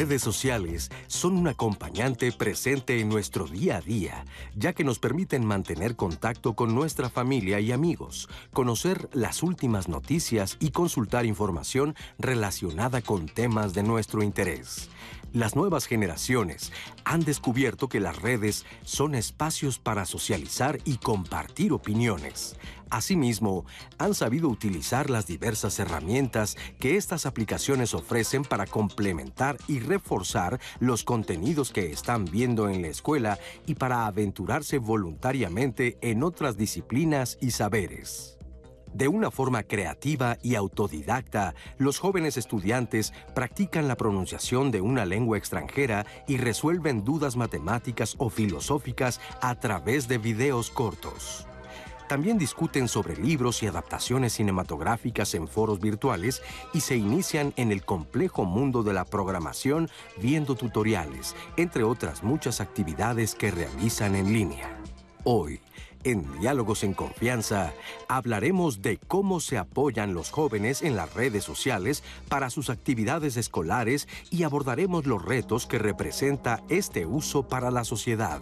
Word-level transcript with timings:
redes 0.00 0.22
sociales 0.22 0.90
son 1.08 1.36
un 1.36 1.46
acompañante 1.46 2.32
presente 2.32 3.00
en 3.00 3.10
nuestro 3.10 3.46
día 3.46 3.76
a 3.76 3.80
día, 3.82 4.24
ya 4.54 4.72
que 4.72 4.82
nos 4.82 4.98
permiten 4.98 5.44
mantener 5.44 5.94
contacto 5.94 6.54
con 6.54 6.74
nuestra 6.74 7.10
familia 7.10 7.60
y 7.60 7.70
amigos, 7.70 8.26
conocer 8.54 9.10
las 9.12 9.42
últimas 9.42 9.88
noticias 9.88 10.56
y 10.58 10.70
consultar 10.70 11.26
información 11.26 11.94
relacionada 12.18 13.02
con 13.02 13.26
temas 13.26 13.74
de 13.74 13.82
nuestro 13.82 14.22
interés. 14.22 14.88
Las 15.32 15.54
nuevas 15.54 15.86
generaciones 15.86 16.72
han 17.04 17.20
descubierto 17.20 17.88
que 17.88 18.00
las 18.00 18.20
redes 18.20 18.66
son 18.82 19.14
espacios 19.14 19.78
para 19.78 20.04
socializar 20.04 20.80
y 20.84 20.96
compartir 20.96 21.72
opiniones. 21.72 22.56
Asimismo, 22.90 23.64
han 23.98 24.14
sabido 24.14 24.48
utilizar 24.48 25.08
las 25.08 25.28
diversas 25.28 25.78
herramientas 25.78 26.56
que 26.80 26.96
estas 26.96 27.26
aplicaciones 27.26 27.94
ofrecen 27.94 28.42
para 28.42 28.66
complementar 28.66 29.56
y 29.68 29.78
reforzar 29.78 30.58
los 30.80 31.04
contenidos 31.04 31.70
que 31.70 31.92
están 31.92 32.24
viendo 32.24 32.68
en 32.68 32.82
la 32.82 32.88
escuela 32.88 33.38
y 33.66 33.76
para 33.76 34.06
aventurarse 34.06 34.78
voluntariamente 34.78 35.96
en 36.00 36.24
otras 36.24 36.56
disciplinas 36.56 37.38
y 37.40 37.52
saberes. 37.52 38.39
De 38.94 39.06
una 39.06 39.30
forma 39.30 39.62
creativa 39.62 40.36
y 40.42 40.56
autodidacta, 40.56 41.54
los 41.78 41.98
jóvenes 41.98 42.36
estudiantes 42.36 43.12
practican 43.34 43.86
la 43.86 43.96
pronunciación 43.96 44.70
de 44.70 44.80
una 44.80 45.06
lengua 45.06 45.38
extranjera 45.38 46.06
y 46.26 46.38
resuelven 46.38 47.04
dudas 47.04 47.36
matemáticas 47.36 48.16
o 48.18 48.30
filosóficas 48.30 49.20
a 49.40 49.54
través 49.54 50.08
de 50.08 50.18
videos 50.18 50.70
cortos. 50.70 51.46
También 52.08 52.38
discuten 52.38 52.88
sobre 52.88 53.16
libros 53.16 53.62
y 53.62 53.68
adaptaciones 53.68 54.32
cinematográficas 54.32 55.32
en 55.34 55.46
foros 55.46 55.78
virtuales 55.78 56.42
y 56.74 56.80
se 56.80 56.96
inician 56.96 57.52
en 57.54 57.70
el 57.70 57.84
complejo 57.84 58.44
mundo 58.44 58.82
de 58.82 58.92
la 58.92 59.04
programación 59.04 59.88
viendo 60.20 60.56
tutoriales, 60.56 61.36
entre 61.56 61.84
otras 61.84 62.24
muchas 62.24 62.60
actividades 62.60 63.36
que 63.36 63.52
realizan 63.52 64.16
en 64.16 64.32
línea. 64.32 64.76
Hoy, 65.22 65.60
en 66.04 66.40
Diálogos 66.40 66.84
en 66.84 66.94
Confianza 66.94 67.72
hablaremos 68.08 68.82
de 68.82 68.98
cómo 68.98 69.40
se 69.40 69.58
apoyan 69.58 70.14
los 70.14 70.30
jóvenes 70.30 70.82
en 70.82 70.96
las 70.96 71.14
redes 71.14 71.44
sociales 71.44 72.02
para 72.28 72.50
sus 72.50 72.70
actividades 72.70 73.36
escolares 73.36 74.08
y 74.30 74.44
abordaremos 74.44 75.06
los 75.06 75.24
retos 75.24 75.66
que 75.66 75.78
representa 75.78 76.62
este 76.68 77.06
uso 77.06 77.48
para 77.48 77.70
la 77.70 77.84
sociedad. 77.84 78.40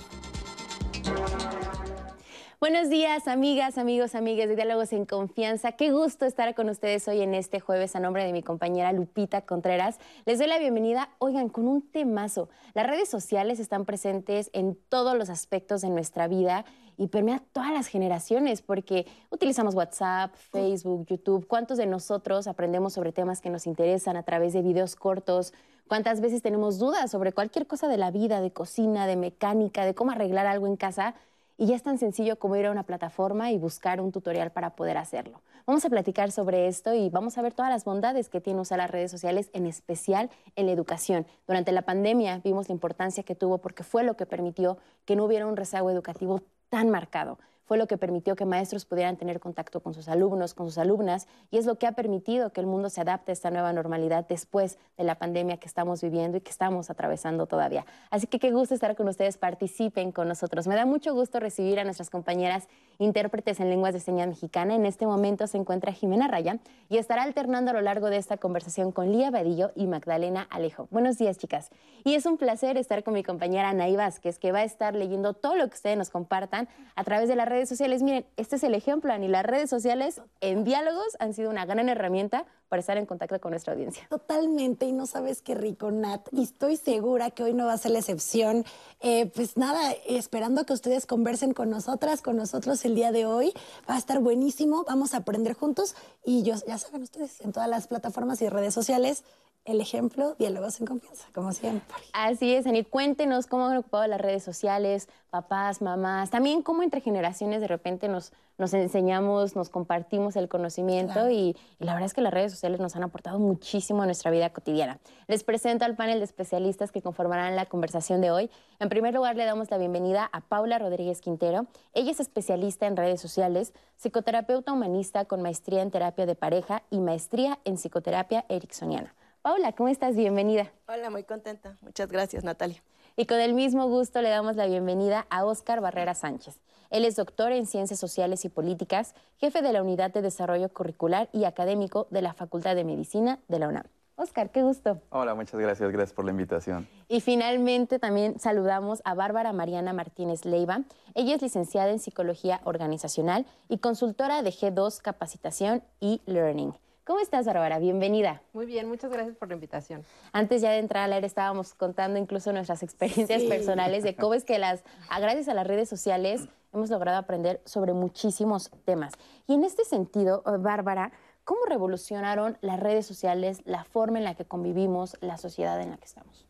Buenos 2.60 2.90
días, 2.90 3.28
amigas, 3.28 3.78
amigos, 3.78 4.16
amigas 4.16 4.48
de 4.48 4.56
Diálogos 4.56 4.92
en 4.92 5.06
Confianza. 5.06 5.72
Qué 5.72 5.92
gusto 5.92 6.26
estar 6.26 6.56
con 6.56 6.68
ustedes 6.68 7.06
hoy 7.06 7.20
en 7.20 7.34
este 7.34 7.60
jueves 7.60 7.94
a 7.94 8.00
nombre 8.00 8.24
de 8.24 8.32
mi 8.32 8.42
compañera 8.42 8.92
Lupita 8.92 9.42
Contreras. 9.42 10.00
Les 10.26 10.40
doy 10.40 10.48
la 10.48 10.58
bienvenida, 10.58 11.08
oigan, 11.18 11.50
con 11.50 11.68
un 11.68 11.82
temazo. 11.82 12.48
Las 12.74 12.88
redes 12.88 13.08
sociales 13.08 13.60
están 13.60 13.84
presentes 13.84 14.50
en 14.52 14.76
todos 14.88 15.16
los 15.16 15.30
aspectos 15.30 15.82
de 15.82 15.90
nuestra 15.90 16.26
vida 16.26 16.64
y 16.98 17.06
permea 17.06 17.42
todas 17.52 17.72
las 17.72 17.86
generaciones 17.86 18.60
porque 18.60 19.06
utilizamos 19.30 19.74
WhatsApp, 19.74 20.34
Facebook, 20.34 21.06
YouTube. 21.06 21.46
¿Cuántos 21.46 21.78
de 21.78 21.86
nosotros 21.86 22.46
aprendemos 22.46 22.92
sobre 22.92 23.12
temas 23.12 23.40
que 23.40 23.48
nos 23.48 23.66
interesan 23.66 24.16
a 24.16 24.24
través 24.24 24.52
de 24.52 24.60
videos 24.60 24.96
cortos? 24.96 25.54
¿Cuántas 25.86 26.20
veces 26.20 26.42
tenemos 26.42 26.78
dudas 26.78 27.10
sobre 27.10 27.32
cualquier 27.32 27.66
cosa 27.66 27.88
de 27.88 27.96
la 27.96 28.10
vida, 28.10 28.42
de 28.42 28.50
cocina, 28.50 29.06
de 29.06 29.16
mecánica, 29.16 29.86
de 29.86 29.94
cómo 29.94 30.10
arreglar 30.10 30.46
algo 30.46 30.66
en 30.66 30.76
casa? 30.76 31.14
y 31.60 31.66
ya 31.66 31.74
es 31.74 31.82
tan 31.82 31.98
sencillo 31.98 32.38
como 32.38 32.54
ir 32.54 32.66
a 32.66 32.70
una 32.70 32.84
plataforma 32.84 33.50
y 33.50 33.58
buscar 33.58 34.00
un 34.00 34.12
tutorial 34.12 34.52
para 34.52 34.76
poder 34.76 34.96
hacerlo. 34.96 35.42
Vamos 35.66 35.84
a 35.84 35.90
platicar 35.90 36.30
sobre 36.30 36.68
esto 36.68 36.94
y 36.94 37.10
vamos 37.10 37.36
a 37.36 37.42
ver 37.42 37.52
todas 37.52 37.70
las 37.70 37.84
bondades 37.84 38.28
que 38.28 38.40
tiene 38.40 38.60
usar 38.60 38.78
las 38.78 38.90
redes 38.90 39.10
sociales, 39.10 39.50
en 39.52 39.66
especial 39.66 40.30
en 40.54 40.66
la 40.66 40.72
educación. 40.72 41.26
Durante 41.48 41.72
la 41.72 41.82
pandemia 41.82 42.40
vimos 42.44 42.68
la 42.68 42.74
importancia 42.74 43.24
que 43.24 43.34
tuvo 43.34 43.58
porque 43.58 43.82
fue 43.82 44.04
lo 44.04 44.16
que 44.16 44.24
permitió 44.24 44.78
que 45.04 45.16
no 45.16 45.24
hubiera 45.24 45.48
un 45.48 45.56
rezago 45.56 45.90
educativo 45.90 46.42
tan 46.70 46.90
marcado 46.90 47.38
fue 47.68 47.76
lo 47.76 47.86
que 47.86 47.98
permitió 47.98 48.34
que 48.34 48.46
maestros 48.46 48.86
pudieran 48.86 49.18
tener 49.18 49.40
contacto 49.40 49.80
con 49.80 49.92
sus 49.92 50.08
alumnos, 50.08 50.54
con 50.54 50.68
sus 50.68 50.78
alumnas, 50.78 51.28
y 51.50 51.58
es 51.58 51.66
lo 51.66 51.76
que 51.76 51.86
ha 51.86 51.92
permitido 51.92 52.50
que 52.50 52.62
el 52.62 52.66
mundo 52.66 52.88
se 52.88 53.02
adapte 53.02 53.30
a 53.30 53.34
esta 53.34 53.50
nueva 53.50 53.74
normalidad 53.74 54.26
después 54.26 54.78
de 54.96 55.04
la 55.04 55.16
pandemia 55.16 55.58
que 55.58 55.66
estamos 55.66 56.00
viviendo 56.00 56.38
y 56.38 56.40
que 56.40 56.50
estamos 56.50 56.88
atravesando 56.88 57.44
todavía. 57.44 57.84
Así 58.10 58.26
que 58.26 58.38
qué 58.38 58.52
gusto 58.52 58.74
estar 58.74 58.96
con 58.96 59.06
ustedes, 59.06 59.36
participen 59.36 60.12
con 60.12 60.28
nosotros. 60.28 60.66
Me 60.66 60.76
da 60.76 60.86
mucho 60.86 61.12
gusto 61.12 61.40
recibir 61.40 61.78
a 61.78 61.84
nuestras 61.84 62.08
compañeras 62.08 62.68
intérpretes 62.96 63.60
en 63.60 63.68
lenguas 63.68 63.92
de 63.92 64.00
señas 64.00 64.28
mexicana. 64.28 64.74
En 64.74 64.86
este 64.86 65.06
momento 65.06 65.46
se 65.46 65.58
encuentra 65.58 65.92
Jimena 65.92 66.26
Raya 66.26 66.60
y 66.88 66.96
estará 66.96 67.22
alternando 67.24 67.72
a 67.72 67.74
lo 67.74 67.82
largo 67.82 68.08
de 68.08 68.16
esta 68.16 68.38
conversación 68.38 68.92
con 68.92 69.12
Lía 69.12 69.30
Vadillo 69.30 69.72
y 69.74 69.86
Magdalena 69.86 70.46
Alejo. 70.48 70.88
Buenos 70.90 71.18
días, 71.18 71.36
chicas. 71.36 71.70
Y 72.02 72.14
es 72.14 72.24
un 72.24 72.38
placer 72.38 72.78
estar 72.78 73.04
con 73.04 73.12
mi 73.12 73.22
compañera 73.22 73.68
Anaí 73.68 73.94
Vázquez, 73.94 74.38
que 74.38 74.52
va 74.52 74.60
a 74.60 74.64
estar 74.64 74.94
leyendo 74.94 75.34
todo 75.34 75.54
lo 75.54 75.68
que 75.68 75.74
ustedes 75.74 75.98
nos 75.98 76.08
compartan 76.08 76.66
a 76.96 77.04
través 77.04 77.28
de 77.28 77.36
la 77.36 77.44
red 77.44 77.57
redes 77.58 77.68
sociales, 77.68 78.02
miren, 78.04 78.24
este 78.36 78.54
es 78.54 78.62
el 78.62 78.72
ejemplo, 78.72 79.12
Ani, 79.12 79.26
las 79.26 79.44
redes 79.44 79.68
sociales 79.68 80.22
en 80.40 80.62
diálogos 80.62 81.16
han 81.18 81.34
sido 81.34 81.50
una 81.50 81.66
gran 81.66 81.88
herramienta 81.88 82.46
para 82.68 82.78
estar 82.78 82.96
en 82.98 83.04
contacto 83.04 83.40
con 83.40 83.50
nuestra 83.50 83.72
audiencia. 83.72 84.06
Totalmente, 84.08 84.86
y 84.86 84.92
no 84.92 85.06
sabes 85.06 85.42
qué 85.42 85.56
rico, 85.56 85.90
Nat. 85.90 86.28
Y 86.30 86.44
estoy 86.44 86.76
segura 86.76 87.30
que 87.32 87.42
hoy 87.42 87.54
no 87.54 87.66
va 87.66 87.72
a 87.72 87.78
ser 87.78 87.90
la 87.90 87.98
excepción. 87.98 88.64
Eh, 89.00 89.26
pues 89.34 89.56
nada, 89.56 89.90
esperando 90.06 90.64
que 90.66 90.72
ustedes 90.72 91.04
conversen 91.04 91.52
con 91.52 91.68
nosotras, 91.68 92.22
con 92.22 92.36
nosotros 92.36 92.84
el 92.84 92.94
día 92.94 93.10
de 93.10 93.26
hoy. 93.26 93.52
Va 93.90 93.96
a 93.96 93.98
estar 93.98 94.20
buenísimo, 94.20 94.84
vamos 94.86 95.14
a 95.14 95.18
aprender 95.18 95.54
juntos. 95.54 95.96
Y 96.24 96.44
yo, 96.44 96.54
ya 96.64 96.78
saben 96.78 97.02
ustedes, 97.02 97.40
en 97.40 97.52
todas 97.52 97.68
las 97.68 97.88
plataformas 97.88 98.40
y 98.40 98.48
redes 98.48 98.72
sociales 98.72 99.24
el 99.64 99.80
ejemplo, 99.82 100.34
diálogos 100.38 100.80
en 100.80 100.86
confianza, 100.86 101.28
como 101.34 101.52
siempre. 101.52 101.94
Así 102.14 102.54
es, 102.54 102.66
Anit. 102.66 102.88
Cuéntenos 102.88 103.46
cómo 103.46 103.66
han 103.66 103.76
ocupado 103.76 104.06
las 104.06 104.20
redes 104.20 104.42
sociales, 104.42 105.08
papás, 105.30 105.82
mamás, 105.82 106.30
también 106.30 106.62
cómo 106.62 106.82
entre 106.82 107.02
generaciones 107.02 107.60
de 107.60 107.68
repente 107.68 108.08
nos, 108.08 108.32
nos 108.56 108.72
enseñamos, 108.72 109.56
nos 109.56 109.68
compartimos 109.68 110.36
el 110.36 110.48
conocimiento 110.48 111.28
y, 111.30 111.54
la 111.78 111.92
verdad 111.92 112.06
es 112.06 112.14
que 112.14 112.22
las 112.22 112.32
redes 112.32 112.50
sociales 112.50 112.80
nos 112.80 112.96
han 112.96 113.02
aportado 113.02 113.38
muchísimo 113.38 114.02
a 114.02 114.06
nuestra 114.06 114.30
vida 114.30 114.50
cotidiana. 114.50 114.98
Les 115.26 115.44
presento 115.44 115.84
al 115.84 115.96
panel 115.96 116.18
de 116.18 116.24
especialistas 116.24 116.90
que 116.90 117.02
conformarán 117.02 117.54
la 117.54 117.66
conversación 117.66 118.22
de 118.22 118.30
hoy. 118.30 118.50
En 118.80 118.88
primer 118.88 119.12
lugar, 119.12 119.36
le 119.36 119.44
damos 119.44 119.70
la 119.70 119.76
bienvenida 119.76 120.30
a 120.32 120.40
Paula 120.40 120.78
Rodríguez 120.78 121.20
Quintero. 121.20 121.66
Ella 121.92 122.10
es 122.10 122.20
especialista 122.20 122.86
en 122.86 122.96
redes 122.96 123.20
sociales, 123.20 123.74
psicoterapeuta 123.96 124.72
humanista 124.72 125.26
con 125.26 125.42
maestría 125.42 125.82
en 125.82 125.90
terapia 125.90 126.24
de 126.24 126.34
pareja 126.34 126.82
y 126.90 127.00
maestría 127.00 127.58
en 127.64 127.76
psicoterapia 127.76 128.46
ericksoniana. 128.48 129.14
Paula, 129.42 129.72
¿cómo 129.72 129.88
estás? 129.88 130.16
Bienvenida. 130.16 130.72
Hola, 130.88 131.10
muy 131.10 131.22
contenta. 131.22 131.76
Muchas 131.80 132.08
gracias, 132.10 132.42
Natalia. 132.42 132.82
Y 133.16 133.26
con 133.26 133.38
el 133.38 133.54
mismo 133.54 133.86
gusto 133.86 134.20
le 134.20 134.30
damos 134.30 134.56
la 134.56 134.66
bienvenida 134.66 135.26
a 135.30 135.44
Óscar 135.44 135.80
Barrera 135.80 136.14
Sánchez. 136.14 136.58
Él 136.90 137.04
es 137.04 137.16
doctor 137.16 137.52
en 137.52 137.66
Ciencias 137.66 138.00
Sociales 138.00 138.44
y 138.44 138.48
Políticas, 138.48 139.14
jefe 139.36 139.62
de 139.62 139.72
la 139.72 139.82
Unidad 139.82 140.12
de 140.12 140.22
Desarrollo 140.22 140.68
Curricular 140.70 141.28
y 141.32 141.44
Académico 141.44 142.08
de 142.10 142.22
la 142.22 142.34
Facultad 142.34 142.74
de 142.74 142.84
Medicina 142.84 143.38
de 143.46 143.58
la 143.60 143.68
UNAM. 143.68 143.84
Óscar, 144.16 144.50
qué 144.50 144.64
gusto. 144.64 145.00
Hola, 145.10 145.36
muchas 145.36 145.60
gracias. 145.60 145.88
Gracias 145.92 146.12
por 146.12 146.24
la 146.24 146.32
invitación. 146.32 146.88
Y 147.08 147.20
finalmente 147.20 148.00
también 148.00 148.40
saludamos 148.40 149.00
a 149.04 149.14
Bárbara 149.14 149.52
Mariana 149.52 149.92
Martínez 149.92 150.44
Leiva. 150.44 150.80
Ella 151.14 151.36
es 151.36 151.42
licenciada 151.42 151.92
en 151.92 152.00
Psicología 152.00 152.60
Organizacional 152.64 153.46
y 153.68 153.78
consultora 153.78 154.42
de 154.42 154.50
G2 154.50 155.00
Capacitación 155.00 155.84
y 156.00 156.20
Learning. 156.26 156.74
¿Cómo 157.08 157.20
estás, 157.20 157.46
Bárbara? 157.46 157.78
Bienvenida. 157.78 158.42
Muy 158.52 158.66
bien, 158.66 158.86
muchas 158.86 159.10
gracias 159.10 159.34
por 159.34 159.48
la 159.48 159.54
invitación. 159.54 160.04
Antes 160.30 160.60
ya 160.60 160.72
de 160.72 160.78
entrar 160.78 161.04
al 161.04 161.14
aire 161.14 161.26
estábamos 161.26 161.72
contando 161.72 162.18
incluso 162.18 162.52
nuestras 162.52 162.82
experiencias 162.82 163.44
personales 163.44 164.02
de 164.02 164.14
cómo 164.14 164.34
es 164.34 164.44
que 164.44 164.58
las, 164.58 164.84
gracias 165.08 165.48
a 165.48 165.54
las 165.54 165.66
redes 165.66 165.88
sociales 165.88 166.48
hemos 166.70 166.90
logrado 166.90 167.16
aprender 167.16 167.62
sobre 167.64 167.94
muchísimos 167.94 168.70
temas. 168.84 169.14
Y 169.46 169.54
en 169.54 169.64
este 169.64 169.86
sentido, 169.86 170.42
eh, 170.44 170.58
Bárbara, 170.58 171.12
¿cómo 171.44 171.64
revolucionaron 171.64 172.58
las 172.60 172.78
redes 172.78 173.06
sociales 173.06 173.62
la 173.64 173.84
forma 173.84 174.18
en 174.18 174.24
la 174.24 174.34
que 174.34 174.44
convivimos, 174.44 175.16
la 175.22 175.38
sociedad 175.38 175.80
en 175.80 175.92
la 175.92 175.96
que 175.96 176.04
estamos? 176.04 176.46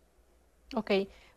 Ok, 0.75 0.91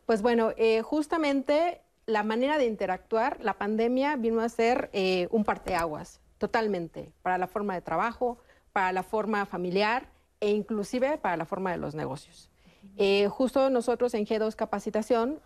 pues 0.08 0.24
bueno, 0.24 0.52
eh, 0.58 0.82
justamente 0.82 1.84
la 2.08 2.24
manera 2.24 2.58
de 2.58 2.66
interactuar, 2.66 3.38
la 3.40 3.54
pandemia 3.54 4.16
vino 4.16 4.42
a 4.42 4.50
ser 4.50 4.90
eh, 4.94 5.28
un 5.30 5.44
parteaguas, 5.44 6.22
totalmente, 6.40 7.14
para 7.22 7.38
la 7.38 7.46
forma 7.46 7.76
de 7.76 7.82
trabajo, 7.82 8.40
para 8.74 8.92
la 8.92 9.04
forma 9.04 9.46
familiar 9.46 10.10
e 10.40 10.52
inclusive 10.52 11.18
para 11.18 11.38
la 11.38 11.46
forma 11.46 11.72
de 11.72 11.78
los 11.78 11.96
negocios. 11.96 12.50
Eh, 12.98 13.28
justo 13.30 13.70
nosotros 13.70 14.14
en 14.14 14.26
G2 14.26 14.56
Capacitación 14.56 15.40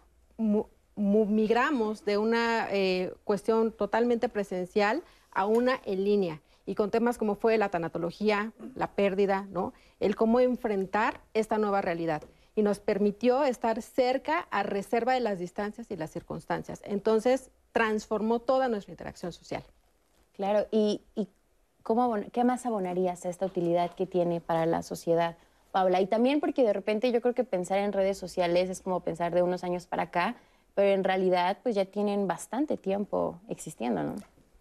migramos 0.95 2.05
de 2.05 2.17
una 2.17 2.67
eh, 2.71 3.13
cuestión 3.23 3.71
totalmente 3.71 4.29
presencial 4.29 5.03
a 5.31 5.45
una 5.45 5.81
en 5.85 6.03
línea 6.03 6.41
y 6.65 6.75
con 6.75 6.89
temas 6.89 7.17
como 7.17 7.35
fue 7.35 7.57
la 7.57 7.69
tanatología, 7.69 8.51
la 8.75 8.91
pérdida, 8.91 9.47
¿no? 9.51 9.73
El 9.99 10.15
cómo 10.15 10.39
enfrentar 10.39 11.21
esta 11.33 11.57
nueva 11.57 11.81
realidad. 11.81 12.23
Y 12.55 12.63
nos 12.63 12.79
permitió 12.79 13.43
estar 13.43 13.81
cerca 13.81 14.47
a 14.49 14.63
reserva 14.63 15.13
de 15.13 15.19
las 15.19 15.39
distancias 15.39 15.91
y 15.91 15.95
las 15.95 16.09
circunstancias. 16.09 16.81
Entonces, 16.85 17.51
transformó 17.71 18.39
toda 18.39 18.67
nuestra 18.69 18.93
interacción 18.93 19.33
social. 19.33 19.63
Claro, 20.33 20.67
y, 20.71 21.01
cómo, 21.85 22.15
¿qué 22.33 22.43
más 22.43 22.65
abonarías 22.65 23.25
a 23.25 23.29
esta 23.29 23.45
utilidad 23.45 23.91
que 23.93 24.07
tiene 24.07 24.41
para 24.41 24.65
la 24.65 24.81
sociedad, 24.81 25.37
Paula? 25.71 26.01
Y 26.01 26.07
también 26.07 26.39
porque 26.39 26.63
de 26.63 26.73
repente 26.73 27.11
yo 27.11 27.21
creo 27.21 27.35
que 27.35 27.43
pensar 27.43 27.77
en 27.77 27.93
redes 27.93 28.17
sociales 28.17 28.71
es 28.71 28.81
como 28.81 29.01
pensar 29.01 29.35
de 29.35 29.43
unos 29.43 29.63
años 29.63 29.85
para 29.85 30.03
acá, 30.03 30.35
pero 30.73 30.89
en 30.89 31.03
realidad 31.03 31.59
pues 31.61 31.75
ya 31.75 31.85
tienen 31.85 32.27
bastante 32.27 32.75
tiempo 32.75 33.39
existiendo, 33.49 34.01
¿no? 34.01 34.15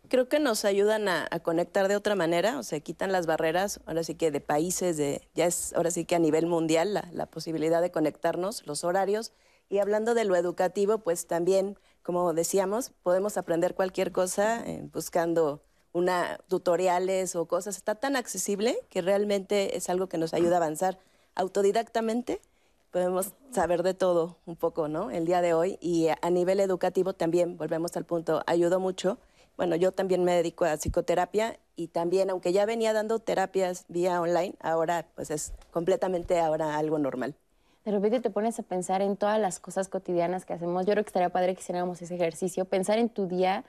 creo 0.08 0.28
que 0.28 0.38
nos 0.38 0.66
ayudan 0.66 1.08
a, 1.08 1.26
conectar 1.40 1.88
de 1.88 1.96
otra 1.96 2.14
manera, 2.14 2.58
o 2.58 2.62
sea, 2.62 2.78
quitan 2.78 3.10
las 3.10 3.26
barreras, 3.26 3.80
ahora 3.86 4.04
sí 4.04 4.14
que 4.14 4.30
de 4.30 4.42
países, 4.42 4.98
de, 4.98 5.26
ya 5.34 5.46
es 5.46 5.72
ahora 5.72 5.90
sí 5.90 6.04
que 6.04 6.14
a 6.14 6.18
nivel 6.18 6.46
mundial 6.46 6.92
la, 6.92 7.26
posibilidad 7.26 7.80
de 7.80 7.90
conectarnos, 7.90 8.66
los 8.66 8.84
horarios. 8.84 9.32
Y 9.70 9.78
hablando 9.78 10.14
de 10.14 10.24
lo 10.24 10.36
educativo, 10.36 10.98
pues 10.98 11.26
también, 11.26 11.78
como 12.02 12.34
decíamos, 12.34 12.92
podemos 13.02 13.38
aprender 13.38 13.74
cualquier 13.74 14.12
cosa 14.12 14.62
eh, 14.64 14.86
buscando 14.92 15.62
una, 15.94 16.38
tutoriales 16.48 17.34
o 17.36 17.46
cosas. 17.46 17.78
Está 17.78 17.94
tan 17.94 18.16
accesible 18.16 18.78
que 18.90 19.00
realmente 19.00 19.78
es 19.78 19.88
algo 19.88 20.08
que 20.08 20.18
nos 20.18 20.34
ayuda 20.34 20.56
a 20.56 20.58
avanzar 20.58 20.98
autodidactamente. 21.34 22.42
Podemos 22.90 23.32
saber 23.50 23.82
de 23.82 23.94
todo 23.94 24.36
un 24.44 24.56
poco, 24.56 24.88
¿no? 24.88 25.10
El 25.10 25.24
día 25.24 25.40
de 25.40 25.54
hoy. 25.54 25.78
Y 25.80 26.08
a 26.08 26.30
nivel 26.30 26.60
educativo 26.60 27.14
también, 27.14 27.56
volvemos 27.56 27.96
al 27.96 28.04
punto, 28.04 28.42
ayudó 28.46 28.78
mucho 28.78 29.18
bueno, 29.56 29.76
yo 29.76 29.92
también 29.92 30.24
me 30.24 30.34
dedico 30.34 30.64
a 30.64 30.76
psicoterapia 30.76 31.58
y 31.76 31.88
también, 31.88 32.30
aunque 32.30 32.52
ya 32.52 32.66
venía 32.66 32.92
dando 32.92 33.20
terapias 33.20 33.84
vía 33.88 34.20
online, 34.20 34.54
ahora 34.60 35.06
pues 35.14 35.30
es 35.30 35.52
completamente 35.70 36.40
ahora 36.40 36.76
algo 36.76 36.98
normal. 36.98 37.36
De 37.84 37.92
repente 37.92 38.20
te 38.20 38.30
pones 38.30 38.58
a 38.58 38.62
pensar 38.62 39.02
en 39.02 39.16
todas 39.16 39.38
las 39.38 39.60
cosas 39.60 39.88
cotidianas 39.88 40.46
que 40.46 40.54
hacemos. 40.54 40.86
Yo 40.86 40.92
creo 40.92 41.04
que 41.04 41.08
estaría 41.08 41.28
padre 41.28 41.54
que 41.54 41.60
hiciéramos 41.60 42.00
ese 42.00 42.14
ejercicio, 42.14 42.64
pensar 42.64 42.98
en 42.98 43.10
tu 43.10 43.26
día, 43.26 43.64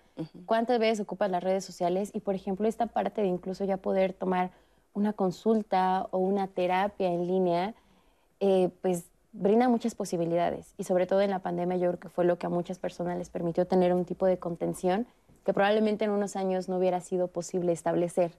cuántas 0.45 0.79
veces 0.79 1.01
ocupas 1.01 1.29
las 1.29 1.43
redes 1.43 1.65
sociales 1.65 2.11
y, 2.13 2.21
por 2.21 2.33
ejemplo, 2.33 2.67
esta 2.67 2.85
parte 2.87 3.21
de 3.21 3.27
incluso 3.27 3.65
ya 3.65 3.75
poder 3.75 4.13
tomar 4.13 4.51
una 4.93 5.11
consulta 5.11 6.07
o 6.11 6.19
una 6.19 6.47
terapia 6.47 7.11
en 7.11 7.27
línea, 7.27 7.73
eh, 8.39 8.69
pues 8.81 9.03
brinda 9.33 9.67
muchas 9.67 9.95
posibilidades. 9.95 10.73
Y 10.77 10.85
sobre 10.85 11.07
todo 11.07 11.21
en 11.21 11.29
la 11.29 11.39
pandemia 11.39 11.75
yo 11.75 11.89
creo 11.89 11.99
que 11.99 12.09
fue 12.09 12.23
lo 12.23 12.37
que 12.37 12.45
a 12.45 12.49
muchas 12.49 12.79
personas 12.79 13.17
les 13.17 13.29
permitió 13.29 13.67
tener 13.67 13.93
un 13.93 14.05
tipo 14.05 14.25
de 14.25 14.37
contención 14.37 15.07
que 15.45 15.53
probablemente 15.53 16.05
en 16.05 16.11
unos 16.11 16.37
años 16.37 16.69
no 16.69 16.77
hubiera 16.77 17.01
sido 17.01 17.27
posible 17.27 17.73
establecer. 17.73 18.31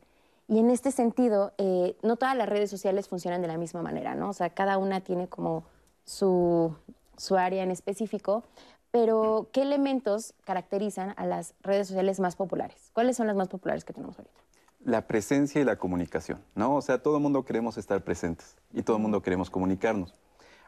Y 0.49 0.59
en 0.59 0.71
este 0.71 0.93
sentido, 0.93 1.53
eh, 1.59 1.97
no 2.03 2.17
todas 2.17 2.37
las 2.37 2.49
redes 2.49 2.71
sociales 2.71 3.09
funcionan 3.09 3.43
de 3.43 3.49
la 3.49 3.59
misma 3.59 3.83
manera, 3.83 4.15
¿no? 4.15 4.29
O 4.29 4.33
sea, 4.33 4.51
cada 4.51 4.79
una 4.79 5.01
tiene 5.01 5.29
como 5.29 5.65
su, 6.05 6.75
su 7.17 7.37
área 7.37 7.63
en 7.63 7.71
específico, 7.71 8.45
pero 8.93 9.49
¿qué 9.53 9.63
elementos 9.63 10.35
caracterizan 10.45 11.15
a 11.17 11.27
las 11.27 11.55
redes 11.63 11.89
sociales 11.89 12.21
más 12.21 12.37
populares? 12.37 12.91
¿Cuáles 12.93 13.17
son 13.17 13.27
las 13.27 13.37
más 13.37 13.49
populares 13.49 13.85
que 13.85 13.93
tenemos 13.93 14.19
ahorita? 14.19 14.41
La 14.85 15.09
presencia 15.09 15.61
y 15.61 15.65
la 15.65 15.77
comunicación, 15.77 16.41
¿no? 16.55 16.77
O 16.77 16.81
sea, 16.81 17.03
todo 17.03 17.17
el 17.17 17.23
mundo 17.23 17.45
queremos 17.45 17.77
estar 17.77 18.03
presentes 18.05 18.57
y 18.73 18.83
todo 18.83 18.97
el 18.97 19.03
mundo 19.03 19.21
queremos 19.23 19.51
comunicarnos. 19.51 20.15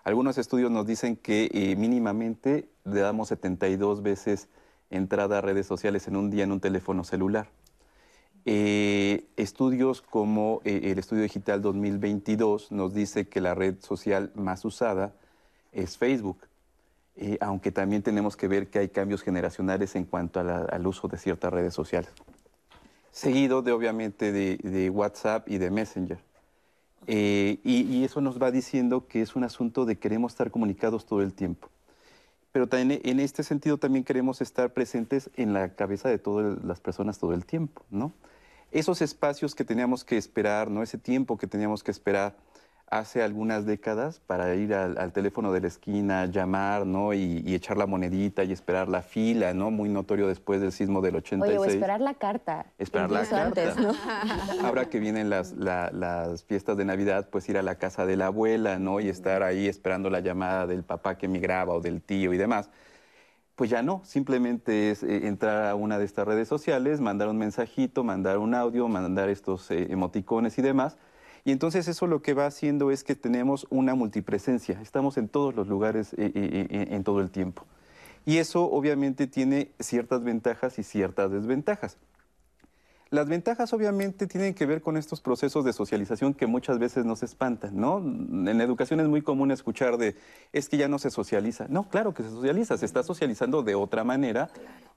Algunos 0.03 0.39
estudios 0.39 0.71
nos 0.71 0.87
dicen 0.87 1.17
que 1.17 1.51
eh, 1.53 1.77
mínimamente 1.77 2.69
le 2.85 3.01
damos 3.01 3.29
72 3.29 4.03
veces 4.03 4.49
entrada 4.91 5.39
a 5.39 5.41
redes 5.41 5.67
sociales 5.67 6.09
en 6.09 6.17
un 6.17 6.31
día 6.31 6.45
en 6.45 6.53
un 6.53 6.61
teléfono 6.61 7.05
celular. 7.05 7.49
Eh, 8.51 9.27
estudios 9.37 10.01
como 10.01 10.63
eh, 10.65 10.81
el 10.85 10.99
estudio 10.99 11.23
digital 11.23 11.61
2022 11.61 12.73
nos 12.73 12.95
dice 12.95 13.29
que 13.29 13.43
la 13.43 13.55
red 13.55 13.75
social 13.83 14.33
más 14.37 14.65
usada 14.65 15.13
es 15.71 15.99
Facebook, 15.99 16.39
eh, 17.17 17.37
aunque 17.43 17.73
también 17.73 18.03
tenemos 18.03 18.39
que 18.39 18.49
ver 18.49 18.71
que 18.71 18.79
hay 18.79 18.89
cambios 18.89 19.21
generacionales 19.21 19.97
en 19.97 20.07
cuanto 20.07 20.41
al 20.41 20.87
uso 20.87 21.09
de 21.09 21.19
ciertas 21.19 21.53
redes 21.53 21.75
sociales. 21.75 22.11
Seguido 23.13 23.61
de 23.61 23.73
obviamente 23.73 24.33
de, 24.33 24.89
WhatsApp 24.89 25.47
y 25.51 25.59
de 25.59 25.71
Messenger. 25.71 26.19
y, 27.07 27.59
y 27.63 28.05
eso 28.05 28.23
nos 28.23 28.41
va 28.41 28.51
diciendo 28.51 29.07
que 29.07 29.21
es 29.21 29.37
un 29.37 29.45
asunto 29.45 29.85
de 29.85 29.99
queremos 29.99 30.33
estar 30.33 30.51
comunicados 30.51 31.05
todo 31.05 31.21
el 31.21 31.35
tiempo 31.35 31.69
pero 32.51 32.67
también 32.67 33.03
en 33.05 33.21
este 33.21 33.43
sentido 33.43 33.77
también 33.77 34.05
queremos 34.05 34.41
estar 34.41 34.73
presentes 34.73 35.29
en 35.37 35.53
la 35.53 35.75
cabeza 35.75 36.09
de 36.09 36.19
todas 36.19 36.65
las 36.65 36.81
personas 36.81 37.19
todo 37.19 37.35
el 37.35 37.45
tiempo, 37.45 37.85
¿no? 37.91 38.15
Esos 38.71 39.03
espacios 39.03 39.55
que 39.55 39.65
teníamos 39.65 40.05
que 40.05 40.17
esperar, 40.17 40.71
¿no? 40.71 40.83
Ese 40.83 40.99
tiempo 40.99 41.39
que 41.39 41.47
teníamos 41.47 41.83
que 41.83 41.91
esperar 41.91 42.37
hace 42.91 43.23
algunas 43.23 43.67
décadas 43.67 44.21
para 44.21 44.55
ir 44.55 44.73
al, 44.73 45.13
teléfono 45.13 45.53
de 45.53 45.61
la 45.61 45.69
esquina, 45.69 46.27
llamar, 46.27 46.87
¿no? 46.87 47.13
Y, 47.13 47.55
echar 47.55 47.77
la 47.77 47.87
monedita 47.87 48.45
y 48.45 48.53
esperar 48.53 48.89
la 48.89 49.03
fila, 49.03 49.53
¿no? 49.53 49.71
Muy 49.71 49.89
notorio 49.89 50.27
después 50.27 50.61
del 50.61 50.73
sismo 50.73 51.01
del 51.01 51.17
86. 51.17 51.59
Oye, 51.59 51.69
o 51.69 51.71
esperar 51.71 52.01
la 52.01 52.15
carta. 52.15 52.67
Esperar 52.79 53.11
la 53.11 53.25
carta. 53.27 53.75
¿no? 53.75 53.93
Ahora 54.67 54.89
que 54.89 55.01
vienen 55.01 55.29
las, 55.29 55.53
las 55.53 56.45
fiestas 56.45 56.77
de 56.77 56.85
Navidad, 56.85 57.29
pues 57.31 57.49
ir 57.49 57.59
a 57.59 57.63
la 57.63 57.77
casa 57.77 58.07
de 58.07 58.17
la 58.17 58.27
abuela, 58.27 58.79
¿no? 58.79 59.01
Y 59.01 59.09
estar 59.09 59.43
ahí 59.43 59.67
esperando 59.67 60.09
la 60.09 60.21
llamada 60.21 60.67
del 60.67 60.83
papá 60.83 61.19
que 61.19 61.29
migraba 61.29 61.75
o 61.75 61.81
del 61.81 62.01
tío 62.01 62.33
y 62.33 62.39
demás. 62.39 62.71
Pues 63.59 63.71
ya 63.71 63.83
no, 63.83 64.03
simplemente 64.05 64.93
es 64.93 65.03
eh, 65.03 65.27
entrar 65.27 65.67
a 65.67 65.75
una 65.75 65.99
de 65.99 66.05
estas 66.05 66.29
redes 66.29 66.47
sociales, 66.47 67.01
mandar 67.01 67.27
un 67.27 67.39
mensajito, 67.39 68.05
mandar 68.05 68.39
un 68.39 68.55
audio, 68.55 68.87
mandar 68.87 69.29
estos 69.31 69.69
eh, 69.73 69.89
emoticones 69.91 70.59
y 70.59 70.63
demás, 70.63 70.97
y 71.45 71.51
entonces 71.51 71.89
eso 71.89 72.07
lo 72.07 72.23
que 72.23 72.35
va 72.35 72.47
haciendo 72.47 72.93
es 72.93 73.03
que 73.03 73.17
tenemos 73.17 73.67
una 73.69 73.97
multipresencia, 73.97 74.81
estamos 74.81 75.19
en 75.19 75.29
todos 75.29 75.57
los 75.57 75.67
lugares 75.67 76.15
eh, 76.19 76.87
en 76.89 77.03
todo 77.03 77.19
el 77.21 77.33
tiempo. 77.33 77.65
Y 78.25 78.37
eso 78.37 78.63
obviamente 78.63 79.27
tiene 79.27 79.73
ciertas 79.81 80.23
ventajas 80.23 80.79
y 80.79 80.85
ciertas 80.85 81.33
desventajas. 81.33 81.99
Las 83.11 83.27
ventajas 83.27 83.73
obviamente 83.73 84.27
tienen 84.27 84.53
que 84.53 84.67
ver 84.67 84.83
con 84.83 84.99
estos 84.99 85.23
procesos 85.23 85.65
de 85.65 85.73
socialización 85.73 86.35
que 86.35 86.47
muchas 86.47 86.79
veces 86.79 87.07
nos 87.07 87.23
espantan, 87.23 87.75
¿no? 87.75 87.99
En 87.99 88.61
educación 88.61 89.01
es 89.01 89.09
muy 89.09 89.23
común 89.23 89.51
escuchar 89.51 89.97
de, 89.97 90.15
es 90.53 90.69
que 90.69 90.77
ya 90.77 90.89
no 90.89 90.99
se 90.99 91.11
socializa. 91.11 91.67
No, 91.69 91.89
claro 91.89 92.13
que 92.13 92.23
se 92.23 92.29
socializa, 92.29 92.77
se 92.77 92.85
está 92.85 93.03
socializando 93.03 93.63
de 93.63 93.75
otra 93.75 94.05
manera 94.05 94.51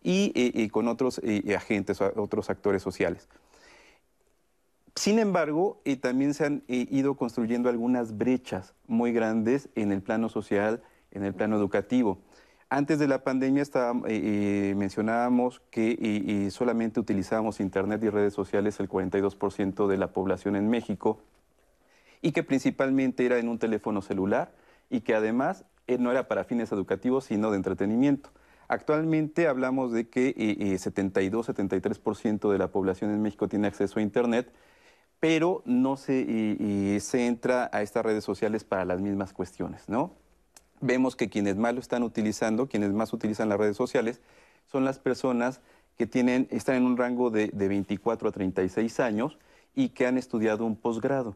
y, 0.03 0.67
con 0.69 0.89
otros 0.89 1.21
agentes, 1.55 2.01
otros 2.01 2.49
actores 2.49 2.83
sociales. 2.83 3.29
Sin 4.95 5.17
embargo, 5.17 5.81
también 6.01 6.33
se 6.33 6.45
han 6.45 6.63
ido 6.67 7.15
construyendo 7.15 7.69
algunas 7.69 8.17
brechas 8.17 8.73
muy 8.87 9.13
grandes 9.13 9.69
en 9.75 9.93
el 9.93 10.01
plano 10.01 10.27
social, 10.27 10.83
en 11.11 11.23
el 11.23 11.33
plano 11.33 11.55
educativo. 11.55 12.19
Antes 12.73 12.99
de 12.99 13.07
la 13.09 13.21
pandemia 13.21 13.65
eh, 14.07 14.73
mencionábamos 14.77 15.61
que 15.71 16.47
solamente 16.51 17.01
utilizábamos 17.01 17.59
Internet 17.59 18.01
y 18.01 18.09
redes 18.09 18.33
sociales 18.33 18.79
el 18.79 18.87
42% 18.87 19.87
de 19.87 19.97
la 19.97 20.13
población 20.13 20.55
en 20.55 20.69
México 20.69 21.19
y 22.21 22.31
que 22.31 22.43
principalmente 22.43 23.25
era 23.25 23.39
en 23.39 23.49
un 23.49 23.59
teléfono 23.59 24.01
celular 24.01 24.53
y 24.89 25.01
que 25.01 25.13
además 25.13 25.65
no 25.99 26.11
era 26.11 26.29
para 26.29 26.45
fines 26.45 26.71
educativos, 26.71 27.25
sino 27.25 27.51
de 27.51 27.57
entretenimiento. 27.57 28.29
Actualmente 28.69 29.49
hablamos 29.49 29.91
de 29.91 30.07
que 30.07 30.33
72-73% 30.33 32.53
de 32.53 32.57
la 32.57 32.69
población 32.69 33.11
en 33.11 33.21
México 33.21 33.49
tiene 33.49 33.67
acceso 33.67 33.99
a 33.99 34.01
Internet 34.01 34.49
pero 35.19 35.61
no 35.65 35.97
se 35.97 37.01
entra 37.13 37.69
a 37.73 37.81
estas 37.81 38.05
redes 38.05 38.23
sociales 38.23 38.63
para 38.63 38.85
las 38.85 39.01
mismas 39.01 39.33
cuestiones, 39.33 39.89
¿no? 39.89 40.20
Vemos 40.81 41.15
que 41.15 41.29
quienes 41.29 41.55
más 41.55 41.73
lo 41.73 41.79
están 41.79 42.03
utilizando, 42.03 42.67
quienes 42.67 42.91
más 42.91 43.13
utilizan 43.13 43.49
las 43.49 43.59
redes 43.59 43.77
sociales, 43.77 44.19
son 44.65 44.83
las 44.83 44.99
personas 44.99 45.61
que 45.97 46.07
tienen, 46.07 46.47
están 46.51 46.75
en 46.75 46.85
un 46.85 46.97
rango 46.97 47.29
de, 47.29 47.49
de 47.49 47.67
24 47.67 48.29
a 48.29 48.31
36 48.31 48.99
años 48.99 49.37
y 49.75 49.89
que 49.89 50.07
han 50.07 50.17
estudiado 50.17 50.65
un 50.65 50.75
posgrado. 50.75 51.35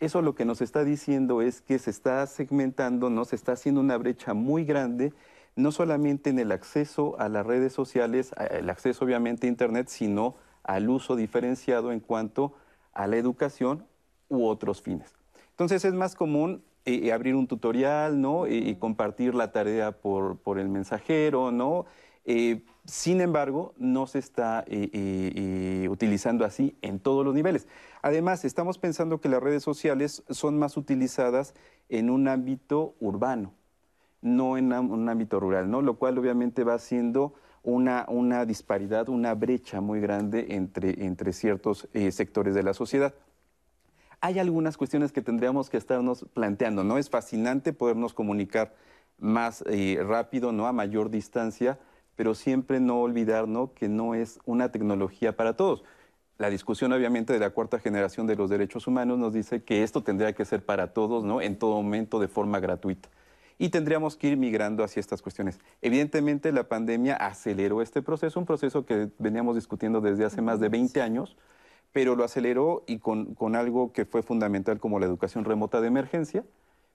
Eso 0.00 0.22
lo 0.22 0.34
que 0.34 0.46
nos 0.46 0.62
está 0.62 0.82
diciendo 0.82 1.42
es 1.42 1.60
que 1.60 1.78
se 1.78 1.90
está 1.90 2.26
segmentando, 2.26 3.10
¿no? 3.10 3.26
se 3.26 3.36
está 3.36 3.52
haciendo 3.52 3.82
una 3.82 3.98
brecha 3.98 4.32
muy 4.32 4.64
grande, 4.64 5.12
no 5.56 5.72
solamente 5.72 6.30
en 6.30 6.38
el 6.38 6.52
acceso 6.52 7.16
a 7.18 7.28
las 7.28 7.44
redes 7.44 7.74
sociales, 7.74 8.32
el 8.50 8.70
acceso 8.70 9.04
obviamente 9.04 9.46
a 9.46 9.50
Internet, 9.50 9.88
sino 9.88 10.36
al 10.62 10.88
uso 10.88 11.16
diferenciado 11.16 11.92
en 11.92 12.00
cuanto 12.00 12.54
a 12.94 13.06
la 13.06 13.16
educación 13.16 13.84
u 14.30 14.46
otros 14.46 14.80
fines. 14.80 15.14
Entonces 15.50 15.84
es 15.84 15.92
más 15.92 16.14
común 16.14 16.62
eh, 16.84 17.12
abrir 17.12 17.34
un 17.34 17.46
tutorial, 17.46 18.20
¿no? 18.20 18.46
y 18.46 18.74
compartir 18.76 19.34
la 19.34 19.52
tarea 19.52 19.92
por, 19.92 20.38
por 20.38 20.58
el 20.58 20.68
mensajero, 20.68 21.50
¿no? 21.52 21.86
Eh, 22.24 22.62
sin 22.84 23.20
embargo, 23.20 23.74
no 23.76 24.06
se 24.06 24.18
está 24.18 24.64
utilizando 25.88 26.44
así 26.44 26.76
en 26.82 26.98
todos 26.98 27.24
los 27.24 27.34
niveles. 27.34 27.68
Además, 28.02 28.44
estamos 28.44 28.78
pensando 28.78 29.20
que 29.20 29.28
las 29.28 29.42
redes 29.42 29.62
sociales 29.62 30.22
son 30.28 30.58
más 30.58 30.76
utilizadas 30.76 31.54
en 31.88 32.10
un 32.10 32.28
ámbito 32.28 32.94
urbano. 33.00 33.52
no 34.22 34.58
en 34.58 34.72
un 34.72 35.08
ámbito 35.08 35.40
rural, 35.40 35.70
¿no? 35.70 35.80
Lo 35.82 35.94
cual 35.94 36.18
obviamente 36.18 36.62
va 36.62 36.74
haciendo 36.74 37.34
una, 37.62 38.04
una 38.08 38.44
disparidad, 38.46 39.08
una 39.08 39.34
brecha 39.34 39.80
muy 39.80 40.00
grande 40.00 40.46
entre, 40.50 41.04
entre 41.04 41.32
ciertos 41.32 41.88
eh, 41.92 42.10
sectores 42.10 42.54
de 42.54 42.62
la 42.62 42.74
sociedad. 42.74 43.14
Hay 44.20 44.38
algunas 44.38 44.76
cuestiones 44.76 45.12
que 45.12 45.22
tendríamos 45.22 45.70
que 45.70 45.76
estarnos 45.76 46.26
planteando, 46.34 46.84
¿no? 46.84 46.98
Es 46.98 47.08
fascinante 47.08 47.72
podernos 47.72 48.12
comunicar 48.12 48.74
más 49.18 49.64
eh, 49.66 49.98
rápido, 50.06 50.52
¿no? 50.52 50.66
A 50.66 50.72
mayor 50.72 51.10
distancia, 51.10 51.78
pero 52.16 52.34
siempre 52.34 52.80
no 52.80 53.00
olvidar, 53.00 53.48
¿no? 53.48 53.72
Que 53.72 53.88
no 53.88 54.14
es 54.14 54.38
una 54.44 54.70
tecnología 54.70 55.36
para 55.36 55.56
todos. 55.56 55.84
La 56.38 56.50
discusión, 56.50 56.92
obviamente, 56.92 57.32
de 57.32 57.38
la 57.38 57.50
cuarta 57.50 57.78
generación 57.78 58.26
de 58.26 58.36
los 58.36 58.50
derechos 58.50 58.86
humanos 58.86 59.18
nos 59.18 59.32
dice 59.32 59.62
que 59.62 59.82
esto 59.82 60.02
tendría 60.02 60.34
que 60.34 60.44
ser 60.44 60.64
para 60.64 60.92
todos, 60.92 61.24
¿no? 61.24 61.40
En 61.40 61.58
todo 61.58 61.82
momento, 61.82 62.18
de 62.18 62.28
forma 62.28 62.60
gratuita 62.60 63.08
y 63.60 63.68
tendríamos 63.68 64.16
que 64.16 64.28
ir 64.28 64.38
migrando 64.38 64.82
hacia 64.82 65.00
estas 65.00 65.20
cuestiones. 65.20 65.60
Evidentemente 65.82 66.50
la 66.50 66.64
pandemia 66.64 67.14
aceleró 67.14 67.82
este 67.82 68.00
proceso, 68.00 68.40
un 68.40 68.46
proceso 68.46 68.86
que 68.86 69.10
veníamos 69.18 69.54
discutiendo 69.54 70.00
desde 70.00 70.24
hace 70.24 70.40
más 70.40 70.60
de 70.60 70.70
20 70.70 71.02
años, 71.02 71.36
pero 71.92 72.16
lo 72.16 72.24
aceleró 72.24 72.84
y 72.86 72.98
con, 72.98 73.36
algo 73.56 73.92
que 73.92 74.04
fue 74.04 74.22
fundamental 74.22 74.78
como 74.78 75.00
la 75.00 75.06
educación 75.06 75.44
remota 75.44 75.80
de 75.80 75.88
emergencia, 75.88 76.44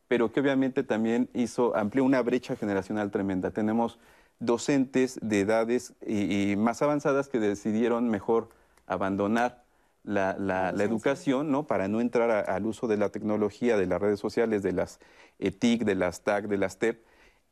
pero 0.08 0.32
que 0.32 0.40
obviamente 0.40 0.84
también 0.84 1.30
hizo, 1.34 1.76
amplió 1.76 2.04
una 2.04 2.22
brecha 2.22 2.56
generacional 2.56 3.12
tremenda. 3.12 3.52
Tenemos 3.52 4.00
docentes 4.40 5.20
de 5.22 5.42
edades 5.42 5.94
y 6.06 6.56
más 6.58 6.82
avanzadas 6.82 7.28
que 7.28 7.40
decidieron 7.40 8.10
mejor 8.10 8.50
abandonar 8.88 9.66
la, 10.06 10.74
educación, 10.80 11.52
¿no? 11.52 11.66
Para 11.68 11.88
no 11.88 12.00
entrar 12.00 12.50
al 12.50 12.66
uso 12.66 12.88
de 12.88 12.98
la 12.98 13.10
tecnología, 13.10 13.78
de 13.78 13.88
las 13.88 14.02
redes 14.02 14.20
sociales, 14.20 14.62
de 14.64 14.72
las 14.72 15.00
eh, 15.40 15.52
TIC, 15.52 15.84
de 15.84 15.96
las 15.96 16.22
TAC, 16.22 16.48
de 16.48 16.58
las 16.58 16.78
TEP. 16.78 17.04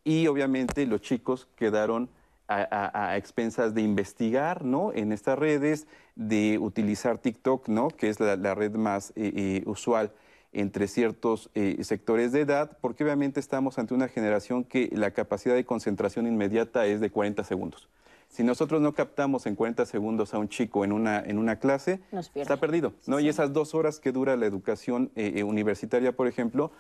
Y 0.04 0.28
obviamente 0.28 0.86
los 0.86 1.02
chicos 1.02 1.48
quedaron 1.56 2.10
a, 2.48 3.18
expensas 3.18 3.74
de 3.74 3.82
investigar, 3.82 4.64
¿no? 4.64 4.92
En 4.94 5.12
estas 5.12 5.40
redes, 5.40 5.88
de 6.16 6.58
utilizar 6.60 7.18
TikTok, 7.18 7.68
¿no? 7.68 7.90
Que 7.90 8.10
es 8.10 8.20
la, 8.20 8.56
red 8.56 8.74
más 8.76 9.12
eh, 9.12 9.32
eh, 9.36 9.64
usual 9.66 10.12
entre 10.52 10.88
ciertos 10.88 11.50
sectores 11.82 12.32
de 12.32 12.42
edad, 12.42 12.78
porque 12.80 13.04
obviamente 13.04 13.40
estamos 13.40 13.80
ante 13.80 13.96
una 13.96 14.08
generación 14.08 14.64
que 14.64 14.88
la 14.94 15.10
capacidad 15.10 15.56
de 15.56 15.66
concentración 15.66 16.28
inmediata 16.28 16.86
es 16.86 17.02
de 17.02 17.10
40 17.10 17.44
segundos. 17.44 17.90
Si 18.34 18.44
nosotros 18.44 18.82
no 18.82 18.94
captamos 18.94 19.46
en 19.46 19.54
40 19.54 19.86
segundos 19.86 20.34
a 20.34 20.40
un 20.40 20.50
chico 20.50 20.84
en 20.84 20.92
una, 20.92 21.20
en 21.20 21.38
una 21.38 21.58
clase, 21.58 22.00
está 22.34 22.58
perdido. 22.58 22.94
¿no? 23.06 23.20
Y 23.20 23.30
esas 23.30 23.54
dos 23.54 23.76
horas 23.76 24.00
que 24.00 24.12
dura 24.12 24.36
la 24.36 24.48
educación 24.48 25.12
eh, 25.16 25.34
eh, 25.36 25.44
universitaria, 25.44 26.14
por 26.14 26.28
ejemplo, 26.28 26.72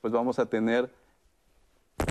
pues 0.00 0.12
vamos 0.12 0.38
a 0.38 0.46
tener 0.46 0.94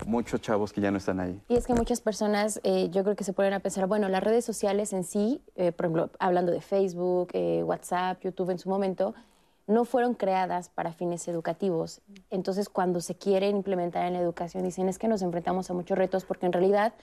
muchos 0.05 0.41
chavos 0.41 0.73
que 0.73 0.81
ya 0.81 0.91
no 0.91 0.97
están 0.97 1.19
ahí. 1.19 1.41
Y 1.47 1.55
es 1.55 1.65
que 1.67 1.73
muchas 1.73 2.01
personas, 2.01 2.59
eh, 2.63 2.89
yo 2.91 3.03
creo 3.03 3.15
que 3.15 3.23
se 3.23 3.33
ponen 3.33 3.53
a 3.53 3.59
pensar, 3.59 3.87
bueno, 3.87 4.09
las 4.09 4.23
redes 4.23 4.45
sociales 4.45 4.93
en 4.93 5.03
sí, 5.03 5.41
por 5.55 5.85
ejemplo, 5.85 6.09
hablando 6.19 6.51
de 6.51 6.61
Facebook, 6.61 7.29
WhatsApp, 7.63 8.21
YouTube 8.21 8.49
en 8.49 8.59
su 8.59 8.69
momento, 8.69 9.13
no 9.69 9.85
fueron 9.85 10.15
creadas 10.15 10.69
para 10.69 10.93
fines 10.93 11.27
educativos. 11.27 12.01
Entonces, 12.31 12.69
cuando 12.69 13.01
se 13.01 13.15
quieren 13.15 13.57
implementar 13.57 14.07
en 14.07 14.13
la 14.13 14.19
educación, 14.19 14.63
dicen 14.63 14.89
es 14.89 14.97
que 14.97 15.07
nos 15.07 15.21
enfrentamos 15.21 15.69
a 15.69 15.75
muchos 15.75 15.95
retos 15.95 16.25
porque 16.25 16.47
en 16.47 16.53
realidad 16.53 16.93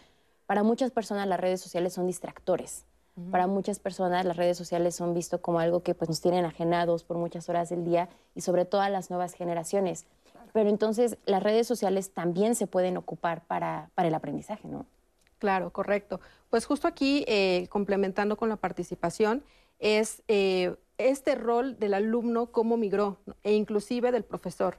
para 0.46 0.64
muchas 0.64 0.90
personas 0.90 1.28
las 1.28 1.38
redes 1.38 1.60
sociales 1.60 1.92
son 1.92 2.08
distractores. 2.08 2.84
Para 3.30 3.46
muchas 3.46 3.78
personas 3.78 4.26
las 4.26 4.36
redes 4.36 4.58
sociales 4.58 4.94
son 4.94 5.14
visto 5.14 5.40
como 5.40 5.60
algo 5.60 5.82
que 5.82 5.94
pues, 5.94 6.10
nos 6.10 6.20
tienen 6.20 6.44
ajenados 6.44 7.02
por 7.02 7.16
muchas 7.16 7.48
horas 7.48 7.70
del 7.70 7.84
día 7.84 8.08
y 8.34 8.42
sobre 8.42 8.64
todo 8.64 8.80
a 8.80 8.90
las 8.90 9.10
nuevas 9.10 9.32
generaciones. 9.34 10.04
Pero 10.56 10.70
entonces 10.70 11.18
las 11.26 11.42
redes 11.42 11.66
sociales 11.66 12.14
también 12.14 12.54
se 12.54 12.66
pueden 12.66 12.96
ocupar 12.96 13.44
para, 13.44 13.90
para 13.94 14.08
el 14.08 14.14
aprendizaje, 14.14 14.66
¿no? 14.66 14.86
Claro, 15.38 15.70
correcto. 15.70 16.18
Pues 16.48 16.64
justo 16.64 16.88
aquí, 16.88 17.26
eh, 17.28 17.66
complementando 17.68 18.38
con 18.38 18.48
la 18.48 18.56
participación, 18.56 19.44
es 19.80 20.22
eh, 20.28 20.74
este 20.96 21.34
rol 21.34 21.78
del 21.78 21.92
alumno, 21.92 22.52
cómo 22.52 22.78
migró, 22.78 23.18
e 23.42 23.52
inclusive 23.52 24.12
del 24.12 24.24
profesor 24.24 24.78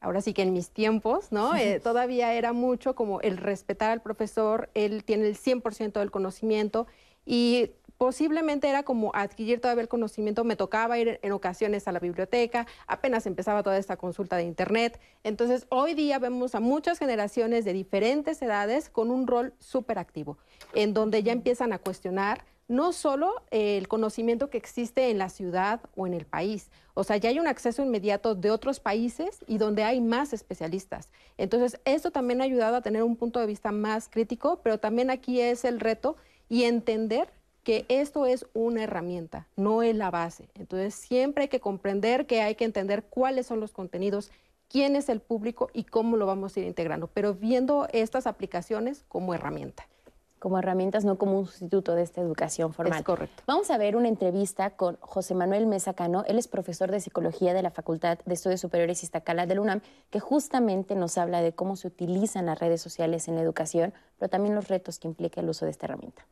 ahora 0.00 0.22
sí 0.22 0.32
que 0.32 0.40
en 0.40 0.54
mis 0.54 0.70
tiempos, 0.70 1.30
¿no? 1.30 1.54
Eh, 1.56 1.78
todavía 1.78 2.32
era 2.32 2.54
mucho 2.54 2.94
como 2.94 3.20
el 3.20 3.36
respetar 3.36 3.90
al 3.90 4.00
profesor, 4.00 4.70
él 4.72 5.04
tiene 5.04 5.26
el 5.26 5.36
100% 5.36 6.00
del 6.00 6.10
conocimiento 6.10 6.86
y 7.26 7.72
posiblemente 7.98 8.68
era 8.68 8.84
como 8.84 9.10
adquirir 9.14 9.60
todavía 9.60 9.82
el 9.82 9.88
conocimiento, 9.88 10.44
me 10.44 10.56
tocaba 10.56 10.98
ir 10.98 11.18
en 11.22 11.32
ocasiones 11.32 11.88
a 11.88 11.92
la 11.92 11.98
biblioteca, 11.98 12.66
apenas 12.86 13.26
empezaba 13.26 13.64
toda 13.64 13.76
esta 13.76 13.96
consulta 13.96 14.36
de 14.36 14.44
internet. 14.44 15.00
Entonces, 15.24 15.66
hoy 15.68 15.94
día 15.94 16.18
vemos 16.20 16.54
a 16.54 16.60
muchas 16.60 16.98
generaciones 16.98 17.64
de 17.64 17.72
diferentes 17.72 18.40
edades 18.40 18.88
con 18.88 19.10
un 19.10 19.26
rol 19.26 19.52
súper 19.58 19.98
activo, 19.98 20.38
en 20.74 20.94
donde 20.94 21.24
ya 21.24 21.32
empiezan 21.32 21.72
a 21.72 21.78
cuestionar 21.78 22.44
no 22.68 22.92
solo 22.92 23.42
el 23.50 23.88
conocimiento 23.88 24.50
que 24.50 24.58
existe 24.58 25.10
en 25.10 25.18
la 25.18 25.30
ciudad 25.30 25.80
o 25.96 26.06
en 26.06 26.12
el 26.12 26.26
país, 26.26 26.70
o 26.92 27.02
sea, 27.02 27.16
ya 27.16 27.30
hay 27.30 27.38
un 27.38 27.46
acceso 27.46 27.82
inmediato 27.82 28.34
de 28.34 28.50
otros 28.50 28.78
países 28.78 29.38
y 29.46 29.58
donde 29.58 29.84
hay 29.84 30.00
más 30.00 30.32
especialistas. 30.32 31.10
Entonces, 31.38 31.80
esto 31.84 32.10
también 32.10 32.40
ha 32.40 32.44
ayudado 32.44 32.76
a 32.76 32.82
tener 32.82 33.04
un 33.04 33.16
punto 33.16 33.40
de 33.40 33.46
vista 33.46 33.72
más 33.72 34.08
crítico, 34.08 34.60
pero 34.62 34.78
también 34.78 35.08
aquí 35.08 35.40
es 35.40 35.64
el 35.64 35.80
reto 35.80 36.16
y 36.48 36.64
entender 36.64 37.30
que 37.68 37.84
esto 37.90 38.24
es 38.24 38.46
una 38.54 38.84
herramienta, 38.84 39.46
no 39.54 39.82
es 39.82 39.94
la 39.94 40.10
base. 40.10 40.48
Entonces, 40.54 40.94
siempre 40.94 41.42
hay 41.42 41.48
que 41.48 41.60
comprender 41.60 42.24
que 42.24 42.40
hay 42.40 42.54
que 42.54 42.64
entender 42.64 43.04
cuáles 43.04 43.46
son 43.46 43.60
los 43.60 43.72
contenidos, 43.72 44.30
quién 44.70 44.96
es 44.96 45.10
el 45.10 45.20
público 45.20 45.68
y 45.74 45.84
cómo 45.84 46.16
lo 46.16 46.24
vamos 46.24 46.56
a 46.56 46.60
ir 46.60 46.66
integrando, 46.66 47.08
pero 47.08 47.34
viendo 47.34 47.86
estas 47.92 48.26
aplicaciones 48.26 49.04
como 49.08 49.34
herramienta 49.34 49.86
como 50.38 50.56
herramientas, 50.56 51.04
no 51.04 51.18
como 51.18 51.36
un 51.36 51.46
sustituto 51.46 51.96
de 51.96 52.02
esta 52.02 52.20
educación 52.20 52.72
formal. 52.72 53.00
Es 53.00 53.04
correcto. 53.04 53.42
Vamos 53.44 53.72
a 53.72 53.76
ver 53.76 53.96
una 53.96 54.06
entrevista 54.06 54.70
con 54.70 54.96
José 55.00 55.34
Manuel 55.34 55.66
Mesa 55.66 55.94
Cano. 55.94 56.22
Él 56.28 56.38
es 56.38 56.46
profesor 56.46 56.92
de 56.92 57.00
psicología 57.00 57.54
de 57.54 57.62
la 57.62 57.72
Facultad 57.72 58.18
de 58.24 58.34
Estudios 58.34 58.60
Superiores 58.60 59.02
Iztacala 59.02 59.46
del 59.46 59.58
UNAM, 59.58 59.80
que 60.10 60.20
justamente 60.20 60.94
nos 60.94 61.18
habla 61.18 61.42
de 61.42 61.52
cómo 61.52 61.74
se 61.74 61.88
utilizan 61.88 62.46
las 62.46 62.60
redes 62.60 62.80
sociales 62.80 63.26
en 63.26 63.34
la 63.34 63.40
educación, 63.40 63.92
pero 64.16 64.30
también 64.30 64.54
los 64.54 64.68
retos 64.68 65.00
que 65.00 65.08
implica 65.08 65.40
el 65.40 65.48
uso 65.48 65.64
de 65.64 65.72
esta 65.72 65.86
herramienta. 65.86 66.24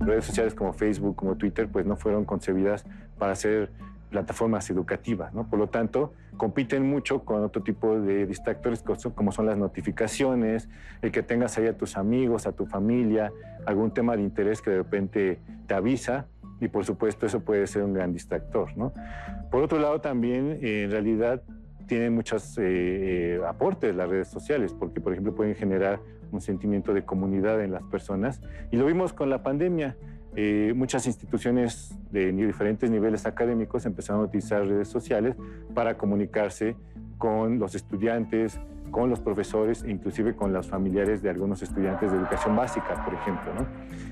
Redes 0.00 0.24
sociales 0.24 0.54
como 0.54 0.72
Facebook, 0.72 1.16
como 1.16 1.36
Twitter, 1.36 1.68
pues 1.68 1.84
no 1.84 1.96
fueron 1.96 2.24
concebidas 2.24 2.84
para 3.18 3.34
ser 3.34 3.70
plataformas 4.10 4.70
educativas, 4.70 5.34
¿no? 5.34 5.48
Por 5.48 5.58
lo 5.58 5.68
tanto, 5.68 6.12
compiten 6.36 6.88
mucho 6.88 7.24
con 7.24 7.42
otro 7.42 7.62
tipo 7.62 7.98
de 7.98 8.26
distractores 8.26 8.84
como 9.14 9.32
son 9.32 9.46
las 9.46 9.58
notificaciones, 9.58 10.68
el 11.02 11.10
que 11.10 11.22
tengas 11.22 11.58
ahí 11.58 11.66
a 11.66 11.76
tus 11.76 11.96
amigos, 11.96 12.46
a 12.46 12.52
tu 12.52 12.66
familia, 12.66 13.32
algún 13.66 13.92
tema 13.92 14.16
de 14.16 14.22
interés 14.22 14.62
que 14.62 14.70
de 14.70 14.78
repente 14.78 15.40
te 15.66 15.74
avisa 15.74 16.26
y 16.60 16.68
por 16.68 16.84
supuesto 16.84 17.26
eso 17.26 17.40
puede 17.40 17.66
ser 17.66 17.82
un 17.82 17.92
gran 17.92 18.12
distractor, 18.12 18.76
¿no? 18.76 18.92
Por 19.50 19.62
otro 19.62 19.78
lado 19.78 20.00
también, 20.00 20.58
en 20.62 20.90
realidad, 20.90 21.42
tienen 21.86 22.14
muchos 22.14 22.58
eh, 22.58 22.62
eh, 23.36 23.40
aportes 23.46 23.94
las 23.94 24.08
redes 24.08 24.28
sociales, 24.28 24.74
porque 24.78 25.00
por 25.00 25.12
ejemplo 25.12 25.34
pueden 25.34 25.54
generar 25.54 26.00
un 26.32 26.40
sentimiento 26.40 26.92
de 26.92 27.04
comunidad 27.04 27.62
en 27.62 27.72
las 27.72 27.82
personas 27.84 28.40
y 28.70 28.76
lo 28.76 28.86
vimos 28.86 29.12
con 29.12 29.30
la 29.30 29.42
pandemia 29.42 29.96
eh, 30.38 30.74
muchas 30.76 31.06
instituciones 31.06 31.98
de 32.10 32.30
diferentes 32.30 32.90
niveles 32.90 33.24
académicos 33.24 33.86
empezaron 33.86 34.20
a 34.20 34.24
utilizar 34.26 34.66
redes 34.66 34.86
sociales 34.86 35.34
para 35.74 35.96
comunicarse 35.96 36.76
con 37.16 37.58
los 37.58 37.74
estudiantes, 37.74 38.60
con 38.90 39.08
los 39.08 39.20
profesores 39.20 39.82
inclusive 39.88 40.36
con 40.36 40.52
los 40.52 40.68
familiares 40.68 41.22
de 41.22 41.30
algunos 41.30 41.62
estudiantes 41.62 42.12
de 42.12 42.18
educación 42.18 42.54
básica, 42.54 43.02
por 43.02 43.14
ejemplo. 43.14 43.50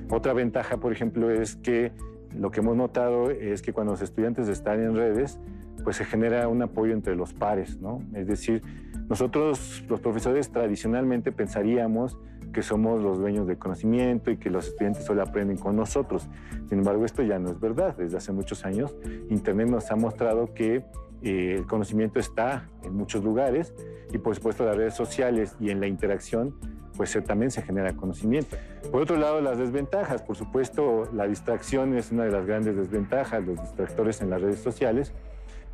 Otra 0.09 0.33
ventaja, 0.33 0.79
por 0.79 0.93
ejemplo, 0.93 1.31
es 1.31 1.57
que 1.57 1.93
lo 2.35 2.51
que 2.51 2.61
hemos 2.61 2.75
notado 2.75 3.31
es 3.31 3.61
que 3.61 3.75
cuando 3.75 3.93
los 3.93 4.01
estudiantes 4.01 4.49
están 4.49 4.81
en 4.81 4.97
redes, 4.97 5.39
pues 5.85 5.97
se 5.97 6.05
genera 6.05 6.49
un 6.49 6.63
apoyo 6.63 6.93
entre 6.93 7.15
los 7.15 7.33
pares, 7.33 7.79
¿no? 7.79 8.03
Es 8.15 8.27
decir, 8.27 8.63
nosotros 9.09 9.85
los 9.89 10.01
profesores 10.01 10.51
tradicionalmente 10.51 11.31
pensaríamos 11.31 12.19
que 12.53 12.63
somos 12.63 13.03
los 13.03 13.19
dueños 13.19 13.47
del 13.47 13.59
conocimiento 13.59 14.31
y 14.31 14.39
que 14.39 14.49
los 14.49 14.69
estudiantes 14.69 15.05
solo 15.05 15.23
aprenden 15.23 15.59
con 15.59 15.77
nosotros. 15.77 16.29
Sin 16.69 16.79
embargo, 16.79 17.05
esto 17.05 17.23
ya 17.23 17.39
no 17.39 17.51
es 17.51 17.61
verdad. 17.61 17.97
Desde 17.97 18.17
hace 18.17 18.33
muchos 18.33 18.65
años, 18.65 18.97
Internet 19.29 19.69
nos 19.69 19.91
ha 19.91 19.97
mostrado 19.97 20.55
que 20.55 20.85
eh, 21.23 21.57
el 21.59 21.67
conocimiento 21.67 22.19
está 22.19 22.69
en 22.83 22.95
muchos 22.95 23.23
lugares 23.23 23.75
y 24.13 24.19
por 24.19 24.35
supuesto 24.35 24.65
las 24.65 24.77
redes 24.77 24.95
sociales 24.95 25.57
y 25.59 25.71
en 25.71 25.81
la 25.81 25.87
interacción 25.87 26.55
pues 26.97 27.19
también 27.25 27.51
se 27.51 27.63
genera 27.63 27.95
conocimiento. 27.95 28.57
Por 28.93 29.03
otro 29.03 29.17
lado, 29.17 29.41
las 29.41 29.59
desventajas. 29.59 30.23
Por 30.23 30.37
supuesto, 30.37 31.09
la 31.13 31.27
distracción 31.27 31.97
es 31.97 32.13
una 32.13 32.25
de 32.25 32.31
las 32.31 32.47
grandes 32.47 32.77
desventajas, 32.77 33.45
los 33.45 33.61
distractores 33.61 34.21
en 34.21 34.31
las 34.31 34.41
redes 34.41 34.61
sociales. 34.61 35.13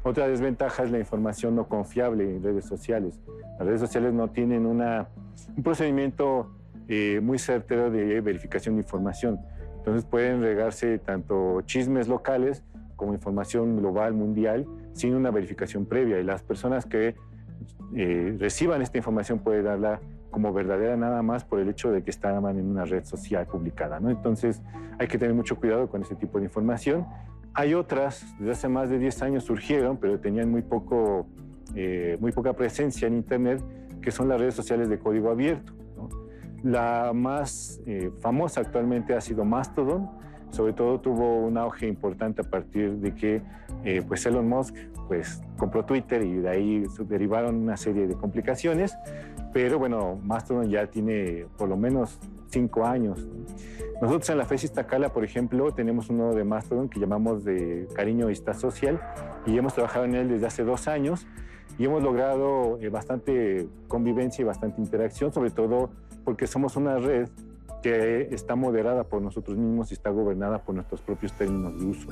Otra 0.02 0.28
desventaja 0.28 0.84
es 0.84 0.90
la 0.90 0.98
información 0.98 1.54
no 1.56 1.68
confiable 1.68 2.36
en 2.36 2.42
redes 2.42 2.64
sociales. 2.64 3.20
Las 3.58 3.66
redes 3.66 3.80
sociales 3.80 4.14
no 4.14 4.28
tienen 4.28 4.64
una, 4.64 5.08
un 5.56 5.62
procedimiento 5.62 6.50
eh, 6.88 7.20
muy 7.22 7.38
certero 7.38 7.90
de 7.90 8.20
verificación 8.20 8.76
de 8.76 8.82
información. 8.82 9.40
Entonces 9.76 10.04
pueden 10.04 10.40
regarse 10.42 10.98
tanto 10.98 11.60
chismes 11.62 12.08
locales 12.08 12.64
como 12.96 13.14
información 13.14 13.76
global, 13.76 14.14
mundial, 14.14 14.66
sin 14.92 15.14
una 15.14 15.30
verificación 15.30 15.86
previa. 15.86 16.18
Y 16.18 16.24
las 16.24 16.42
personas 16.42 16.86
que 16.86 17.14
eh, 17.94 18.36
reciban 18.38 18.82
esta 18.82 18.98
información 18.98 19.38
puede 19.38 19.62
darla 19.62 20.00
como 20.30 20.52
verdadera 20.52 20.96
nada 20.96 21.22
más 21.22 21.44
por 21.44 21.60
el 21.60 21.68
hecho 21.68 21.90
de 21.90 22.02
que 22.02 22.10
estaban 22.10 22.58
en 22.58 22.70
una 22.70 22.84
red 22.84 23.04
social 23.04 23.46
publicada. 23.46 24.00
¿no? 24.00 24.10
Entonces 24.10 24.62
hay 24.98 25.08
que 25.08 25.18
tener 25.18 25.34
mucho 25.34 25.56
cuidado 25.56 25.88
con 25.88 26.02
ese 26.02 26.14
tipo 26.14 26.38
de 26.38 26.44
información. 26.44 27.06
Hay 27.54 27.74
otras, 27.74 28.24
desde 28.38 28.52
hace 28.52 28.68
más 28.68 28.90
de 28.90 28.98
10 28.98 29.22
años 29.22 29.44
surgieron, 29.44 29.96
pero 29.96 30.20
tenían 30.20 30.50
muy, 30.50 30.62
poco, 30.62 31.26
eh, 31.74 32.16
muy 32.20 32.32
poca 32.32 32.52
presencia 32.52 33.08
en 33.08 33.14
Internet, 33.14 33.62
que 34.00 34.10
son 34.10 34.28
las 34.28 34.40
redes 34.40 34.54
sociales 34.54 34.88
de 34.88 34.98
código 34.98 35.30
abierto. 35.30 35.72
La 36.62 37.12
más 37.14 37.80
eh, 37.86 38.10
famosa 38.20 38.60
actualmente 38.60 39.14
ha 39.14 39.20
sido 39.20 39.44
Mastodon, 39.44 40.08
sobre 40.50 40.72
todo 40.72 41.00
tuvo 41.00 41.38
un 41.38 41.56
auge 41.56 41.86
importante 41.86 42.42
a 42.42 42.44
partir 42.44 42.96
de 42.96 43.14
que 43.14 43.42
eh, 43.84 44.02
pues 44.06 44.26
Elon 44.26 44.48
Musk 44.48 44.74
pues, 45.08 45.42
compró 45.56 45.84
Twitter 45.84 46.22
y 46.22 46.36
de 46.36 46.48
ahí 46.48 46.84
derivaron 47.08 47.56
una 47.56 47.76
serie 47.76 48.06
de 48.06 48.14
complicaciones, 48.14 48.96
pero 49.52 49.78
bueno, 49.78 50.20
Mastodon 50.22 50.68
ya 50.68 50.86
tiene 50.86 51.46
por 51.56 51.68
lo 51.68 51.76
menos 51.76 52.18
cinco 52.50 52.84
años. 52.84 53.26
Nosotros 54.00 54.30
en 54.30 54.38
la 54.38 54.46
FES 54.46 54.64
Iztacala, 54.64 55.12
por 55.12 55.24
ejemplo, 55.24 55.72
tenemos 55.72 56.08
uno 56.08 56.34
de 56.34 56.44
Mastodon 56.44 56.88
que 56.88 56.98
llamamos 56.98 57.44
de 57.44 57.86
Cariño 57.94 58.28
Vista 58.28 58.54
Social 58.54 59.00
y 59.46 59.56
hemos 59.58 59.74
trabajado 59.74 60.06
en 60.06 60.14
él 60.14 60.28
desde 60.28 60.46
hace 60.46 60.64
dos 60.64 60.88
años 60.88 61.26
y 61.78 61.84
hemos 61.84 62.02
logrado 62.02 62.78
eh, 62.80 62.88
bastante 62.88 63.68
convivencia 63.88 64.42
y 64.42 64.44
bastante 64.44 64.80
interacción, 64.80 65.32
sobre 65.32 65.50
todo 65.50 65.90
porque 66.24 66.46
somos 66.46 66.76
una 66.76 66.96
red 66.96 67.28
que 67.82 68.28
está 68.34 68.56
moderada 68.56 69.04
por 69.04 69.22
nosotros 69.22 69.56
mismos 69.56 69.90
y 69.90 69.94
está 69.94 70.10
gobernada 70.10 70.62
por 70.62 70.74
nuestros 70.74 71.00
propios 71.00 71.32
términos 71.32 71.78
de 71.78 71.86
uso. 71.86 72.08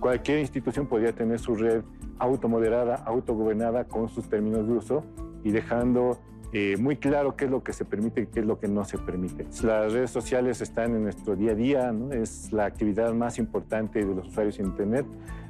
Cualquier 0.00 0.38
institución 0.38 0.86
podría 0.86 1.12
tener 1.12 1.38
su 1.38 1.54
red 1.54 1.82
automoderada, 2.18 2.96
autogobernada 2.96 3.84
con 3.84 4.08
sus 4.08 4.28
términos 4.28 4.66
de 4.66 4.72
uso 4.74 5.04
y 5.42 5.50
dejando 5.50 6.18
eh, 6.52 6.76
muy 6.78 6.96
claro 6.96 7.36
qué 7.36 7.44
es 7.44 7.50
lo 7.50 7.62
que 7.62 7.72
se 7.72 7.84
permite 7.84 8.22
y 8.22 8.26
qué 8.26 8.40
es 8.40 8.46
lo 8.46 8.58
que 8.58 8.68
no 8.68 8.84
se 8.84 8.98
permite. 8.98 9.46
Las 9.62 9.92
redes 9.92 10.10
sociales 10.10 10.60
están 10.60 10.94
en 10.94 11.02
nuestro 11.02 11.36
día 11.36 11.52
a 11.52 11.54
día, 11.54 11.92
¿no? 11.92 12.12
es 12.12 12.52
la 12.52 12.64
actividad 12.64 13.12
más 13.12 13.38
importante 13.38 14.04
de 14.04 14.14
los 14.14 14.28
usuarios 14.28 14.58
en 14.58 14.66
Internet, 14.66 15.06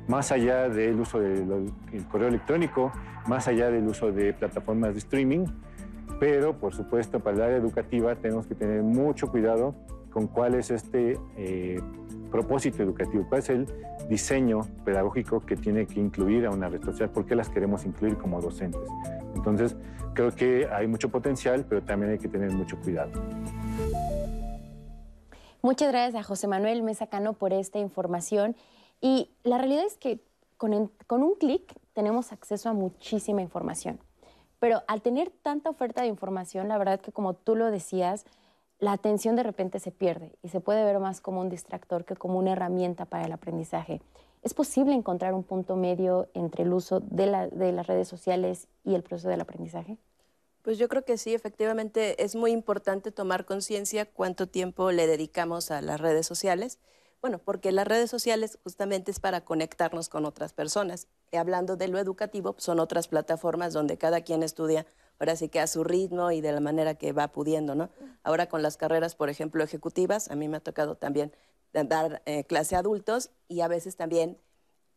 más 0.09 0.33
allá 0.33 0.69
del 0.69 0.99
uso 1.01 1.21
del 1.21 1.73
correo 2.11 2.29
electrónico, 2.29 2.93
más 3.27 3.47
allá 3.47 3.71
del 3.71 3.87
uso 3.87 4.11
de 4.11 4.33
plataformas 4.33 4.95
de 4.95 4.99
streaming 4.99 5.47
pero 6.19 6.59
por 6.59 6.75
supuesto 6.75 7.21
para 7.21 7.37
el 7.37 7.43
área 7.43 7.57
educativa 7.57 8.15
tenemos 8.17 8.47
que 8.47 8.55
tener 8.55 8.83
mucho 8.83 9.29
cuidado 9.29 9.75
con 10.11 10.27
cuál 10.27 10.55
es 10.55 10.71
este 10.71 11.19
eh, 11.37 11.81
propósito 12.31 12.83
educativo, 12.83 13.27
cuál 13.29 13.41
es 13.41 13.51
el 13.51 13.67
diseño 14.09 14.63
pedagógico 14.85 15.41
que 15.41 15.57
tiene 15.57 15.87
que 15.87 16.01
incluir 16.01 16.47
a 16.47 16.51
una 16.51 16.69
red 16.69 16.83
social, 16.83 17.11
por 17.11 17.27
qué 17.27 17.37
las 17.37 17.49
queremos 17.51 17.85
incluir 17.85 18.17
como 18.17 18.41
docentes. 18.41 18.81
Entonces, 19.35 19.77
creo 20.15 20.35
que 20.35 20.69
hay 20.71 20.87
mucho 20.87 21.11
potencial, 21.11 21.65
pero 21.69 21.83
también 21.83 22.13
hay 22.13 22.19
que 22.19 22.29
tener 22.29 22.51
mucho 22.51 22.79
cuidado. 22.81 23.13
Muchas 25.63 25.89
gracias 25.89 26.15
a 26.15 26.23
José 26.23 26.47
Manuel 26.47 26.83
Mesacano 26.83 27.33
por 27.33 27.53
esta 27.53 27.79
información. 27.79 28.57
Y 29.01 29.31
la 29.43 29.59
realidad 29.59 29.85
es 29.85 29.97
que 29.97 30.21
con, 30.57 30.73
un 30.73 31.35
clic 31.35 31.75
tenemos 31.95 32.33
acceso 32.33 32.69
a 32.69 32.73
muchísima 32.73 33.43
información. 33.43 33.99
Pero 34.61 34.83
al 34.89 35.03
tener 35.03 35.31
tanta 35.31 35.71
oferta 35.71 36.03
de 36.03 36.09
información, 36.09 36.69
la 36.69 36.79
verdad 36.79 37.01
que 37.01 37.13
como 37.13 37.35
tú 37.35 37.55
lo 37.55 37.71
decías, 37.71 38.25
la 38.81 38.93
atención 38.93 39.37
de 39.37 39.45
repente 39.45 39.79
se 39.79 39.91
pierde 39.91 40.33
y 40.43 40.49
se 40.49 40.61
puede 40.61 40.85
ver 40.85 40.99
más 40.99 41.21
como 41.21 41.41
un 41.41 41.49
distractor 41.49 42.05
que 42.05 42.17
como 42.17 42.39
una 42.39 42.53
herramienta 42.53 43.05
para 43.05 43.25
el 43.25 43.33
aprendizaje. 43.33 44.01
¿Es 44.43 44.55
posible 44.55 44.95
encontrar 44.95 45.35
un 45.35 45.45
punto 45.45 45.77
medio 45.77 46.29
entre 46.35 46.65
el 46.65 46.73
uso 46.73 47.01
de, 47.01 47.27
las 47.27 47.87
redes 47.87 48.09
sociales 48.09 48.69
y 48.85 48.95
el 48.95 49.03
proceso 49.03 49.29
del 49.29 49.41
aprendizaje? 49.41 49.99
Pues 50.63 50.79
yo 50.79 50.89
creo 50.89 51.05
que 51.05 51.19
sí, 51.19 51.35
efectivamente 51.35 52.23
es 52.23 52.35
muy 52.35 52.53
importante 52.53 53.11
tomar 53.11 53.45
conciencia 53.45 54.07
cuánto 54.07 54.47
tiempo 54.47 54.93
le 54.93 55.07
dedicamos 55.07 55.71
a 55.71 55.81
las 55.81 56.01
redes 56.01 56.27
sociales 56.27 56.79
bueno, 57.21 57.39
porque 57.39 57.73
las 57.73 57.89
redes 57.89 58.11
sociales 58.11 58.59
justamente 58.63 59.11
es 59.11 59.19
para 59.19 59.41
conectarnos 59.41 60.09
con 60.09 60.25
otras 60.25 60.53
personas. 60.53 61.09
Y 61.33 61.37
hablando 61.37 61.77
de 61.77 61.89
lo 61.89 61.99
educativo, 61.99 62.55
son 62.59 62.79
otras 62.79 63.09
plataformas 63.09 63.73
donde 63.73 63.99
cada 63.99 64.21
quien 64.21 64.45
estudia, 64.45 64.87
ahora 65.19 65.35
sí 65.35 65.49
que 65.49 65.59
a 65.59 65.67
su 65.67 65.83
ritmo 65.83 66.31
y 66.31 66.41
de 66.41 66.53
la 66.53 66.61
manera 66.61 66.95
que 66.95 67.13
va 67.13 67.29
pudiendo, 67.29 67.75
¿no? 67.75 67.91
Ahora 68.23 68.49
con 68.49 68.63
las 68.63 68.77
carreras, 68.77 69.17
por 69.17 69.31
ejemplo, 69.31 69.65
ejecutivas, 69.65 70.31
a 70.31 70.37
mí 70.37 70.47
me 70.47 70.59
ha 70.59 70.61
tocado 70.61 70.95
también 70.95 71.33
dar 71.73 72.23
eh, 72.27 72.45
clase 72.45 72.77
a 72.77 72.81
adultos 72.81 73.31
y 73.49 73.61
a 73.61 73.69
veces 73.69 73.97
también 73.97 74.39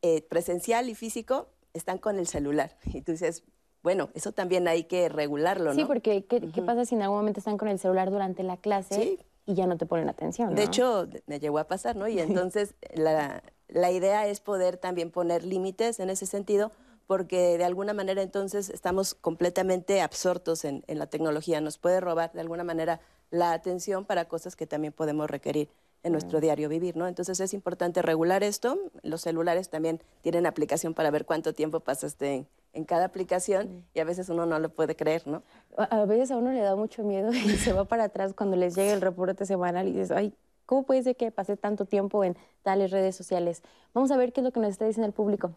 eh, 0.01 0.21
presencial 0.21 0.89
y 0.89 0.95
físico 0.95 1.49
están 1.73 1.97
con 1.97 2.17
el 2.19 2.27
celular. 2.27 2.77
Y 2.85 3.01
tú 3.01 3.11
dices, 3.11 3.43
bueno, 3.83 4.09
eso 4.13 4.31
también 4.31 4.67
hay 4.67 4.83
que 4.85 5.09
regularlo, 5.09 5.73
¿no? 5.73 5.79
Sí, 5.79 5.85
porque 5.85 6.25
¿qué, 6.25 6.61
pasa 6.61 6.85
si 6.85 6.95
en 6.95 7.01
algún 7.01 7.17
momento 7.19 7.39
están 7.39 7.57
con 7.57 7.67
el 7.67 7.79
celular 7.79 8.11
durante 8.11 8.43
la 8.43 8.57
clase? 8.57 8.95
Sí 8.95 9.19
y 9.45 9.55
ya 9.55 9.67
no 9.67 9.77
te 9.77 9.85
ponen 9.85 10.09
atención. 10.09 10.55
De 10.55 10.63
hecho, 10.63 11.07
me 11.25 11.39
llegó 11.39 11.59
a 11.59 11.67
pasar, 11.67 11.95
¿no? 11.95 12.07
Y 12.07 12.19
entonces 12.19 12.75
la, 12.93 13.43
la 13.67 13.91
idea 13.91 14.27
es 14.27 14.39
poder 14.39 14.77
también 14.77 15.11
poner 15.11 15.43
límites 15.43 15.99
en 15.99 16.09
ese 16.09 16.25
sentido, 16.25 16.71
porque 17.07 17.57
de 17.57 17.65
alguna 17.65 17.93
manera 17.93 18.21
entonces 18.21 18.69
estamos 18.69 19.13
completamente 19.15 20.01
absortos 20.01 20.63
en, 20.63 20.83
en, 20.87 20.99
la 20.99 21.07
tecnología. 21.07 21.59
Nos 21.59 21.77
puede 21.77 21.99
robar 21.99 22.31
de 22.33 22.41
alguna 22.41 22.63
manera 22.63 23.01
la 23.31 23.53
atención 23.53 24.05
para 24.05 24.25
cosas 24.25 24.55
que 24.55 24.67
también 24.67 24.93
podemos 24.93 25.29
requerir 25.29 25.69
en 26.03 26.11
nuestro 26.11 26.41
diario 26.41 26.69
vivir, 26.69 26.97
¿no? 26.97 27.07
Entonces 27.07 27.39
es 27.39 27.53
importante 27.53 28.01
regular 28.01 28.43
esto. 28.43 28.77
Los 29.03 29.21
celulares 29.21 29.69
también 29.69 30.01
tienen 30.21 30.45
aplicación 30.45 30.93
para 30.93 31.11
ver 31.11 31.25
cuánto 31.25 31.53
tiempo 31.53 31.79
pasaste 31.79 32.33
en, 32.33 32.47
en 32.73 32.85
cada 32.85 33.05
aplicación 33.05 33.85
y 33.93 33.99
a 33.99 34.03
veces 34.03 34.29
uno 34.29 34.45
no 34.45 34.59
lo 34.59 34.69
puede 34.69 34.95
creer, 34.95 35.27
¿no? 35.27 35.43
A, 35.77 36.05
veces 36.05 36.31
a 36.31 36.37
uno 36.37 36.51
le 36.51 36.61
da 36.61 36.75
mucho 36.75 37.03
miedo 37.03 37.31
y 37.33 37.57
se 37.57 37.73
va 37.73 37.85
para 37.85 38.05
atrás 38.05 38.33
cuando 38.33 38.55
les 38.55 38.75
llega 38.75 38.93
el 38.93 39.01
reporte 39.01 39.45
semanal 39.45 39.87
y 39.87 39.93
dices, 39.93 40.11
ay, 40.11 40.33
¿cómo 40.65 40.83
puede 40.83 41.03
ser 41.03 41.15
que 41.15 41.31
pasé 41.31 41.57
tanto 41.57 41.85
tiempo 41.85 42.23
en 42.23 42.37
tales 42.63 42.91
redes 42.91 43.15
sociales? 43.15 43.61
Vamos 43.93 44.11
a 44.11 44.17
ver 44.17 44.31
qué 44.31 44.41
es 44.41 44.45
lo 44.45 44.51
que 44.51 44.59
nos 44.59 44.69
está 44.69 44.85
diciendo 44.85 45.07
el 45.07 45.13
público. 45.13 45.51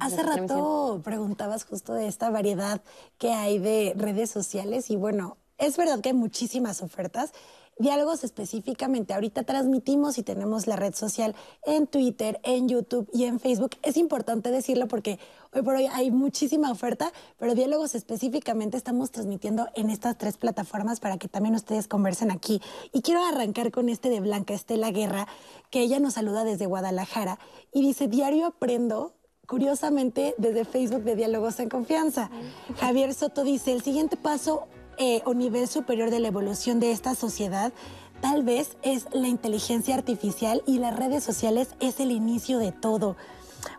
hace 0.00 0.22
rato 0.22 1.00
preguntabas 1.04 1.64
justo 1.64 1.94
de 1.94 2.06
esta 2.06 2.30
variedad 2.30 2.80
que 3.18 3.32
hay 3.32 3.58
de 3.58 3.92
redes 3.96 4.30
sociales 4.30 4.90
y 4.90 4.96
bueno, 4.96 5.36
es 5.58 5.76
verdad 5.76 6.00
que 6.00 6.10
hay 6.10 6.14
muchísimas 6.14 6.82
ofertas 6.82 7.32
diálogos 7.78 8.24
específicamente. 8.24 9.14
Ahorita 9.14 9.42
transmitimos 9.44 10.18
y 10.18 10.22
tenemos 10.22 10.66
la 10.66 10.76
red 10.76 10.94
social 10.94 11.34
en 11.64 11.86
Twitter, 11.86 12.40
en 12.42 12.68
YouTube 12.68 13.08
y 13.12 13.24
en 13.24 13.40
Facebook. 13.40 13.72
Es 13.82 13.96
importante 13.96 14.50
decirlo 14.50 14.88
porque 14.88 15.18
hoy 15.52 15.62
por 15.62 15.74
hoy 15.74 15.86
hay 15.92 16.10
muchísima 16.10 16.70
oferta, 16.70 17.12
pero 17.38 17.54
diálogos 17.54 17.94
específicamente 17.94 18.76
estamos 18.76 19.10
transmitiendo 19.10 19.68
en 19.74 19.90
estas 19.90 20.18
tres 20.18 20.36
plataformas 20.36 21.00
para 21.00 21.18
que 21.18 21.28
también 21.28 21.54
ustedes 21.54 21.88
conversen 21.88 22.30
aquí. 22.30 22.60
Y 22.92 23.02
quiero 23.02 23.24
arrancar 23.24 23.70
con 23.70 23.88
este 23.88 24.10
de 24.10 24.20
Blanca 24.20 24.54
Estela 24.54 24.90
Guerra, 24.90 25.26
que 25.70 25.80
ella 25.80 26.00
nos 26.00 26.14
saluda 26.14 26.44
desde 26.44 26.66
Guadalajara 26.66 27.38
y 27.72 27.82
dice, 27.82 28.08
diario 28.08 28.46
aprendo 28.46 29.14
curiosamente 29.46 30.34
desde 30.36 30.66
Facebook 30.66 31.02
de 31.04 31.16
Diálogos 31.16 31.58
en 31.58 31.70
Confianza. 31.70 32.30
Javier 32.78 33.14
Soto 33.14 33.44
dice, 33.44 33.72
el 33.72 33.82
siguiente 33.82 34.16
paso 34.16 34.68
eh, 34.98 35.22
o 35.24 35.34
nivel 35.34 35.68
superior 35.68 36.10
de 36.10 36.20
la 36.20 36.28
evolución 36.28 36.80
de 36.80 36.92
esta 36.92 37.14
sociedad 37.14 37.72
tal 38.20 38.42
vez 38.42 38.76
es 38.82 39.06
la 39.12 39.28
inteligencia 39.28 39.94
artificial 39.94 40.62
y 40.66 40.78
las 40.78 40.96
redes 40.96 41.22
sociales 41.24 41.68
es 41.80 42.00
el 42.00 42.10
inicio 42.10 42.58
de 42.58 42.72
todo. 42.72 43.16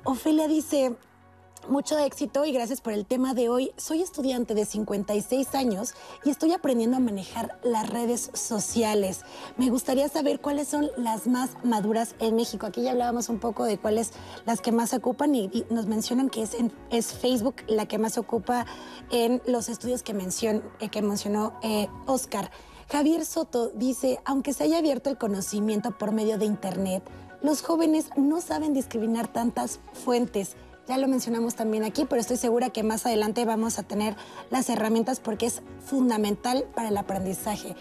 Ofelia 0.04 0.48
dice, 0.48 0.96
mucho 1.70 1.98
éxito 2.00 2.46
y 2.46 2.52
gracias 2.52 2.82
por 2.82 2.94
el 2.94 3.06
tema 3.06 3.34
de 3.34 3.48
hoy. 3.48 3.72
Soy 3.78 4.02
estudiante 4.02 4.56
de 4.56 4.66
56 4.66 5.54
años 5.56 5.94
y 6.26 6.30
estoy 6.30 6.52
aprendiendo 6.52 6.98
a 6.98 7.00
manejar 7.00 7.60
las 7.64 7.90
redes 7.90 8.32
sociales. 8.34 9.22
Me 9.58 9.70
gustaría 9.70 10.10
saber 10.10 10.40
cuáles 10.40 10.68
son 10.68 10.90
las 10.98 11.28
más 11.28 11.52
maduras 11.64 12.16
en 12.20 12.36
México. 12.36 12.66
Aquí 12.66 12.82
ya 12.82 12.92
hablábamos 12.92 13.30
un 13.30 13.40
poco 13.40 13.66
de 13.66 13.78
cuáles 13.78 14.12
las 14.46 14.62
que 14.62 14.72
más 14.72 14.94
ocupan 14.94 15.36
y, 15.36 15.50
nos 15.70 15.86
mencionan 15.86 16.30
que 16.30 16.44
es, 16.44 17.14
Facebook 17.14 17.58
la 17.68 17.86
que 17.88 18.00
más 18.00 18.18
ocupa 18.18 18.66
en 19.12 19.42
los 19.46 19.70
estudios 19.70 20.04
que, 20.04 20.12
eh, 20.12 21.02
mencionó 21.02 21.54
eh, 21.62 21.88
Oscar. 22.08 22.52
Javier 22.92 23.26
Soto 23.26 23.70
dice, 23.70 24.20
aunque 24.26 24.54
se 24.54 24.64
haya 24.64 24.80
abierto 24.80 25.10
el 25.10 25.18
conocimiento 25.18 25.98
por 25.98 26.12
medio 26.12 26.40
de 26.40 26.46
Internet, 26.46 27.04
los 27.42 27.62
jóvenes 27.62 28.10
no 28.18 28.42
saben 28.42 28.74
discriminar 28.74 29.32
tantas 29.32 29.80
fuentes 29.94 30.58
ya 30.90 30.98
lo 30.98 31.08
mencionamos 31.08 31.54
también 31.54 31.84
aquí, 31.84 32.06
pero 32.10 32.20
estoy 32.20 32.38
segura 32.38 32.72
que 32.72 32.82
más 32.82 33.06
adelante 33.06 33.46
vamos 33.46 33.78
a 33.78 33.84
tener 33.84 34.16
las 34.50 34.70
herramientas 34.70 35.20
porque 35.20 35.46
es 35.46 35.62
fundamental 35.86 36.66
para 36.74 36.90
el 36.90 36.98
aprendizaje. 36.98 37.76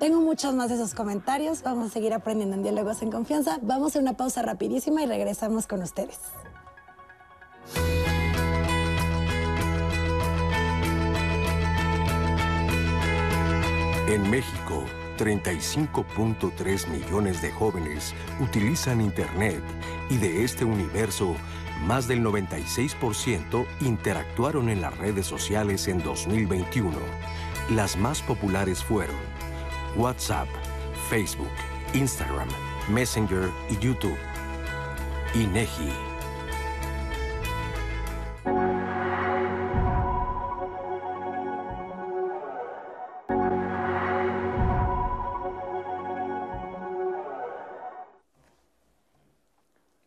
Tengo 0.00 0.20
muchos 0.20 0.52
más 0.52 0.68
de 0.68 0.74
esos 0.74 0.94
comentarios. 0.94 1.62
Vamos 1.62 1.86
a 1.86 1.92
seguir 1.92 2.12
aprendiendo 2.12 2.56
en 2.56 2.64
Diálogos 2.64 3.02
en 3.02 3.12
Confianza. 3.12 3.60
Vamos 3.62 3.94
a 3.94 4.00
una 4.00 4.16
pausa 4.16 4.42
rapidísima 4.42 5.00
y 5.02 5.06
regresamos 5.06 5.68
con 5.68 5.80
ustedes. 5.80 6.18
En 14.08 14.28
México, 14.28 14.82
35.3 15.18 16.88
millones 16.88 17.42
de 17.42 17.52
jóvenes 17.52 18.14
utilizan 18.40 19.00
Internet 19.00 19.62
y 20.10 20.16
de 20.16 20.44
este 20.44 20.64
universo, 20.64 21.34
Más 21.86 22.08
del 22.08 22.22
96% 22.24 23.66
interactuaron 23.80 24.68
en 24.68 24.80
las 24.80 24.96
redes 24.98 25.26
sociales 25.26 25.88
en 25.88 26.02
2021. 26.02 26.96
Las 27.70 27.96
más 27.96 28.20
populares 28.22 28.82
fueron 28.82 29.16
WhatsApp, 29.96 30.48
Facebook, 31.08 31.48
Instagram, 31.94 32.48
Messenger 32.88 33.50
y 33.70 33.78
YouTube. 33.78 34.18
INEGI. 35.34 36.07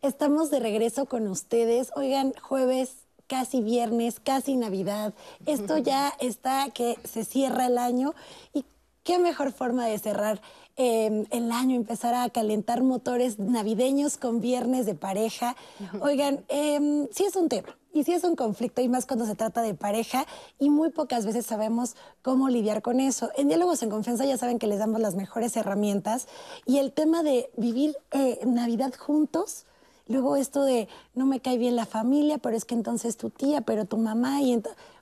Estamos 0.02 0.50
de 0.50 0.60
regreso 0.60 1.06
con 1.06 1.28
ustedes. 1.28 1.92
Oigan, 1.96 2.34
jueves, 2.42 3.06
casi 3.28 3.62
viernes, 3.62 4.20
casi 4.20 4.56
Navidad. 4.56 5.14
Esto 5.46 5.78
ya 5.78 6.12
está 6.20 6.72
que 6.72 6.98
se 7.04 7.24
cierra 7.24 7.68
el 7.68 7.78
año 7.78 8.16
y 8.52 8.66
qué 9.04 9.20
mejor 9.20 9.52
forma 9.52 9.86
de 9.86 10.00
cerrar 10.00 10.42
eh, 10.76 11.28
el 11.30 11.52
año, 11.52 11.76
empezar 11.76 12.16
a 12.16 12.28
calentar 12.32 12.82
motores 12.82 13.38
navideños 13.38 14.18
con 14.18 14.42
viernes 14.42 14.88
de 14.88 14.96
pareja. 14.96 15.56
Oigan, 16.00 16.44
eh, 16.50 17.08
sí 17.12 17.26
es 17.26 17.36
un 17.36 17.48
tema 17.48 17.78
y 17.94 18.04
sí 18.04 18.14
es 18.14 18.24
un 18.24 18.36
conflicto 18.36 18.82
y 18.82 18.90
más 18.90 19.06
cuando 19.06 19.28
se 19.28 19.36
trata 19.36 19.62
de 19.62 19.76
pareja 19.76 20.26
y 20.58 20.72
muy 20.72 20.90
pocas 20.90 21.28
veces 21.28 21.46
sabemos 21.46 21.96
cómo 22.24 22.50
lidiar 22.50 22.82
con 22.82 23.00
eso. 23.00 23.30
En 23.38 23.50
Diálogos 23.50 23.84
en 23.84 23.92
Confianza 23.92 24.26
ya 24.26 24.40
saben 24.40 24.58
que 24.58 24.66
les 24.66 24.80
damos 24.80 25.00
las 25.00 25.14
mejores 25.14 25.56
herramientas 25.58 26.28
y 26.66 26.80
el 26.80 26.92
tema 26.92 27.22
de 27.22 27.52
vivir 27.56 27.96
eh, 28.14 28.40
Navidad 28.48 28.96
juntos 28.98 29.68
Luego 30.08 30.36
esto 30.36 30.64
de 30.64 30.88
no 31.14 31.26
me 31.26 31.40
cae 31.40 31.58
bien 31.58 31.76
la 31.76 31.86
familia, 31.86 32.38
pero 32.38 32.56
es 32.56 32.66
que 32.66 32.76
entonces 32.76 33.18
tu 33.18 33.30
tía, 33.30 33.62
pero 33.62 33.86
tu 33.86 33.98
mamá 33.98 34.42
y 34.42 34.62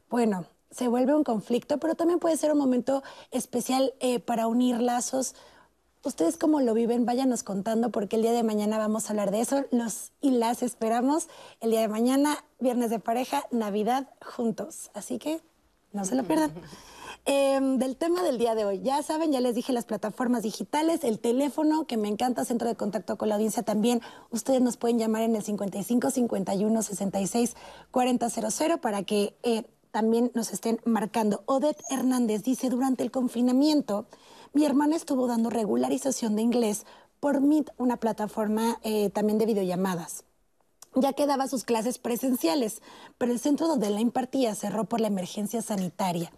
bueno, 0.09 0.45
se 0.71 0.87
vuelve 0.87 1.15
un 1.15 1.23
conflicto, 1.23 1.77
pero 1.77 1.95
también 1.95 2.19
puede 2.19 2.37
ser 2.37 2.51
un 2.51 2.57
momento 2.57 3.03
especial 3.31 3.93
eh, 3.99 4.19
para 4.19 4.47
unir 4.47 4.79
lazos. 4.79 5.35
¿Ustedes 6.03 6.37
cómo 6.37 6.61
lo 6.61 6.73
viven? 6.73 7.05
Váyanos 7.05 7.43
contando 7.43 7.89
porque 7.89 8.15
el 8.15 8.21
día 8.21 8.31
de 8.31 8.43
mañana 8.43 8.77
vamos 8.77 9.07
a 9.07 9.09
hablar 9.09 9.31
de 9.31 9.41
eso. 9.41 9.65
Los 9.71 10.11
y 10.21 10.31
las 10.31 10.63
esperamos 10.63 11.27
el 11.59 11.71
día 11.71 11.81
de 11.81 11.87
mañana, 11.87 12.43
viernes 12.59 12.89
de 12.89 12.99
pareja, 12.99 13.45
Navidad 13.51 14.09
juntos. 14.21 14.91
Así 14.93 15.19
que 15.19 15.41
no 15.91 16.05
se 16.05 16.15
lo 16.15 16.23
pierdan. 16.23 16.53
Em, 17.31 17.77
del 17.77 17.95
tema 17.95 18.23
del 18.23 18.39
día 18.39 18.55
de 18.55 18.65
hoy, 18.65 18.81
ya 18.81 19.03
saben, 19.03 19.31
ya 19.31 19.39
les 19.39 19.53
dije 19.53 19.71
las 19.71 19.85
plataformas 19.85 20.41
digitales, 20.41 21.03
el 21.03 21.19
teléfono, 21.19 21.85
que 21.85 21.95
me 21.95 22.07
encanta, 22.07 22.43
centro 22.43 22.67
de 22.67 22.73
contacto 22.73 23.19
con 23.19 23.29
la 23.29 23.35
audiencia 23.35 23.61
también. 23.61 24.01
Ustedes 24.31 24.61
nos 24.61 24.77
pueden 24.77 24.97
llamar 24.97 25.21
en 25.21 25.35
el 25.35 25.43
55 25.43 26.09
51 26.09 26.81
66 26.81 27.55
4000 27.91 28.79
para 28.81 29.03
que 29.03 29.37
eh, 29.43 29.61
también 29.91 30.31
nos 30.33 30.51
estén 30.51 30.81
marcando. 30.85 31.43
Odette 31.45 31.83
Hernández 31.91 32.41
dice, 32.41 32.71
durante 32.71 33.03
el 33.03 33.11
confinamiento, 33.11 34.07
mi 34.53 34.65
hermana 34.65 34.95
estuvo 34.95 35.27
dando 35.27 35.51
regularización 35.51 36.35
de 36.35 36.41
inglés 36.41 36.87
por 37.19 37.41
Meet, 37.41 37.69
una 37.77 37.97
plataforma 37.97 38.79
eh, 38.81 39.11
también 39.11 39.37
de 39.37 39.45
videollamadas 39.45 40.23
ya 40.95 41.13
que 41.13 41.27
daba 41.27 41.47
sus 41.47 41.65
clases 41.65 41.99
presenciales, 41.99 42.81
pero 43.19 43.31
el 43.31 43.39
centro 43.39 43.67
donde 43.67 43.91
la 43.91 44.01
impartía 44.01 44.55
cerró 44.55 44.85
por 44.85 44.99
la 44.99 45.07
emergencia 45.07 45.61
sanitaria. 45.61 46.31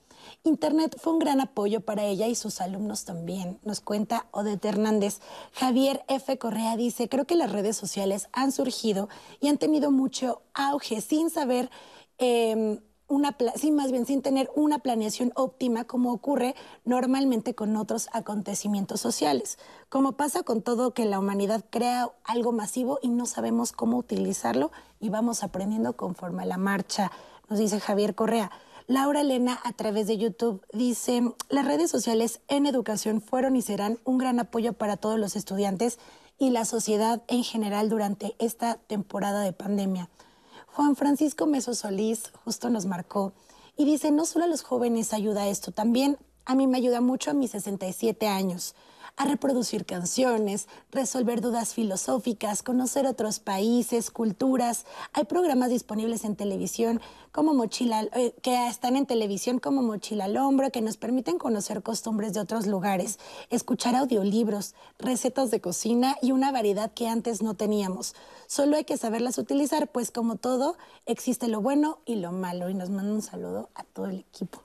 Internet 0.44 0.96
fue 1.00 1.14
un 1.14 1.20
gran 1.20 1.42
apoyo 1.42 1.82
para 1.82 2.04
ella 2.06 2.28
y 2.28 2.36
sus 2.36 2.62
alumnos 2.62 3.06
también, 3.06 3.60
nos 3.64 3.82
cuenta 3.82 4.28
Odette 4.32 4.66
Hernández. 4.66 5.20
Javier 5.54 6.04
F. 6.08 6.38
Correa 6.38 6.78
dice, 6.78 7.10
creo 7.10 7.26
que 7.26 7.36
las 7.36 7.52
redes 7.52 7.78
sociales 7.78 8.28
han 8.34 8.52
surgido 8.52 9.10
y 9.40 9.48
han 9.48 9.58
tenido 9.58 9.92
mucho 9.92 10.42
auge 10.54 11.02
sin 11.02 11.30
saber... 11.30 11.70
Eh, 12.18 12.80
una, 13.12 13.36
sí, 13.56 13.72
más 13.72 13.92
bien 13.92 14.06
sin 14.06 14.22
tener 14.22 14.50
una 14.56 14.80
planeación 14.80 15.34
óptima 15.36 15.84
como 15.84 16.14
ocurre 16.14 16.56
normalmente 16.86 17.54
con 17.54 17.76
otros 17.76 18.08
acontecimientos 18.14 19.02
sociales. 19.02 19.60
Como 19.90 20.14
pasa 20.14 20.44
con 20.44 20.62
todo 20.62 20.94
que 20.94 21.06
la 21.06 21.20
humanidad 21.20 21.66
crea 21.70 22.10
algo 22.24 22.54
masivo 22.54 23.00
y 23.02 23.10
no 23.10 23.26
sabemos 23.26 23.74
cómo 23.74 23.98
utilizarlo 23.98 24.72
y 25.00 25.10
vamos 25.10 25.44
aprendiendo 25.44 25.98
conforme 25.98 26.44
a 26.44 26.46
la 26.46 26.58
marcha, 26.58 27.12
nos 27.50 27.60
dice 27.60 27.82
Javier 27.82 28.16
Correa. 28.16 28.50
Laura 28.92 29.22
Elena 29.22 29.58
a 29.64 29.72
través 29.72 30.08
de 30.08 30.18
YouTube 30.18 30.66
dice, 30.74 31.24
las 31.48 31.64
redes 31.64 31.90
sociales 31.90 32.42
en 32.50 32.66
educación 32.66 33.22
fueron 33.22 33.56
y 33.56 33.62
serán 33.62 34.00
un 34.04 34.18
gran 34.18 34.38
apoyo 34.42 34.74
para 34.74 34.98
todos 34.98 35.18
los 35.18 35.38
estudiantes 35.38 35.98
y 36.38 36.50
la 36.50 36.66
sociedad 36.66 37.24
en 37.30 37.46
general 37.46 37.88
durante 37.88 38.36
esta 38.38 38.76
temporada 38.88 39.44
de 39.44 39.54
pandemia. 39.54 40.10
Juan 40.68 40.98
Francisco 40.98 41.46
Meso 41.46 41.74
Solís 41.74 42.34
justo 42.44 42.70
nos 42.70 42.86
marcó 42.86 43.32
y 43.78 43.86
dice, 43.86 44.12
no 44.12 44.26
solo 44.26 44.44
a 44.44 44.50
los 44.50 44.62
jóvenes 44.62 45.14
ayuda 45.14 45.48
esto, 45.48 45.72
también 45.72 46.18
a 46.44 46.56
mí 46.56 46.68
me 46.68 46.78
ayuda 46.78 47.00
mucho 47.00 47.32
a 47.32 47.34
mis 47.34 47.52
67 47.52 48.28
años 48.28 48.76
a 49.22 49.26
reproducir 49.26 49.86
canciones, 49.86 50.68
resolver 50.92 51.42
dudas 51.42 51.76
filosóficas, 51.76 52.64
conocer 52.64 53.06
otros 53.06 53.40
países, 53.40 54.10
culturas. 54.10 54.86
Hay 55.14 55.26
programas 55.26 55.70
disponibles 55.70 56.26
en 56.26 56.36
televisión 56.36 57.00
como 57.32 57.54
Mochila, 57.54 58.08
eh, 58.14 58.34
que 58.42 58.68
están 58.68 58.96
en 58.96 59.06
televisión 59.06 59.60
como 59.60 59.84
Mochila 59.84 60.26
al 60.26 60.38
Hombro, 60.38 60.72
que 60.72 60.82
nos 60.82 60.98
permiten 60.98 61.38
conocer 61.38 61.84
costumbres 61.84 62.34
de 62.34 62.40
otros 62.40 62.66
lugares, 62.66 63.20
escuchar 63.52 63.96
audiolibros, 63.96 64.74
recetas 64.98 65.52
de 65.52 65.62
cocina 65.62 66.18
y 66.24 66.32
una 66.32 66.52
variedad 66.52 66.92
que 66.92 67.08
antes 67.08 67.44
no 67.44 67.54
teníamos. 67.54 68.16
Solo 68.48 68.76
hay 68.76 68.86
que 68.86 68.98
saberlas 68.98 69.38
utilizar, 69.38 69.88
pues 69.90 70.10
como 70.10 70.38
todo, 70.38 70.78
existe 71.06 71.48
lo 71.48 71.62
bueno 71.62 72.00
y 72.06 72.16
lo 72.16 72.32
malo. 72.32 72.70
Y 72.70 72.74
nos 72.74 72.90
manda 72.90 73.14
un 73.14 73.22
saludo 73.22 73.70
a 73.76 73.84
todo 73.84 74.08
el 74.08 74.18
equipo. 74.18 74.64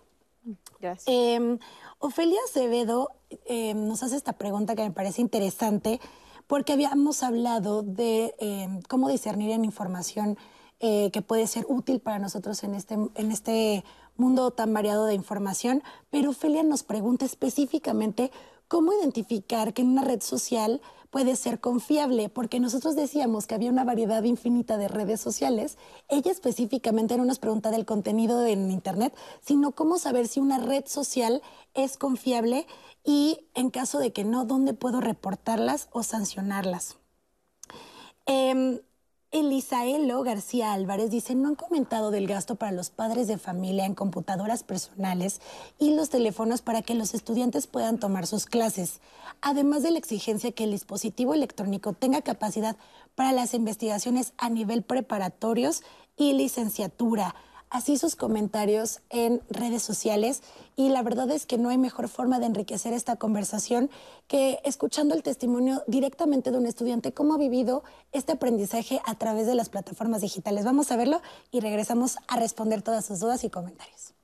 Em, 1.07 1.59
Ofelia 1.99 2.39
Acevedo 2.49 3.11
em, 3.47 3.75
nos 3.75 4.03
hace 4.03 4.17
esta 4.17 4.35
pregunta 4.35 4.75
que 4.75 4.83
me 4.83 4.91
parece 4.91 5.21
interesante 5.21 6.01
porque 6.47 6.73
habíamos 6.73 7.23
hablado 7.23 7.83
de 7.83 8.35
em, 8.39 8.81
cómo 8.83 9.09
discernir 9.09 9.51
en 9.51 9.65
información 9.65 10.37
eh, 10.79 11.11
que 11.11 11.23
puede 11.23 11.47
ser 11.47 11.65
útil 11.69 12.01
para 12.01 12.19
nosotros 12.19 12.63
en 12.63 12.75
este, 12.75 12.95
en 12.95 13.33
este 13.33 13.83
mundo 14.17 14.51
tan 14.51 14.73
variado 14.75 15.07
de 15.07 15.15
información, 15.15 15.83
pero 16.11 16.31
Ofelia 16.31 16.63
nos 16.63 16.83
pregunta 16.83 17.25
específicamente 17.25 18.31
cómo 18.69 18.93
identificar 18.93 19.73
que 19.73 19.83
en 19.83 19.89
una 19.89 20.05
red 20.05 20.21
social 20.21 20.81
puede 21.11 21.37
ser 21.37 21.61
confiable, 21.61 22.29
porque 22.29 22.61
nosotros 22.61 22.97
decíamos 22.97 23.47
que 23.47 23.55
había 23.55 23.71
una 23.71 23.85
variedad 23.85 24.23
infinita 24.25 24.77
de 24.77 24.89
redes 24.89 25.21
sociales. 25.21 25.79
Ella 26.09 26.31
específicamente 26.31 27.17
no 27.17 27.25
nos 27.25 27.39
pregunta 27.39 27.71
del 27.71 27.85
contenido 27.85 28.45
en 28.47 28.71
Internet, 28.71 29.15
sino 29.41 29.73
cómo 29.73 29.99
saber 29.99 30.29
si 30.29 30.41
una 30.41 30.59
red 30.59 30.85
social 30.87 31.43
es 31.75 31.97
confiable 31.97 32.67
y 33.05 33.47
en 33.55 33.71
caso 33.71 33.99
de 33.99 34.13
que 34.13 34.25
no, 34.25 34.45
dónde 34.45 34.75
puedo 34.75 35.01
reportarlas 35.01 35.89
o 35.93 36.03
sancionarlas. 36.03 36.97
Eh, 38.27 38.83
Elisaelo 39.41 40.23
García 40.23 40.73
Álvarez 40.73 41.11
dice, 41.11 41.35
no 41.35 41.49
han 41.49 41.57
comentado 41.57 42.11
del 42.11 42.27
gasto 42.27 42.55
para 42.55 42.73
los 42.73 42.89
padres 42.89 43.27
de 43.27 43.37
familia 43.37 43.85
en 43.85 43.95
computadoras 43.95 44.63
personales 44.63 45.43
y 45.79 45.95
los 45.95 46.09
teléfonos 46.09 46.63
para 46.63 46.81
que 46.81 46.95
los 46.95 47.13
estudiantes 47.13 47.67
puedan 47.67 47.99
tomar 47.99 48.27
sus 48.27 48.47
clases, 48.47 49.03
además 49.43 49.83
de 49.83 49.91
la 49.91 49.99
exigencia 49.99 50.53
que 50.53 50.65
el 50.65 50.71
dispositivo 50.71 51.35
electrónico 51.35 51.93
tenga 51.93 52.23
capacidad 52.23 52.79
para 53.15 53.33
las 53.33 53.53
investigaciones 53.53 54.33
a 54.39 54.49
nivel 54.49 54.83
preparatorios 54.83 55.83
y 56.17 56.33
licenciatura 56.33 57.35
así 57.71 57.97
sus 57.97 58.17
comentarios 58.17 59.01
en 59.11 59.41
redes 59.51 59.83
sociales 59.83 60.43
y 60.77 60.89
la 60.89 61.03
verdad 61.03 61.31
es 61.31 61.47
que 61.47 61.59
no 61.59 61.69
hay 61.69 61.79
mejor 61.79 62.09
forma 62.09 62.39
de 62.39 62.47
enriquecer 62.47 62.93
esta 62.93 63.17
conversación 63.17 63.91
que 64.29 64.61
escuchando 64.65 65.15
el 65.15 65.23
testimonio 65.23 65.83
directamente 65.87 66.51
de 66.51 66.59
un 66.59 66.67
estudiante 66.67 67.13
cómo 67.13 67.35
ha 67.35 67.39
vivido 67.39 67.83
este 68.13 68.33
aprendizaje 68.33 69.01
a 69.05 69.15
través 69.17 69.47
de 69.47 69.55
las 69.55 69.69
plataformas 69.69 70.21
digitales. 70.21 70.65
Vamos 70.65 70.91
a 70.93 70.97
verlo 70.97 71.21
y 71.51 71.61
regresamos 71.61 72.19
a 72.29 72.39
responder 72.39 72.83
todas 72.83 73.05
sus 73.07 73.21
dudas 73.21 73.43
y 73.45 73.51
comentarios. 73.51 74.15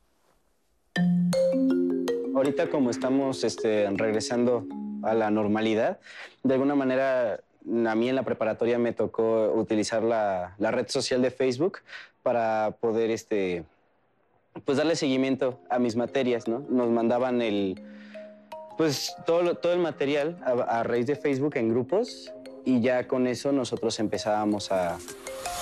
Ahorita 2.34 2.70
como 2.70 2.90
estamos 2.90 3.44
este, 3.44 3.88
regresando 3.90 4.66
a 5.02 5.14
la 5.14 5.30
normalidad, 5.30 5.98
de 6.42 6.54
alguna 6.54 6.74
manera 6.74 7.40
a 7.86 7.94
mí 7.94 8.08
en 8.08 8.16
la 8.16 8.24
preparatoria 8.24 8.78
me 8.78 8.92
tocó 8.92 9.52
utilizar 9.52 10.02
la, 10.02 10.54
la 10.58 10.70
red 10.70 10.88
social 10.88 11.22
de 11.22 11.30
Facebook 11.30 11.78
para 12.22 12.76
poder 12.80 13.10
este, 13.10 13.64
pues 14.64 14.78
darle 14.78 14.96
seguimiento 14.96 15.60
a 15.70 15.78
mis 15.78 15.96
materias, 15.96 16.48
¿no? 16.48 16.64
Nos 16.68 16.90
mandaban 16.90 17.42
el, 17.42 17.80
pues 18.76 19.14
todo, 19.26 19.56
todo 19.56 19.72
el 19.72 19.80
material 19.80 20.38
a, 20.44 20.80
a 20.80 20.82
raíz 20.82 21.06
de 21.06 21.16
Facebook 21.16 21.56
en 21.56 21.68
grupos 21.68 22.32
y 22.64 22.80
ya 22.80 23.08
con 23.08 23.26
eso 23.26 23.52
nosotros 23.52 23.98
empezábamos 23.98 24.70
a, 24.70 24.98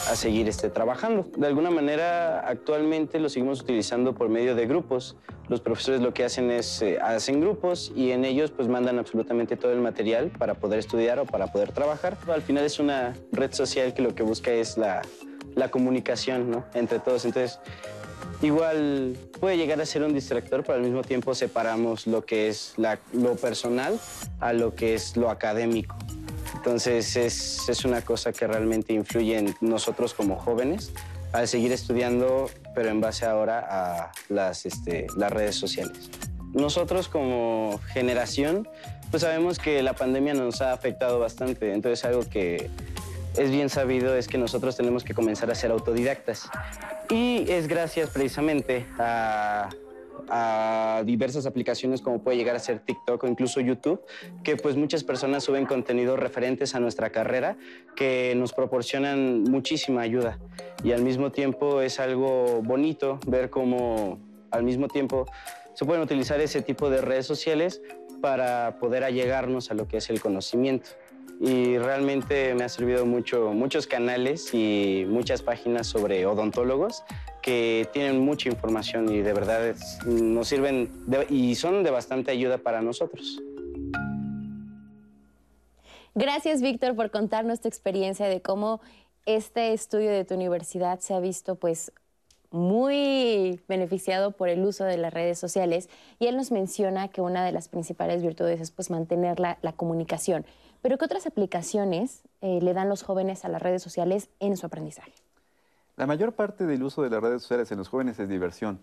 a 0.09 0.17
seguir 0.17 0.49
este, 0.49 0.71
trabajando. 0.71 1.27
De 1.37 1.47
alguna 1.47 1.71
manera, 1.71 2.41
actualmente 2.41 3.19
lo 3.19 3.29
seguimos 3.29 3.61
utilizando 3.61 4.15
por 4.15 4.29
medio 4.29 4.55
de 4.55 4.67
grupos. 4.67 5.17
Los 5.49 5.61
profesores 5.61 6.01
lo 6.01 6.15
que 6.15 6.25
hacen 6.25 6.51
es, 6.51 6.81
eh, 6.83 6.99
hacen 7.01 7.41
grupos 7.41 7.93
y 7.95 8.13
en 8.13 8.25
ellos 8.25 8.51
pues 8.51 8.69
mandan 8.69 8.99
absolutamente 8.99 9.57
todo 9.57 9.73
el 9.73 9.81
material 9.81 10.31
para 10.31 10.55
poder 10.55 10.79
estudiar 10.79 11.19
o 11.19 11.27
para 11.27 11.49
poder 11.49 11.73
trabajar. 11.73 12.17
Al 12.29 12.43
final 12.43 12.65
es 12.65 12.79
una 12.79 13.15
red 13.33 13.53
social 13.53 13.93
que 13.95 14.03
lo 14.03 14.15
que 14.15 14.23
busca 14.23 14.53
es 14.53 14.79
la 14.79 15.03
la 15.55 15.71
comunicación 15.71 16.51
¿no? 16.51 16.65
entre 16.75 16.99
todos. 16.99 17.25
Entonces, 17.25 17.59
igual 18.43 19.17
puede 19.39 19.57
llegar 19.57 19.81
a 19.81 19.87
ser 19.87 20.03
un 20.03 20.15
distractor, 20.15 20.63
pero 20.63 20.75
al 20.75 20.83
mismo 20.83 21.03
tiempo 21.03 21.35
separamos 21.35 22.07
lo 22.07 22.25
que 22.25 22.49
es 22.49 22.75
lo 23.13 23.37
personal 23.37 23.99
a 24.41 24.53
lo 24.53 24.75
que 24.75 24.95
es 24.95 25.17
lo 25.17 25.31
académico. 25.31 25.97
Entonces 26.55 27.17
es, 27.17 27.69
es, 27.69 27.85
una 27.85 28.03
cosa 28.03 28.33
que 28.33 28.47
realmente 28.47 28.93
influye 28.93 29.39
en 29.39 29.55
nosotros 29.61 30.13
como 30.13 30.37
jóvenes 30.37 30.93
al 31.33 31.49
seguir 31.49 31.73
estudiando, 31.73 32.51
pero 32.75 32.91
en 32.91 33.01
base 33.01 33.25
ahora 33.25 33.67
a 33.71 34.13
las, 34.29 34.67
este, 34.67 35.07
las 35.17 35.33
redes 35.33 35.57
sociales. 35.57 36.11
Nosotros 36.53 37.09
como 37.09 37.81
generación, 37.93 38.69
pues 39.11 39.23
sabemos 39.23 39.59
que 39.59 39.83
la 39.83 39.95
pandemia 39.95 40.35
nos 40.35 40.61
ha 40.61 40.73
afectado 40.73 41.19
bastante, 41.19 41.73
entonces 41.73 42.05
algo 42.05 42.29
que 42.29 42.69
es 43.37 43.51
bien 43.51 43.69
sabido 43.69 44.17
es 44.17 44.29
que 44.29 44.39
nosotros 44.39 44.77
tenemos 44.77 45.05
que 45.05 45.15
comenzar 45.15 45.51
a 45.51 45.55
ser 45.55 45.71
autodidactas. 45.71 46.49
Y 47.09 47.51
es 47.51 47.69
gracias 47.69 48.11
precisamente 48.11 48.87
a, 48.99 49.69
diversas 51.05 51.47
aplicaciones 51.47 52.03
como 52.03 52.23
puede 52.23 52.37
llegar 52.37 52.55
a 52.55 52.61
ser 52.61 52.79
TikTok 52.81 53.25
o 53.25 53.27
incluso 53.27 53.61
YouTube, 53.61 54.01
que 54.45 54.55
pues 54.57 54.77
muchas 54.77 55.03
personas 55.03 55.43
suben 55.43 55.67
contenidos 55.67 56.21
referentes 56.21 56.77
a 56.77 56.81
nuestra 56.81 57.11
carrera 57.11 57.57
que 57.97 58.35
nos 58.37 58.53
proporcionan 58.53 59.43
muchísima 59.43 60.03
ayuda. 60.03 60.39
Y 60.85 60.93
al 60.93 61.03
mismo 61.03 61.33
tiempo 61.33 61.81
es 61.81 61.99
algo 61.99 62.63
bonito 62.63 63.19
ver 63.27 63.51
cómo 63.51 64.21
al 64.53 64.63
mismo 64.63 64.87
tiempo 64.87 65.27
se 65.75 65.85
pueden 65.85 66.03
utilizar 66.03 66.41
ese 66.41 66.63
tipo 66.63 66.91
de 66.91 67.01
redes 67.01 67.27
sociales 67.27 67.83
para 68.21 68.79
poder 68.79 69.03
allegarnos 69.03 69.73
a 69.73 69.75
lo 69.75 69.89
que 69.89 69.97
es 69.97 70.11
el 70.11 70.21
conocimiento 70.21 70.91
y 71.41 71.79
realmente 71.79 72.55
me 72.55 72.65
ha 72.65 72.69
servido 72.69 73.07
mucho 73.07 73.53
muchos 73.55 73.87
canales 73.87 74.53
y 74.53 75.07
muchas 75.09 75.41
páginas 75.41 75.87
sobre 75.87 76.27
odontólogos 76.27 77.03
que 77.41 77.89
tienen 77.95 78.21
mucha 78.21 78.51
información 78.51 79.11
y 79.11 79.23
de 79.23 79.33
verdad 79.33 79.75
nos 80.05 80.49
sirven 80.49 80.91
y 81.31 81.55
son 81.55 81.83
de 81.83 81.91
bastante 81.91 82.31
ayuda 82.31 82.59
para 82.59 82.83
nosotros. 82.83 83.41
Gracias, 86.15 86.61
Víctor, 86.61 86.95
por 86.95 87.11
contarnos 87.11 87.61
tu 87.61 87.69
experiencia 87.69 88.27
de 88.27 88.43
cómo 88.43 88.83
este 89.25 89.73
estudio 89.73 90.11
de 90.11 90.27
tu 90.27 90.35
universidad 90.35 91.01
se 91.01 91.15
ha 91.15 91.21
visto 91.21 91.55
pues 91.55 91.93
muy 92.51 93.61
beneficiado 93.69 94.33
por 94.33 94.49
el 94.49 94.65
uso 94.65 94.85
de 94.85 94.99
las 94.99 95.15
redes 95.15 95.39
sociales 95.39 95.89
y 96.19 96.27
él 96.27 96.37
nos 96.37 96.51
menciona 96.51 97.09
que 97.09 97.21
una 97.21 97.45
de 97.45 97.53
las 97.53 97.69
principales 97.69 98.23
virtudes 98.23 98.61
es 98.61 98.71
pues 98.73 98.91
mantener 98.91 99.41
la, 99.41 99.59
la 99.63 99.73
comunicación. 99.73 100.45
Pero 100.83 100.97
¿qué 100.97 101.05
otras 101.05 101.27
aplicaciones 101.27 102.23
eh, 102.41 102.61
le 102.63 102.73
dan 102.73 102.89
los 102.89 103.03
jóvenes 103.03 103.45
a 103.45 103.49
las 103.49 103.61
redes 103.61 103.83
sociales 103.83 104.31
en 104.41 104.57
su 104.57 104.67
aprendizaje? 104.67 105.13
La 105.97 106.07
mayor 106.07 106.33
parte 106.33 106.65
del 106.65 106.83
uso 106.83 107.03
de 107.03 107.11
las 107.11 107.23
redes 107.23 107.43
sociales 107.43 107.71
en 107.71 107.79
los 107.79 107.89
jóvenes 107.89 108.19
es 108.19 108.29
diversión. 108.29 108.81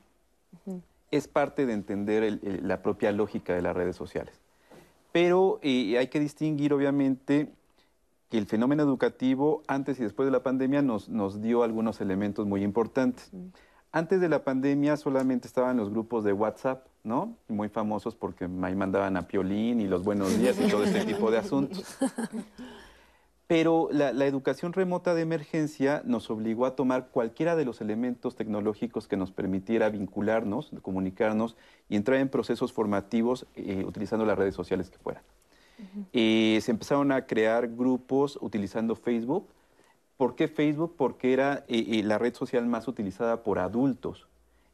Es 1.09 1.27
parte 1.27 1.65
de 1.65 1.73
entender 1.73 2.39
la 2.43 2.81
propia 2.81 3.11
lógica 3.11 3.55
de 3.55 3.61
las 3.61 3.75
redes 3.75 3.95
sociales. 3.95 4.39
Pero 5.11 5.59
eh, 5.63 5.97
hay 5.97 6.07
que 6.07 6.19
distinguir, 6.19 6.73
obviamente, 6.73 7.51
que 8.29 8.37
el 8.37 8.45
fenómeno 8.45 8.83
educativo 8.83 9.63
antes 9.67 9.99
y 9.99 10.03
después 10.03 10.27
de 10.27 10.31
la 10.31 10.43
pandemia 10.43 10.81
nos, 10.81 11.09
nos 11.09 11.41
dio 11.41 11.63
algunos 11.63 12.01
elementos 12.01 12.45
muy 12.45 12.63
importantes. 12.63 13.31
Antes 13.91 14.21
de 14.21 14.29
la 14.29 14.43
pandemia 14.43 14.97
solamente 14.97 15.47
estaban 15.47 15.77
los 15.77 15.89
grupos 15.89 16.23
de 16.23 16.33
WhatsApp, 16.33 16.85
¿no? 17.07 17.37
Muy 17.47 17.69
famosos 17.69 18.15
porque 18.15 18.47
ahí 18.61 18.75
mandaban 18.75 19.17
a 19.17 19.27
Piolín 19.27 19.81
y 19.81 19.87
los 19.87 20.03
buenos 20.03 20.37
días 20.37 20.59
y 20.59 20.69
todo 20.69 20.83
este 20.83 21.05
tipo 21.05 21.31
de 21.31 21.37
asuntos. 21.37 21.97
Pero 23.47 23.87
la, 23.91 24.09
educación 24.25 24.73
remota 24.73 25.15
de 25.15 25.21
emergencia 25.21 26.01
nos 26.05 26.29
obligó 26.29 26.65
a 26.65 26.75
tomar 26.75 27.07
cualquiera 27.07 27.55
de 27.55 27.63
los 27.63 27.79
elementos 27.79 28.35
tecnológicos 28.35 29.07
que 29.07 29.15
nos 29.15 29.31
permitiera 29.31 29.89
vincularnos, 29.89 30.71
comunicarnos 30.81 31.55
y 31.87 31.95
entrar 31.95 32.19
en 32.19 32.27
procesos 32.27 32.73
formativos 32.73 33.47
eh, 33.55 33.85
utilizando 33.87 34.25
las 34.25 34.37
redes 34.37 34.53
sociales 34.53 34.89
que 34.89 34.97
fueran. 34.97 35.23
Y 36.11 36.57
se 36.61 36.71
empezaron 36.71 37.11
a 37.11 37.25
crear 37.25 37.69
grupos 37.69 38.37
utilizando 38.41 38.95
Facebook, 38.95 39.47
¿Por 40.17 40.35
qué 40.35 40.47
Facebook? 40.47 40.95
Porque 40.97 41.31
era 41.31 41.63
eh, 41.67 42.01
la 42.03 42.17
red 42.17 42.33
social 42.33 42.65
más 42.65 42.87
utilizada 42.87 43.43
por 43.43 43.59
adultos. 43.59 44.27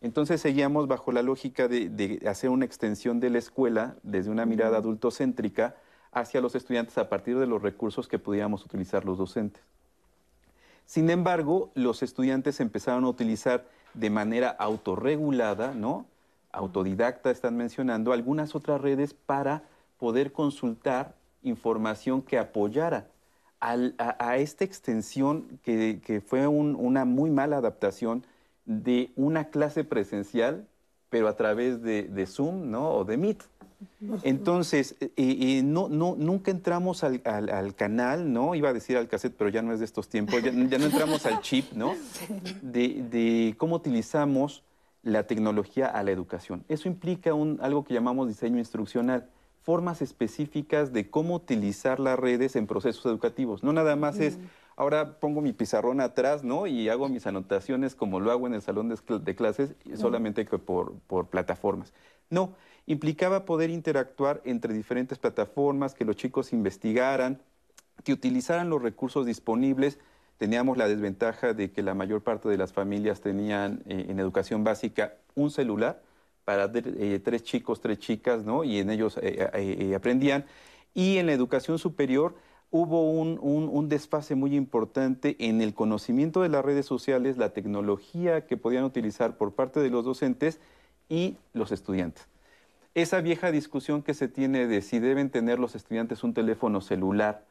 Entonces 0.03 0.41
seguíamos 0.41 0.89
bajo 0.89 1.13
la 1.13 1.21
lógica 1.21 1.69
de, 1.69 2.21
hacer 2.29 2.49
una 2.49 2.65
extensión 2.65 3.21
de 3.21 3.29
la 3.29 3.37
escuela 3.37 3.95
desde 4.03 4.29
una 4.29 4.45
mirada 4.45 4.77
adultocéntrica 4.79 5.77
hacia 6.11 6.41
los 6.41 6.55
estudiantes 6.55 6.97
a 6.97 7.07
partir 7.07 7.39
de 7.39 7.47
los 7.47 7.61
recursos 7.61 8.09
que 8.09 8.19
pudiéramos 8.19 8.65
utilizar 8.65 9.05
los 9.05 9.17
docentes. 9.17 9.63
Sin 10.85 11.09
embargo, 11.09 11.71
los 11.73 12.03
estudiantes 12.03 12.59
empezaron 12.59 13.05
a 13.05 13.07
utilizar 13.07 13.65
de 13.93 14.09
manera 14.09 14.49
autorregulada, 14.49 15.73
¿no? 15.73 16.05
Autodidacta 16.51 17.31
están 17.31 17.55
mencionando 17.55 18.11
algunas 18.11 18.55
otras 18.55 18.81
redes 18.81 19.13
para 19.13 19.63
poder 19.97 20.33
consultar 20.33 21.15
información 21.43 22.21
que 22.21 22.37
apoyara 22.37 23.07
a, 23.61 24.35
esta 24.35 24.65
extensión 24.65 25.61
que, 25.63 26.21
fue 26.27 26.45
una 26.45 27.05
muy 27.05 27.29
mala 27.29 27.55
adaptación 27.55 28.25
de 28.65 29.11
una 29.15 29.45
clase 29.45 29.83
presencial, 29.83 30.67
pero 31.09 31.27
a 31.27 31.35
través 31.35 31.81
de, 31.81 32.25
Zoom 32.27 32.71
¿no? 32.71 32.91
o 32.91 33.05
de 33.05 33.17
Meet. 33.17 33.43
Entonces, 34.23 34.95
eh, 35.01 35.11
eh, 35.17 35.61
no, 35.63 35.89
no, 35.89 36.15
nunca 36.17 36.51
entramos 36.51 37.03
al, 37.03 37.21
canal, 37.75 38.31
¿no? 38.31 38.55
Iba 38.55 38.69
a 38.69 38.73
decir 38.73 38.97
al 38.97 39.07
cassette, 39.07 39.35
pero 39.37 39.49
ya 39.49 39.61
no 39.61 39.73
es 39.73 39.79
de 39.79 39.85
estos 39.85 40.07
tiempos, 40.07 40.41
ya, 40.41 40.51
no 40.51 40.85
entramos 40.85 41.25
al 41.25 41.41
chip, 41.41 41.71
¿no? 41.73 41.93
De, 42.61 43.55
cómo 43.57 43.75
utilizamos 43.75 44.63
la 45.03 45.27
tecnología 45.27 45.87
a 45.87 46.01
la 46.03 46.11
educación. 46.11 46.63
Eso 46.69 46.87
implica 46.87 47.33
un, 47.33 47.59
algo 47.61 47.83
que 47.83 47.93
llamamos 47.93 48.27
diseño 48.27 48.57
instruccional 48.57 49.29
formas 49.63 50.01
específicas 50.01 50.91
de 50.91 51.09
cómo 51.09 51.35
utilizar 51.35 51.99
las 51.99 52.19
redes 52.19 52.55
en 52.55 52.67
procesos 52.67 53.05
educativos. 53.05 53.63
No 53.63 53.71
nada 53.71 53.95
más 53.95 54.19
es, 54.19 54.37
ahora 54.75 55.19
pongo 55.19 55.41
mi 55.41 55.53
pizarrón 55.53 56.01
atrás, 56.01 56.43
¿no? 56.43 56.67
Y 56.67 56.89
hago 56.89 57.09
mis 57.09 57.27
anotaciones 57.27 57.95
como 57.95 58.19
lo 58.19 58.31
hago 58.31 58.47
en 58.47 58.53
el 58.53 58.61
salón 58.61 58.89
de, 58.89 59.35
clases, 59.35 59.75
solamente 59.95 60.45
que 60.45 60.57
por, 60.57 60.93
por 61.07 61.27
plataformas. 61.27 61.93
No, 62.29 62.55
implicaba 62.85 63.45
poder 63.45 63.69
interactuar 63.69 64.41
entre 64.45 64.73
diferentes 64.73 65.17
plataformas, 65.17 65.93
que 65.93 66.05
los 66.05 66.15
chicos 66.15 66.53
investigaran, 66.53 67.41
que 68.03 68.13
utilizaran 68.13 68.69
los 68.69 68.81
recursos 68.81 69.25
disponibles. 69.25 69.99
Teníamos 70.37 70.77
la 70.77 70.87
desventaja 70.87 71.53
de 71.53 71.71
que 71.71 71.83
la 71.83 71.93
mayor 71.93 72.23
parte 72.23 72.49
de 72.49 72.57
las 72.57 72.73
familias 72.73 73.21
tenían 73.21 73.83
eh, 73.85 74.07
en 74.09 74.19
educación 74.19 74.63
básica 74.63 75.15
un 75.35 75.51
celular, 75.51 76.01
para 76.45 76.69
eh, 76.73 77.21
tres 77.23 77.43
chicos, 77.43 77.79
tres 77.79 77.99
chicas, 77.99 78.43
¿no? 78.43 78.65
Y 78.65 78.79
en 78.79 78.89
ellos 78.89 79.17
eh, 79.21 79.93
aprendían. 79.95 80.45
Y 80.93 81.17
en 81.17 81.27
la 81.27 81.33
educación 81.33 81.79
superior 81.79 82.35
hubo 82.73 83.11
un, 83.11 83.37
un, 83.39 83.87
desfase 83.87 84.33
muy 84.33 84.55
importante 84.55 85.35
en 85.37 85.61
el 85.61 85.75
conocimiento 85.75 86.41
de 86.41 86.49
las 86.49 86.65
redes 86.65 86.87
sociales, 86.87 87.37
la 87.37 87.53
tecnología 87.53 88.47
que 88.47 88.57
podían 88.57 88.83
utilizar 88.83 89.37
por 89.37 89.53
parte 89.53 89.79
de 89.79 89.91
los 89.91 90.03
docentes 90.03 90.59
y 91.07 91.37
los 91.53 91.71
estudiantes. 91.71 92.27
Esa 92.95 93.21
vieja 93.21 93.51
discusión 93.51 94.01
que 94.01 94.15
se 94.15 94.27
tiene 94.27 94.65
de 94.65 94.81
si 94.81 94.97
deben 94.97 95.29
tener 95.29 95.59
los 95.59 95.75
estudiantes 95.75 96.23
un 96.23 96.33
teléfono 96.33 96.81
celular 96.81 97.45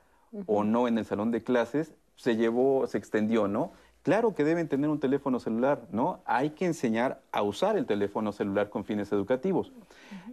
o 0.47 0.65
no 0.65 0.89
en 0.89 0.99
el 0.99 1.05
salón 1.05 1.31
de 1.31 1.45
clases, 1.45 1.95
se 2.17 2.35
llevó, 2.35 2.89
se 2.89 2.99
extendió, 2.99 3.47
¿no? 3.47 3.71
Claro 4.03 4.35
que 4.35 4.43
deben 4.43 4.67
tener 4.67 4.91
un 4.91 4.99
teléfono 4.99 5.39
celular, 5.39 5.87
¿no? 5.93 6.21
Hay 6.25 6.51
que 6.51 6.67
enseñar 6.67 7.23
a 7.31 7.43
usar 7.43 7.77
el 7.77 7.87
teléfono 7.87 8.33
celular 8.33 8.71
con 8.71 8.85
fines 8.85 9.13
educativos. 9.13 9.71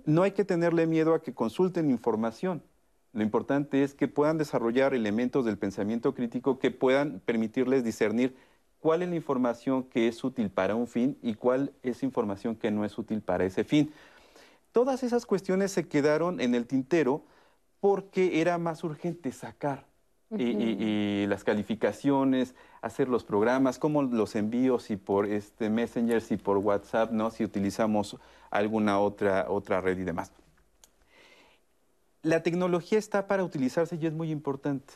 No 0.06 0.24
hay 0.24 0.32
que 0.32 0.46
tenerle 0.46 0.88
miedo 0.88 1.14
a 1.14 1.22
que 1.22 1.36
consulten 1.36 1.92
información. 1.92 2.64
Lo 3.14 3.24
importante 3.24 3.84
es 3.84 3.94
que 3.94 4.08
puedan 4.08 4.38
desarrollar 4.38 4.94
elementos 4.94 5.46
del 5.46 5.58
pensamiento 5.58 6.14
crítico 6.14 6.60
que 6.60 6.72
puedan 6.72 7.20
permitirles 7.22 7.84
discernir 7.84 8.36
cuál 8.80 9.02
es 9.02 9.10
la 9.10 9.16
información 9.16 9.84
que 9.84 10.08
es 10.08 10.24
útil 10.24 10.50
para 10.50 10.76
un 10.76 10.88
fin 10.88 11.18
y 11.22 11.34
cuál 11.34 11.74
es 11.84 12.04
información 12.04 12.56
que 12.56 12.72
no 12.72 12.86
es 12.86 12.98
útil 12.98 13.22
para 13.22 13.46
ese 13.46 13.64
fin. 13.64 13.92
Todas 14.72 15.04
esas 15.04 15.26
cuestiones 15.26 15.72
se 15.72 15.88
quedaron 15.88 16.40
en 16.40 16.54
el 16.54 16.68
tintero 16.68 17.24
porque 17.80 18.42
era 18.42 18.58
más 18.58 18.84
urgente 18.84 19.32
sacar 19.32 19.90
y, 20.38 21.26
las 21.28 21.44
calificaciones, 21.44 22.54
hacer 22.82 23.10
los 23.10 23.24
programas, 23.24 23.80
cómo 23.80 24.04
los 24.04 24.36
envío, 24.36 24.80
si 24.80 24.96
por 24.96 25.26
este 25.26 25.70
Messenger, 25.70 26.22
si 26.22 26.38
por 26.38 26.58
WhatsApp, 26.58 27.12
¿no? 27.12 27.32
si 27.32 27.44
utilizamos 27.44 28.18
alguna 28.52 29.00
otra, 29.00 29.48
otra 29.50 29.82
red 29.82 29.98
y 29.98 30.04
demás. 30.04 30.32
La 32.22 32.44
tecnología 32.44 33.00
está 33.00 33.28
para 33.28 33.46
utilizarse 33.46 33.98
y 34.00 34.06
es 34.06 34.12
muy 34.12 34.30
importante. 34.30 34.94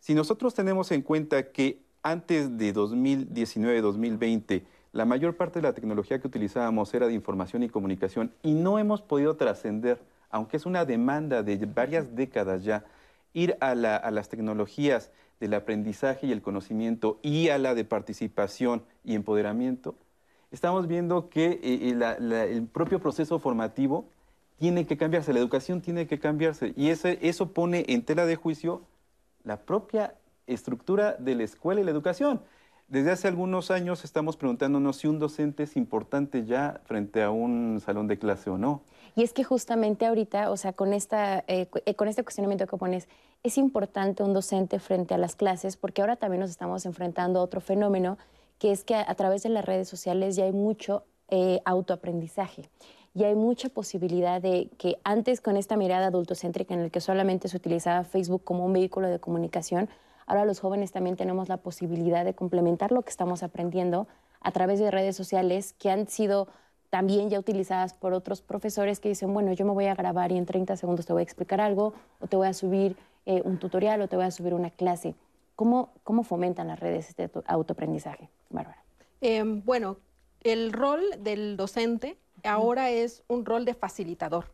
Si 0.00 0.14
nosotros 0.14 0.54
tenemos 0.54 0.90
en 0.90 1.02
cuenta 1.02 1.50
que 1.52 1.82
antes 2.02 2.56
de 2.56 2.72
2019-2020, 2.74 4.62
la 4.92 5.04
mayor 5.04 5.36
parte 5.36 5.58
de 5.58 5.64
la 5.64 5.74
tecnología 5.74 6.18
que 6.18 6.28
utilizábamos 6.28 6.94
era 6.94 7.08
de 7.08 7.12
información 7.12 7.62
y 7.62 7.68
comunicación 7.68 8.32
y 8.42 8.54
no 8.54 8.78
hemos 8.78 9.02
podido 9.02 9.36
trascender, 9.36 10.00
aunque 10.30 10.56
es 10.56 10.64
una 10.64 10.86
demanda 10.86 11.42
de 11.42 11.58
varias 11.66 12.16
décadas 12.16 12.64
ya, 12.64 12.84
ir 13.34 13.58
a, 13.60 13.74
las 13.74 14.30
tecnologías 14.30 15.10
del 15.40 15.52
aprendizaje 15.52 16.26
y 16.26 16.32
el 16.32 16.40
conocimiento 16.40 17.18
y 17.20 17.50
a 17.50 17.58
la 17.58 17.74
de 17.74 17.84
participación 17.84 18.82
y 19.04 19.14
empoderamiento, 19.14 19.94
estamos 20.50 20.88
viendo 20.88 21.28
que 21.28 21.60
eh, 21.62 21.90
el 21.90 22.66
propio 22.68 22.98
proceso 22.98 23.38
formativo 23.38 24.08
tiene 24.58 24.86
que 24.86 24.96
cambiarse, 24.96 25.32
la 25.32 25.38
educación 25.38 25.80
tiene 25.80 26.06
que 26.06 26.18
cambiarse 26.18 26.72
y 26.76 26.88
ese, 26.88 27.18
eso 27.22 27.52
pone 27.52 27.84
en 27.88 28.04
tela 28.04 28.26
de 28.26 28.36
juicio 28.36 28.82
la 29.44 29.58
propia 29.58 30.14
estructura 30.46 31.16
de 31.18 31.34
la 31.34 31.44
escuela 31.44 31.80
y 31.80 31.84
la 31.84 31.90
educación. 31.90 32.40
Desde 32.88 33.10
hace 33.10 33.26
algunos 33.26 33.72
años 33.72 34.04
estamos 34.04 34.36
preguntándonos 34.36 34.98
si 34.98 35.08
un 35.08 35.18
docente 35.18 35.64
es 35.64 35.76
importante 35.76 36.44
ya 36.44 36.80
frente 36.84 37.22
a 37.22 37.30
un 37.30 37.80
salón 37.84 38.06
de 38.06 38.16
clase 38.16 38.48
o 38.48 38.58
no. 38.58 38.82
Y 39.16 39.24
es 39.24 39.32
que 39.32 39.42
justamente 39.42 40.06
ahorita, 40.06 40.50
o 40.50 40.56
sea, 40.56 40.72
con, 40.72 40.92
esta, 40.92 41.40
eh, 41.48 41.68
eh, 41.84 41.94
con 41.94 42.06
este 42.06 42.22
cuestionamiento 42.22 42.66
que 42.66 42.76
pones, 42.76 43.08
es 43.42 43.58
importante 43.58 44.22
un 44.22 44.34
docente 44.34 44.78
frente 44.78 45.14
a 45.14 45.18
las 45.18 45.34
clases 45.34 45.76
porque 45.76 46.00
ahora 46.00 46.16
también 46.16 46.40
nos 46.40 46.50
estamos 46.50 46.86
enfrentando 46.86 47.40
a 47.40 47.42
otro 47.42 47.60
fenómeno, 47.60 48.18
que 48.58 48.70
es 48.70 48.84
que 48.84 48.94
a, 48.94 49.14
través 49.16 49.42
de 49.42 49.48
las 49.48 49.64
redes 49.64 49.88
sociales 49.88 50.36
ya 50.36 50.44
hay 50.44 50.52
mucho 50.52 51.04
eh, 51.28 51.60
autoaprendizaje 51.64 52.70
y 53.16 53.24
hay 53.24 53.34
mucha 53.34 53.68
posibilidad 53.68 54.40
de 54.40 54.68
que 54.78 54.98
antes 55.02 55.40
con 55.40 55.56
esta 55.56 55.76
mirada 55.76 56.08
adultocéntrica 56.08 56.74
en 56.74 56.80
el 56.80 56.90
que 56.90 57.00
solamente 57.00 57.48
se 57.48 57.56
utilizaba 57.56 58.04
Facebook 58.04 58.44
como 58.44 58.66
un 58.66 58.72
vehículo 58.72 59.08
de 59.08 59.18
comunicación, 59.18 59.88
Ahora 60.26 60.44
los 60.44 60.58
jóvenes 60.58 60.90
también 60.90 61.16
tenemos 61.16 61.48
la 61.48 61.56
posibilidad 61.56 62.24
de 62.24 62.34
complementar 62.34 62.90
lo 62.90 63.02
que 63.02 63.10
estamos 63.10 63.42
aprendiendo 63.44 64.08
a 64.40 64.50
través 64.50 64.80
de 64.80 64.90
redes 64.90 65.16
sociales 65.16 65.72
que 65.78 65.88
han 65.88 66.08
sido 66.08 66.48
también 66.90 67.30
ya 67.30 67.38
utilizadas 67.38 67.94
por 67.94 68.12
otros 68.12 68.42
profesores 68.42 69.00
que 69.00 69.08
dicen, 69.08 69.32
bueno, 69.32 69.52
yo 69.52 69.64
me 69.64 69.72
voy 69.72 69.86
a 69.86 69.94
grabar 69.94 70.32
y 70.32 70.36
en 70.36 70.46
30 70.46 70.76
segundos 70.76 71.06
te 71.06 71.12
voy 71.12 71.20
a 71.20 71.22
explicar 71.22 71.60
algo, 71.60 71.94
o 72.20 72.26
te 72.26 72.36
voy 72.36 72.48
a 72.48 72.52
subir 72.52 72.96
eh, 73.24 73.42
un 73.44 73.58
tutorial, 73.58 74.00
o 74.02 74.08
te 74.08 74.16
voy 74.16 74.24
a 74.24 74.30
subir 74.30 74.54
una 74.54 74.70
clase. 74.70 75.14
¿Cómo, 75.54 75.92
cómo 76.04 76.22
fomentan 76.22 76.68
las 76.68 76.80
redes 76.80 77.08
este 77.08 77.30
autoaprendizaje, 77.46 78.28
Bárbara? 78.50 78.82
Em, 79.20 79.64
bueno, 79.64 79.96
el 80.42 80.72
rol 80.72 81.02
del 81.20 81.56
docente 81.56 82.16
ahora 82.46 82.90
es 82.90 83.22
un 83.28 83.44
rol 83.44 83.64
de 83.64 83.74
facilitador. 83.74 84.52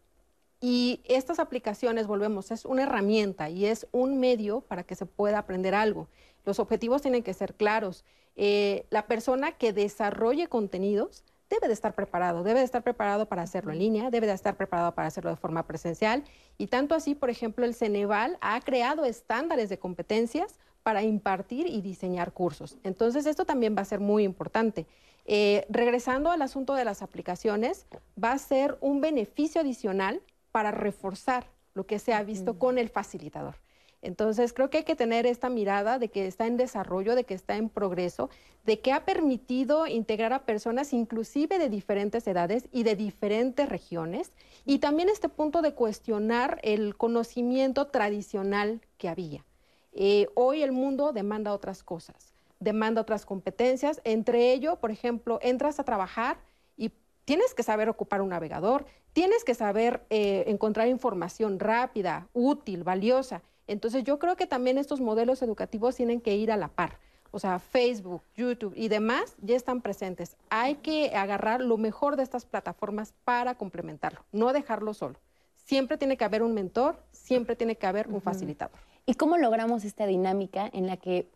Y 0.61 1.01
estas 1.05 1.41
aplicaciones, 1.41 2.07
volvemos, 2.07 2.53
es 2.53 2.65
una 2.65 2.85
herramienta 2.85 3.51
y 3.51 3.67
es 3.67 3.87
un 3.91 4.21
medio 4.21 4.61
para 4.61 4.85
que 4.85 4.95
se 4.95 5.07
pueda 5.07 5.39
aprender 5.39 5.75
algo. 5.75 6.09
Los 6.45 6.61
objetivos 6.61 7.03
tienen 7.03 7.25
que 7.25 7.35
ser 7.35 7.55
claros. 7.55 8.05
Eh, 8.37 8.87
la 8.91 9.07
persona 9.07 9.53
que 9.53 9.73
desarrolle 9.73 10.47
contenidos 10.47 11.25
debe 11.51 11.67
de 11.67 11.75
estar 11.75 11.95
preparado, 11.95 12.45
debe 12.45 12.61
de 12.61 12.65
estar 12.65 12.83
preparado 12.83 13.27
para 13.27 13.43
hacerlo 13.43 13.73
en 13.73 13.81
línea, 13.81 14.11
debe 14.11 14.27
de 14.27 14.33
estar 14.33 14.57
preparado 14.57 14.95
para 14.95 15.09
hacerlo 15.09 15.31
de 15.31 15.37
forma 15.37 15.67
presencial. 15.67 16.25
Y 16.59 16.69
tanto 16.69 16.95
así, 16.95 17.15
por 17.15 17.29
ejemplo, 17.29 17.65
el 17.65 17.75
Ceneval 17.75 18.39
ha 18.41 18.61
creado 18.61 19.05
estándares 19.05 19.69
de 19.69 19.79
competencias 19.79 20.59
para 20.83 21.03
impartir 21.03 21.67
y 21.67 21.81
diseñar 21.81 22.33
cursos. 22.33 22.79
Entonces, 22.85 23.27
esto 23.27 23.45
también 23.45 23.77
va 23.77 23.83
a 23.83 23.87
ser 23.87 24.01
muy 24.01 24.25
importante. 24.25 24.87
Eh, 25.25 25.67
regresando 25.69 26.31
al 26.31 26.43
asunto 26.43 26.75
de 26.75 26.85
las 26.85 27.03
aplicaciones, 27.03 27.87
va 28.23 28.33
a 28.33 28.39
ser 28.39 28.77
un 28.81 29.01
beneficio 29.01 29.61
adicional 29.61 30.21
para 30.51 30.71
reforzar 30.71 31.47
lo 31.75 31.87
que 31.87 31.99
se 31.99 32.13
ha 32.13 32.23
visto 32.23 32.59
con 32.59 32.79
el 32.79 32.89
facilitador. 32.89 33.57
Entonces, 34.03 34.53
creo 34.53 34.69
que 34.69 34.79
hay 34.79 34.85
que 34.85 34.97
tener 34.97 35.27
esta 35.27 35.49
mirada 35.49 36.01
de 36.01 36.09
que 36.09 36.27
está 36.27 36.49
en 36.49 36.57
desarrollo, 36.57 37.15
de 37.15 37.23
que 37.23 37.35
está 37.35 37.57
en 37.57 37.69
progreso, 37.69 38.31
de 38.65 38.81
que 38.81 38.93
ha 38.93 39.05
permitido 39.05 39.87
integrar 39.87 40.33
a 40.33 40.45
personas 40.45 40.93
inclusive 40.93 41.61
de 41.61 41.69
diferentes 41.69 42.27
edades 42.27 42.69
y 42.73 42.83
de 42.83 42.97
diferentes 42.97 43.69
regiones, 43.69 44.33
y 44.65 44.81
también 44.81 45.09
este 45.09 45.29
punto 45.29 45.63
de 45.63 45.75
cuestionar 45.75 46.59
el 46.65 46.97
conocimiento 46.97 47.87
tradicional 47.87 48.81
que 48.99 49.09
había. 49.09 49.45
Eh, 49.93 50.27
hoy 50.35 50.63
el 50.63 50.73
mundo 50.73 51.13
demanda 51.13 51.53
otras 51.53 51.85
cosas, 51.85 52.32
demanda 52.63 53.01
otras 53.01 53.27
competencias, 53.27 54.01
entre 54.05 54.53
ello, 54.53 54.77
por 54.77 54.91
ejemplo, 54.91 55.39
entras 55.43 55.81
a 55.81 55.85
trabajar 55.85 56.39
y 56.77 56.93
tienes 57.25 57.55
que 57.55 57.63
saber 57.63 57.89
ocupar 57.89 58.23
un 58.23 58.31
navegador, 58.31 58.87
tienes 59.13 59.45
que 59.45 59.55
saber 59.55 60.05
eh, 60.11 60.45
encontrar 60.47 60.89
información 60.89 61.59
rápida, 61.59 62.29
útil, 62.33 62.85
valiosa. 62.85 63.43
Entonces 63.67 64.05
yo 64.05 64.19
creo 64.19 64.37
que 64.37 64.47
también 64.47 64.79
estos 64.79 65.01
modelos 65.01 65.43
educativos 65.43 65.97
tienen 65.97 66.21
que 66.21 66.37
ir 66.37 66.51
a 66.53 66.57
la 66.57 66.69
par. 66.69 66.99
O 67.31 67.39
sea, 67.39 67.59
Facebook, 67.59 68.23
YouTube 68.37 68.75
y 68.77 68.89
demás 68.89 69.37
ya 69.41 69.57
están 69.57 69.81
presentes. 69.81 70.37
Hay 70.51 70.77
que 70.77 71.17
agarrar 71.17 71.63
lo 71.63 71.79
mejor 71.79 72.17
de 72.17 72.23
estas 72.23 72.45
plataformas 72.45 73.15
para 73.25 73.55
complementarlo, 73.55 74.25
no 74.33 74.53
dejarlo 74.53 74.93
solo. 74.93 75.19
Siempre 75.57 75.97
tiene 75.97 76.17
que 76.17 76.25
haber 76.25 76.43
un 76.43 76.53
mentor, 76.53 77.03
siempre 77.11 77.57
tiene 77.57 77.77
que 77.77 77.87
haber 77.87 78.09
un 78.09 78.21
facilitador. 78.21 78.79
¿Y 79.07 79.15
cómo 79.15 79.39
logramos 79.39 79.85
esta 79.85 80.07
dinámica 80.07 80.69
en 80.73 80.87
la 80.87 80.97
que 80.97 81.31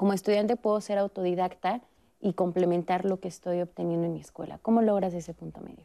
como 0.00 0.14
estudiante 0.14 0.56
puedo 0.56 0.80
ser 0.80 0.96
autodidacta 0.96 1.82
y 2.22 2.32
complementar 2.32 3.04
lo 3.04 3.20
que 3.20 3.28
estoy 3.28 3.60
obteniendo 3.60 4.06
en 4.06 4.14
mi 4.14 4.20
escuela? 4.20 4.58
¿Cómo 4.62 4.80
logras 4.80 5.12
ese 5.12 5.34
punto 5.34 5.60
medio? 5.60 5.84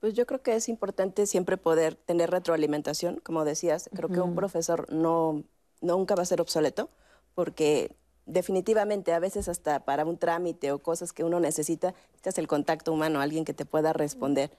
Pues 0.00 0.12
yo 0.12 0.26
creo 0.26 0.42
que 0.42 0.54
es 0.54 0.68
importante 0.68 1.24
siempre 1.24 1.56
poder 1.56 1.94
tener 1.94 2.30
retroalimentación, 2.30 3.20
como 3.22 3.46
decías, 3.46 3.88
creo 3.94 4.10
que 4.10 4.20
un 4.20 4.34
profesor 4.34 4.86
no, 4.92 5.44
nunca 5.80 6.14
va 6.14 6.24
a 6.24 6.26
ser 6.26 6.42
obsoleto, 6.42 6.90
porque 7.34 7.96
definitivamente 8.26 9.14
a 9.14 9.18
veces 9.18 9.48
hasta 9.48 9.80
para 9.86 10.04
un 10.04 10.18
trámite 10.18 10.70
o 10.70 10.80
cosas 10.80 11.14
que 11.14 11.24
uno 11.24 11.40
necesita, 11.40 11.94
necesitas 12.08 12.36
el 12.36 12.46
contacto 12.46 12.92
humano, 12.92 13.22
alguien 13.22 13.46
que 13.46 13.54
te 13.54 13.64
pueda 13.64 13.94
responder. 13.94 14.50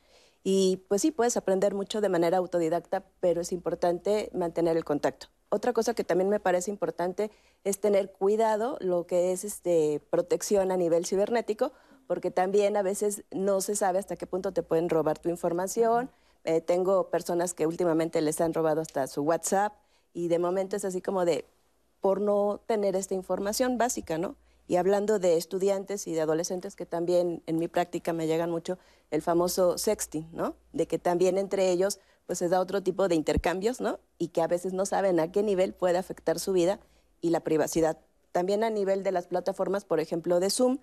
Y 0.44 0.84
pues 0.90 1.02
sí, 1.02 1.12
puedes 1.12 1.38
aprender 1.38 1.74
mucho 1.74 2.02
de 2.02 2.10
manera 2.10 2.38
autodidacta, 2.38 3.06
pero 3.22 3.42
es 3.42 3.52
importante 3.52 4.30
mantener 4.34 4.76
el 4.76 4.84
contacto. 4.84 5.28
Otra 5.50 5.72
cosa 5.72 5.94
que 5.94 6.04
también 6.04 6.30
me 6.30 6.40
parece 6.40 6.72
importante 6.72 7.32
es 7.64 7.80
tener 7.80 8.12
cuidado 8.12 8.78
lo 8.82 9.06
que 9.06 9.32
es 9.32 9.44
este, 9.46 10.02
protección 10.10 10.72
a 10.72 10.78
nivel 10.78 11.06
cibernético, 11.06 11.72
porque 12.08 12.32
también 12.32 12.76
a 12.76 12.82
veces 12.82 13.24
no 13.32 13.62
se 13.62 13.76
sabe 13.76 14.00
hasta 14.00 14.16
qué 14.16 14.28
punto 14.28 14.52
te 14.52 14.64
pueden 14.64 14.90
robar 14.90 15.20
tu 15.20 15.30
información. 15.30 16.10
Eh, 16.44 16.60
tengo 16.60 17.10
personas 17.10 17.54
que 17.54 17.68
últimamente 17.68 18.20
les 18.22 18.42
han 18.42 18.54
robado 18.54 18.82
hasta 18.82 19.08
su 19.08 19.22
WhatsApp 19.22 19.74
y 20.14 20.28
de 20.28 20.40
momento 20.40 20.76
es 20.76 20.84
así 20.86 21.02
como 21.02 21.24
de, 21.24 21.46
por 22.02 22.20
no 22.20 22.60
tener 22.66 22.96
esta 22.96 23.14
información 23.14 23.78
básica, 23.78 24.18
¿no? 24.18 24.36
Y 24.68 24.78
hablando 24.78 25.20
de 25.20 25.38
estudiantes 25.38 26.08
y 26.08 26.14
de 26.14 26.22
adolescentes 26.22 26.76
que 26.76 26.86
también 26.86 27.44
en 27.46 27.58
mi 27.58 27.68
práctica 27.68 28.14
me 28.14 28.28
llegan 28.28 28.50
mucho, 28.50 28.78
el 29.12 29.22
famoso 29.22 29.78
sexting, 29.78 30.28
¿no? 30.32 30.56
De 30.72 30.88
que 30.88 31.00
también 31.00 31.38
entre 31.38 31.70
ellos 31.70 32.00
pues 32.26 32.40
se 32.40 32.50
da 32.50 32.60
otro 32.60 32.82
tipo 32.82 33.08
de 33.08 33.16
intercambios, 33.16 33.82
¿no? 33.82 34.00
Y 34.18 34.30
que 34.30 34.42
a 34.42 34.48
veces 34.48 34.74
no 34.74 34.86
saben 34.86 35.20
a 35.20 35.32
qué 35.32 35.44
nivel 35.44 35.74
puede 35.74 35.98
afectar 35.98 36.40
su 36.40 36.54
vida 36.54 36.80
y 37.22 37.30
la 37.30 37.42
privacidad. 37.42 37.98
También 38.32 38.64
a 38.64 38.70
nivel 38.70 39.04
de 39.04 39.12
las 39.12 39.28
plataformas, 39.28 39.86
por 39.86 40.00
ejemplo, 40.00 40.40
de 40.40 40.50
Zoom, 40.50 40.80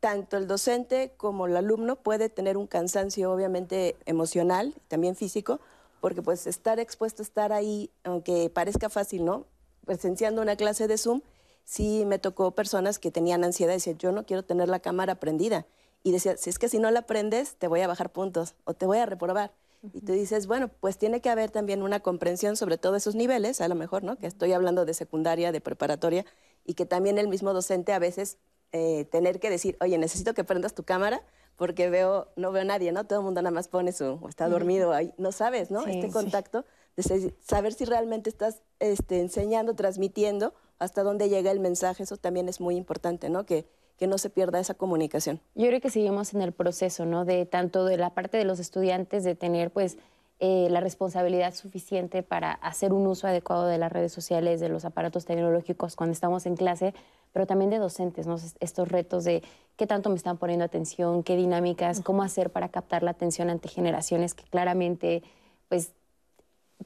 tanto 0.00 0.36
el 0.36 0.46
docente 0.46 1.12
como 1.16 1.46
el 1.46 1.56
alumno 1.56 1.96
puede 1.96 2.28
tener 2.28 2.56
un 2.56 2.66
cansancio 2.66 3.32
obviamente 3.32 3.96
emocional, 4.04 4.74
también 4.88 5.16
físico, 5.16 5.60
porque 6.00 6.22
pues 6.22 6.46
estar 6.46 6.78
expuesto, 6.78 7.22
estar 7.22 7.52
ahí, 7.52 7.90
aunque 8.04 8.50
parezca 8.50 8.90
fácil, 8.90 9.24
¿no? 9.24 9.46
Presenciando 9.84 10.42
una 10.42 10.56
clase 10.56 10.86
de 10.86 10.98
Zoom, 10.98 11.22
sí 11.66 12.04
me 12.06 12.18
tocó 12.18 12.52
personas 12.52 12.98
que 12.98 13.10
tenían 13.10 13.44
ansiedad 13.44 13.72
y 13.72 13.76
decían, 13.76 13.98
yo 13.98 14.12
no 14.12 14.24
quiero 14.24 14.44
tener 14.44 14.68
la 14.70 14.80
cámara 14.80 15.16
prendida. 15.16 15.66
Y 16.02 16.12
decía, 16.12 16.36
si 16.36 16.48
es 16.48 16.58
que 16.58 16.68
si 16.68 16.78
no 16.78 16.90
la 16.90 17.02
prendes, 17.02 17.56
te 17.56 17.66
voy 17.66 17.80
a 17.80 17.88
bajar 17.88 18.10
puntos 18.10 18.54
o 18.64 18.72
te 18.72 18.86
voy 18.86 18.98
a 18.98 19.06
reprobar. 19.06 19.52
Y 19.92 20.00
tú 20.00 20.12
dices, 20.12 20.46
bueno, 20.46 20.68
pues 20.80 20.96
tiene 20.96 21.20
que 21.20 21.28
haber 21.28 21.50
también 21.50 21.82
una 21.82 22.00
comprensión 22.00 22.56
sobre 22.56 22.78
todos 22.78 22.96
esos 22.96 23.14
niveles, 23.14 23.60
a 23.60 23.68
lo 23.68 23.74
mejor, 23.74 24.04
¿no? 24.04 24.16
Que 24.16 24.26
estoy 24.26 24.52
hablando 24.52 24.84
de 24.84 24.94
secundaria, 24.94 25.52
de 25.52 25.60
preparatoria, 25.60 26.24
y 26.64 26.74
que 26.74 26.86
también 26.86 27.18
el 27.18 27.28
mismo 27.28 27.52
docente 27.52 27.92
a 27.92 27.98
veces 27.98 28.38
eh, 28.72 29.04
tener 29.10 29.38
que 29.38 29.50
decir, 29.50 29.76
oye, 29.80 29.98
necesito 29.98 30.34
que 30.34 30.44
prendas 30.44 30.74
tu 30.74 30.84
cámara 30.84 31.22
porque 31.56 31.88
veo, 31.90 32.28
no 32.36 32.52
veo 32.52 32.62
a 32.62 32.64
nadie, 32.64 32.92
¿no? 32.92 33.06
Todo 33.06 33.20
el 33.20 33.24
mundo 33.24 33.42
nada 33.42 33.52
más 33.52 33.68
pone 33.68 33.92
su, 33.92 34.04
o 34.04 34.28
está 34.28 34.48
dormido 34.48 34.92
ahí, 34.92 35.12
no 35.18 35.32
sabes, 35.32 35.70
¿no? 35.70 35.86
este 35.86 36.10
contacto, 36.10 36.64
de 36.96 37.34
saber 37.40 37.72
si 37.72 37.84
realmente 37.84 38.30
estás 38.30 38.62
este, 38.78 39.20
enseñando, 39.20 39.74
transmitiendo, 39.74 40.54
hasta 40.78 41.02
dónde 41.02 41.28
llega 41.28 41.50
el 41.50 41.60
mensaje, 41.60 42.02
eso 42.02 42.16
también 42.16 42.48
es 42.48 42.60
muy 42.60 42.76
importante, 42.76 43.28
¿no? 43.28 43.46
Que, 43.46 43.66
que 43.98 44.06
no 44.06 44.18
se 44.18 44.30
pierda 44.30 44.60
esa 44.60 44.74
comunicación. 44.74 45.40
Yo 45.54 45.66
creo 45.68 45.80
que 45.80 45.90
seguimos 45.90 46.34
en 46.34 46.42
el 46.42 46.52
proceso, 46.52 47.06
¿no? 47.06 47.24
De 47.24 47.46
tanto 47.46 47.84
de 47.84 47.96
la 47.96 48.10
parte 48.10 48.36
de 48.36 48.44
los 48.44 48.58
estudiantes 48.58 49.24
de 49.24 49.34
tener, 49.34 49.70
pues, 49.70 49.96
eh, 50.38 50.68
la 50.68 50.80
responsabilidad 50.80 51.54
suficiente 51.54 52.22
para 52.22 52.52
hacer 52.52 52.92
un 52.92 53.06
uso 53.06 53.26
adecuado 53.26 53.66
de 53.66 53.78
las 53.78 53.90
redes 53.90 54.12
sociales, 54.12 54.60
de 54.60 54.68
los 54.68 54.84
aparatos 54.84 55.24
tecnológicos 55.24 55.96
cuando 55.96 56.12
estamos 56.12 56.44
en 56.44 56.56
clase, 56.56 56.92
pero 57.32 57.46
también 57.46 57.70
de 57.70 57.78
docentes, 57.78 58.26
¿no? 58.26 58.36
estos 58.60 58.88
retos 58.88 59.24
de 59.24 59.42
qué 59.76 59.86
tanto 59.86 60.10
me 60.10 60.16
están 60.16 60.36
poniendo 60.36 60.66
atención, 60.66 61.22
qué 61.22 61.36
dinámicas, 61.36 62.02
cómo 62.02 62.22
hacer 62.22 62.50
para 62.50 62.68
captar 62.68 63.02
la 63.02 63.12
atención 63.12 63.48
ante 63.48 63.68
generaciones 63.68 64.34
que 64.34 64.44
claramente 64.44 65.22
pues, 65.70 65.92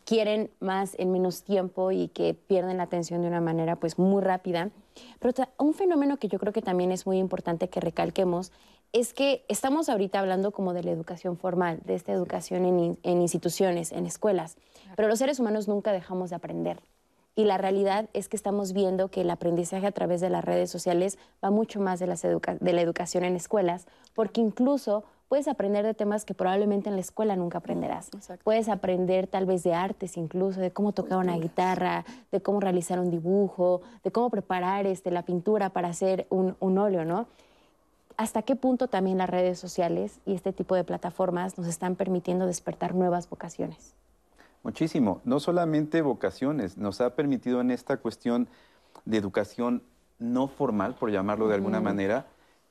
quieren 0.04 0.50
más 0.60 0.94
en 0.98 1.12
menos 1.12 1.42
tiempo 1.42 1.90
y 1.90 2.08
que 2.08 2.34
pierden 2.34 2.78
la 2.78 2.84
atención 2.84 3.22
de 3.22 3.28
una 3.28 3.40
manera 3.40 3.76
pues, 3.76 3.98
muy 3.98 4.22
rápida. 4.22 4.70
Pero 5.18 5.32
un 5.58 5.74
fenómeno 5.74 6.18
que 6.18 6.28
yo 6.28 6.38
creo 6.38 6.52
que 6.52 6.62
también 6.62 6.92
es 6.92 7.06
muy 7.06 7.18
importante 7.18 7.68
que 7.68 7.80
recalquemos 7.80 8.52
es 8.92 9.14
que 9.14 9.44
estamos 9.48 9.88
ahorita 9.88 10.18
hablando 10.18 10.50
como 10.50 10.72
de 10.72 10.82
la 10.82 10.90
educación 10.90 11.36
formal, 11.36 11.80
de 11.84 11.94
esta 11.94 12.12
educación 12.12 12.64
en, 13.02 13.20
instituciones, 13.20 13.92
en 13.92 14.04
escuelas, 14.04 14.56
pero 14.96 15.08
los 15.08 15.20
seres 15.20 15.38
humanos 15.38 15.68
nunca 15.68 15.92
dejamos 15.92 16.30
de 16.30 16.36
aprender. 16.36 16.80
Y 17.36 17.44
la 17.44 17.56
realidad 17.56 18.08
es 18.12 18.28
que 18.28 18.36
estamos 18.36 18.72
viendo 18.72 19.08
que 19.08 19.20
el 19.20 19.30
aprendizaje 19.30 19.86
a 19.86 19.92
través 19.92 20.20
de 20.20 20.28
las 20.28 20.44
redes 20.44 20.70
sociales 20.70 21.18
va 21.42 21.50
mucho 21.50 21.80
más 21.80 22.00
de, 22.00 22.08
las 22.08 22.22
de 22.22 22.72
la 22.72 22.80
educación 22.80 23.22
en 23.22 23.36
escuelas, 23.36 23.86
porque 24.14 24.40
incluso 24.40 25.04
puedes 25.30 25.46
aprender 25.46 25.86
de 25.86 25.94
temas 25.94 26.24
que 26.24 26.34
probablemente 26.34 26.88
en 26.88 26.96
la 26.96 27.00
escuela 27.00 27.36
nunca 27.36 27.58
aprenderás. 27.58 28.10
Puedes 28.42 28.68
aprender 28.68 29.28
tal 29.28 29.46
vez 29.46 29.62
de 29.62 29.72
artes 29.72 30.16
incluso, 30.16 30.60
de 30.60 30.72
cómo 30.72 30.90
tocar 30.90 31.18
una 31.18 31.38
guitarra, 31.38 32.04
de 32.32 32.42
cómo 32.42 32.58
realizar 32.58 32.98
un 32.98 33.12
dibujo, 33.12 33.80
de 34.02 34.10
cómo 34.10 34.28
preparar 34.28 34.88
este, 34.88 35.12
la 35.12 35.22
pintura 35.22 35.70
para 35.70 35.86
hacer 35.86 36.26
un, 36.30 36.56
un 36.58 36.78
óleo, 36.78 37.04
¿no? 37.04 37.28
¿Hasta 38.16 38.42
qué 38.42 38.56
punto 38.56 38.88
también 38.88 39.18
las 39.18 39.30
redes 39.30 39.60
sociales 39.60 40.18
y 40.26 40.34
este 40.34 40.52
tipo 40.52 40.74
de 40.74 40.82
plataformas 40.82 41.56
nos 41.56 41.68
están 41.68 41.94
permitiendo 41.94 42.46
despertar 42.46 42.96
nuevas 42.96 43.30
vocaciones? 43.30 43.94
Muchísimo. 44.64 45.20
No 45.24 45.38
solamente 45.38 46.02
vocaciones, 46.02 46.76
nos 46.76 47.00
ha 47.00 47.14
permitido 47.14 47.60
en 47.60 47.70
esta 47.70 47.98
cuestión 47.98 48.48
de 49.04 49.18
educación 49.18 49.84
no 50.18 50.48
formal, 50.48 50.96
por 50.96 51.12
llamarlo 51.12 51.46
de 51.46 51.54
alguna 51.54 51.80
manera, 51.80 52.26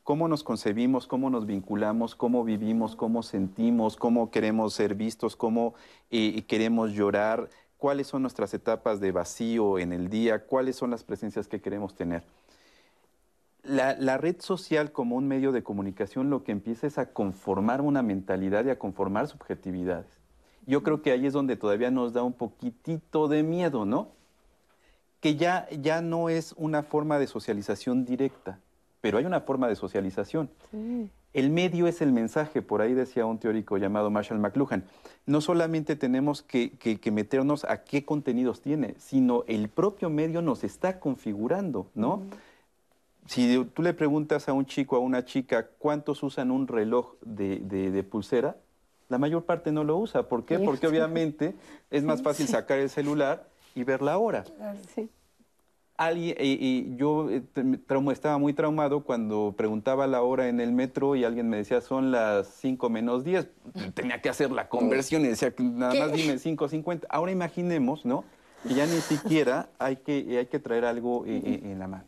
cómo 0.10 0.28
nos 0.28 0.42
concebimos, 0.42 1.06
cómo 1.06 1.30
nos 1.30 1.46
vinculamos, 1.46 2.16
cómo 2.16 2.44
vivimos, 2.44 2.96
cómo 2.96 3.22
sentimos, 3.22 3.96
cómo 3.96 4.32
queremos 4.32 4.74
ser 4.74 4.96
vistos, 4.96 5.36
cómo 5.36 5.76
eh, 6.10 6.42
queremos 6.48 6.94
llorar, 6.94 7.48
cuáles 7.78 8.08
son 8.08 8.24
nuestras 8.24 8.56
etapas 8.56 9.00
de 9.02 9.12
vacío 9.12 9.78
en 9.78 9.94
el 9.94 10.10
día, 10.10 10.48
cuáles 10.48 10.78
son 10.78 10.90
las 10.90 11.04
presencias 11.04 11.48
que 11.48 11.62
queremos 11.62 11.94
tener. 11.94 12.24
La, 13.62 14.18
red 14.18 14.38
social 14.40 14.92
como 14.92 15.16
un 15.16 15.28
medio 15.28 15.52
de 15.52 15.62
comunicación 15.62 16.32
lo 16.32 16.44
que 16.44 16.54
empieza 16.54 16.88
es 16.88 16.98
a 16.98 17.12
conformar 17.14 17.80
una 17.80 18.02
mentalidad 18.02 18.66
y 18.66 18.72
a 18.72 18.80
conformar 18.80 19.28
subjetividades. 19.28 20.10
Yo 20.66 20.82
creo 20.82 21.04
que 21.04 21.12
ahí 21.12 21.28
es 21.28 21.34
donde 21.34 21.56
todavía 21.56 21.92
nos 21.92 22.14
da 22.14 22.24
un 22.24 22.34
poquitito 22.34 23.28
de 23.28 23.44
miedo, 23.44 23.86
¿no? 23.86 24.08
Que 25.20 25.36
ya, 25.36 25.70
ya 25.70 26.02
no 26.02 26.30
es 26.30 26.56
una 26.58 26.82
forma 26.82 27.20
de 27.20 27.28
socialización 27.28 28.06
directa, 28.06 28.58
pero 29.02 29.18
hay 29.18 29.26
una 29.26 29.42
forma 29.42 29.68
de 29.68 29.76
socialización. 29.76 30.50
El 31.34 31.52
medio 31.52 31.88
es 31.88 32.02
el 32.02 32.12
mensaje, 32.12 32.62
por 32.62 32.82
ahí 32.82 32.94
decía 32.94 33.26
un 33.26 33.38
teórico 33.38 33.78
llamado 33.78 34.10
Marshall 34.10 34.40
McLuhan. 34.40 34.84
No 35.26 35.42
solamente 35.42 35.96
tenemos 35.96 36.42
que, 36.42 36.72
que, 36.72 37.12
meternos 37.12 37.66
a 37.66 37.84
qué 37.84 38.04
contenidos 38.04 38.62
tiene, 38.62 38.96
sino 38.98 39.44
el 39.48 39.70
propio 39.70 40.10
medio 40.10 40.42
nos 40.42 40.64
está 40.64 41.00
configurando, 41.00 41.88
¿no? 41.94 42.24
Si 43.28 43.64
tú 43.76 43.84
le 43.84 43.94
preguntas 43.94 44.50
a 44.50 44.54
un 44.54 44.66
chico, 44.66 44.96
a 44.96 45.00
una 45.00 45.24
chica, 45.24 45.68
¿cuántos 45.78 46.24
usan 46.24 46.50
un 46.50 46.68
reloj 46.68 47.14
de, 47.22 48.04
pulsera? 48.10 48.58
La 49.08 49.20
mayor 49.20 49.44
parte 49.46 49.72
no 49.72 49.84
lo 49.84 49.98
usa. 49.98 50.24
¿Por 50.24 50.46
qué? 50.46 50.58
Porque 50.58 50.88
obviamente 50.88 51.54
es 51.92 52.04
más 52.04 52.24
fácil 52.24 52.48
sacar 52.48 52.80
el 52.80 52.90
celular 52.90 53.48
y 53.76 53.84
ver 53.84 54.02
la 54.02 54.18
hora. 54.18 54.46
Alguien, 56.00 56.38
y, 56.40 56.96
yo 56.96 57.30
eh, 57.30 57.44
estaba 58.14 58.38
muy 58.38 58.54
traumado 58.54 59.04
cuando 59.04 59.54
preguntaba 59.58 60.08
la 60.08 60.22
hora 60.22 60.48
en 60.48 60.62
el 60.62 60.72
metro 60.72 61.18
y 61.18 61.26
alguien 61.26 61.50
me 61.50 61.58
decía 61.58 61.82
son 61.82 62.10
las 62.10 62.48
5 62.62 62.90
menos 62.90 63.26
10. 63.26 63.50
Tenía 63.96 64.22
que 64.22 64.30
hacer 64.30 64.50
la 64.50 64.70
conversión 64.70 65.26
y 65.26 65.28
decía 65.28 65.54
nada 65.58 65.94
más 65.96 66.14
dime 66.14 66.36
5.50. 66.36 67.06
Ahora 67.10 67.34
imaginemos, 67.34 68.06
¿no? 68.06 68.24
Que 68.66 68.76
ya 68.76 68.86
ni 68.86 69.02
siquiera 69.02 69.68
hay 69.78 69.98
que, 69.98 70.38
hay 70.38 70.46
que 70.46 70.58
traer 70.60 70.86
algo 70.86 71.26
eh, 71.26 71.42
eh, 71.44 71.60
en 71.66 71.80
la 71.80 71.90
mano. 71.90 72.06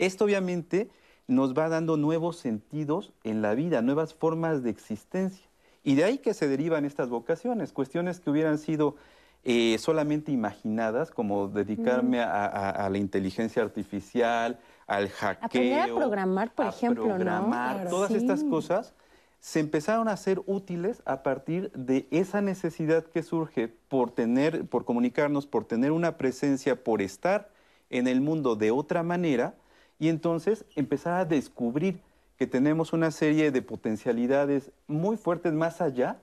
Esto 0.00 0.24
obviamente 0.24 0.90
nos 1.28 1.56
va 1.56 1.68
dando 1.68 1.96
nuevos 1.96 2.38
sentidos 2.38 3.12
en 3.22 3.40
la 3.40 3.54
vida, 3.54 3.82
nuevas 3.82 4.14
formas 4.14 4.64
de 4.64 4.70
existencia. 4.70 5.46
Y 5.84 5.94
de 5.94 6.02
ahí 6.02 6.18
que 6.18 6.34
se 6.34 6.48
derivan 6.48 6.84
estas 6.84 7.08
vocaciones, 7.08 7.72
cuestiones 7.72 8.18
que 8.18 8.30
hubieran 8.30 8.58
sido 8.58 8.96
eh, 9.42 9.76
solamente 9.78 10.32
imaginadas, 10.32 11.10
como 11.10 11.48
dedicarme 11.48 12.20
a, 12.20 12.88
la 12.90 12.98
inteligencia 12.98 13.62
artificial, 13.62 14.58
al 14.86 15.08
hackeo. 15.08 15.46
Aprender 15.46 15.80
a 15.80 15.94
programar, 15.94 16.54
por 16.54 16.66
ejemplo, 16.66 17.04
programar, 17.04 17.88
Todas 17.88 18.10
estas 18.10 18.44
cosas 18.44 18.92
se 19.40 19.60
empezaron 19.60 20.08
a 20.08 20.16
ser 20.18 20.42
útiles 20.46 21.02
a 21.06 21.22
partir 21.22 21.72
de 21.72 22.06
esa 22.10 22.42
necesidad 22.42 23.04
que 23.04 23.22
surge 23.22 23.68
por 23.68 24.10
tener, 24.10 24.66
por 24.66 24.84
comunicarnos, 24.84 25.46
por 25.46 25.64
tener 25.64 25.92
una 25.92 26.18
presencia, 26.18 26.84
por 26.84 27.00
estar 27.00 27.48
en 27.88 28.06
el 28.06 28.20
mundo 28.20 28.56
de 28.56 28.70
otra 28.70 29.02
manera 29.02 29.54
y 29.98 30.08
entonces 30.08 30.66
empezar 30.76 31.14
a 31.14 31.24
descubrir 31.24 32.00
que 32.36 32.46
tenemos 32.46 32.92
una 32.92 33.10
serie 33.10 33.50
de 33.50 33.62
potencialidades 33.62 34.70
muy 34.86 35.16
fuertes 35.16 35.52
más 35.54 35.80
allá 35.80 36.20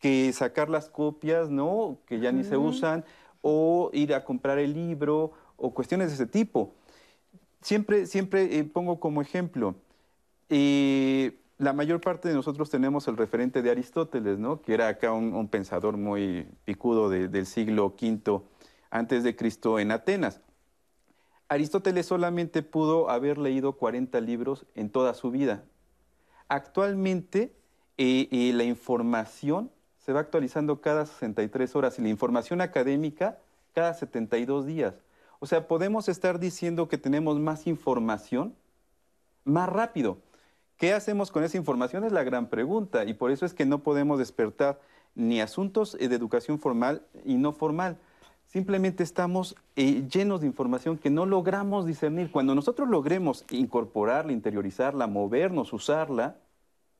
que 0.00 0.32
sacar 0.32 0.68
las 0.70 0.88
copias, 0.88 1.50
¿no? 1.50 1.98
Que 2.06 2.20
ya 2.20 2.32
ni 2.32 2.44
se 2.44 2.56
usan, 2.56 3.04
o 3.42 3.90
ir 3.92 4.14
a 4.14 4.24
comprar 4.24 4.58
el 4.58 4.74
libro, 4.74 5.32
o 5.56 5.72
cuestiones 5.72 6.08
de 6.08 6.14
ese 6.14 6.26
tipo. 6.26 6.74
Siempre, 7.60 8.06
siempre 8.06 8.58
eh, 8.58 8.64
pongo 8.64 8.98
como 8.98 9.20
ejemplo, 9.20 9.74
eh, 10.48 11.38
la 11.58 11.74
mayor 11.74 12.00
parte 12.00 12.28
de 12.28 12.34
nosotros 12.34 12.70
tenemos 12.70 13.06
el 13.06 13.18
referente 13.18 13.60
de 13.60 13.70
Aristóteles, 13.70 14.38
¿no? 14.38 14.62
Que 14.62 14.72
era 14.72 14.88
acá 14.88 15.12
un, 15.12 15.46
pensador 15.48 15.98
muy 15.98 16.48
picudo 16.64 17.10
del 17.10 17.44
siglo 17.44 17.94
V 18.00 18.40
antes 18.90 19.22
de 19.22 19.36
Cristo 19.36 19.78
en 19.78 19.92
Atenas. 19.92 20.40
Aristóteles 21.48 22.06
solamente 22.06 22.62
pudo 22.62 23.10
haber 23.10 23.36
leído 23.36 23.72
40 23.74 24.20
libros 24.22 24.66
en 24.74 24.88
toda 24.88 25.12
su 25.12 25.30
vida. 25.30 25.64
Actualmente 26.48 27.54
eh, 27.98 28.28
eh, 28.30 28.52
la 28.54 28.64
información 28.64 29.70
se 30.10 30.14
va 30.14 30.22
actualizando 30.22 30.80
cada 30.80 31.06
63 31.06 31.76
horas 31.76 31.96
y 31.96 32.02
la 32.02 32.08
información 32.08 32.60
académica 32.60 33.38
cada 33.72 33.94
72 33.94 34.66
días. 34.66 34.94
O 35.38 35.46
sea, 35.46 35.68
podemos 35.68 36.08
estar 36.08 36.40
diciendo 36.40 36.88
que 36.88 36.98
tenemos 36.98 37.38
más 37.38 37.68
información 37.68 38.56
más 39.44 39.68
rápido. 39.68 40.18
¿Qué 40.78 40.94
hacemos 40.94 41.30
con 41.30 41.44
esa 41.44 41.58
información? 41.58 42.02
Es 42.02 42.10
la 42.10 42.24
gran 42.24 42.48
pregunta 42.48 43.04
y 43.04 43.14
por 43.14 43.30
eso 43.30 43.46
es 43.46 43.54
que 43.54 43.66
no 43.66 43.84
podemos 43.84 44.18
despertar 44.18 44.80
ni 45.14 45.40
asuntos 45.40 45.92
de 45.92 46.06
educación 46.06 46.58
formal 46.58 47.02
y 47.24 47.36
no 47.36 47.52
formal 47.52 47.96
simplemente 48.46 49.04
estamos 49.04 49.54
eh, 49.76 50.08
llenos 50.12 50.40
de 50.40 50.48
información 50.48 50.98
que 50.98 51.08
no 51.08 51.24
logramos 51.24 51.86
discernir. 51.86 52.32
Cuando 52.32 52.56
nosotros 52.56 52.88
logremos 52.88 53.44
incorporarla, 53.50 54.32
interiorizarla, 54.32 55.06
movernos, 55.06 55.72
usarla, 55.72 56.36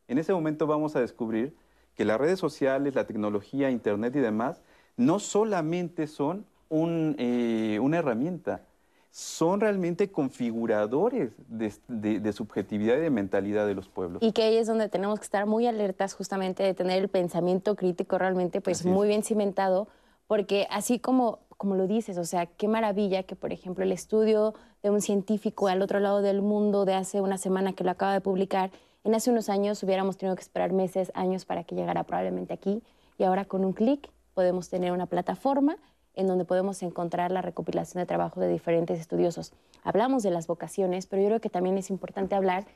en 0.06 0.18
ese 0.18 0.32
momento 0.32 0.68
vamos 0.68 0.94
a 0.94 1.00
descubrir 1.00 1.56
que 2.00 2.06
las 2.06 2.18
redes 2.18 2.38
sociales, 2.38 2.94
la 2.94 3.06
tecnología, 3.06 3.70
Internet 3.70 4.16
y 4.16 4.20
demás, 4.20 4.62
no 4.96 5.18
solamente 5.18 6.06
son 6.06 6.46
eh, 6.70 7.78
una 7.78 7.98
herramienta, 7.98 8.62
son 9.10 9.60
realmente 9.60 10.10
configuradores 10.10 11.32
de, 11.46 12.32
subjetividad 12.32 12.96
y 12.96 13.00
de 13.00 13.10
mentalidad 13.10 13.66
de 13.66 13.74
los 13.74 13.90
pueblos. 13.90 14.22
Y 14.22 14.32
que 14.32 14.44
ahí 14.44 14.56
es 14.56 14.66
donde 14.66 14.88
tenemos 14.88 15.18
que 15.18 15.24
estar 15.24 15.44
muy 15.44 15.66
alertas 15.66 16.14
justamente 16.14 16.62
de 16.62 16.72
tener 16.72 17.02
el 17.02 17.10
pensamiento 17.10 17.76
crítico 17.76 18.16
realmente 18.16 18.62
pues 18.62 18.86
muy 18.86 19.06
bien 19.06 19.22
cimentado 19.22 19.86
porque 20.26 20.66
así 20.70 21.00
como, 21.00 21.40
como 21.58 21.76
lo 21.76 21.86
dices, 21.86 22.16
o 22.16 22.24
sea, 22.24 22.46
qué 22.46 22.66
maravilla 22.66 23.24
que, 23.24 23.36
por 23.36 23.52
ejemplo, 23.52 23.84
el 23.84 23.92
estudio 23.92 24.54
de 24.82 24.88
un 24.88 25.02
científico 25.02 25.68
al 25.68 25.82
otro 25.82 26.00
lado 26.00 26.22
del 26.22 26.40
mundo 26.40 26.86
de 26.86 26.94
hace 26.94 27.20
una 27.20 27.36
semana 27.36 27.74
que 27.74 27.84
lo 27.84 27.90
acaba 27.90 28.14
de 28.14 28.22
publicar, 28.22 28.70
en 29.04 29.14
hace 29.14 29.30
unos 29.30 29.48
años 29.48 29.82
hubiéramos 29.82 30.16
tenido 30.16 30.36
que 30.36 30.42
esperar 30.42 30.72
meses, 30.72 31.10
años 31.14 31.44
para 31.44 31.64
que 31.64 31.74
llegara 31.74 32.04
probablemente 32.04 32.52
aquí, 32.52 32.82
y 33.18 33.24
ahora 33.24 33.44
con 33.44 33.64
un 33.64 33.72
clic 33.72 34.10
podemos 34.34 34.68
tener 34.68 34.92
una 34.92 35.06
plataforma 35.06 35.76
en 36.14 36.26
donde 36.26 36.44
podemos 36.44 36.82
encontrar 36.82 37.30
la 37.30 37.42
recopilación 37.42 38.00
de 38.00 38.06
trabajo 38.06 38.40
de 38.40 38.48
diferentes 38.48 39.00
estudiosos. 39.00 39.52
Hablamos 39.84 40.22
de 40.22 40.30
las 40.30 40.46
vocaciones, 40.46 41.06
pero 41.06 41.22
yo 41.22 41.28
creo 41.28 41.40
que 41.40 41.50
también 41.50 41.78
es 41.78 41.90
importante 41.90 42.34
hablar 42.34 42.66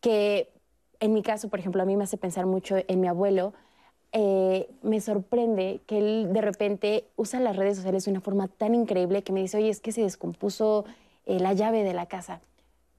que, 0.00 0.50
en 1.00 1.12
mi 1.12 1.22
caso, 1.22 1.48
por 1.48 1.58
ejemplo, 1.58 1.82
a 1.82 1.86
mí 1.86 1.96
me 1.96 2.04
hace 2.04 2.16
pensar 2.16 2.46
mucho 2.46 2.76
en 2.86 3.00
mi 3.00 3.08
abuelo, 3.08 3.54
eh, 4.12 4.68
me 4.82 5.00
sorprende 5.00 5.80
que 5.86 5.98
él 5.98 6.32
de 6.32 6.40
repente 6.40 7.04
usa 7.16 7.40
las 7.40 7.56
redes 7.56 7.76
sociales 7.76 8.04
de 8.04 8.10
una 8.10 8.20
forma 8.20 8.48
tan 8.48 8.74
increíble 8.74 9.22
que 9.22 9.32
me 9.32 9.40
dice, 9.40 9.56
oye, 9.56 9.68
es 9.68 9.80
que 9.80 9.92
se 9.92 10.02
descompuso 10.02 10.84
eh, 11.26 11.40
la 11.40 11.52
llave 11.54 11.82
de 11.82 11.92
la 11.92 12.06
casa. 12.06 12.40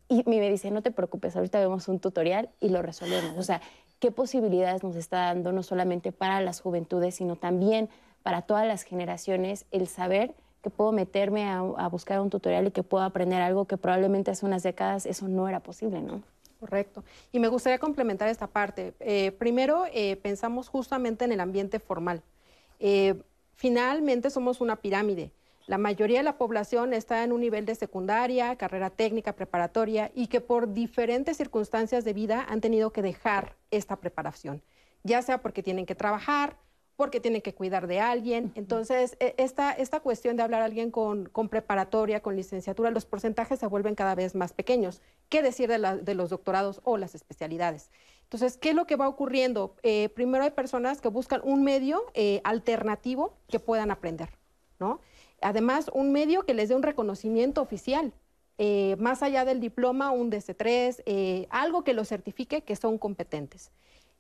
Y 0.10 0.24
me 0.26 0.50
dice, 0.50 0.72
no 0.72 0.82
te 0.82 0.92
preocupes, 0.92 1.36
ahorita 1.36 1.60
vemos 1.60 1.88
un 1.88 2.00
tutorial 2.00 2.50
y 2.60 2.70
lo 2.70 2.82
resolvemos. 2.82 3.38
O 3.38 3.44
sea, 3.44 3.62
qué 4.00 4.12
posibilidades 4.12 4.84
nos 4.84 4.96
está 4.96 5.18
dando 5.18 5.52
no 5.52 5.64
solamente 5.64 6.12
para 6.12 6.40
las 6.42 6.62
juventudes, 6.62 7.16
sino 7.16 7.36
también 7.36 7.90
para 8.24 8.42
todas 8.42 8.66
las 8.68 8.84
generaciones 8.84 9.66
el 9.72 9.88
saber 9.88 10.34
que 10.62 10.70
puedo 10.70 10.92
meterme 10.92 11.50
a, 11.50 11.88
buscar 11.88 12.20
un 12.20 12.30
tutorial 12.30 12.68
y 12.68 12.72
que 12.72 12.84
puedo 12.84 13.04
aprender 13.04 13.42
algo 13.42 13.66
que 13.66 13.78
probablemente 13.78 14.32
hace 14.32 14.46
unas 14.46 14.64
décadas 14.64 15.06
eso 15.06 15.28
no 15.28 15.48
era 15.48 15.62
posible, 15.62 16.02
¿no? 16.02 16.22
Correcto. 16.60 17.04
Y 17.32 17.40
me 17.40 17.48
gustaría 17.48 17.78
complementar 17.78 18.30
esta 18.30 18.48
parte. 18.48 18.94
Eh, 19.00 19.32
primero, 19.32 19.86
eh, 19.94 20.16
pensamos 20.16 20.70
justamente 20.70 21.24
en 21.24 21.32
el 21.32 21.40
ambiente 21.40 21.80
formal. 21.80 22.24
Eh, 22.80 23.16
finalmente 23.56 24.30
somos 24.30 24.60
una 24.60 24.78
pirámide. 24.78 25.32
La 25.68 25.78
mayoría 25.78 26.20
de 26.20 26.24
la 26.24 26.38
población 26.38 26.94
está 26.94 27.24
en 27.24 27.32
un 27.32 27.42
nivel 27.42 27.66
de 27.66 27.76
secundaria, 27.76 28.56
carrera 28.56 28.90
técnica, 28.90 29.36
preparatoria 29.36 30.12
y 30.16 30.28
que 30.28 30.42
por 30.42 30.74
diferentes 30.74 31.38
circunstancias 31.38 32.04
de 32.06 32.14
vida 32.14 32.46
han 32.50 32.62
tenido 32.62 32.92
que 32.92 33.02
dejar 33.02 33.56
esta 33.70 33.98
preparación, 33.98 34.64
ya 35.04 35.22
sea 35.22 35.42
porque 35.42 35.62
tienen 35.62 35.86
que 35.86 35.94
trabajar 35.94 36.58
porque 36.98 37.20
tienen 37.20 37.42
que 37.42 37.54
cuidar 37.54 37.86
de 37.88 38.00
alguien. 38.00 38.52
Entonces, 38.56 39.16
e, 39.20 39.36
esta, 39.38 39.72
esta 39.72 40.00
cuestión 40.00 40.36
de 40.36 40.44
hablar 40.44 40.64
a 40.64 40.66
alguien 40.66 40.90
con, 40.90 41.28
con, 41.28 41.48
preparatoria, 41.48 42.22
con 42.22 42.36
licenciatura, 42.36 42.90
los 42.90 43.06
porcentajes 43.06 43.60
se 43.60 43.68
vuelven 43.68 43.94
cada 43.94 44.16
vez 44.16 44.34
más 44.34 44.52
pequeños. 44.52 45.02
¿Qué 45.30 45.44
decir 45.44 45.70
de, 45.70 46.00
de 46.02 46.16
los 46.16 46.32
doctorados 46.32 46.82
o 46.84 46.98
las 46.98 47.14
especialidades? 47.14 47.92
Entonces, 48.24 48.58
¿qué 48.58 48.70
es 48.70 48.76
lo 48.76 48.88
que 48.88 48.96
va 48.96 49.08
ocurriendo? 49.08 49.76
Eh, 49.84 50.10
primero 50.10 50.44
hay 50.44 50.52
personas 50.52 51.00
que 51.00 51.08
buscan 51.08 51.40
un 51.44 51.64
medio 51.64 52.04
eh, 52.16 52.42
alternativo 52.44 53.38
que 53.48 53.60
puedan 53.60 53.92
aprender, 53.92 54.30
¿no? 54.80 55.00
Además, 55.42 55.90
un 55.94 56.12
medio 56.12 56.44
que 56.44 56.54
les 56.54 56.70
dé 56.70 56.76
un 56.76 56.84
reconocimiento 56.84 57.62
oficial, 57.62 58.14
eh, 58.58 58.96
más 58.98 59.22
allá 59.22 59.46
del 59.46 59.60
diploma, 59.60 60.12
un 60.12 60.32
DC3, 60.32 61.48
algo 61.50 61.84
que 61.84 61.94
los 61.94 62.10
certifique 62.10 62.62
que 62.62 62.76
son 62.76 62.98
competentes. 62.98 63.72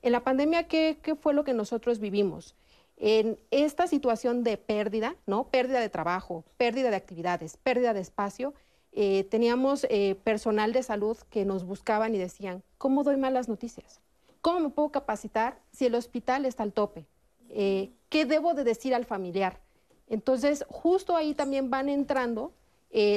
En 0.01 0.11
la 0.11 0.23
pandemia, 0.23 0.67
¿qué, 0.67 0.99
¿qué, 1.01 1.15
fue 1.15 1.33
lo 1.33 1.43
que 1.43 1.53
nosotros 1.53 1.99
vivimos? 1.99 2.55
En 2.97 3.39
esta 3.51 3.87
situación 3.87 4.43
de 4.43 4.57
pérdida, 4.57 5.15
¿no? 5.25 5.49
Pérdida 5.49 5.79
de 5.79 5.89
trabajo, 5.89 6.43
pérdida 6.57 6.91
de 6.91 6.95
actividades, 6.95 7.57
pérdida 7.57 7.93
de 7.93 8.01
espacio, 8.01 8.53
eh, 8.99 9.25
teníamos 9.25 9.85
eh, 9.91 10.15
personal 10.23 10.73
de 10.73 10.81
salud 10.81 11.15
que 11.29 11.45
nos 11.45 11.65
buscaban 11.65 12.15
y 12.15 12.17
decían, 12.17 12.63
¿cómo 12.79 13.03
doy 13.03 13.15
malas 13.15 13.47
noticias? 13.47 14.01
¿Cómo 14.41 14.59
me 14.59 14.69
puedo 14.69 14.89
capacitar 14.89 15.59
si 15.71 15.85
el 15.85 15.93
hospital 15.93 16.47
está 16.47 16.63
al 16.63 16.73
tope? 16.73 17.05
Eh, 17.49 17.91
¿Qué 18.09 18.25
debo 18.25 18.55
de 18.55 18.63
decir 18.63 18.95
al 18.95 19.05
familiar? 19.05 19.61
Entonces, 20.07 20.65
justo 20.69 21.15
ahí 21.15 21.33
también 21.33 21.69
van 21.69 21.89
entrando 21.89 22.53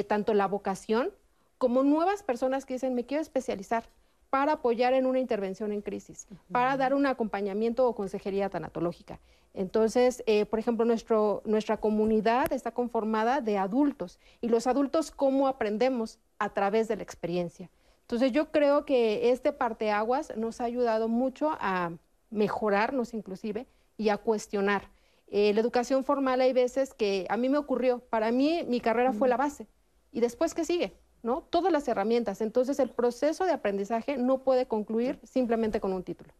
tanto 0.07 0.33
la 0.33 0.47
vocación 0.47 1.11
como 1.57 1.83
nuevas 1.83 2.23
personas 2.23 2.65
que 2.65 2.73
dicen, 2.73 2.93
me 2.93 3.05
quiero 3.05 3.21
especializar 3.21 3.85
para 4.31 4.53
apoyar 4.53 4.93
en 4.93 5.05
una 5.05 5.19
intervención 5.19 5.71
en 5.73 5.81
crisis, 5.81 6.25
para 6.51 6.77
dar 6.77 6.93
un 6.93 7.05
acompañamiento 7.05 7.87
o 7.87 7.93
consejería 7.93 8.49
tanatológica. 8.49 9.19
Entonces, 9.53 10.23
eh, 10.25 10.45
por 10.45 10.57
ejemplo, 10.57 10.85
nuestro, 10.85 11.41
nuestra 11.45 11.77
comunidad 11.77 12.51
está 12.53 12.71
conformada 12.71 13.41
de 13.41 13.57
adultos 13.57 14.19
y 14.39 14.47
los 14.47 14.67
adultos, 14.67 15.11
¿cómo 15.11 15.47
aprendemos? 15.47 16.17
A 16.39 16.49
través 16.49 16.87
de 16.87 16.95
la 16.95 17.03
experiencia. 17.03 17.69
Entonces, 18.03 18.31
yo 18.31 18.51
creo 18.51 18.85
que 18.85 19.31
este 19.31 19.51
parteaguas 19.51 20.35
nos 20.37 20.61
ha 20.61 20.63
ayudado 20.63 21.09
mucho 21.09 21.51
a 21.59 21.91
mejorarnos 22.29 23.13
inclusive 23.13 23.67
y 23.97 24.09
a 24.09 24.17
cuestionar. 24.17 24.89
Eh, 25.31 25.53
la 25.53 25.61
educación 25.61 26.03
formal 26.03 26.41
hay 26.41 26.53
veces 26.53 26.93
que 26.93 27.25
a 27.29 27.37
mí 27.37 27.49
me 27.49 27.57
ocurrió, 27.57 27.99
para 28.09 28.31
mí 28.31 28.63
mi 28.67 28.79
carrera 28.79 29.13
fue 29.13 29.27
la 29.27 29.37
base. 29.37 29.65
¿Y 30.11 30.19
después 30.19 30.53
qué 30.53 30.65
sigue? 30.65 30.93
¿no? 31.23 31.43
Todas 31.49 31.71
las 31.71 31.87
herramientas. 31.87 32.41
Entonces 32.41 32.79
el 32.79 32.89
proceso 32.89 33.45
de 33.45 33.51
aprendizaje 33.51 34.17
no 34.17 34.39
puede 34.39 34.65
concluir 34.65 35.19
simplemente 35.23 35.79
con 35.79 35.93
un 35.93 36.03
título. 36.03 36.31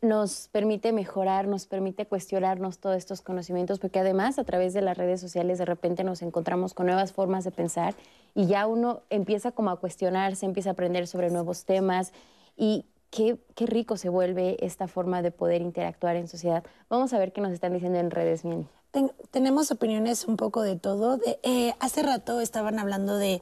Nos 0.00 0.48
permite 0.48 0.92
mejorar, 0.92 1.46
nos 1.46 1.66
permite 1.66 2.06
cuestionarnos 2.06 2.78
todos 2.78 2.96
estos 2.96 3.20
conocimientos, 3.20 3.78
porque 3.78 4.00
además 4.00 4.38
a 4.38 4.44
través 4.44 4.74
de 4.74 4.82
las 4.82 4.96
redes 4.96 5.20
sociales 5.20 5.58
de 5.58 5.64
repente 5.64 6.02
nos 6.02 6.22
encontramos 6.22 6.74
con 6.74 6.86
nuevas 6.86 7.12
formas 7.12 7.44
de 7.44 7.52
pensar 7.52 7.94
y 8.34 8.46
ya 8.46 8.66
uno 8.66 9.02
empieza 9.10 9.52
como 9.52 9.70
a 9.70 9.78
cuestionarse, 9.78 10.46
empieza 10.46 10.70
a 10.70 10.72
aprender 10.72 11.06
sobre 11.06 11.30
nuevos 11.30 11.64
temas 11.64 12.12
y 12.56 12.86
qué, 13.12 13.38
qué 13.54 13.66
rico 13.66 13.96
se 13.96 14.08
vuelve 14.08 14.56
esta 14.66 14.88
forma 14.88 15.22
de 15.22 15.30
poder 15.30 15.62
interactuar 15.62 16.16
en 16.16 16.26
sociedad. 16.26 16.64
Vamos 16.88 17.12
a 17.12 17.20
ver 17.20 17.32
qué 17.32 17.40
nos 17.40 17.52
están 17.52 17.72
diciendo 17.72 18.00
en 18.00 18.10
redes, 18.10 18.44
Mieni 18.44 18.66
tenemos 19.30 19.70
opiniones 19.70 20.26
un 20.26 20.36
poco 20.36 20.62
de 20.62 20.76
todo. 20.76 21.18
Eh, 21.42 21.74
hace 21.80 22.02
rato 22.02 22.40
estaban 22.40 22.78
hablando 22.78 23.16
de, 23.16 23.40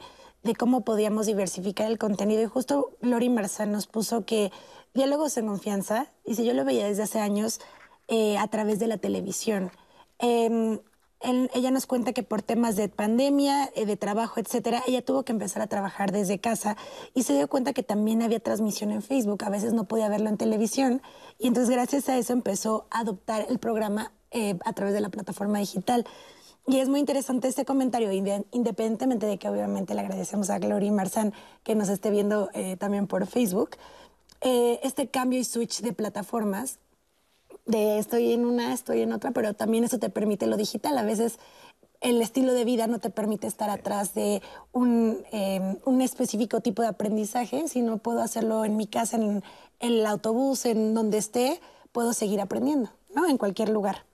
cómo 0.59 0.85
podíamos 0.85 1.27
diversificar 1.27 1.91
el 1.91 1.99
contenido 1.99 2.43
y 2.43 2.47
justo 2.47 2.97
Lori 3.01 3.29
Marzán 3.29 3.73
nos 3.73 3.87
puso 3.87 4.25
que 4.25 4.51
diálogos 4.95 5.37
en 5.37 5.47
confianza, 5.47 6.07
y 6.25 6.35
si 6.35 6.45
yo 6.45 6.55
lo 6.55 6.65
veía 6.65 6.87
desde 6.87 7.03
hace 7.03 7.21
años 7.21 7.61
eh, 8.09 8.39
a 8.39 8.49
través 8.49 8.79
de 8.79 8.87
la 8.87 8.99
televisión. 8.99 9.71
Ella 11.23 11.71
nos 11.71 11.87
cuenta 11.87 12.15
que 12.15 12.23
por 12.23 12.41
temas 12.41 12.77
de 12.77 12.89
pandemia, 12.89 13.71
eh, 13.75 13.85
de 13.85 13.97
trabajo, 13.99 14.41
etcétera, 14.41 14.83
ella 14.87 15.05
tuvo 15.05 15.23
que 15.23 15.33
empezar 15.33 15.61
a 15.61 15.67
trabajar 15.67 16.13
desde 16.13 16.39
casa 16.39 16.79
y 17.15 17.25
se 17.25 17.35
dio 17.35 17.47
cuenta 17.47 17.75
que 17.75 17.83
también 17.83 18.23
había 18.23 18.41
transmisión 18.41 18.91
en 18.91 19.03
Facebook. 19.03 19.45
A 19.45 19.51
veces 19.51 19.75
no 19.75 19.85
podía 19.85 20.09
verlo 20.09 20.31
en 20.31 20.39
televisión 20.39 21.03
y 21.39 21.49
entonces 21.49 21.71
gracias 21.71 22.09
a 22.09 22.17
eso 22.17 22.33
empezó 22.33 22.87
a 22.91 23.01
adoptar 23.01 23.45
el 23.51 23.59
programa 23.59 24.13
eh, 24.31 24.59
a 24.65 24.73
través 24.73 24.95
de 24.95 25.01
la 25.03 25.11
plataforma 25.11 25.59
digital. 25.59 26.07
Y 26.67 26.79
es 26.79 26.89
muy 26.89 27.01
interesante 27.01 27.49
este 27.49 27.67
comentario, 27.67 28.13
independientemente 28.13 29.27
de 29.27 29.39
que 29.39 29.49
obviamente 29.49 29.95
le 29.95 30.01
agradecemos 30.01 30.49
a 30.49 30.59
Gloria 30.59 30.93
Marzán 30.93 31.35
que 31.65 31.75
nos 31.75 31.91
esté 31.91 32.11
viendo 32.11 32.49
eh, 32.55 32.77
también 32.77 33.07
por 33.07 33.27
Facebook. 33.27 33.77
Este 34.43 35.09
cambio 35.09 35.39
y 35.39 35.45
switch 35.45 35.83
de 35.83 35.93
plataformas, 35.93 36.79
de 37.71 37.99
estoy 37.99 38.33
en 38.33 38.45
una, 38.45 38.73
estoy 38.73 39.03
en 39.03 39.13
otra, 39.13 39.31
pero 39.31 39.55
también 39.55 39.85
eso 39.85 39.99
te 39.99 40.11
permite 40.11 40.47
lo 40.47 40.57
digital. 40.57 40.97
A 40.99 41.03
veces 41.03 41.39
el 42.01 42.23
estilo 42.23 42.55
de 42.55 42.65
vida 42.65 42.87
no 42.87 42.99
te 42.99 43.11
permite 43.11 43.47
estar 43.47 43.71
atrás 43.71 44.15
de 44.15 44.43
un, 44.73 45.23
un 45.85 46.01
específico 46.01 46.61
tipo 46.61 46.83
de 46.83 46.89
aprendizaje, 46.89 47.69
sino 47.69 47.99
puedo 47.99 48.23
hacerlo 48.23 48.65
en 48.65 48.77
mi 48.77 48.87
casa, 48.87 49.17
en, 49.17 49.43
en 49.81 49.93
el 49.93 50.07
autobús, 50.07 50.65
en 50.67 50.95
donde 50.95 51.19
esté, 51.19 51.61
puedo 51.93 52.13
seguir 52.13 52.41
aprendiendo, 52.41 52.91
¿no? 53.15 53.27
En 53.27 53.37
cualquier 53.37 53.69
lugar. 53.69 54.05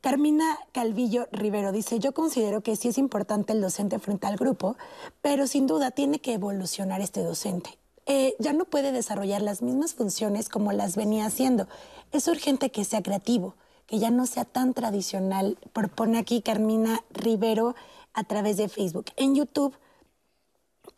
Carmina 0.00 0.58
Calvillo 0.72 1.28
Rivero 1.30 1.70
dice, 1.70 2.00
yo 2.00 2.12
considero 2.12 2.60
que 2.60 2.74
sí 2.74 2.88
es 2.88 2.98
importante 2.98 3.52
el 3.52 3.60
docente 3.60 4.00
frente 4.00 4.26
al 4.26 4.36
grupo, 4.36 4.76
pero 5.20 5.46
sin 5.46 5.68
duda 5.68 5.92
tiene 5.92 6.18
que 6.18 6.32
evolucionar 6.32 7.00
este 7.00 7.22
docente. 7.22 7.78
Eh, 8.06 8.34
ya 8.38 8.52
no 8.52 8.64
puede 8.64 8.92
desarrollar 8.92 9.42
las 9.42 9.62
mismas 9.62 9.94
funciones 9.94 10.48
como 10.48 10.72
las 10.72 10.96
venía 10.96 11.26
haciendo. 11.26 11.68
Es 12.10 12.26
urgente 12.26 12.70
que 12.70 12.84
sea 12.84 13.02
creativo, 13.02 13.54
que 13.86 13.98
ya 13.98 14.10
no 14.10 14.26
sea 14.26 14.44
tan 14.44 14.74
tradicional, 14.74 15.58
propone 15.72 16.18
aquí 16.18 16.42
Carmina 16.42 17.04
Rivero 17.10 17.74
a 18.12 18.24
través 18.24 18.56
de 18.56 18.68
Facebook. 18.68 19.06
En 19.16 19.34
YouTube 19.34 19.76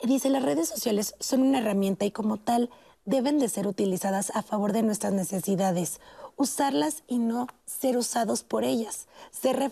dice, 0.03 0.29
las 0.29 0.43
redes 0.43 0.67
sociales 0.67 1.15
son 1.19 1.41
una 1.43 1.59
herramienta 1.59 2.05
y 2.05 2.11
como 2.11 2.37
tal 2.37 2.69
deben 3.05 3.37
de 3.37 3.49
ser 3.49 3.67
utilizadas 3.67 4.31
a 4.35 4.41
favor 4.41 4.73
de 4.73 4.81
nuestras 4.81 5.13
necesidades 5.13 5.99
usarlas 6.37 7.03
y 7.07 7.19
no 7.19 7.47
ser 7.65 7.97
usados 7.97 8.43
por 8.43 8.63
ellas, 8.63 9.07
ser, 9.31 9.71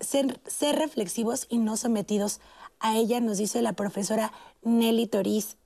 ser, 0.00 0.40
ser 0.46 0.76
reflexivos 0.76 1.46
y 1.48 1.58
no 1.58 1.76
sometidos 1.76 2.40
a 2.80 2.96
ella, 2.96 3.20
nos 3.20 3.38
dice 3.38 3.62
la 3.62 3.74
profesora 3.74 4.32
Nelly 4.62 5.06
Toriz 5.06 5.56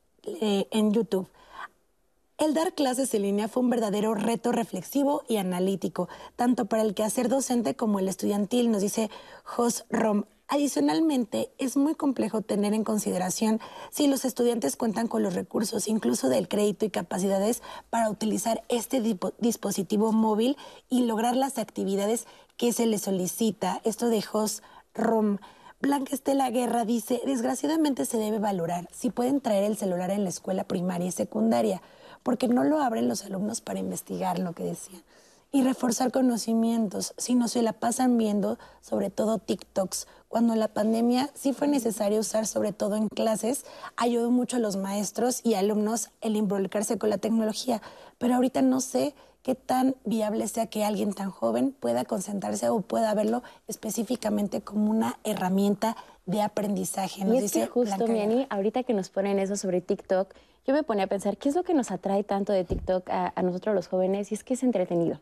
eh, 0.40 0.66
en 0.70 0.92
YouTube. 0.92 1.28
El 2.38 2.54
dar 2.54 2.72
clases 2.72 3.12
en 3.14 3.22
línea 3.22 3.48
fue 3.48 3.64
un 3.64 3.70
verdadero 3.70 4.14
reto 4.14 4.52
reflexivo 4.52 5.24
y 5.28 5.38
analítico, 5.38 6.08
tanto 6.36 6.66
para 6.66 6.82
el 6.82 6.94
quehacer 6.94 7.28
docente 7.28 7.74
como 7.74 7.98
el 7.98 8.06
estudiantil, 8.06 8.70
nos 8.70 8.80
dice 8.80 9.10
Jos 9.42 9.84
Rom. 9.90 10.24
Adicionalmente, 10.46 11.50
es 11.58 11.76
muy 11.76 11.96
complejo 11.96 12.40
tener 12.40 12.74
en 12.74 12.84
consideración 12.84 13.60
si 13.90 14.06
los 14.06 14.24
estudiantes 14.24 14.76
cuentan 14.76 15.08
con 15.08 15.22
los 15.22 15.34
recursos, 15.34 15.88
incluso 15.88 16.28
del 16.28 16.48
crédito 16.48 16.86
y 16.86 16.90
capacidades, 16.90 17.60
para 17.90 18.08
utilizar 18.08 18.62
este 18.68 19.02
dispositivo 19.38 20.12
móvil 20.12 20.56
y 20.88 21.06
lograr 21.06 21.36
las 21.36 21.58
actividades 21.58 22.26
que 22.56 22.72
se 22.72 22.86
les 22.86 23.02
solicita. 23.02 23.80
Esto 23.84 24.08
de 24.08 24.22
Jos 24.22 24.62
Rom. 24.94 25.38
Blanca 25.80 26.12
Estela 26.12 26.50
Guerra 26.50 26.84
dice, 26.84 27.22
desgraciadamente 27.24 28.04
se 28.04 28.18
debe 28.18 28.40
valorar 28.40 28.88
si 28.92 29.10
pueden 29.10 29.40
traer 29.40 29.62
el 29.62 29.76
celular 29.76 30.10
en 30.10 30.24
la 30.24 30.28
escuela 30.28 30.64
primaria 30.64 31.06
y 31.06 31.12
secundaria, 31.12 31.82
porque 32.24 32.48
no 32.48 32.64
lo 32.64 32.80
abren 32.80 33.06
los 33.06 33.24
alumnos 33.24 33.60
para 33.60 33.78
investigar 33.78 34.40
lo 34.40 34.54
que 34.54 34.64
decían 34.64 35.04
y 35.52 35.62
reforzar 35.62 36.10
conocimientos, 36.10 37.14
si 37.16 37.34
no 37.34 37.48
se 37.48 37.62
la 37.62 37.72
pasan 37.72 38.18
viendo 38.18 38.58
sobre 38.80 39.08
todo 39.08 39.38
TikToks. 39.38 40.08
Cuando 40.28 40.54
la 40.56 40.68
pandemia 40.68 41.30
sí 41.34 41.52
fue 41.52 41.68
necesario 41.68 42.20
usar 42.20 42.46
sobre 42.46 42.72
todo 42.72 42.96
en 42.96 43.08
clases, 43.08 43.64
ayudó 43.96 44.30
mucho 44.30 44.56
a 44.56 44.60
los 44.60 44.76
maestros 44.76 45.40
y 45.44 45.54
alumnos 45.54 46.10
el 46.20 46.36
involucrarse 46.36 46.98
con 46.98 47.08
la 47.08 47.18
tecnología, 47.18 47.80
pero 48.18 48.34
ahorita 48.34 48.62
no 48.62 48.80
sé 48.80 49.14
qué 49.48 49.54
tan 49.54 49.94
viable 50.04 50.46
sea 50.46 50.66
que 50.66 50.84
alguien 50.84 51.14
tan 51.14 51.30
joven 51.30 51.74
pueda 51.80 52.04
concentrarse 52.04 52.68
o 52.68 52.82
pueda 52.82 53.14
verlo 53.14 53.42
específicamente 53.66 54.60
como 54.60 54.90
una 54.90 55.18
herramienta 55.24 55.96
de 56.26 56.42
aprendizaje. 56.42 57.22
y 57.26 57.38
es 57.38 57.52
que 57.52 57.66
justo, 57.66 58.06
Miani, 58.06 58.46
ahorita 58.50 58.82
que 58.82 58.92
nos 58.92 59.08
ponen 59.08 59.38
eso 59.38 59.56
sobre 59.56 59.80
TikTok, 59.80 60.34
yo 60.66 60.74
me 60.74 60.82
ponía 60.82 61.04
a 61.04 61.06
pensar, 61.06 61.38
¿qué 61.38 61.48
es 61.48 61.54
lo 61.54 61.62
que 61.62 61.72
nos 61.72 61.90
atrae 61.90 62.24
tanto 62.24 62.52
de 62.52 62.64
TikTok 62.64 63.08
a, 63.08 63.32
a 63.34 63.42
nosotros 63.42 63.74
los 63.74 63.88
jóvenes? 63.88 64.32
Y 64.32 64.34
es 64.34 64.44
que 64.44 64.52
es 64.52 64.62
entretenido. 64.62 65.18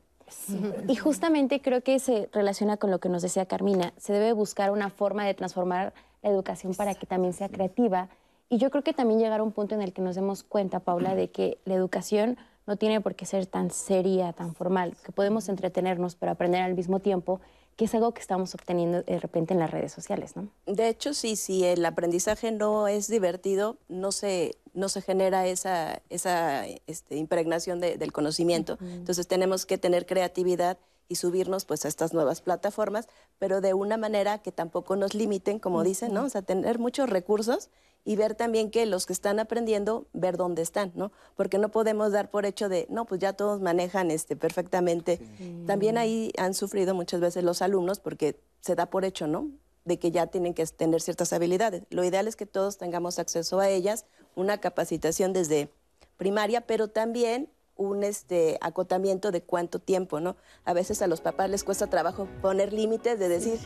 Y 0.88 0.96
justamente 0.96 1.62
creo 1.62 1.84
que 1.84 2.00
se 2.00 2.28
relaciona 2.32 2.78
con 2.78 2.90
lo 2.90 2.98
que 2.98 3.08
nos 3.08 3.22
decía 3.22 3.46
Carmina. 3.46 3.92
Se 3.96 4.12
debe 4.12 4.32
buscar 4.32 4.72
una 4.72 4.90
forma 4.90 5.24
de 5.24 5.34
transformar 5.34 5.94
la 6.24 6.30
educación 6.30 6.74
para 6.74 6.96
que 6.96 7.06
también 7.06 7.32
sea 7.32 7.48
creativa. 7.48 8.08
Y 8.48 8.58
yo 8.58 8.72
creo 8.72 8.82
que 8.82 8.92
también 8.92 9.20
llegar 9.20 9.38
a 9.38 9.44
un 9.44 9.52
punto 9.52 9.76
en 9.76 9.82
el 9.82 9.92
que 9.92 10.02
nos 10.02 10.16
demos 10.16 10.42
cuenta, 10.42 10.80
Paula, 10.80 11.14
de 11.14 11.30
que 11.30 11.58
la 11.64 11.74
educación 11.74 12.38
no 12.66 12.76
tiene 12.76 13.00
por 13.00 13.14
qué 13.14 13.26
ser 13.26 13.46
tan 13.46 13.70
seria, 13.70 14.32
tan 14.32 14.54
formal, 14.54 14.96
que 15.04 15.12
podemos 15.12 15.48
entretenernos, 15.48 16.16
pero 16.16 16.32
aprender 16.32 16.62
al 16.62 16.74
mismo 16.74 17.00
tiempo 17.00 17.40
que 17.76 17.84
es 17.84 17.94
algo 17.94 18.12
que 18.14 18.22
estamos 18.22 18.54
obteniendo 18.54 19.02
de 19.02 19.20
repente 19.20 19.52
en 19.52 19.60
las 19.60 19.70
redes 19.70 19.92
sociales, 19.92 20.34
¿no? 20.34 20.48
De 20.64 20.88
hecho, 20.88 21.12
sí, 21.12 21.36
si 21.36 21.62
el 21.64 21.84
aprendizaje 21.84 22.50
no 22.50 22.88
es 22.88 23.06
divertido, 23.06 23.76
no 23.88 24.12
se, 24.12 24.56
no 24.72 24.88
se 24.88 25.02
genera 25.02 25.46
esa, 25.46 26.00
esa 26.08 26.66
este, 26.86 27.16
impregnación 27.16 27.80
del 27.80 28.12
conocimiento. 28.12 28.78
Entonces 28.80 29.28
tenemos 29.28 29.66
que 29.66 29.76
tener 29.76 30.06
creatividad 30.06 30.78
y 31.08 31.16
subirnos 31.16 31.64
pues 31.64 31.84
a 31.84 31.88
estas 31.88 32.12
nuevas 32.12 32.40
plataformas, 32.40 33.08
pero 33.38 33.60
de 33.60 33.74
una 33.74 33.96
manera 33.96 34.38
que 34.38 34.52
tampoco 34.52 34.96
nos 34.96 35.14
limiten, 35.14 35.58
como 35.58 35.82
dicen, 35.82 36.12
¿no? 36.12 36.24
O 36.24 36.28
sea, 36.28 36.42
tener 36.42 36.78
muchos 36.78 37.08
recursos 37.08 37.70
y 38.04 38.14
ver 38.14 38.36
también 38.36 38.70
que 38.70 38.86
los 38.86 39.04
que 39.04 39.12
están 39.12 39.40
aprendiendo, 39.40 40.06
ver 40.12 40.36
dónde 40.36 40.62
están, 40.62 40.92
¿no? 40.94 41.10
Porque 41.34 41.58
no 41.58 41.70
podemos 41.70 42.12
dar 42.12 42.30
por 42.30 42.46
hecho 42.46 42.68
de, 42.68 42.86
no, 42.88 43.04
pues 43.04 43.20
ya 43.20 43.32
todos 43.32 43.60
manejan 43.60 44.12
este 44.12 44.36
perfectamente. 44.36 45.20
También 45.66 45.98
ahí 45.98 46.32
han 46.38 46.54
sufrido 46.54 46.94
muchas 46.94 47.20
veces 47.20 47.42
los 47.42 47.62
alumnos 47.62 47.98
porque 47.98 48.40
se 48.60 48.76
da 48.76 48.86
por 48.86 49.04
hecho, 49.04 49.26
¿no? 49.26 49.50
De 49.84 49.98
que 49.98 50.12
ya 50.12 50.28
tienen 50.28 50.54
que 50.54 50.64
tener 50.66 51.00
ciertas 51.00 51.32
habilidades. 51.32 51.82
Lo 51.90 52.04
ideal 52.04 52.28
es 52.28 52.36
que 52.36 52.46
todos 52.46 52.78
tengamos 52.78 53.18
acceso 53.18 53.58
a 53.58 53.68
ellas, 53.68 54.06
una 54.36 54.58
capacitación 54.58 55.32
desde 55.32 55.68
primaria, 56.16 56.60
pero 56.60 56.86
también 56.86 57.50
un 57.76 58.04
este, 58.04 58.58
acotamiento 58.60 59.30
de 59.30 59.42
cuánto 59.42 59.78
tiempo, 59.78 60.20
¿no? 60.20 60.36
A 60.64 60.72
veces 60.72 61.02
a 61.02 61.06
los 61.06 61.20
papás 61.20 61.50
les 61.50 61.64
cuesta 61.64 61.86
trabajo 61.86 62.26
poner 62.42 62.72
límites 62.72 63.18
de 63.18 63.28
decir, 63.28 63.58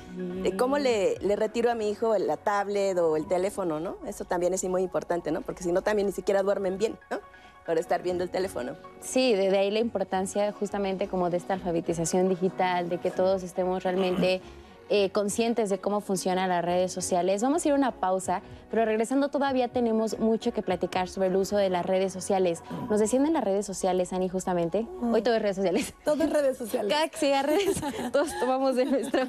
de 0.42 0.56
¿cómo 0.56 0.78
le, 0.78 1.16
le, 1.20 1.36
retiro 1.36 1.70
a 1.70 1.74
mi 1.74 1.90
hijo 1.90 2.16
la 2.18 2.36
tablet 2.36 2.98
o 2.98 3.16
el 3.16 3.26
teléfono, 3.26 3.80
¿no? 3.80 3.96
Eso 4.06 4.24
también 4.24 4.52
es 4.52 4.64
muy 4.64 4.82
importante, 4.82 5.30
¿no? 5.30 5.42
Porque 5.42 5.62
si 5.62 5.72
no, 5.72 5.82
también 5.82 6.06
ni 6.06 6.12
siquiera 6.12 6.42
duermen 6.42 6.78
bien, 6.78 6.98
¿no? 7.10 7.20
Por 7.64 7.78
estar 7.78 8.02
viendo 8.02 8.24
el 8.24 8.30
teléfono. 8.30 8.76
Sí, 9.00 9.34
de 9.34 9.56
ahí 9.56 9.70
la 9.70 9.78
importancia 9.78 10.52
justamente 10.52 11.08
como 11.08 11.30
de 11.30 11.36
esta 11.36 11.54
alfabetización 11.54 12.28
digital, 12.28 12.88
de 12.88 12.98
que 12.98 13.10
todos 13.10 13.42
estemos 13.42 13.82
realmente 13.82 14.40
eh, 14.92 15.10
conscientes 15.10 15.70
de 15.70 15.78
cómo 15.78 16.00
funcionan 16.00 16.48
las 16.48 16.64
redes 16.64 16.92
sociales. 16.92 17.42
Vamos 17.42 17.64
a 17.64 17.68
ir 17.68 17.72
a 17.72 17.76
una 17.76 17.92
pausa, 17.92 18.42
pero 18.72 18.84
regresando 18.84 19.28
todavía 19.28 19.68
tenemos 19.68 20.18
mucho 20.18 20.52
que 20.52 20.62
platicar 20.62 21.08
sobre 21.08 21.28
el 21.28 21.36
uso 21.36 21.56
de 21.56 21.70
las 21.70 21.86
redes 21.86 22.12
sociales. 22.12 22.64
Nos 22.90 22.98
descienden 22.98 23.32
las 23.34 23.44
redes 23.44 23.64
sociales, 23.64 24.12
Ani, 24.12 24.28
justamente. 24.28 24.88
Hoy 25.00 25.22
todo 25.22 25.36
es 25.36 25.42
redes 25.42 25.56
sociales. 25.56 25.94
Todo 26.04 26.24
es 26.24 26.30
redes 26.32 26.58
sociales. 26.58 26.92
Cada 26.92 27.06
que 27.08 27.42
redes, 27.42 27.80
todos 28.10 28.30
tomamos 28.40 28.74
de 28.74 28.84
nuestro, 28.86 29.28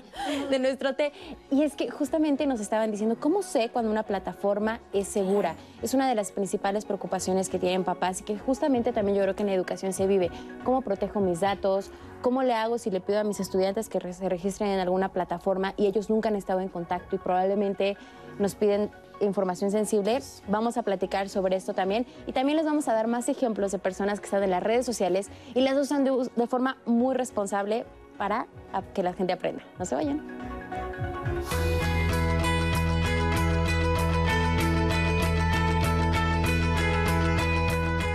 de 0.50 0.58
nuestro 0.58 0.96
té. 0.96 1.14
Y 1.52 1.62
es 1.62 1.76
que 1.76 1.92
justamente 1.92 2.48
nos 2.48 2.60
estaban 2.60 2.90
diciendo, 2.90 3.18
¿cómo 3.20 3.44
sé 3.44 3.70
cuando 3.70 3.92
una 3.92 4.02
plataforma 4.02 4.80
es 4.94 5.08
segura? 5.08 5.56
Es 5.84 5.94
una 5.94 6.10
de 6.10 6.16
las 6.16 6.32
principales 6.32 6.86
preocupaciones 6.86 7.50
que 7.50 7.60
tienen 7.60 7.84
papás 7.84 8.22
y 8.22 8.24
que 8.24 8.36
justamente 8.36 8.94
también 8.94 9.16
yo 9.16 9.24
creo 9.24 9.36
que 9.36 9.44
en 9.44 9.50
la 9.50 9.54
educación 9.54 9.94
se 9.94 10.08
vive. 10.08 10.32
¿Cómo 10.64 10.82
protejo 10.82 11.20
mis 11.20 11.40
datos? 11.40 11.92
¿Cómo 12.22 12.44
le 12.44 12.54
hago 12.54 12.78
si 12.78 12.92
le 12.92 13.02
pido 13.02 13.20
a 13.20 13.24
mis 13.24 13.40
estudiantes 13.40 13.90
que 13.90 14.14
se 14.14 14.30
registren 14.30 14.70
en 14.70 14.80
alguna 14.80 15.10
plataforma 15.10 15.74
y 15.76 15.88
ellos 15.88 16.12
nunca 16.12 16.30
han 16.30 16.36
estado 16.36 16.60
en 16.60 16.70
contacto 16.70 17.16
y 17.16 17.20
probablemente 17.20 17.98
nos 18.38 18.54
piden 18.54 18.92
información 19.22 19.72
sensible? 19.72 20.20
Vamos 20.48 20.78
a 20.78 20.84
platicar 20.84 21.30
sobre 21.30 21.56
esto 21.56 21.74
también 21.74 22.06
y 22.28 22.32
también 22.32 22.58
les 22.58 22.66
vamos 22.66 22.88
a 22.88 22.94
dar 22.94 23.08
más 23.08 23.28
ejemplos 23.28 23.72
de 23.72 23.80
personas 23.80 24.20
que 24.20 24.26
están 24.26 24.44
en 24.44 24.52
las 24.52 24.62
redes 24.62 24.86
sociales 24.86 25.32
y 25.56 25.62
las 25.62 25.76
usan 25.76 26.04
de, 26.04 26.48
forma 26.48 26.78
muy 26.86 27.16
responsable 27.16 27.86
para 28.20 28.46
que 28.94 29.02
la 29.02 29.14
gente 29.14 29.34
aprenda. 29.34 29.64
No 29.80 29.86
se 29.86 29.96
vayan. 29.96 30.22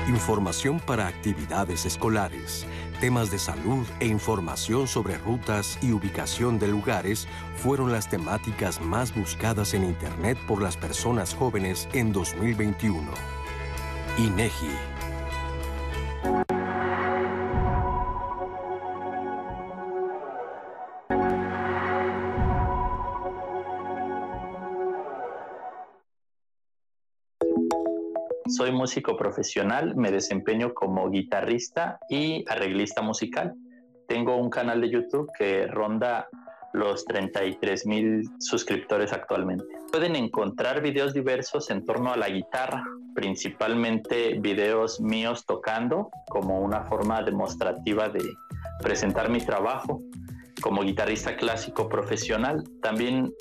Información 0.07 0.79
para 0.79 1.09
actividades 1.09 1.85
escolares 1.85 2.65
Temas 3.01 3.31
de 3.31 3.39
salud 3.39 3.87
e 4.01 4.07
información 4.07 4.89
sobre 4.89 5.19
rutas 5.19 5.79
y 5.83 5.93
ubicación 5.93 6.59
de 6.59 6.69
lugares 6.69 7.29
fueron 7.57 7.93
las 7.93 8.09
temáticas 8.09 8.81
más 8.81 9.15
buscadas 9.15 9.75
en 9.75 9.85
Internet 9.85 10.39
por 10.49 10.63
las 10.63 10.79
personas 10.79 11.35
jóvenes 11.35 11.89
en 11.93 12.11
2021. 12.11 13.03
INEGI 14.17 14.96
Soy 28.49 28.71
músico 28.71 29.17
profesional, 29.17 29.97
me 29.97 30.13
desempeño 30.13 30.73
como 30.73 31.11
guitarrista 31.11 31.99
y 32.09 32.45
arreglista 32.49 33.03
musical. 33.03 33.55
Tengo 34.07 34.37
un 34.37 34.51
canal 34.51 34.81
de 34.81 34.91
YouTube 34.91 35.29
que 35.37 35.67
ronda 35.67 36.29
los 36.73 37.05
33 37.07 37.87
mil 37.87 38.31
suscriptores 38.39 39.13
actualmente. 39.13 39.65
Pueden 39.91 40.15
encontrar 40.15 40.81
videos 40.81 41.13
diversos 41.13 41.71
en 41.71 41.85
torno 41.85 42.13
a 42.13 42.17
la 42.17 42.29
guitarra, 42.29 42.85
principalmente 43.17 44.39
videos 44.39 45.01
míos 45.01 45.45
tocando 45.45 46.11
como 46.29 46.61
una 46.61 46.85
forma 46.85 47.23
demostrativa 47.23 48.09
de 48.09 48.23
presentar 48.81 49.29
mi 49.29 49.41
trabajo 49.41 50.03
como 50.63 50.83
guitarrista 50.83 51.37
clásico 51.37 51.89
profesional. 51.89 52.63
También 52.81 53.33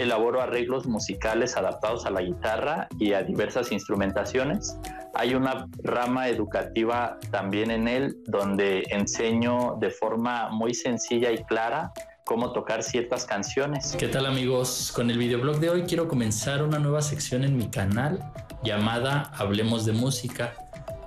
elaboro 0.00 0.40
arreglos 0.40 0.86
musicales 0.86 1.56
adaptados 1.56 2.06
a 2.06 2.10
la 2.10 2.22
guitarra 2.22 2.88
y 2.98 3.12
a 3.12 3.22
diversas 3.22 3.72
instrumentaciones. 3.72 4.76
Hay 5.14 5.34
una 5.34 5.66
rama 5.82 6.28
educativa 6.28 7.18
también 7.30 7.70
en 7.70 7.88
él 7.88 8.16
donde 8.26 8.84
enseño 8.90 9.76
de 9.80 9.90
forma 9.90 10.48
muy 10.50 10.74
sencilla 10.74 11.30
y 11.30 11.38
clara 11.44 11.92
cómo 12.24 12.52
tocar 12.52 12.82
ciertas 12.82 13.24
canciones. 13.24 13.96
¿Qué 13.98 14.08
tal 14.08 14.26
amigos? 14.26 14.92
Con 14.94 15.10
el 15.10 15.18
videoblog 15.18 15.58
de 15.58 15.70
hoy 15.70 15.82
quiero 15.82 16.06
comenzar 16.06 16.62
una 16.62 16.78
nueva 16.78 17.02
sección 17.02 17.44
en 17.44 17.56
mi 17.56 17.68
canal 17.68 18.22
llamada 18.62 19.32
Hablemos 19.36 19.84
de 19.84 19.92
Música 19.92 20.54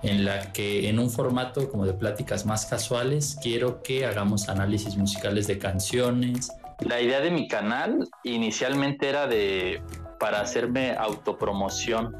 en 0.01 0.25
la 0.25 0.51
que 0.51 0.89
en 0.89 0.99
un 0.99 1.09
formato 1.09 1.69
como 1.69 1.85
de 1.85 1.93
pláticas 1.93 2.45
más 2.45 2.65
casuales 2.65 3.37
quiero 3.41 3.81
que 3.81 4.05
hagamos 4.05 4.49
análisis 4.49 4.97
musicales 4.97 5.47
de 5.47 5.57
canciones, 5.57 6.51
la 6.85 7.01
idea 7.01 7.21
de 7.21 7.31
mi 7.31 7.47
canal 7.47 8.07
inicialmente 8.23 9.09
era 9.09 9.27
de 9.27 9.81
para 10.19 10.39
hacerme 10.39 10.95
autopromoción 10.97 12.15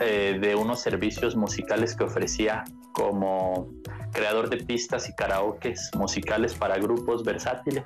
eh, 0.00 0.38
de 0.40 0.54
unos 0.54 0.80
servicios 0.80 1.34
musicales 1.34 1.96
que 1.96 2.04
ofrecía 2.04 2.64
como 2.92 3.68
creador 4.12 4.48
de 4.48 4.58
pistas 4.58 5.08
y 5.08 5.14
karaokes 5.14 5.90
musicales 5.96 6.54
para 6.54 6.78
grupos 6.78 7.24
versátiles. 7.24 7.84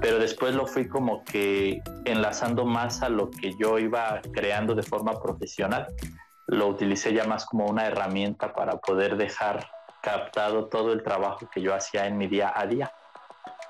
Pero 0.00 0.18
después 0.18 0.54
lo 0.54 0.66
fui 0.66 0.86
como 0.86 1.24
que 1.24 1.80
enlazando 2.04 2.66
más 2.66 3.02
a 3.02 3.08
lo 3.08 3.30
que 3.30 3.52
yo 3.58 3.78
iba 3.78 4.20
creando 4.32 4.74
de 4.74 4.82
forma 4.82 5.20
profesional. 5.20 5.86
Lo 6.46 6.68
utilicé 6.68 7.14
ya 7.14 7.24
más 7.24 7.46
como 7.46 7.66
una 7.66 7.86
herramienta 7.86 8.52
para 8.52 8.78
poder 8.78 9.16
dejar 9.16 9.66
captado 10.02 10.66
todo 10.66 10.92
el 10.92 11.02
trabajo 11.02 11.48
que 11.48 11.62
yo 11.62 11.74
hacía 11.74 12.06
en 12.06 12.18
mi 12.18 12.26
día 12.26 12.52
a 12.54 12.66
día. 12.66 12.92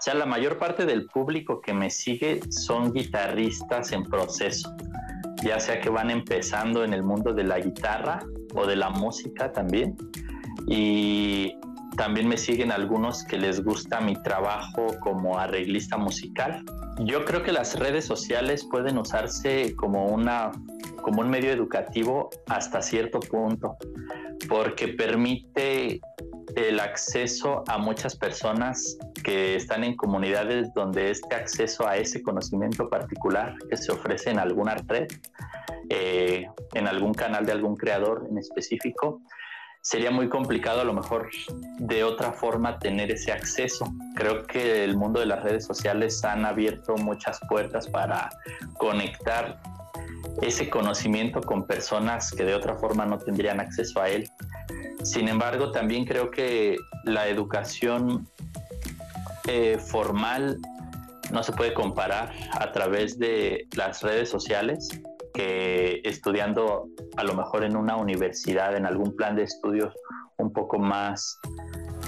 O 0.03 0.05
sea, 0.05 0.15
la 0.15 0.27
mayor 0.27 0.59
parte 0.59 0.85
del 0.85 1.07
público 1.07 1.61
que 1.61 1.73
me 1.73 1.89
sigue 1.89 2.41
son 2.51 2.93
guitarristas 2.93 3.93
en 3.93 4.03
proceso, 4.03 4.75
ya 5.45 5.61
sea 5.61 5.81
que 5.81 5.91
van 5.91 6.11
empezando 6.11 6.83
en 6.83 6.93
el 6.93 7.05
mundo 7.05 7.33
de 7.33 7.45
la 7.45 7.61
guitarra 7.61 8.19
o 8.57 8.67
de 8.67 8.75
la 8.75 8.91
música 8.91 9.53
también. 9.53 9.97
Y 10.67 11.55
también 11.97 12.29
me 12.29 12.37
siguen 12.37 12.73
algunos 12.73 13.25
que 13.25 13.37
les 13.37 13.63
gusta 13.63 14.01
mi 14.01 14.15
trabajo 14.23 14.87
como 15.01 15.39
arreglista 15.39 15.97
musical. 15.97 16.65
Yo 17.01 17.25
creo 17.25 17.43
que 17.43 17.53
las 17.53 17.79
redes 17.79 18.05
sociales 18.05 18.67
pueden 18.71 18.99
usarse 18.99 19.75
como 19.77 20.07
una 20.07 20.53
como 21.03 21.21
un 21.21 21.29
medio 21.29 21.51
educativo 21.51 22.31
hasta 22.47 22.81
cierto 22.81 23.19
punto, 23.19 23.77
porque 24.49 24.89
permite 24.89 26.01
el 26.55 26.81
acceso 26.81 27.65
a 27.67 27.79
muchas 27.79 28.17
personas 28.17 28.97
que 29.25 29.57
están 29.57 29.85
en 29.85 29.97
comunidades 29.97 30.73
donde 30.75 31.11
este 31.11 31.35
acceso 31.35 31.89
a 31.89 31.97
ese 31.97 32.23
conocimiento 32.23 32.89
particular 32.89 33.55
que 33.69 33.77
se 33.77 33.91
ofrece 33.91 34.31
en 34.31 34.39
alguna 34.39 34.77
red, 34.87 35.09
eh, 35.89 36.47
en 36.75 36.87
algún 36.87 37.15
canal 37.15 37.47
de 37.47 37.53
algún 37.53 37.77
creador 37.77 38.27
en 38.31 38.39
específico, 38.39 39.23
sería 39.83 40.13
muy 40.13 40.29
complicado 40.29 40.81
a 40.81 40.85
lo 40.85 40.95
mejor 40.95 41.29
de 41.79 42.05
otra 42.05 42.33
forma 42.33 42.79
tener 42.79 43.11
ese 43.11 43.33
acceso. 43.33 43.93
Creo 44.15 44.45
que 44.45 44.85
el 44.85 44.97
mundo 44.97 45.21
de 45.21 45.27
las 45.27 45.43
redes 45.43 45.67
sociales 45.67 46.25
han 46.25 46.47
abierto 46.47 46.97
muchas 46.97 47.41
puertas 47.49 47.89
para 47.89 48.31
conectar 48.79 49.61
ese 50.41 50.71
conocimiento 50.71 51.41
con 51.41 51.67
personas 51.67 52.31
que 52.31 52.45
de 52.45 52.55
otra 52.55 52.77
forma 52.77 53.05
no 53.05 53.19
tendrían 53.19 53.61
acceso 53.61 54.01
a 54.01 54.09
él. 54.09 54.31
Sin 55.03 55.29
embargo, 55.29 55.73
también 55.73 56.05
creo 56.05 56.31
que 56.31 56.77
la 57.05 57.27
educación 57.27 58.29
eh, 59.49 59.79
formal 59.79 60.61
no 61.33 61.43
se 61.43 61.53
puede 61.53 61.75
comparar 61.75 62.33
a 62.53 62.71
través 62.71 63.19
de 63.19 63.67
las 63.75 64.03
redes 64.03 64.29
sociales 64.29 64.89
que 65.33 66.01
estudiando 66.05 66.89
a 67.17 67.25
lo 67.25 67.35
mejor 67.35 67.65
en 67.65 67.77
una 67.77 67.97
universidad, 67.97 68.77
en 68.77 68.87
algún 68.87 69.17
plan 69.17 69.37
de 69.37 69.45
estudios 69.45 69.95
un 70.37 70.53
poco 70.53 70.79
más 70.79 71.39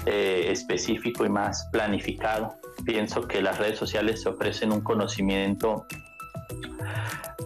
eh, 0.05 0.47
específico 0.49 1.25
y 1.25 1.29
más 1.29 1.67
planificado. 1.71 2.55
Pienso 2.85 3.27
que 3.27 3.41
las 3.41 3.57
redes 3.57 3.77
sociales 3.77 4.25
ofrecen 4.25 4.71
un 4.71 4.81
conocimiento 4.81 5.85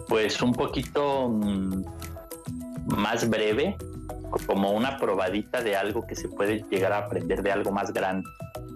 pues 0.08 0.42
un 0.42 0.52
poquito 0.52 1.28
mm, 1.28 1.84
más 2.96 3.28
breve, 3.30 3.76
como 4.46 4.72
una 4.72 4.98
probadita 4.98 5.62
de 5.62 5.76
algo 5.76 6.06
que 6.06 6.14
se 6.14 6.28
puede 6.28 6.64
llegar 6.70 6.92
a 6.92 6.98
aprender 6.98 7.42
de 7.42 7.52
algo 7.52 7.70
más 7.72 7.92
grande. 7.92 8.28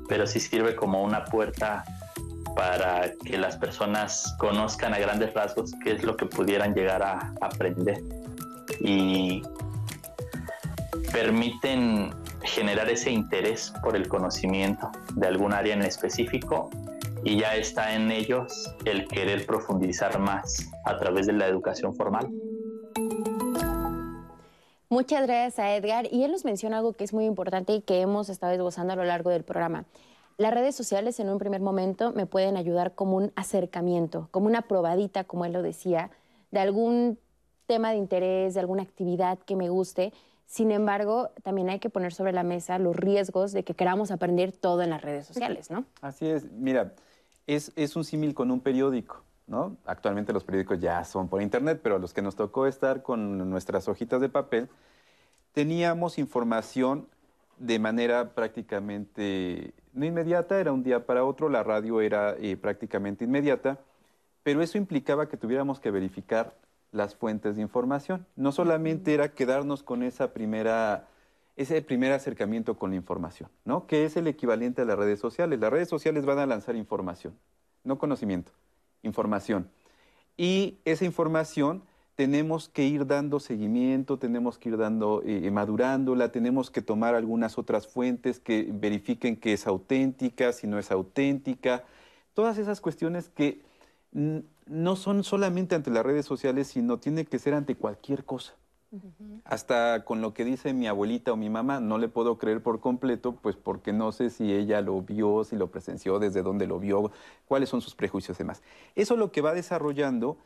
pero 0.09 0.27
sí 0.27 0.39
sirve 0.39 0.77
como 0.77 1.03
una 1.03 1.25
puerta 1.25 1.85
para 2.55 3.13
que 3.25 3.39
las 3.39 3.57
personas 3.57 4.35
conozcan 4.39 4.95
a 4.95 4.99
grandes 4.99 5.35
rasgos 5.35 5.73
qué 5.83 5.93
es 5.93 6.05
lo 6.05 6.17
que 6.17 6.27
pudieran 6.27 6.75
llegar 6.75 7.03
a 7.03 7.33
aprender 7.41 8.03
y 8.81 9.43
permiten 11.13 12.15
generar 12.43 12.89
ese 12.91 13.11
interés 13.11 13.73
por 13.83 13.97
el 13.97 14.09
conocimiento 14.09 14.91
de 15.15 15.27
algún 15.27 15.53
área 15.53 15.75
en 15.75 15.83
específico 15.83 16.71
y 17.25 17.39
ya 17.39 17.57
está 17.57 17.95
en 17.95 18.11
ellos 18.11 18.75
el 18.85 19.09
querer 19.09 19.47
profundizar 19.47 20.19
más 20.19 20.71
a 20.85 20.97
través 20.99 21.27
de 21.27 21.33
la 21.33 21.47
educación 21.47 21.95
formal. 21.95 22.29
Muchas 24.95 25.27
gracias 25.27 25.59
a 25.59 25.75
Edgar. 25.75 26.07
Y 26.13 26.23
él 26.23 26.31
nos 26.31 26.45
menciona 26.45 26.79
algo 26.79 26.93
que 26.93 27.03
es 27.05 27.13
muy 27.13 27.25
importante 27.25 27.73
y 27.73 27.81
que 27.81 28.01
hemos 28.01 28.29
estado 28.29 28.53
esbozando 28.53 28.93
a 28.93 28.97
lo 28.97 29.05
largo 29.05 29.31
del 29.31 29.43
programa. 29.43 29.85
Las 30.37 30.53
redes 30.53 30.75
sociales 30.75 31.21
en 31.21 31.29
un 31.29 31.39
primer 31.39 31.61
momento 31.61 32.13
me 32.13 32.27
pueden 32.27 32.57
ayudar 32.57 32.95
como 32.95 33.17
un 33.17 33.33
acercamiento, 33.37 34.29
como 34.31 34.47
una 34.47 34.63
probadita, 34.63 35.25
como 35.25 35.45
él 35.45 35.53
lo 35.53 35.63
decía, 35.63 36.11
de 36.51 36.61
algún 36.61 37.19
tema 37.67 37.91
de 37.91 37.97
interés, 37.97 38.55
de 38.55 38.61
alguna 38.61 38.83
actividad 38.83 39.39
que 39.39 39.57
me 39.57 39.69
guste. 39.69 40.13
Sin 40.47 40.71
embargo, 40.71 41.31
también 41.43 41.71
hay 41.71 41.79
que 41.79 41.89
poner 41.89 42.13
sobre 42.13 42.33
la 42.33 42.43
mesa 42.43 42.79
los 42.79 42.97
riesgos 42.97 43.53
de 43.53 43.63
que 43.65 43.75
queramos 43.75 44.11
aprender 44.11 44.53
todo 44.53 44.83
en 44.83 44.91
las 44.91 45.03
redes 45.03 45.27
sociales, 45.27 45.71
¿no? 45.71 45.85
Así 46.03 46.27
es. 46.27 46.51
Mira, 46.51 46.93
es, 47.47 47.73
es 47.77 47.97
un 47.97 48.05
símil 48.05 48.35
con 48.35 48.51
un 48.51 48.61
periódico. 48.61 49.23
¿no? 49.47 49.77
Actualmente 49.85 50.33
los 50.33 50.45
periódicos 50.45 50.81
ya 50.81 51.05
son 51.05 51.29
por 51.29 51.43
internet, 51.43 51.81
pero 51.83 51.97
a 51.97 51.99
los 51.99 52.15
que 52.15 52.23
nos 52.23 52.35
tocó 52.35 52.67
estar 52.67 53.03
con 53.03 53.51
nuestras 53.51 53.89
hojitas 53.89 54.21
de 54.21 54.29
papel, 54.29 54.69
teníamos 55.53 56.19
información 56.19 57.07
de 57.67 57.79
manera 57.79 58.35
prácticamente 58.35 59.73
no 59.93 60.05
inmediata, 60.05 60.61
era 60.61 60.73
un 60.73 60.83
día 60.83 61.07
para 61.07 61.25
otro, 61.25 61.49
la 61.49 61.63
radio 61.63 62.01
era 62.01 62.37
eh, 62.39 62.57
prácticamente 62.57 63.25
inmediata, 63.25 63.81
pero 64.43 64.61
eso 64.61 64.77
implicaba 64.77 65.29
que 65.29 65.37
tuviéramos 65.37 65.81
que 65.81 65.91
verificar 65.91 66.55
las 66.93 67.17
fuentes 67.17 67.57
de 67.57 67.63
información. 67.63 68.27
No 68.37 68.53
solamente 68.53 69.15
era 69.15 69.33
quedarnos 69.33 69.83
con 69.83 70.03
esa 70.03 70.33
primera, 70.33 71.09
ese 71.57 71.81
primer 71.81 72.13
acercamiento 72.13 72.77
con 72.77 72.91
la 72.91 72.97
información, 72.97 73.49
¿no? 73.65 73.87
que 73.87 74.05
es 74.05 74.17
el 74.17 74.27
equivalente 74.27 74.83
a 74.83 74.85
las 74.85 74.99
redes 74.99 75.19
sociales. 75.19 75.59
Las 75.59 75.73
redes 75.73 75.89
sociales 75.89 76.27
van 76.27 76.39
a 76.39 76.47
lanzar 76.47 76.77
información, 76.77 77.35
no 77.83 77.99
conocimiento 77.99 78.53
información. 79.05 79.71
Y 80.37 80.79
esa 80.85 81.05
información 81.05 81.85
tenemos 82.17 82.69
que 82.69 82.85
ir 82.85 83.07
dando 83.07 83.41
seguimiento, 83.41 84.19
tenemos 84.19 84.59
que 84.59 84.69
ir 84.69 84.77
dando, 84.77 85.23
eh, 85.25 85.51
madurándola, 85.51 86.31
tenemos 86.31 86.71
que 86.71 86.83
tomar 86.83 87.15
algunas 87.15 87.59
otras 87.59 87.89
fuentes 87.89 88.39
que 88.39 88.69
verifiquen 88.73 89.37
que 89.37 89.53
es 89.55 89.67
auténtica, 89.67 90.53
si 90.53 90.67
no 90.67 90.79
es 90.79 90.91
auténtica. 90.91 91.85
Todas 92.35 92.59
esas 92.59 92.81
cuestiones 92.81 93.29
que 93.29 93.63
no 94.13 94.97
son 94.97 95.25
solamente 95.25 95.75
ante 95.75 95.91
las 95.91 96.07
redes 96.07 96.25
sociales, 96.25 96.69
sino 96.69 96.99
tiene 96.99 97.25
que 97.25 97.39
ser 97.39 97.55
ante 97.55 97.75
cualquier 97.75 98.25
cosa. 98.25 98.55
Hasta 99.45 100.05
con 100.05 100.21
lo 100.21 100.35
que 100.35 100.45
dice 100.45 100.73
mi 100.73 100.87
abuelita 100.87 101.33
o 101.33 101.37
mi 101.37 101.51
mamá, 101.51 101.81
no 101.81 101.99
le 101.99 102.09
puedo 102.09 102.39
creer 102.39 102.63
por 102.63 102.79
completo, 102.79 103.35
pues 103.35 103.57
porque 103.57 103.93
no 103.93 104.13
sé 104.13 104.31
si 104.31 104.53
ella 104.53 104.81
lo 104.83 105.03
vio, 105.03 105.43
si 105.43 105.57
lo 105.57 105.69
presenció, 105.69 106.21
desde 106.21 106.43
dónde 106.43 106.69
lo 106.69 106.79
vio, 106.79 107.11
cuáles 107.47 107.71
son 107.71 107.81
sus 107.81 107.97
prejuicios 107.97 108.39
y 108.39 108.45
demás. 108.45 108.63
Eso 108.95 109.17
lo 109.17 109.33
que 109.33 109.41
va 109.41 109.53
desarrollando 109.53 110.37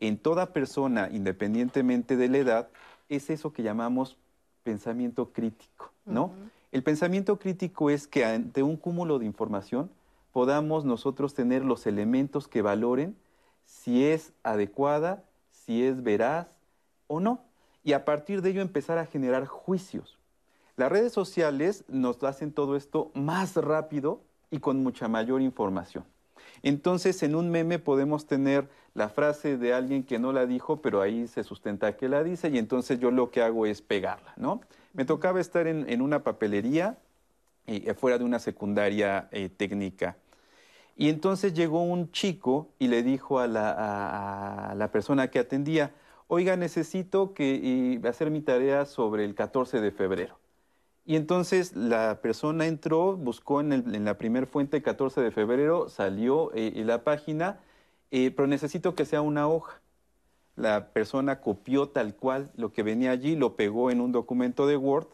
en 0.00 0.18
toda 0.18 0.52
persona, 0.52 1.08
independientemente 1.10 2.16
de 2.16 2.28
la 2.28 2.38
edad, 2.38 2.68
es 3.08 3.30
eso 3.30 3.52
que 3.52 3.62
llamamos 3.62 4.16
pensamiento 4.62 5.32
crítico, 5.32 5.92
¿no? 6.04 6.32
El 6.72 6.82
pensamiento 6.82 7.38
crítico 7.38 7.90
es 7.90 8.06
que 8.06 8.24
ante 8.24 8.62
un 8.62 8.76
cúmulo 8.76 9.18
de 9.18 9.26
información 9.26 9.90
podamos 10.32 10.84
nosotros 10.84 11.34
tener 11.34 11.64
los 11.64 11.86
elementos 11.86 12.46
que 12.48 12.62
valoren 12.62 13.16
si 13.64 14.04
es 14.04 14.32
adecuada, 14.42 15.24
si 15.50 15.84
es 15.84 16.02
veraz 16.02 16.46
o 17.06 17.20
no 17.20 17.40
y 17.82 17.94
a 17.94 18.04
partir 18.04 18.42
de 18.42 18.50
ello 18.50 18.60
empezar 18.60 18.98
a 18.98 19.06
generar 19.06 19.46
juicios. 19.46 20.18
Las 20.76 20.92
redes 20.92 21.12
sociales 21.12 21.84
nos 21.88 22.22
hacen 22.22 22.52
todo 22.52 22.76
esto 22.76 23.10
más 23.14 23.56
rápido 23.56 24.20
y 24.50 24.58
con 24.58 24.82
mucha 24.82 25.08
mayor 25.08 25.40
información. 25.40 26.04
Entonces, 26.62 27.22
en 27.22 27.34
un 27.34 27.50
meme 27.50 27.78
podemos 27.78 28.26
tener 28.26 28.68
la 28.98 29.08
frase 29.08 29.56
de 29.56 29.72
alguien 29.72 30.02
que 30.02 30.18
no 30.18 30.32
la 30.32 30.44
dijo, 30.44 30.82
pero 30.82 31.00
ahí 31.00 31.26
se 31.28 31.44
sustenta 31.44 31.96
que 31.96 32.08
la 32.08 32.22
dice, 32.22 32.50
y 32.50 32.58
entonces 32.58 32.98
yo 32.98 33.10
lo 33.10 33.30
que 33.30 33.42
hago 33.42 33.64
es 33.64 33.80
pegarla, 33.80 34.34
¿no? 34.36 34.60
Me 34.92 35.04
tocaba 35.04 35.40
estar 35.40 35.66
en, 35.66 36.02
una 36.02 36.22
papelería 36.24 36.98
eh, 37.66 37.94
fuera 37.94 38.18
de 38.18 38.24
una 38.24 38.38
secundaria 38.40 39.28
eh, 39.30 39.48
técnica. 39.48 40.16
Y 40.96 41.08
entonces 41.08 41.54
llegó 41.54 41.82
un 41.82 42.10
chico 42.10 42.68
y 42.78 42.88
le 42.88 43.02
dijo 43.04 43.38
a 43.38 43.46
la 43.46 44.88
persona 44.92 45.28
que 45.28 45.38
atendía, 45.38 45.92
oiga, 46.28 46.56
necesito 46.56 47.34
que, 47.34 48.00
hacer 48.08 48.30
mi 48.30 48.40
tarea 48.40 48.84
sobre 48.84 49.24
el 49.24 49.34
14 49.34 49.80
de 49.80 49.90
febrero. 49.90 50.38
Y 51.04 51.16
entonces 51.16 51.74
la 51.74 52.20
persona 52.20 52.66
entró, 52.66 53.16
buscó 53.16 53.60
en, 53.60 54.04
la 54.04 54.18
primera 54.18 54.46
fuente 54.46 54.82
14 54.82 55.22
de 55.22 55.30
febrero, 55.30 55.88
salió 55.88 56.52
eh, 56.54 56.82
la 56.84 57.02
página, 57.02 57.60
eh, 58.10 58.30
pero 58.30 58.46
necesito 58.46 58.94
que 58.94 59.04
sea 59.04 59.22
una 59.22 59.48
hoja. 59.48 59.80
La 60.56 60.88
persona 60.88 61.40
copió 61.40 61.88
tal 61.88 62.14
cual 62.14 62.50
lo 62.56 62.72
que 62.72 62.82
venía 62.82 63.12
allí, 63.12 63.36
lo 63.36 63.54
pegó 63.54 63.90
en 63.90 64.00
un 64.00 64.12
documento 64.12 64.66
de 64.66 64.76
Word 64.76 65.06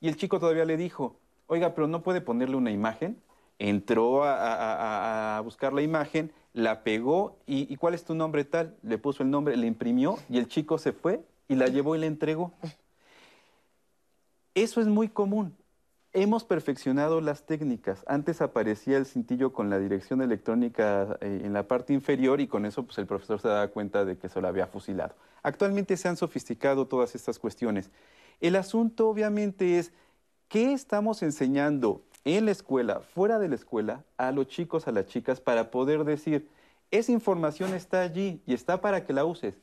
y 0.00 0.08
el 0.08 0.16
chico 0.16 0.38
todavía 0.38 0.64
le 0.64 0.76
dijo, 0.76 1.16
oiga, 1.46 1.74
pero 1.74 1.88
no 1.88 2.02
puede 2.02 2.20
ponerle 2.20 2.56
una 2.56 2.70
imagen. 2.70 3.20
Entró 3.58 4.24
a 4.24 5.40
buscar 5.44 5.72
la 5.72 5.82
imagen, 5.82 6.32
la 6.54 6.84
pegó 6.84 7.36
y, 7.46 7.76
¿cuál 7.76 7.94
es 7.94 8.04
tu 8.04 8.14
nombre 8.14 8.44
tal? 8.44 8.76
Le 8.82 8.96
puso 8.96 9.22
el 9.22 9.30
nombre, 9.30 9.56
le 9.56 9.66
imprimió 9.66 10.18
y 10.30 10.38
el 10.38 10.48
chico 10.48 10.78
se 10.78 10.92
fue 10.92 11.20
y 11.48 11.56
la 11.56 11.66
llevó 11.66 11.96
y 11.96 11.98
la 11.98 12.06
entregó. 12.06 12.52
Eso 14.54 14.80
es 14.80 14.86
muy 14.86 15.08
común. 15.08 15.54
Hemos 16.16 16.44
perfeccionado 16.44 17.20
las 17.20 17.44
técnicas. 17.44 18.04
Antes 18.06 18.40
aparecía 18.40 18.96
el 18.98 19.04
cintillo 19.04 19.52
con 19.52 19.68
la 19.68 19.80
dirección 19.80 20.22
electrónica 20.22 21.18
eh, 21.20 21.40
en 21.42 21.52
la 21.52 21.66
parte 21.66 21.92
inferior 21.92 22.40
y 22.40 22.46
con 22.46 22.66
eso 22.66 22.84
pues, 22.84 22.98
el 22.98 23.06
profesor 23.06 23.40
se 23.40 23.48
daba 23.48 23.66
cuenta 23.66 24.04
de 24.04 24.16
que 24.16 24.28
se 24.28 24.40
lo 24.40 24.46
había 24.46 24.68
fusilado. 24.68 25.16
Actualmente 25.42 25.96
se 25.96 26.06
han 26.06 26.16
sofisticado 26.16 26.86
todas 26.86 27.16
estas 27.16 27.40
cuestiones. 27.40 27.90
El 28.40 28.54
asunto 28.54 29.08
obviamente 29.08 29.80
es, 29.80 29.92
¿qué 30.48 30.72
estamos 30.72 31.20
enseñando 31.24 32.02
en 32.24 32.46
la 32.46 32.52
escuela, 32.52 33.00
fuera 33.00 33.40
de 33.40 33.48
la 33.48 33.56
escuela, 33.56 34.04
a 34.16 34.30
los 34.30 34.46
chicos, 34.46 34.86
a 34.86 34.92
las 34.92 35.06
chicas, 35.06 35.40
para 35.40 35.72
poder 35.72 36.04
decir, 36.04 36.48
esa 36.92 37.10
información 37.10 37.74
está 37.74 38.02
allí 38.02 38.40
y 38.46 38.54
está 38.54 38.80
para 38.80 39.04
que 39.04 39.12
la 39.12 39.24
uses. 39.24 39.58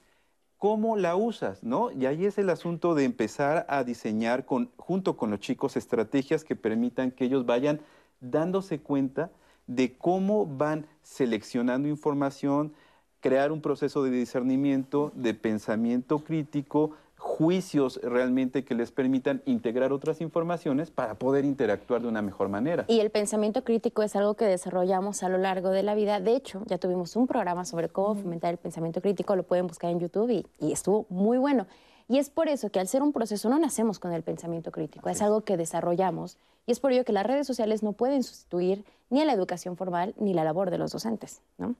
¿Cómo 0.61 0.95
la 0.95 1.15
usas? 1.15 1.63
¿no? 1.63 1.89
Y 1.89 2.05
ahí 2.05 2.27
es 2.27 2.37
el 2.37 2.51
asunto 2.51 2.93
de 2.93 3.03
empezar 3.03 3.65
a 3.67 3.83
diseñar 3.83 4.45
junto 4.77 5.17
con 5.17 5.31
los 5.31 5.39
chicos 5.39 5.75
estrategias 5.75 6.43
que 6.43 6.55
permitan 6.55 7.09
que 7.09 7.25
ellos 7.25 7.47
vayan 7.47 7.81
dándose 8.19 8.79
cuenta 8.79 9.31
de 9.65 9.97
cómo 9.97 10.45
van 10.45 10.85
seleccionando 11.01 11.87
información, 11.87 12.73
crear 13.21 13.51
un 13.51 13.61
proceso 13.61 14.03
de 14.03 14.11
discernimiento, 14.11 15.11
de 15.15 15.33
pensamiento 15.33 16.19
crítico, 16.19 16.91
juicios 17.21 17.99
realmente 18.01 18.65
que 18.65 18.73
les 18.73 18.91
permitan 18.91 19.43
integrar 19.45 19.93
otras 19.93 20.21
informaciones 20.21 20.89
para 20.89 21.13
poder 21.13 21.45
interactuar 21.45 22.01
de 22.01 22.07
una 22.07 22.23
mejor 22.23 22.49
manera. 22.49 22.83
Y 22.87 22.99
el 22.99 23.11
pensamiento 23.11 23.63
crítico 23.63 24.01
es 24.01 24.15
algo 24.15 24.33
que 24.33 24.45
desarrollamos 24.45 25.21
a 25.21 25.29
lo 25.29 25.37
largo 25.37 25.69
de 25.69 25.83
la 25.83 25.93
vida. 25.93 26.19
De 26.19 26.35
hecho, 26.35 26.63
ya 26.65 26.79
tuvimos 26.79 27.15
un 27.15 27.27
programa 27.27 27.63
sobre 27.63 27.89
cómo 27.89 28.15
fomentar 28.15 28.51
el 28.51 28.57
pensamiento 28.57 29.01
crítico, 29.01 29.35
lo 29.35 29.43
pueden 29.43 29.67
buscar 29.67 29.91
en 29.91 29.99
YouTube 29.99 30.31
y, 30.31 30.47
y 30.59 30.71
estuvo 30.71 31.05
muy 31.09 31.37
bueno. 31.37 31.67
Y 32.09 32.17
es 32.17 32.31
por 32.31 32.49
eso 32.49 32.71
que 32.71 32.79
al 32.79 32.87
ser 32.87 33.03
un 33.03 33.13
proceso 33.13 33.49
no 33.49 33.59
nacemos 33.59 33.99
con 33.99 34.13
el 34.13 34.23
pensamiento 34.23 34.71
crítico, 34.71 35.07
es 35.07 35.21
algo 35.21 35.41
que 35.41 35.57
desarrollamos 35.57 36.39
y 36.65 36.71
es 36.71 36.79
por 36.79 36.91
ello 36.91 37.05
que 37.05 37.13
las 37.13 37.25
redes 37.25 37.45
sociales 37.45 37.83
no 37.83 37.93
pueden 37.93 38.23
sustituir 38.23 38.83
ni 39.11 39.21
a 39.21 39.25
la 39.25 39.33
educación 39.33 39.77
formal 39.77 40.15
ni 40.17 40.33
la 40.33 40.43
labor 40.43 40.71
de 40.71 40.79
los 40.79 40.91
docentes, 40.91 41.41
¿no? 41.59 41.75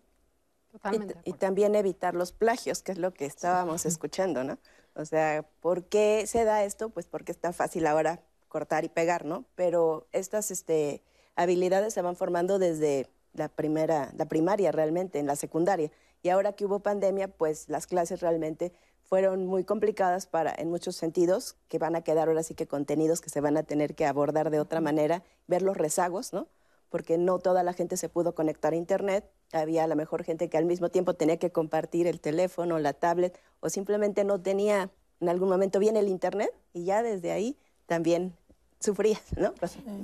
Totalmente. 0.72 1.18
Y, 1.26 1.32
y 1.32 1.34
también 1.34 1.74
evitar 1.74 2.14
los 2.14 2.32
plagios, 2.32 2.84
que 2.84 2.92
es 2.92 3.00
lo 3.00 3.12
que 3.12 3.26
estábamos 3.26 3.88
escuchando, 3.88 4.44
¿no? 4.44 4.60
O 4.96 5.06
sea, 5.06 5.46
¿por 5.62 5.86
qué 5.86 6.26
se 6.28 6.44
da 6.44 6.64
esto? 6.64 6.90
Pues 6.90 7.06
porque 7.06 7.32
es 7.32 7.38
tan 7.38 7.54
fácil 7.54 7.88
ahora 7.88 8.22
cortar 8.48 8.84
y 8.84 8.90
pegar, 8.90 9.26
¿no? 9.26 9.46
Pero 9.56 10.08
estas 10.12 10.52
este, 10.52 11.02
habilidades 11.36 11.94
se 11.94 12.02
van 12.02 12.16
formando 12.16 12.60
desde 12.60 13.08
la 13.34 13.48
primera, 13.48 14.12
la 14.18 14.26
primaria 14.26 14.72
realmente, 14.72 15.20
en 15.20 15.28
la 15.28 15.36
secundaria. 15.36 15.92
Y 16.22 16.30
ahora 16.30 16.54
que 16.54 16.66
hubo 16.66 16.80
pandemia, 16.80 17.30
pues 17.30 17.70
las 17.70 17.88
clases 17.88 18.20
realmente 18.20 18.74
fueron 19.04 19.46
muy 19.46 19.64
complicadas 19.64 20.26
para, 20.26 20.54
en 20.58 20.70
muchos 20.70 20.96
sentidos, 20.96 21.56
que 21.68 21.80
van 21.80 21.96
a 21.96 22.02
quedar 22.02 22.28
ahora 22.28 22.44
sí 22.44 22.56
que 22.56 22.68
contenidos 22.68 23.22
que 23.22 23.30
se 23.30 23.42
van 23.42 23.58
a 23.58 23.64
tener 23.64 23.96
que 23.96 24.06
abordar 24.06 24.52
de 24.52 24.60
otra 24.60 24.82
manera, 24.82 25.24
ver 25.48 25.62
los 25.62 25.78
rezagos, 25.78 26.32
¿no? 26.32 26.48
Porque 26.92 27.18
no 27.18 27.40
toda 27.40 27.64
la 27.64 27.74
gente 27.74 27.98
se 27.98 28.10
pudo 28.10 28.36
conectar 28.36 28.74
a 28.74 28.76
Internet, 28.76 29.26
había 29.54 29.86
a 29.86 29.88
lo 29.88 29.96
mejor 29.96 30.24
gente 30.24 30.50
que 30.50 30.58
al 30.58 30.66
mismo 30.66 30.90
tiempo 30.90 31.16
tenía 31.16 31.38
que 31.38 31.50
compartir 31.50 32.06
el 32.06 32.20
teléfono, 32.20 32.78
la 32.78 32.94
tablet, 32.94 33.40
o 33.62 33.70
simplemente 33.70 34.24
no 34.24 34.40
tenía 34.40 34.92
en 35.22 35.30
algún 35.30 35.50
momento 35.50 35.80
bien 35.80 35.96
el 35.96 36.10
Internet 36.10 36.52
y 36.74 36.84
ya 36.84 37.02
desde 37.02 37.32
ahí 37.32 37.58
también 37.88 38.34
sufrías, 38.80 39.24
¿no? 39.38 39.54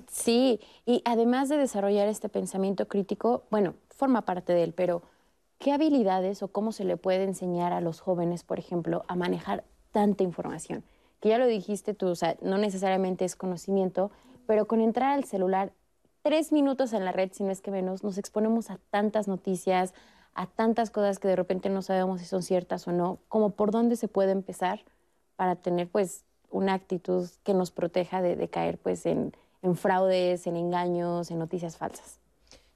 Sí, 0.09 0.59
y 0.85 1.01
además 1.05 1.49
de 1.49 1.57
desarrollar 1.57 2.07
este 2.07 2.29
pensamiento 2.29 2.87
crítico, 2.87 3.43
bueno, 3.49 3.73
forma 3.89 4.23
parte 4.23 4.53
de 4.53 4.63
él, 4.63 4.73
pero 4.73 5.01
¿qué 5.59 5.73
habilidades 5.73 6.41
o 6.43 6.47
cómo 6.47 6.71
se 6.71 6.85
le 6.85 6.97
puede 6.97 7.23
enseñar 7.23 7.73
a 7.73 7.81
los 7.81 7.99
jóvenes, 7.99 8.43
por 8.43 8.59
ejemplo, 8.59 9.03
a 9.07 9.15
manejar 9.15 9.63
tanta 9.91 10.23
información? 10.23 10.83
Que 11.19 11.29
ya 11.29 11.37
lo 11.37 11.47
dijiste 11.47 11.93
tú, 11.93 12.07
o 12.07 12.15
sea, 12.15 12.37
no 12.41 12.57
necesariamente 12.57 13.25
es 13.25 13.35
conocimiento, 13.35 14.11
pero 14.45 14.67
con 14.67 14.81
entrar 14.81 15.13
al 15.13 15.23
celular 15.25 15.73
tres 16.27 16.51
minutos 16.51 16.91
en 16.91 17.05
la 17.05 17.13
red, 17.13 17.31
si 17.31 17.41
no 17.45 17.51
es 17.51 17.61
que 17.61 17.71
menos, 17.71 18.03
nos 18.03 18.17
exponemos 18.17 18.69
a 18.69 18.79
tantas 18.89 19.29
noticias, 19.29 19.93
a 20.33 20.45
tantas 20.45 20.89
cosas 20.91 21.19
que 21.19 21.29
de 21.29 21.37
repente 21.37 21.69
no 21.69 21.81
sabemos 21.81 22.19
si 22.19 22.25
son 22.25 22.43
ciertas 22.43 22.85
o 22.89 22.91
no, 22.91 23.19
como 23.29 23.51
por 23.51 23.71
dónde 23.71 23.95
se 23.95 24.09
puede 24.09 24.33
empezar 24.33 24.81
para 25.37 25.55
tener 25.55 25.87
pues 25.87 26.25
una 26.51 26.73
actitud 26.73 27.29
que 27.45 27.53
nos 27.53 27.71
proteja 27.71 28.21
de, 28.21 28.45
caer 28.49 28.77
pues 28.77 29.05
en, 29.05 29.31
fraudes, 29.75 30.47
en 30.47 30.57
engaños, 30.57 31.31
en 31.31 31.39
noticias 31.39 31.77
falsas. 31.77 32.19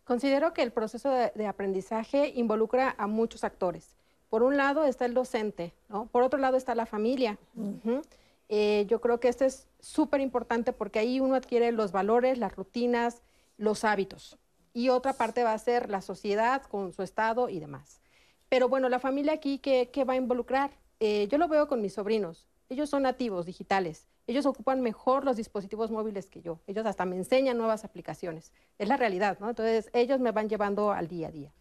Considero 0.06 0.54
que 0.54 0.62
el 0.64 0.72
proceso 0.72 1.10
de, 1.10 1.46
aprendizaje 1.46 2.32
involucra 2.34 2.96
a 2.98 3.06
muchos 3.08 3.44
actores. 3.44 3.98
Por 4.30 4.44
un 4.44 4.56
lado 4.56 4.86
está 4.86 5.04
el 5.04 5.14
docente, 5.14 5.74
¿no? 5.90 6.06
por 6.06 6.24
otro 6.24 6.40
lado 6.40 6.56
está 6.56 6.74
la 6.74 6.86
familia. 6.86 7.38
Eh, 8.48 8.86
yo 8.88 9.02
creo 9.02 9.20
que 9.20 9.28
esto 9.28 9.44
es 9.44 9.68
súper 9.82 10.22
importante 10.22 10.72
porque 10.72 11.00
ahí 11.00 11.20
uno 11.20 11.36
adquiere 11.36 11.74
los 11.74 11.92
valores, 11.92 12.38
las 12.38 12.56
rutinas, 12.56 13.22
los 13.62 13.84
hábitos. 13.84 14.38
Y 14.74 14.90
otra 14.90 15.14
parte 15.14 15.44
va 15.44 15.54
a 15.54 15.58
ser 15.58 15.90
la 15.90 16.02
sociedad 16.02 16.64
con 16.64 16.94
su 16.94 17.04
estado 17.04 17.48
y 17.48 17.60
demás. 17.60 18.02
Pero 18.50 18.68
bueno, 18.68 18.90
la 18.90 19.00
familia 19.00 19.34
aquí, 19.34 19.60
¿qué, 19.60 20.04
va 20.04 20.14
a 20.14 20.18
involucrar? 20.18 20.72
Eh, 21.00 21.28
yo 21.30 21.38
lo 21.38 21.48
veo 21.48 21.68
con 21.68 21.82
mis 21.82 21.94
sobrinos. 21.94 22.48
Ellos 22.70 22.90
son 22.90 23.04
nativos 23.04 23.46
digitales. 23.46 24.08
Ellos 24.28 24.46
ocupan 24.46 24.82
mejor 24.82 25.26
los 25.26 25.38
dispositivos 25.38 25.92
móviles 25.92 26.28
que 26.28 26.42
yo. 26.42 26.60
Ellos 26.68 26.86
hasta 26.86 27.06
me 27.06 27.16
enseñan 27.16 27.58
nuevas 27.58 27.86
aplicaciones. 27.86 28.52
Es 28.80 28.88
la 28.88 28.98
realidad, 28.98 29.38
¿no? 29.40 29.50
Entonces, 29.50 29.90
ellos 29.94 30.20
me 30.20 30.32
van 30.32 30.50
llevando 30.50 30.92
al 30.92 31.08
día 31.08 31.28
a 31.28 31.32
día. 31.32 31.54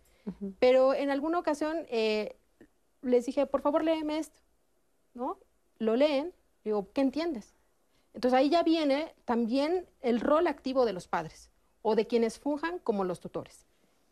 Pero 0.59 0.95
en 0.95 1.11
alguna 1.11 1.39
ocasión 1.39 1.87
eh, 1.91 2.37
les 3.03 3.27
dije, 3.27 3.47
por 3.47 3.63
favor, 3.63 3.83
léeme 3.83 4.19
esto, 4.19 4.41
¿no? 5.15 5.39
Lo 5.79 5.97
leen, 5.97 6.33
digo, 6.65 6.93
¿qué 6.93 7.01
entiendes? 7.01 7.55
Entonces 8.15 8.39
ahí 8.39 8.49
ya 8.49 8.63
viene 8.63 9.15
también 9.25 9.87
el 10.01 10.21
rol 10.21 10.47
activo 10.47 10.85
de 10.85 10.93
los 10.93 11.09
padres 11.09 11.50
o 11.83 11.95
de 11.95 12.07
quienes 12.07 12.39
funjan 12.39 12.79
como 12.81 13.05
los 13.05 13.21
tutores. 13.21 13.67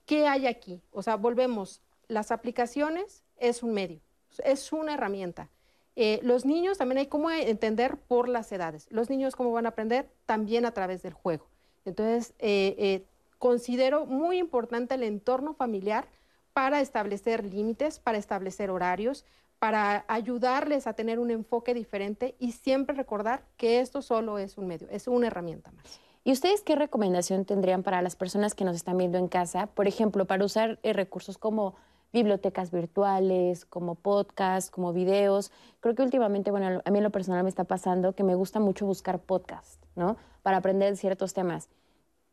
¿Qué 0.06 0.26
hay 0.26 0.46
aquí? 0.46 0.80
O 0.92 1.02
sea, 1.02 1.16
volvemos, 1.16 1.82
las 2.06 2.30
aplicaciones 2.30 3.24
es 3.36 3.62
un 3.62 3.72
medio, 3.72 4.00
es 4.44 4.72
una 4.72 4.94
herramienta. 4.94 5.50
Eh, 5.96 6.20
los 6.22 6.44
niños 6.44 6.78
también 6.78 6.98
hay 6.98 7.06
cómo 7.06 7.30
entender 7.30 7.96
por 7.96 8.28
las 8.28 8.52
edades. 8.52 8.86
Los 8.90 9.10
niños 9.10 9.34
cómo 9.34 9.52
van 9.52 9.66
a 9.66 9.70
aprender 9.70 10.08
también 10.26 10.64
a 10.64 10.72
través 10.72 11.02
del 11.02 11.12
juego. 11.12 11.46
Entonces, 11.84 12.34
eh, 12.38 12.76
eh, 12.78 13.04
considero 13.38 14.06
muy 14.06 14.38
importante 14.38 14.94
el 14.94 15.02
entorno 15.02 15.54
familiar 15.54 16.06
para 16.52 16.80
establecer 16.80 17.44
límites, 17.44 17.98
para 17.98 18.16
establecer 18.16 18.70
horarios, 18.70 19.24
para 19.58 20.04
ayudarles 20.08 20.86
a 20.86 20.92
tener 20.92 21.18
un 21.18 21.30
enfoque 21.30 21.74
diferente 21.74 22.36
y 22.38 22.52
siempre 22.52 22.94
recordar 22.94 23.44
que 23.56 23.80
esto 23.80 24.02
solo 24.02 24.38
es 24.38 24.56
un 24.56 24.68
medio, 24.68 24.88
es 24.90 25.08
una 25.08 25.26
herramienta 25.26 25.72
más. 25.72 26.00
¿Y 26.29 26.33
ustedes 26.33 26.61
qué 26.61 26.76
recomendación 26.76 27.47
tendrían 27.47 27.83
para 27.83 28.03
las 28.03 28.14
personas 28.14 28.55
que 28.55 28.66
nos 28.66 28.76
están 28.76 28.99
viendo 28.99 29.16
en 29.16 29.29
casa? 29.29 29.68
Por 29.68 29.89
ejemplo, 29.89 30.26
para 30.26 30.45
usar 30.45 30.79
recursos 30.83 31.39
como 31.39 31.74
bibliotecas 32.12 32.70
virtuales, 32.70 33.64
como 33.64 33.95
podcasts, 33.95 34.70
como 34.70 34.93
videos. 34.93 35.51
Creo 35.81 35.95
que 35.95 36.03
últimamente, 36.03 36.51
bueno, 36.51 36.83
a 36.85 36.91
mí 36.91 37.01
lo 37.01 37.09
personal 37.09 37.45
me 37.45 37.49
está 37.49 37.64
pasando 37.64 38.12
que 38.12 38.24
me 38.24 38.35
gusta 38.35 38.61
mucho 38.61 38.85
buscar 38.85 39.20
podcasts, 39.20 39.79
¿no? 39.97 40.18
Para 40.43 40.59
aprender 40.59 40.99
ciertos 40.99 41.33
temas. 41.33 41.70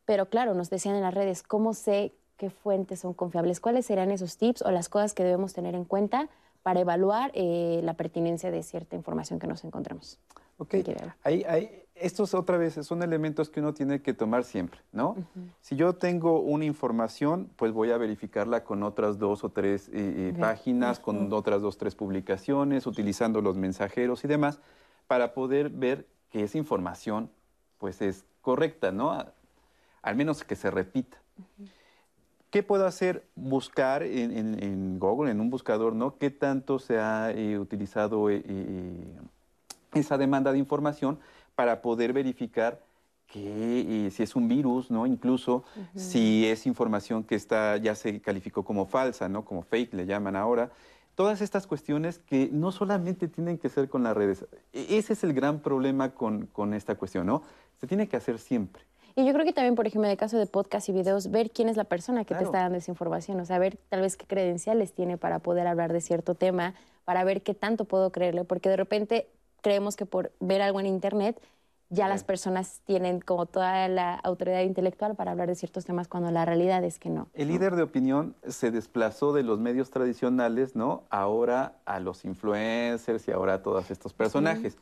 Pero 0.04 0.26
claro, 0.26 0.56
nos 0.56 0.70
decían 0.70 0.96
en 0.96 1.02
las 1.02 1.14
redes, 1.14 1.41
¿cómo 1.41 1.74
sé 1.74 2.14
qué 2.36 2.50
fuentes 2.50 3.00
son 3.00 3.14
confiables? 3.14 3.62
¿Cuáles 3.62 3.86
serían 3.86 4.12
esos 4.12 4.36
tips 4.36 4.62
o 4.64 4.72
las 4.72 4.89
cosas 4.89 5.14
que 5.14 5.24
debemos 5.24 5.54
tener 5.54 5.74
en 5.74 5.86
cuenta 5.86 6.28
para 6.64 6.82
evaluar 6.82 7.32
eh, 7.34 7.80
la 7.82 7.93
pertinencia 7.93 8.52
de 8.52 8.62
cierta 8.62 8.98
información 8.98 9.39
que 9.39 9.48
nos 9.48 9.64
encontramos? 9.64 10.20
Ok, 10.58 10.76
hay, 11.24 11.84
estos 11.95 12.34
otra 12.34 12.58
vez 12.58 12.74
son 12.74 13.03
elementos 13.03 13.49
que 13.49 13.60
uno 13.60 13.74
tiene 13.74 14.01
que 14.01 14.14
tomar 14.14 14.43
siempre, 14.43 14.80
¿no? 14.91 15.16
Si 15.62 15.76
yo 15.76 15.93
tengo 15.93 16.39
una 16.41 16.66
información, 16.66 17.49
pues 17.56 17.72
voy 17.72 17.91
a 17.91 17.97
verificarla 17.97 18.64
con 18.64 18.84
otras 18.84 19.18
dos 19.18 19.43
o 19.43 19.49
tres 19.49 19.89
eh, 19.89 19.93
eh, 19.93 20.36
páginas, 20.39 20.99
con 20.99 21.32
otras 21.32 21.62
dos 21.62 21.76
o 21.76 21.78
tres 21.78 21.95
publicaciones, 21.95 22.86
utilizando 22.88 23.41
los 23.41 23.58
mensajeros 23.58 24.24
y 24.24 24.28
demás, 24.28 24.60
para 25.08 25.34
poder 25.34 25.70
ver 25.70 26.08
que 26.30 26.43
esa 26.43 26.58
información 26.58 27.30
pues 27.78 28.01
es 28.01 28.26
correcta, 28.41 28.91
¿no? 28.91 29.26
al 30.01 30.16
menos 30.16 30.43
que 30.43 30.56
se 30.56 30.70
repita. 30.70 31.18
¿Qué 32.49 32.64
puedo 32.64 32.86
hacer? 32.86 33.28
Buscar 33.36 34.03
en, 34.03 34.99
Google, 34.99 35.32
en 35.32 35.41
un 35.41 35.49
buscador, 35.49 35.93
¿no? 35.93 36.18
¿Qué 36.18 36.30
tanto 36.30 36.80
se 36.80 36.99
ha 36.99 37.32
eh, 37.32 37.60
utilizado 37.60 38.30
esa 39.96 40.18
demanda 40.18 40.52
de 40.52 40.60
información? 40.60 41.20
para 41.56 41.82
poder 41.82 42.14
verificar 42.14 42.80
que 43.28 44.06
eh, 44.08 44.12
si 44.12 44.22
es 44.22 44.36
un 44.36 44.48
virus, 44.48 44.91
¿no? 44.91 45.08
Incluso 45.08 45.64
si 45.96 46.46
es 46.46 46.68
información 46.68 47.24
que 47.24 47.36
está, 47.36 47.78
ya 47.78 47.96
se 47.96 48.22
calificó 48.22 48.64
como 48.64 48.86
falsa, 48.86 49.28
¿no? 49.28 49.43
Como 49.43 49.64
fake 49.64 49.93
le 49.93 50.06
llaman 50.06 50.36
ahora. 50.36 50.70
Todas 51.16 51.41
estas 51.41 51.66
cuestiones 51.66 52.20
que 52.20 52.50
no 52.52 52.72
solamente 52.72 53.28
tienen 53.28 53.58
que 53.58 53.70
ser 53.70 53.89
con 53.89 54.04
las 54.04 54.16
redes. 54.16 54.46
E, 54.74 54.98
ese 54.98 55.14
es 55.14 55.24
el 55.24 55.34
gran 55.34 55.60
problema 55.60 56.14
con, 56.14 56.46
con 56.48 56.74
esta 56.74 56.96
cuestión, 56.96 57.26
¿no? 57.26 57.41
Se 57.80 57.88
tiene 57.88 58.08
que 58.08 58.18
hacer 58.18 58.38
siempre. 58.38 58.84
Y 59.16 59.26
yo 59.26 59.34
creo 59.34 59.46
que 59.46 59.54
también, 59.54 59.76
por 59.76 59.88
ejemplo, 59.88 60.06
en 60.08 60.12
el 60.12 60.18
caso 60.18 60.38
de 60.38 60.46
podcast 60.46 60.89
y 60.89 60.91
videos, 60.91 61.32
ver 61.32 61.50
quién 61.50 61.70
es 61.70 61.78
la 61.78 61.86
persona 61.86 62.26
que 62.26 62.36
te 62.36 62.43
está 62.43 62.60
dando 62.60 62.78
esa 62.78 62.91
información, 62.91 63.39
o 63.39 63.46
sea, 63.46 63.58
ver 63.60 63.78
tal 63.88 64.02
vez 64.02 64.18
qué 64.18 64.26
credenciales 64.26 64.91
tiene 64.91 65.18
para 65.18 65.39
poder 65.39 65.68
hablar 65.68 65.93
de 65.93 66.02
cierto 66.02 66.36
tema, 66.36 66.76
para 67.06 67.24
ver 67.24 67.41
qué 67.41 67.54
tanto 67.54 67.86
puedo 67.86 68.12
creerle, 68.12 68.43
porque 68.43 68.68
de 68.68 68.76
repente 68.76 69.30
creemos 69.66 69.95
que 69.95 70.05
por 70.05 70.32
ver 70.39 70.61
algo 70.61 70.80
en 70.80 70.86
Internet 70.86 71.41
ya 71.89 72.07
las 72.07 72.24
personas 72.24 72.82
tienen 72.86 73.20
como 73.20 73.47
toda 73.47 73.88
la 73.88 74.13
autoridad 74.13 74.61
intelectual 74.61 75.16
para 75.16 75.32
hablar 75.32 75.47
de 75.47 75.55
ciertos 75.55 75.86
temas 75.86 76.07
cuando 76.07 76.30
la 76.30 76.45
realidad 76.45 76.84
es 76.84 76.99
que 76.99 77.09
no. 77.09 77.30
El 77.34 77.47
líder 77.47 77.76
de 77.76 77.82
opinión 77.82 78.36
se 78.47 78.70
desplazó 78.70 79.34
de 79.34 79.41
los 79.41 79.57
medios 79.57 79.89
tradicionales, 79.89 80.76
¿no? 80.76 81.05
Ahora 81.09 81.80
a 81.86 81.99
los 81.99 82.26
influencers 82.26 83.28
y 83.28 83.32
ahora 83.32 83.55
a 83.55 83.63
todos 83.63 83.89
estos 83.89 84.13
personajes. 84.13 84.78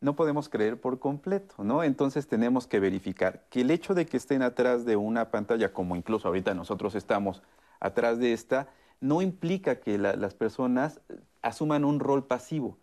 No 0.00 0.16
podemos 0.16 0.48
creer 0.48 0.80
por 0.80 0.98
completo, 0.98 1.62
¿no? 1.62 1.84
Entonces 1.84 2.26
tenemos 2.26 2.66
que 2.66 2.80
verificar 2.80 3.44
que 3.48 3.60
el 3.60 3.70
hecho 3.70 3.94
de 3.94 4.06
que 4.06 4.16
estén 4.16 4.42
atrás 4.42 4.84
de 4.84 4.96
una 4.96 5.30
pantalla, 5.30 5.72
como 5.72 5.94
incluso 5.94 6.26
ahorita 6.26 6.52
nosotros 6.52 6.96
estamos 6.96 7.42
atrás 7.78 8.18
de 8.18 8.32
esta, 8.32 8.66
no 9.00 9.22
implica 9.22 9.78
que 9.78 9.98
las 9.98 10.34
personas 10.34 11.00
asuman 11.42 11.84
un 11.84 12.00
rol 12.00 12.24
pasivo 12.26 12.76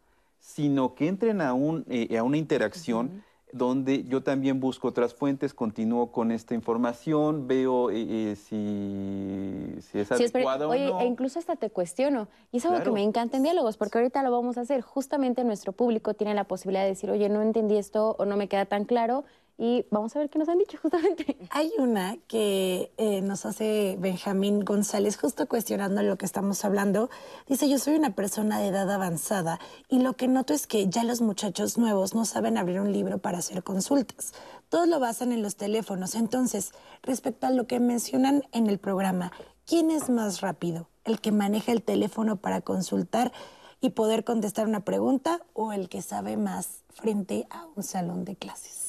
sino 0.48 0.96
que 0.96 1.10
entren 1.10 1.42
a, 1.42 1.54
un, 1.54 1.86
eh, 1.90 2.18
a 2.18 2.24
una 2.24 2.38
interacción 2.38 3.22
donde 3.52 4.06
yo 4.06 4.24
también 4.24 4.62
busco 4.62 4.88
otras 4.88 5.14
fuentes, 5.14 5.54
continúo 5.54 6.10
con 6.14 6.32
esta 6.32 6.54
información, 6.54 7.48
veo 7.48 7.92
eh, 7.92 8.32
eh, 8.32 8.36
si, 8.38 9.82
si, 9.82 10.00
es 10.00 10.10
adecuado 10.10 10.70
Oye, 10.70 10.90
e 11.02 11.06
incluso 11.06 11.38
hasta 11.38 11.58
te 11.58 11.70
cuestiono. 11.70 12.30
Y 12.54 12.58
es 12.58 12.66
algo 12.66 12.82
que 12.82 12.92
me 12.92 13.04
encanta 13.04 13.36
en 13.36 13.44
diálogos, 13.44 13.76
porque 13.76 13.98
ahorita 13.98 14.24
lo 14.24 14.32
vamos 14.32 14.58
a 14.58 14.62
hacer. 14.62 14.82
Justamente 14.82 15.44
nuestro 15.44 15.74
público 15.74 16.14
tiene 16.14 16.34
la 16.34 16.46
posibilidad 16.46 16.84
de 16.84 16.90
decir, 16.90 17.12
oye, 17.12 17.28
no 17.28 17.42
entendí 17.42 17.76
esto 17.76 18.16
o 18.18 18.26
no 18.26 18.38
me 18.38 18.48
queda 18.48 18.66
tan 18.66 18.86
claro 18.86 19.26
y 19.58 19.86
vamos 19.90 20.16
a 20.16 20.20
ver 20.20 20.30
qué 20.30 20.38
nos 20.38 20.50
han 20.50 20.60
dicho 20.60 20.78
justamente. 20.82 21.38
Hay 21.50 21.72
una 21.80 22.18
que 22.28 22.92
eh, 22.98 23.22
nos 23.22 23.46
hace 23.46 23.98
Benjamín 24.00 24.64
González 24.64 25.18
justo 25.18 25.48
cuestionando 25.48 26.04
lo 26.04 26.18
que 26.18 26.26
estamos 26.26 26.64
hablando. 26.64 27.10
Dice, 27.48 27.68
yo 27.68 27.80
soy 27.80 27.96
una 27.96 28.14
persona 28.14 28.60
de 28.60 28.68
edad 28.68 28.90
avanzada 28.92 29.60
y 29.90 30.00
lo 30.00 30.14
que 30.14 30.28
noto 30.28 30.54
es 30.54 30.68
que 30.68 30.88
ya 30.88 31.04
los 31.04 31.22
muchachos 31.22 31.78
nuevos 31.78 32.14
no 32.14 32.26
saben 32.26 32.58
abrir 32.58 32.80
un 32.80 32.92
libro 32.92 33.18
para 33.18 33.40
hacer 33.40 33.64
consultas. 33.64 34.34
Todos 34.70 34.88
lo 34.88 35.00
basan 35.00 35.32
en 35.32 35.42
los 35.42 35.56
teléfonos. 35.56 36.16
Entonces, 36.16 36.74
respecto 37.02 37.48
a 37.48 37.52
lo 37.52 37.68
que 37.68 37.80
mencionan 37.80 38.44
en 38.52 38.68
el 38.68 38.78
programa, 38.78 39.32
¿quién 39.66 39.90
es 39.92 40.10
más 40.10 40.42
rápido? 40.42 40.88
¿El 41.04 41.20
que 41.20 41.32
maneja 41.32 41.72
el 41.72 41.82
teléfono 41.82 42.36
para 42.38 42.62
consultar 42.62 43.32
y 43.80 43.92
poder 43.92 44.24
contestar 44.24 44.68
una 44.68 44.82
pregunta 44.82 45.40
o 45.54 45.72
el 45.72 45.88
que 45.88 46.02
sabe 46.02 46.36
más 46.36 46.84
frente 46.90 47.48
a 47.50 47.66
un 47.76 47.84
salón 47.84 48.26
de 48.26 48.36
clases? 48.36 48.87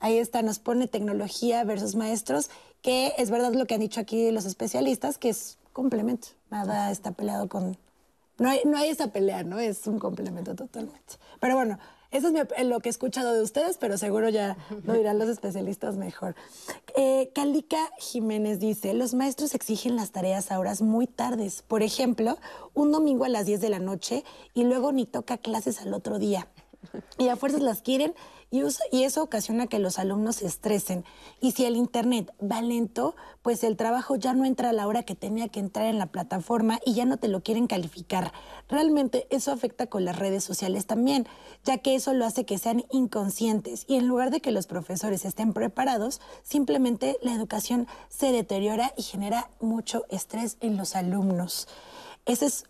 Ahí 0.00 0.18
está, 0.18 0.42
nos 0.42 0.58
pone 0.58 0.88
tecnología 0.88 1.64
versus 1.64 1.94
maestros, 1.94 2.50
que 2.82 3.12
es 3.18 3.30
verdad 3.30 3.54
lo 3.54 3.66
que 3.66 3.74
han 3.74 3.80
dicho 3.80 4.00
aquí 4.00 4.30
los 4.30 4.44
especialistas, 4.44 5.18
que 5.18 5.30
es 5.30 5.58
complemento. 5.72 6.28
Nada 6.50 6.90
está 6.90 7.12
peleado 7.12 7.48
con... 7.48 7.76
No 8.38 8.50
hay, 8.50 8.60
no 8.66 8.76
hay 8.76 8.90
esa 8.90 9.08
pelea, 9.08 9.42
¿no? 9.44 9.58
Es 9.58 9.86
un 9.86 9.98
complemento 9.98 10.54
totalmente. 10.54 11.14
Pero 11.40 11.54
bueno, 11.54 11.78
eso 12.10 12.28
es 12.28 12.66
lo 12.66 12.80
que 12.80 12.88
he 12.88 12.90
escuchado 12.90 13.34
de 13.34 13.42
ustedes, 13.42 13.78
pero 13.78 13.98
seguro 13.98 14.28
ya 14.28 14.56
lo 14.84 14.94
dirán 14.94 15.18
los 15.18 15.28
especialistas 15.28 15.96
mejor. 15.96 16.34
Eh, 16.96 17.30
Calica 17.34 17.90
Jiménez 17.98 18.60
dice, 18.60 18.94
los 18.94 19.14
maestros 19.14 19.54
exigen 19.54 19.96
las 19.96 20.12
tareas 20.12 20.50
a 20.50 20.58
horas 20.58 20.82
muy 20.82 21.06
tardes. 21.06 21.62
Por 21.62 21.82
ejemplo, 21.82 22.38
un 22.74 22.92
domingo 22.92 23.24
a 23.24 23.28
las 23.28 23.46
10 23.46 23.60
de 23.60 23.70
la 23.70 23.80
noche 23.80 24.24
y 24.54 24.64
luego 24.64 24.92
ni 24.92 25.04
toca 25.04 25.38
clases 25.38 25.80
al 25.80 25.92
otro 25.94 26.18
día. 26.18 26.48
y 27.18 27.28
a 27.28 27.36
fuerzas 27.36 27.60
las 27.60 27.82
quieren 27.82 28.14
y, 28.50 29.02
eso 29.02 29.22
ocasiona 29.22 29.66
que 29.66 29.78
los 29.78 29.98
alumnos 29.98 30.36
se 30.36 30.46
estresen. 30.46 31.04
Y 31.40 31.52
si 31.52 31.64
el 31.64 31.76
Internet 31.76 32.32
va 32.40 32.62
lento, 32.62 33.16
pues 33.42 33.64
el 33.64 33.76
trabajo 33.76 34.16
ya 34.16 34.34
no 34.34 34.44
entra 34.44 34.70
a 34.70 34.72
la 34.72 34.86
hora 34.86 35.02
que 35.02 35.14
tenía 35.16 35.48
que 35.48 35.60
entrar 35.60 35.86
en 35.86 35.98
la 35.98 36.06
plataforma 36.06 36.78
y 36.84 36.94
ya 36.94 37.04
no 37.04 37.16
te 37.16 37.28
lo 37.28 37.42
quieren 37.42 37.66
calificar. 37.66 38.32
Realmente 38.68 39.26
eso 39.30 39.50
afecta 39.50 39.88
con 39.88 40.04
las 40.04 40.18
redes 40.18 40.44
sociales 40.44 40.86
también, 40.86 41.26
ya 41.64 41.78
que 41.78 41.96
eso 41.96 42.14
lo 42.14 42.24
hace 42.24 42.44
que 42.44 42.58
sean 42.58 42.84
inconscientes 42.90 43.84
y 43.88 43.96
en 43.96 44.06
lugar 44.06 44.30
de 44.30 44.40
que 44.40 44.52
los 44.52 44.66
profesores 44.66 45.24
estén 45.24 45.52
preparados, 45.52 46.20
simplemente 46.42 47.18
la 47.22 47.32
educación 47.32 47.88
se 48.08 48.30
deteriora 48.32 48.94
y 48.96 49.02
genera 49.02 49.50
mucho 49.60 50.04
estrés 50.08 50.56
en 50.60 50.76
los 50.76 50.94
alumnos. 50.94 51.66
Ese 52.26 52.46
es 52.46 52.64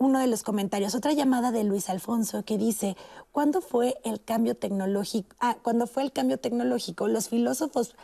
uno 0.00 0.18
de 0.18 0.26
los 0.26 0.42
comentarios. 0.42 0.94
Otra 0.94 1.12
llamada 1.12 1.52
de 1.52 1.62
Luis 1.62 1.90
Alfonso 1.90 2.42
que 2.42 2.56
dice, 2.56 2.96
¿cuándo 3.32 3.60
fue 3.60 4.00
el 4.02 4.24
cambio 4.24 4.56
tecnológico? 4.56 5.36
Ah, 5.40 5.58
cuando 5.62 5.86
fue 5.86 6.02
el 6.02 6.10
cambio 6.10 6.38
tecnológico, 6.38 7.06
los 7.06 7.28
filósofos 7.28 7.94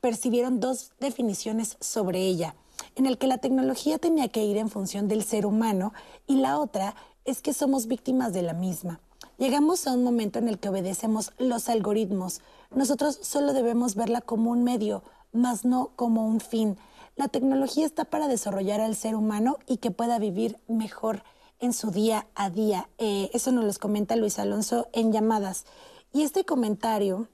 percibieron 0.00 0.60
dos 0.60 0.92
definiciones 0.98 1.76
sobre 1.78 2.20
ella, 2.20 2.56
en 2.96 3.04
el 3.04 3.18
que 3.18 3.26
la 3.26 3.36
tecnología 3.36 3.98
tenía 3.98 4.28
que 4.28 4.44
ir 4.44 4.56
en 4.56 4.70
función 4.70 5.08
del 5.08 5.24
ser 5.24 5.44
humano 5.44 5.92
y 6.26 6.36
la 6.36 6.58
otra 6.58 6.96
es 7.26 7.42
que 7.42 7.52
somos 7.52 7.86
víctimas 7.86 8.32
de 8.32 8.42
la 8.42 8.54
misma. 8.54 9.00
Llegamos 9.36 9.86
a 9.86 9.92
un 9.92 10.04
momento 10.04 10.38
en 10.38 10.48
el 10.48 10.58
que 10.58 10.70
obedecemos 10.70 11.32
los 11.38 11.68
algoritmos. 11.68 12.40
Nosotros 12.74 13.18
solo 13.20 13.52
debemos 13.52 13.94
verla 13.94 14.22
como 14.22 14.50
un 14.50 14.64
medio, 14.64 15.02
más 15.32 15.66
no 15.66 15.90
como 15.96 16.26
un 16.26 16.40
fin. 16.40 16.78
La 17.16 17.28
tecnología 17.28 17.84
está 17.84 18.06
para 18.06 18.26
desarrollar 18.26 18.80
al 18.80 18.96
ser 18.96 19.14
humano 19.14 19.58
y 19.66 19.76
que 19.76 19.90
pueda 19.90 20.18
vivir 20.18 20.58
mejor 20.66 21.22
en 21.62 21.72
su 21.72 21.90
día 21.90 22.26
a 22.34 22.50
día. 22.50 22.88
Eh, 22.98 23.30
eso 23.32 23.52
nos 23.52 23.64
lo 23.64 23.72
comenta 23.80 24.16
Luis 24.16 24.38
Alonso 24.38 24.88
en 24.92 25.12
llamadas. 25.12 25.64
Y 26.12 26.22
este 26.22 26.44
comentario 26.44 27.28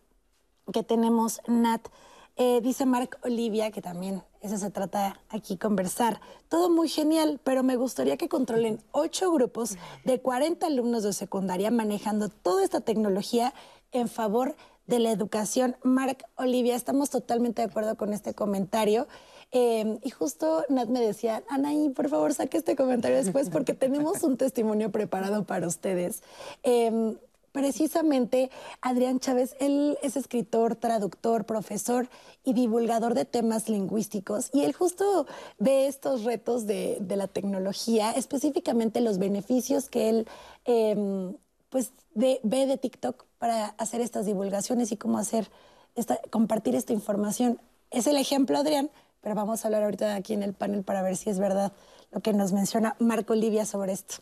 que 0.72 0.84
tenemos, 0.84 1.40
Nat, 1.48 1.88
eh, 2.36 2.60
dice 2.60 2.86
Marc 2.86 3.18
Olivia, 3.24 3.72
que 3.72 3.82
también 3.82 4.22
eso 4.42 4.58
se 4.58 4.70
trata 4.70 5.18
aquí 5.30 5.56
conversar. 5.56 6.20
Todo 6.48 6.70
muy 6.70 6.88
genial, 6.88 7.40
pero 7.42 7.62
me 7.62 7.76
gustaría 7.76 8.18
que 8.18 8.28
controlen 8.28 8.80
ocho 8.92 9.32
grupos 9.32 9.76
de 10.04 10.20
40 10.20 10.66
alumnos 10.66 11.02
de 11.02 11.14
secundaria 11.14 11.70
manejando 11.70 12.28
toda 12.28 12.62
esta 12.62 12.80
tecnología 12.80 13.54
en 13.92 14.08
favor 14.08 14.54
de 14.86 14.98
la 14.98 15.10
educación. 15.10 15.76
Marc 15.82 16.24
Olivia, 16.36 16.76
estamos 16.76 17.08
totalmente 17.08 17.62
de 17.62 17.68
acuerdo 17.68 17.96
con 17.96 18.12
este 18.12 18.34
comentario. 18.34 19.08
Em, 19.50 19.98
y 20.02 20.10
justo 20.10 20.64
Nat 20.68 20.88
me 20.88 21.00
decía, 21.00 21.42
Anaí, 21.48 21.88
por 21.90 22.08
favor, 22.08 22.34
saque 22.34 22.58
este 22.58 22.76
comentario 22.76 23.16
después 23.16 23.48
porque 23.48 23.72
tenemos 23.72 24.22
un 24.22 24.36
testimonio 24.36 24.90
preparado 24.90 25.44
para 25.44 25.66
ustedes. 25.66 26.22
Em, 26.62 27.16
precisamente 27.52 28.50
Adrián 28.82 29.20
Chávez, 29.20 29.56
él 29.58 29.98
es 30.02 30.16
escritor, 30.16 30.76
traductor, 30.76 31.44
profesor 31.46 32.08
y 32.44 32.52
divulgador 32.52 33.14
de 33.14 33.24
temas 33.24 33.70
lingüísticos 33.70 34.50
y 34.52 34.64
él 34.64 34.74
justo 34.74 35.26
ve 35.58 35.86
estos 35.86 36.24
retos 36.24 36.66
de, 36.66 36.98
la 37.08 37.26
tecnología, 37.26 38.12
específicamente 38.12 39.00
los 39.00 39.18
beneficios 39.18 39.88
que 39.88 40.10
él 40.10 40.28
em, 40.66 41.34
pues 41.70 41.92
ve 42.14 42.40
de 42.42 42.76
TikTok 42.76 43.24
para 43.38 43.66
hacer 43.78 44.02
estas 44.02 44.26
divulgaciones 44.26 44.92
y 44.92 44.96
cómo 44.96 45.18
hacer 45.18 45.50
esta, 45.96 46.20
compartir 46.30 46.74
esta 46.74 46.92
información. 46.92 47.58
Es 47.90 48.06
el 48.06 48.16
ejemplo, 48.16 48.58
Adrián, 48.58 48.90
pero 49.20 49.34
vamos 49.34 49.64
a 49.64 49.68
hablar 49.68 49.82
ahorita 49.82 50.14
aquí 50.14 50.34
en 50.34 50.42
el 50.42 50.54
panel 50.54 50.82
para 50.82 51.02
ver 51.02 51.16
si 51.16 51.30
es 51.30 51.38
verdad 51.38 51.72
lo 52.12 52.20
que 52.20 52.32
nos 52.32 52.52
menciona 52.52 52.96
Marco 52.98 53.32
Olivia 53.32 53.64
sobre 53.64 53.92
esto. 53.92 54.16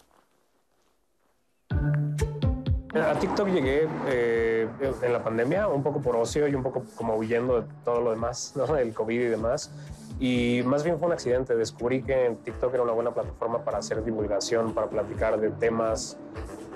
A 2.95 3.19
TikTok 3.19 3.49
llegué 3.49 3.87
eh, 4.07 4.69
en 5.03 5.13
la 5.13 5.23
pandemia, 5.23 5.69
un 5.69 5.83
poco 5.83 6.01
por 6.01 6.17
ocio 6.17 6.49
y 6.49 6.55
un 6.55 6.63
poco 6.63 6.83
como 6.97 7.15
huyendo 7.15 7.61
de 7.61 7.69
todo 7.85 8.01
lo 8.01 8.11
demás, 8.11 8.53
¿no? 8.57 8.67
del 8.67 8.95
COVID 8.95 9.21
y 9.21 9.25
demás. 9.25 9.71
Y 10.19 10.63
más 10.65 10.83
bien 10.83 10.99
fue 10.99 11.09
un 11.09 11.13
accidente. 11.13 11.55
Descubrí 11.57 12.03
que 12.03 12.37
TikTok 12.43 12.73
era 12.73 12.83
una 12.83 12.93
buena 12.93 13.13
plataforma 13.13 13.63
para 13.65 13.79
hacer 13.79 14.03
divulgación, 14.03 14.73
para 14.73 14.89
platicar 14.89 15.39
de 15.39 15.51
temas, 15.51 16.17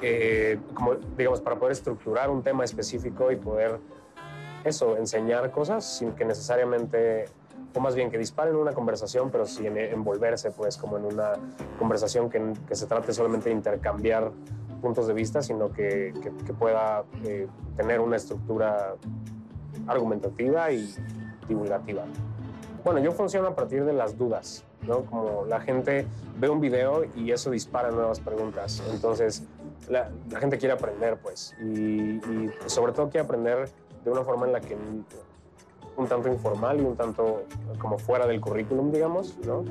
eh, 0.02 0.58
como 0.74 0.96
digamos, 1.16 1.40
para 1.40 1.56
poder 1.56 1.72
estructurar 1.72 2.28
un 2.28 2.42
tema 2.42 2.64
específico 2.64 3.32
y 3.32 3.36
poder, 3.36 3.78
eso, 4.62 4.98
enseñar 4.98 5.50
cosas 5.50 5.86
sin 5.86 6.12
que 6.12 6.26
necesariamente 6.26 7.24
o 7.74 7.80
más 7.80 7.94
bien 7.94 8.10
que 8.10 8.18
disparen 8.18 8.56
una 8.56 8.72
conversación, 8.72 9.30
pero 9.30 9.46
sin 9.46 9.76
envolverse, 9.76 10.50
pues, 10.50 10.76
como 10.76 10.96
en 10.96 11.04
una 11.04 11.32
conversación 11.78 12.28
que, 12.28 12.52
que 12.66 12.74
se 12.74 12.86
trate 12.86 13.12
solamente 13.12 13.48
de 13.48 13.54
intercambiar 13.54 14.32
puntos 14.80 15.06
de 15.06 15.14
vista, 15.14 15.42
sino 15.42 15.72
que, 15.72 16.12
que, 16.22 16.52
pueda 16.52 17.04
eh, 17.24 17.46
tener 17.76 18.00
una 18.00 18.16
estructura 18.16 18.94
argumentativa 19.86 20.72
y 20.72 20.92
divulgativa. 21.48 22.02
Bueno, 22.84 23.00
yo 23.00 23.12
funciono 23.12 23.48
a 23.48 23.54
partir 23.54 23.84
de 23.84 23.92
las 23.92 24.16
dudas, 24.16 24.64
¿no? 24.86 25.02
Como 25.02 25.44
la 25.46 25.60
gente 25.60 26.06
ve 26.38 26.48
un 26.48 26.60
video 26.60 27.04
y 27.14 27.30
eso 27.30 27.50
dispara 27.50 27.90
nuevas 27.90 28.20
preguntas. 28.20 28.82
Entonces, 28.90 29.44
la, 29.88 30.10
la 30.30 30.40
gente 30.40 30.58
quiere 30.58 30.72
aprender, 30.72 31.18
pues, 31.18 31.54
y, 31.60 32.16
y 32.16 32.50
sobre 32.66 32.92
todo 32.92 33.10
quiere 33.10 33.26
aprender 33.26 33.68
de 34.04 34.10
una 34.10 34.24
forma 34.24 34.46
en 34.46 34.52
la 34.52 34.60
que 34.60 34.76
un 35.96 36.06
tanto 36.06 36.28
informal 36.28 36.80
y 36.80 36.84
un 36.84 36.96
tanto 36.96 37.44
como 37.78 37.98
fuera 37.98 38.26
del 38.26 38.40
currículum, 38.40 38.90
digamos, 38.90 39.36
¿no? 39.44 39.64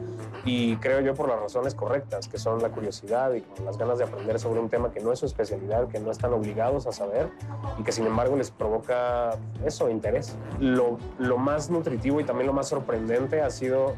Y 0.45 0.75
creo 0.77 0.99
yo 1.01 1.13
por 1.13 1.27
las 1.27 1.39
razones 1.39 1.75
correctas, 1.75 2.27
que 2.27 2.37
son 2.37 2.61
la 2.61 2.69
curiosidad 2.69 3.33
y 3.33 3.43
las 3.63 3.77
ganas 3.77 3.97
de 3.97 4.03
aprender 4.03 4.39
sobre 4.39 4.59
un 4.59 4.69
tema 4.69 4.91
que 4.91 4.99
no 4.99 5.11
es 5.11 5.19
su 5.19 5.25
especialidad, 5.25 5.87
que 5.87 5.99
no 5.99 6.11
están 6.11 6.33
obligados 6.33 6.87
a 6.87 6.91
saber 6.91 7.29
y 7.77 7.83
que 7.83 7.91
sin 7.91 8.05
embargo 8.05 8.35
les 8.35 8.51
provoca 8.51 9.31
eso, 9.65 9.89
interés. 9.89 10.35
Lo, 10.59 10.97
lo 11.17 11.37
más 11.37 11.69
nutritivo 11.69 12.19
y 12.19 12.23
también 12.23 12.47
lo 12.47 12.53
más 12.53 12.67
sorprendente 12.67 13.41
ha 13.41 13.49
sido 13.49 13.95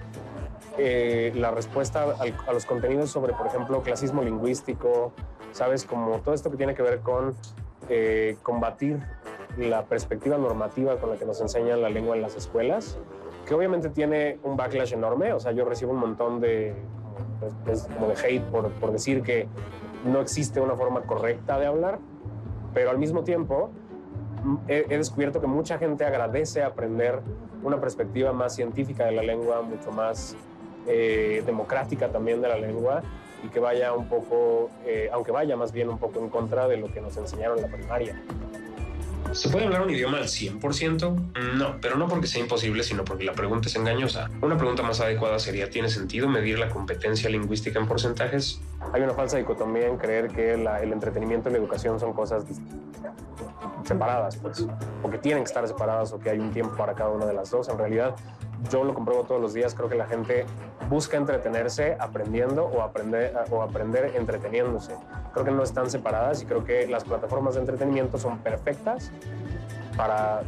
eh, 0.78 1.34
la 1.36 1.52
respuesta 1.52 2.16
a 2.48 2.54
los 2.54 2.66
contenidos 2.66 3.10
sobre, 3.10 3.34
por 3.34 3.48
ejemplo, 3.48 3.82
clasismo 3.82 4.24
lingüístico, 4.24 5.12
¿sabes? 5.52 5.86
Como 5.86 6.20
todo 6.20 6.34
esto 6.34 6.50
que 6.50 6.58
tiene 6.58 6.76
que 6.76 6.82
ver 6.82 7.00
con 7.00 7.36
eh, 7.90 8.38
combatir 8.42 9.00
la 9.58 9.86
perspectiva 9.86 10.38
normativa 10.38 10.98
con 10.98 11.10
la 11.10 11.18
que 11.18 11.26
nos 11.26 11.42
enseñan 11.42 11.82
la 11.82 11.90
lengua 11.90 12.16
en 12.16 12.22
las 12.22 12.36
escuelas, 12.36 12.98
que 13.46 13.54
obviamente 13.54 13.90
tiene 13.90 14.40
un 14.44 14.56
backlash 14.56 14.94
enorme. 14.94 15.34
O 15.34 15.40
sea, 15.40 15.52
yo 15.52 15.66
recibo 15.66 15.92
un 15.92 16.00
montón 16.00 16.40
de, 16.40 16.76
pues, 17.66 17.88
como 17.94 18.08
de 18.08 18.16
hate 18.16 18.44
por, 18.46 18.72
por 18.74 18.92
decir 18.92 19.22
que 19.24 19.48
no 20.06 20.22
existe 20.22 20.60
una 20.60 20.76
forma 20.76 21.02
correcta 21.02 21.60
de 21.60 21.68
hablar, 21.68 22.00
pero 22.74 22.90
al 22.90 22.98
mismo 22.98 23.24
tiempo 23.24 23.72
he, 24.68 24.98
descubierto 24.98 25.42
que 25.42 25.48
mucha 25.48 25.78
gente 25.78 26.06
agradece 26.06 26.64
aprender 26.64 27.22
una 27.64 27.80
perspectiva 27.80 28.32
más 28.32 28.56
científica 28.56 29.06
de 29.06 29.12
la 29.12 29.22
lengua, 29.22 29.62
mucho 29.62 29.92
más 29.92 30.36
eh, 30.88 31.44
democrática 31.46 32.10
también 32.10 32.42
de 32.42 32.48
la 32.48 32.58
lengua 32.58 33.04
y 33.44 33.50
que 33.50 33.60
vaya 33.60 33.94
un 33.94 34.08
poco, 34.08 34.70
eh, 34.86 35.10
aunque 35.12 35.32
vaya 35.32 35.56
más 35.56 35.72
bien 35.72 35.90
un 35.90 35.98
poco 35.98 36.20
en 36.20 36.30
contra 36.30 36.68
de 36.68 36.78
lo 36.78 36.92
que 36.92 37.02
nos 37.02 37.18
enseñaron 37.18 37.58
en 37.58 37.64
la 37.64 37.78
primaria. 37.78 38.22
¿Se 39.34 39.50
puede 39.50 39.66
hablar 39.66 39.82
un 39.84 39.90
idioma 39.90 40.18
al 40.18 40.26
100%? 40.26 41.56
No, 41.56 41.78
pero 41.82 41.96
no 41.96 42.08
porque 42.08 42.28
sea 42.28 42.42
imposible, 42.42 42.84
sino 42.84 43.06
porque 43.06 43.24
la 43.24 43.34
pregunta 43.34 43.70
es 43.70 43.76
engañosa. 43.76 44.30
Una 44.42 44.58
pregunta 44.58 44.84
más 44.84 45.00
adecuada 45.00 45.40
sería, 45.40 45.70
¿tiene 45.70 45.90
sentido 45.90 46.28
medir 46.28 46.60
la 46.60 46.70
competencia 46.70 47.30
lingüística 47.30 47.80
en 47.80 47.88
porcentajes? 47.88 48.60
Hay 48.94 49.02
una 49.02 49.14
falsa 49.14 49.38
dicotomía 49.38 49.88
en 49.88 49.98
creer 49.98 50.28
que 50.30 50.54
el 50.54 50.92
entretenimiento 50.92 51.50
y 51.50 51.54
la 51.54 51.60
educación 51.60 52.00
son 52.00 52.12
cosas 52.14 52.44
separadas, 53.86 54.36
pues, 54.36 54.66
o 55.02 55.10
que 55.10 55.18
tienen 55.18 55.44
que 55.44 55.48
estar 55.48 55.66
separadas 55.68 56.12
o 56.12 56.20
que 56.20 56.30
hay 56.30 56.40
un 56.40 56.52
tiempo 56.52 56.76
para 56.76 56.94
cada 56.94 57.10
una 57.12 57.26
de 57.26 57.34
las 57.34 57.52
dos. 57.52 57.70
En 57.70 57.78
realidad, 57.78 58.16
yo 58.70 58.84
lo 58.84 58.94
compruebo 58.94 59.24
todos 59.24 59.42
los 59.42 59.54
días, 59.54 59.74
creo 59.74 59.90
que 59.90 59.96
la 59.96 60.06
gente 60.06 60.46
busca 60.90 61.18
entretenerse 61.18 61.96
aprendiendo 62.00 62.66
o 62.66 62.82
aprender, 62.82 63.34
o 63.50 63.62
aprender 63.62 64.14
entreteniéndose. 64.16 64.96
Creo 65.34 65.46
que 65.46 65.52
no 65.52 65.64
están 65.64 65.90
separadas 65.90 66.42
y 66.42 66.46
creo 66.46 66.64
que 66.64 66.88
las 66.88 67.04
plataformas 67.04 67.56
de 67.56 67.62
entretenimiento 67.62 68.18
son 68.18 68.40
perfectas 68.40 69.12
para 69.98 70.44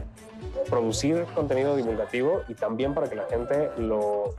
producir 0.70 1.26
contenido 1.36 1.76
divulgativo 1.76 2.42
y 2.48 2.54
también 2.54 2.94
para 2.94 3.10
que 3.10 3.16
la 3.16 3.26
gente 3.26 3.72
lo, 3.78 4.36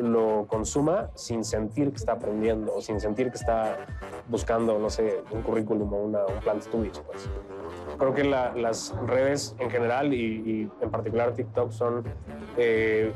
lo 0.00 0.46
consuma 0.46 1.10
sin 1.14 1.44
sentir 1.44 1.90
que 1.90 1.96
está 1.96 2.12
aprendiendo 2.12 2.74
o 2.74 2.80
sin 2.80 3.00
sentir 3.00 3.30
que 3.30 3.36
está 3.36 3.76
buscando, 4.28 4.78
no 4.78 4.90
sé, 4.90 5.22
un 5.30 5.42
currículum 5.42 5.92
o 5.92 5.96
una, 5.96 6.24
un 6.26 6.40
plan 6.40 6.58
de 6.58 6.64
estudios. 6.64 7.00
Pues. 7.00 7.28
Creo 7.98 8.14
que 8.14 8.24
las 8.24 8.94
redes 9.06 9.54
en 9.58 9.70
general 9.70 10.12
y, 10.12 10.70
en 10.80 10.90
particular 10.90 11.32
TikTok 11.32 11.70
son, 11.70 12.04
eh, 12.56 13.12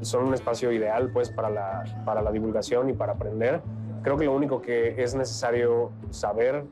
son 0.00 0.24
un 0.24 0.34
espacio 0.34 0.72
ideal 0.72 1.10
pues, 1.12 1.30
para, 1.30 1.50
la, 1.50 1.84
para 2.04 2.22
la 2.22 2.32
divulgación 2.32 2.90
y 2.90 2.92
para 2.92 3.12
aprender. 3.12 3.60
Creo 4.02 4.16
que 4.16 4.24
lo 4.24 4.34
único 4.34 4.62
que 4.62 5.02
es 5.02 5.14
necesario 5.14 5.90
saber, 6.10 6.64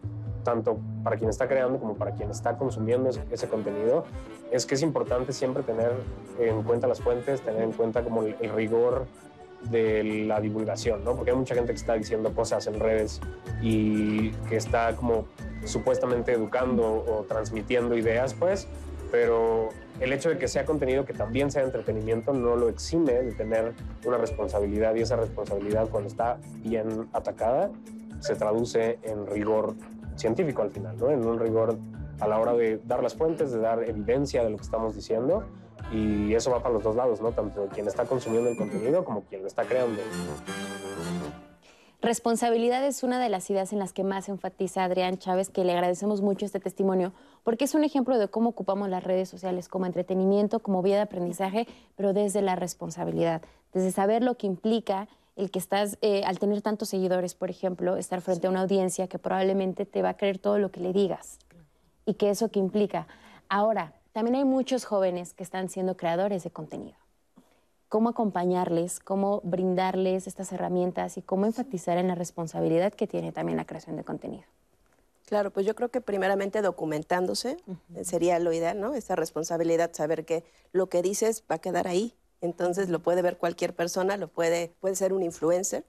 tanto 0.45 0.79
para 1.03 1.17
quien 1.17 1.31
está 1.31 1.49
creando 1.49 1.79
como 1.79 1.95
para 1.95 2.13
quien 2.13 2.31
está 2.31 2.57
consumiendo 2.57 3.11
ese, 3.31 3.49
contenido, 3.49 4.05
es 4.51 4.67
que 4.67 4.75
es 4.75 4.83
importante 4.83 5.33
siempre 5.33 5.63
tener 5.63 5.93
en 6.39 6.63
cuenta 6.63 6.87
las 6.87 7.01
fuentes, 7.01 7.41
tener 7.41 7.63
en 7.63 7.73
cuenta 7.73 8.03
como 8.03 8.23
el, 8.23 8.37
rigor 8.55 9.07
de 9.71 10.25
la 10.27 10.41
divulgación, 10.41 11.05
¿no? 11.05 11.15
Porque 11.17 11.31
hay 11.31 11.37
mucha 11.37 11.55
gente 11.55 11.73
que 11.73 11.79
está 11.79 11.95
diciendo 11.95 12.35
cosas 12.35 12.67
en 12.67 12.79
redes 12.81 13.21
y 13.62 14.31
que 14.49 14.57
está 14.57 14.95
como 14.97 15.27
supuestamente 15.65 16.33
educando 16.33 17.05
o 17.07 17.25
transmitiendo 17.29 17.97
ideas, 17.97 18.35
pues, 18.35 18.69
pero 19.11 19.69
el 20.01 20.12
hecho 20.12 20.29
de 20.29 20.39
que 20.39 20.49
sea 20.49 20.65
contenido 20.65 21.05
que 21.05 21.12
también 21.12 21.51
sea 21.51 21.62
entretenimiento 21.62 22.33
no 22.33 22.57
lo 22.57 22.69
exime 22.69 23.12
de 23.12 23.33
tener 23.33 23.73
una 24.05 24.19
responsabilidad 24.19 24.95
y 24.97 25.03
esa 25.03 25.17
responsabilidad 25.17 25.89
cuando 25.89 26.09
está 26.09 26.39
bien 26.62 27.09
atacada 27.12 27.71
se 28.21 28.35
traduce 28.35 28.99
en 29.03 29.27
rigor 29.27 29.75
científico 30.17 30.62
al 30.62 30.71
final, 30.71 30.97
¿no? 30.99 31.11
En 31.11 31.25
un 31.25 31.39
rigor 31.39 31.79
a 32.21 32.29
la 32.29 32.39
hora 32.39 32.55
de 32.55 32.81
dar 32.85 33.03
las 33.03 33.15
fuentes, 33.15 33.53
de 33.53 33.59
dar 33.59 33.83
evidencia 33.89 34.45
de 34.45 34.51
lo 34.51 34.57
que 34.57 34.62
estamos 34.62 34.95
diciendo 34.95 35.45
y 35.93 36.35
eso 36.35 36.51
va 36.51 36.62
para 36.62 36.74
los 36.74 36.82
dos 36.82 36.97
lados, 36.97 37.20
¿no? 37.20 37.32
Tanto 37.32 37.68
quien 37.72 37.87
está 37.87 38.05
consumiendo 38.05 38.51
el 38.51 38.57
contenido 38.57 39.05
como 39.05 39.22
quien 39.22 39.43
lo 39.43 39.49
está 39.49 39.64
creando. 39.64 40.01
Responsabilidad 42.05 42.85
es 42.85 43.03
una 43.03 43.18
de 43.18 43.30
las 43.30 43.49
ideas 43.49 43.72
en 43.72 43.78
las 43.78 43.95
que 43.95 44.05
más 44.05 44.28
enfatiza 44.28 44.85
Adrián 44.85 45.16
Chávez, 45.16 45.49
que 45.49 45.64
le 45.64 45.72
agradecemos 45.72 46.20
mucho 46.20 46.45
este 46.45 46.61
testimonio, 46.61 47.14
porque 47.45 47.64
es 47.64 47.74
un 47.74 47.82
ejemplo 47.82 48.18
de 48.18 48.28
cómo 48.28 48.51
ocupamos 48.51 48.91
las 48.91 49.03
redes 49.03 49.30
sociales 49.30 49.68
como 49.68 49.87
entretenimiento, 49.87 50.59
como 50.61 50.82
vía 50.82 50.97
de 50.97 51.03
aprendizaje, 51.03 51.66
pero 51.97 52.12
desde 52.12 52.43
la 52.43 52.57
responsabilidad, 52.57 53.41
desde 53.72 53.91
saber 53.91 54.22
lo 54.22 54.37
que 54.37 54.47
implica 54.47 55.09
el 55.37 55.51
que 55.51 55.59
estás, 55.59 55.97
eh, 56.03 56.22
al 56.26 56.39
tener 56.39 56.61
tantos 56.61 56.91
seguidores, 56.91 57.35
por 57.35 57.49
ejemplo, 57.49 57.97
estar 57.97 58.20
frente 58.20 58.47
a 58.47 58.51
una 58.51 58.61
audiencia 58.61 59.09
que 59.09 59.18
probablemente 59.18 59.87
te 59.87 60.03
va 60.03 60.11
a 60.11 60.16
creer 60.18 60.39
todo 60.39 60.59
lo 60.59 60.70
que 60.70 60.80
le 60.80 60.93
digas 60.93 61.39
y 62.05 62.14
que 62.14 62.28
eso 62.28 62.51
que 62.51 62.61
implica. 62.61 63.07
Ahora, 63.49 63.95
también 64.15 64.37
hay 64.37 64.45
muchos 64.47 64.87
jóvenes 64.87 65.35
que 65.35 65.43
están 65.43 65.69
siendo 65.69 65.99
creadores 65.99 66.43
de 66.43 66.51
contenido 66.51 66.97
cómo 67.95 68.09
acompañarles, 68.09 68.99
cómo 68.99 69.41
brindarles 69.45 70.27
estas 70.27 70.51
herramientas 70.51 71.17
y 71.17 71.23
cómo 71.23 71.47
enfatizar 71.47 71.97
en 71.97 72.09
la 72.09 72.17
responsabilidad 72.17 72.93
que 72.93 73.07
tiene 73.07 73.31
también 73.31 73.57
la 73.57 73.67
creación 73.67 73.95
de 73.95 74.03
contenido. 74.03 74.43
Claro, 75.27 75.53
pues 75.53 75.65
yo 75.65 75.77
creo 75.77 75.91
que 75.93 76.01
primeramente 76.01 76.61
documentándose 76.61 77.57
sería 78.03 78.41
lo 78.41 78.53
ideal, 78.53 78.81
¿no? 78.81 78.95
Esa 78.95 79.15
responsabilidad, 79.15 79.93
saber 79.93 80.25
que 80.25 80.43
lo 80.73 80.89
que 80.89 81.03
dices 81.03 81.45
va 81.49 81.55
a 81.55 81.59
quedar 81.61 81.87
ahí. 81.87 82.17
Entonces 82.41 82.89
lo 82.89 82.99
puede 82.99 83.23
ver 83.23 83.39
cualquier 83.39 83.77
persona, 83.77 84.17
lo 84.17 84.27
puede, 84.27 84.75
puede 84.81 84.97
ser 84.97 85.12
un 85.12 85.23
influencer. 85.23 85.85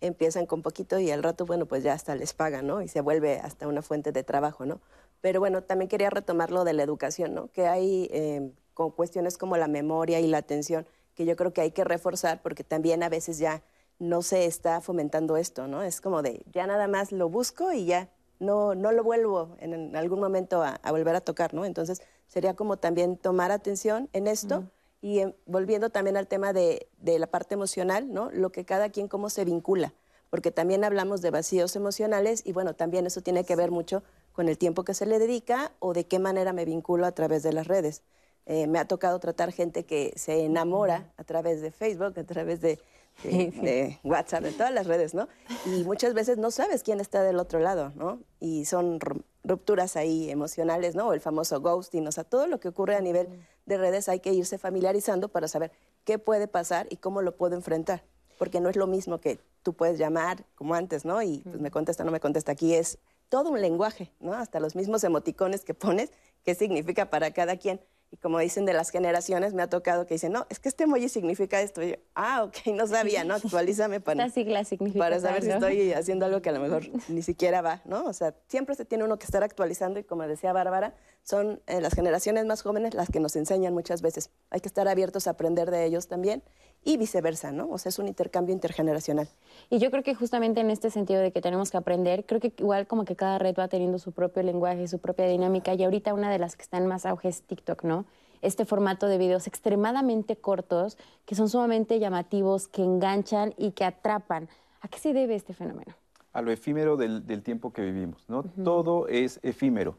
Empiezan 0.00 0.46
con 0.46 0.62
poquito 0.62 1.00
y 1.00 1.10
al 1.10 1.24
rato, 1.24 1.44
bueno, 1.44 1.66
pues 1.66 1.82
ya 1.82 1.92
hasta 1.92 2.14
les 2.14 2.34
pagan, 2.34 2.68
¿no? 2.68 2.82
Y 2.82 2.86
se 2.86 3.00
vuelve 3.00 3.40
hasta 3.40 3.66
una 3.66 3.82
fuente 3.82 4.12
de 4.12 4.22
trabajo, 4.22 4.64
¿no? 4.64 4.80
Pero 5.20 5.40
bueno, 5.40 5.62
también 5.62 5.88
quería 5.88 6.10
retomar 6.10 6.50
lo 6.50 6.64
de 6.64 6.72
la 6.72 6.82
educación, 6.82 7.34
¿no? 7.34 7.48
Que 7.48 7.66
hay 7.66 8.08
eh, 8.12 8.52
con 8.74 8.90
cuestiones 8.92 9.36
como 9.36 9.56
la 9.56 9.68
memoria 9.68 10.20
y 10.20 10.26
la 10.26 10.38
atención 10.38 10.86
que 11.14 11.24
yo 11.24 11.34
creo 11.34 11.52
que 11.52 11.60
hay 11.60 11.72
que 11.72 11.82
reforzar 11.82 12.40
porque 12.42 12.62
también 12.62 13.02
a 13.02 13.08
veces 13.08 13.38
ya 13.38 13.62
no 13.98 14.22
se 14.22 14.44
está 14.44 14.80
fomentando 14.80 15.36
esto, 15.36 15.66
¿no? 15.66 15.82
Es 15.82 16.00
como 16.00 16.22
de, 16.22 16.42
ya 16.52 16.66
nada 16.68 16.86
más 16.86 17.10
lo 17.10 17.28
busco 17.28 17.72
y 17.72 17.86
ya 17.86 18.08
no, 18.38 18.76
no 18.76 18.92
lo 18.92 19.02
vuelvo 19.02 19.56
en, 19.58 19.96
algún 19.96 20.20
momento 20.20 20.62
a, 20.62 20.78
volver 20.90 21.16
a 21.16 21.20
tocar, 21.20 21.54
¿no? 21.54 21.64
Entonces 21.64 22.02
sería 22.28 22.54
como 22.54 22.76
también 22.76 23.16
tomar 23.16 23.50
atención 23.50 24.08
en 24.12 24.28
esto 24.28 24.70
y 25.02 25.22
volviendo 25.46 25.90
también 25.90 26.16
al 26.16 26.28
tema 26.28 26.52
de, 26.52 26.88
de, 26.98 27.18
la 27.18 27.26
parte 27.26 27.54
emocional, 27.54 28.12
¿no? 28.12 28.30
Lo 28.30 28.50
que 28.50 28.64
cada 28.64 28.90
quien 28.90 29.08
cómo 29.08 29.28
se 29.28 29.44
vincula, 29.44 29.94
porque 30.30 30.52
también 30.52 30.84
hablamos 30.84 31.20
de 31.20 31.30
vacíos 31.30 31.74
emocionales 31.74 32.42
y 32.44 32.52
bueno, 32.52 32.74
también 32.74 33.06
eso 33.06 33.22
tiene 33.22 33.44
que 33.44 33.56
ver 33.56 33.72
mucho 33.72 34.04
con 34.38 34.48
el 34.48 34.56
tiempo 34.56 34.84
que 34.84 34.94
se 34.94 35.04
le 35.04 35.18
dedica 35.18 35.72
o 35.80 35.92
de 35.92 36.06
qué 36.06 36.20
manera 36.20 36.52
me 36.52 36.64
vinculo 36.64 37.06
a 37.06 37.10
través 37.10 37.42
de 37.42 37.52
las 37.52 37.66
redes. 37.66 38.02
Eh, 38.46 38.68
me 38.68 38.78
ha 38.78 38.84
tocado 38.84 39.18
tratar 39.18 39.50
gente 39.50 39.84
que 39.84 40.12
se 40.14 40.44
enamora 40.44 41.12
a 41.16 41.24
través 41.24 41.60
de 41.60 41.72
Facebook, 41.72 42.16
a 42.16 42.22
través 42.22 42.60
de, 43.24 43.98
WhatsApp, 44.04 44.44
de 44.44 44.52
todas 44.52 44.72
las 44.72 44.86
redes, 44.86 45.12
¿no? 45.12 45.26
Y 45.66 45.82
muchas 45.82 46.14
veces 46.14 46.38
no 46.38 46.52
sabes 46.52 46.84
quién 46.84 47.00
está 47.00 47.24
del 47.24 47.40
otro 47.40 47.58
lado, 47.58 47.90
¿no? 47.96 48.20
Y 48.38 48.64
son 48.66 49.00
rupturas 49.42 49.96
ahí 49.96 50.30
emocionales, 50.30 50.94
¿no? 50.94 51.08
O 51.08 51.14
el 51.14 51.20
famoso 51.20 51.60
ghosting, 51.60 52.06
o 52.06 52.12
sea, 52.12 52.22
todo 52.22 52.46
lo 52.46 52.60
que 52.60 52.68
ocurre 52.68 52.94
a 52.94 53.00
nivel 53.00 53.26
de 53.66 53.76
redes 53.76 54.08
hay 54.08 54.20
que 54.20 54.32
irse 54.32 54.56
familiarizando 54.56 55.30
para 55.30 55.48
saber 55.48 55.72
qué 56.04 56.20
puede 56.20 56.46
pasar 56.46 56.86
y 56.90 56.98
cómo 56.98 57.22
lo 57.22 57.34
puedo 57.34 57.56
enfrentar. 57.56 58.04
Porque 58.38 58.60
no 58.60 58.68
es 58.68 58.76
lo 58.76 58.86
mismo 58.86 59.18
que 59.18 59.40
tú 59.64 59.72
puedes 59.72 59.98
llamar 59.98 60.44
como 60.54 60.76
antes, 60.76 61.04
¿no? 61.04 61.20
Y 61.22 61.38
pues 61.38 61.60
me 61.60 61.72
contesta, 61.72 62.04
no 62.04 62.12
me 62.12 62.20
contesta. 62.20 62.52
Aquí 62.52 62.76
es 62.76 63.00
todo 63.28 63.50
un 63.50 63.60
lenguaje, 63.60 64.12
¿no? 64.20 64.34
Hasta 64.34 64.60
los 64.60 64.76
mismos 64.76 65.04
emoticones 65.04 65.64
que 65.64 65.74
pones, 65.74 66.10
qué 66.44 66.54
significa 66.54 67.10
para 67.10 67.32
cada 67.32 67.56
quien. 67.56 67.80
Y 68.10 68.16
como 68.16 68.38
dicen 68.38 68.64
de 68.64 68.72
las 68.72 68.88
generaciones, 68.88 69.52
me 69.52 69.62
ha 69.62 69.68
tocado 69.68 70.06
que 70.06 70.14
dicen, 70.14 70.32
no, 70.32 70.46
es 70.48 70.58
que 70.58 70.70
este 70.70 70.84
emoji 70.84 71.10
significa 71.10 71.60
esto. 71.60 71.82
Y 71.82 71.90
yo, 71.90 71.96
ah, 72.14 72.42
ok, 72.44 72.56
no 72.74 72.86
sabía, 72.86 73.24
¿no? 73.24 73.34
Actualízame 73.34 74.00
para, 74.00 74.28
sigla 74.30 74.64
significa 74.64 74.98
para 74.98 75.20
saber 75.20 75.42
si 75.42 75.50
estoy 75.50 75.92
haciendo 75.94 76.24
algo 76.24 76.40
que 76.40 76.48
a 76.48 76.52
lo 76.52 76.60
mejor 76.60 76.84
ni 77.08 77.22
siquiera 77.22 77.60
va, 77.60 77.82
¿no? 77.84 78.06
O 78.06 78.12
sea, 78.14 78.34
siempre 78.48 78.74
se 78.76 78.86
tiene 78.86 79.04
uno 79.04 79.18
que 79.18 79.26
estar 79.26 79.42
actualizando 79.42 80.00
y 80.00 80.04
como 80.04 80.26
decía 80.26 80.52
Bárbara, 80.54 80.94
son 81.22 81.60
eh, 81.66 81.82
las 81.82 81.92
generaciones 81.92 82.46
más 82.46 82.62
jóvenes 82.62 82.94
las 82.94 83.10
que 83.10 83.20
nos 83.20 83.36
enseñan 83.36 83.74
muchas 83.74 84.00
veces. 84.00 84.30
Hay 84.48 84.60
que 84.60 84.68
estar 84.68 84.88
abiertos 84.88 85.26
a 85.26 85.30
aprender 85.30 85.70
de 85.70 85.84
ellos 85.84 86.08
también 86.08 86.42
y 86.88 86.96
viceversa, 86.96 87.52
¿no? 87.52 87.68
O 87.68 87.76
sea, 87.76 87.90
es 87.90 87.98
un 87.98 88.08
intercambio 88.08 88.54
intergeneracional. 88.54 89.28
Y 89.68 89.78
yo 89.78 89.90
creo 89.90 90.02
que 90.02 90.14
justamente 90.14 90.62
en 90.62 90.70
este 90.70 90.88
sentido 90.88 91.20
de 91.20 91.32
que 91.32 91.42
tenemos 91.42 91.70
que 91.70 91.76
aprender, 91.76 92.24
creo 92.24 92.40
que 92.40 92.50
igual 92.56 92.86
como 92.86 93.04
que 93.04 93.14
cada 93.14 93.38
red 93.38 93.54
va 93.54 93.68
teniendo 93.68 93.98
su 93.98 94.12
propio 94.12 94.42
lenguaje, 94.42 94.88
su 94.88 94.98
propia 94.98 95.26
dinámica, 95.26 95.74
y 95.74 95.84
ahorita 95.84 96.14
una 96.14 96.30
de 96.30 96.38
las 96.38 96.56
que 96.56 96.62
están 96.62 96.86
más 96.86 97.04
auge 97.04 97.28
es 97.28 97.42
TikTok, 97.42 97.84
¿no? 97.84 98.06
Este 98.40 98.64
formato 98.64 99.06
de 99.06 99.18
videos 99.18 99.46
extremadamente 99.46 100.36
cortos, 100.36 100.96
que 101.26 101.34
son 101.34 101.50
sumamente 101.50 101.98
llamativos, 101.98 102.68
que 102.68 102.82
enganchan 102.82 103.52
y 103.58 103.72
que 103.72 103.84
atrapan. 103.84 104.48
¿A 104.80 104.88
qué 104.88 104.98
se 104.98 105.12
debe 105.12 105.34
este 105.34 105.52
fenómeno? 105.52 105.92
A 106.32 106.40
lo 106.40 106.50
efímero 106.50 106.96
del, 106.96 107.42
tiempo 107.42 107.70
que 107.70 107.82
vivimos, 107.82 108.24
¿no? 108.28 108.44
Todo 108.64 109.08
es 109.08 109.40
efímero. 109.42 109.96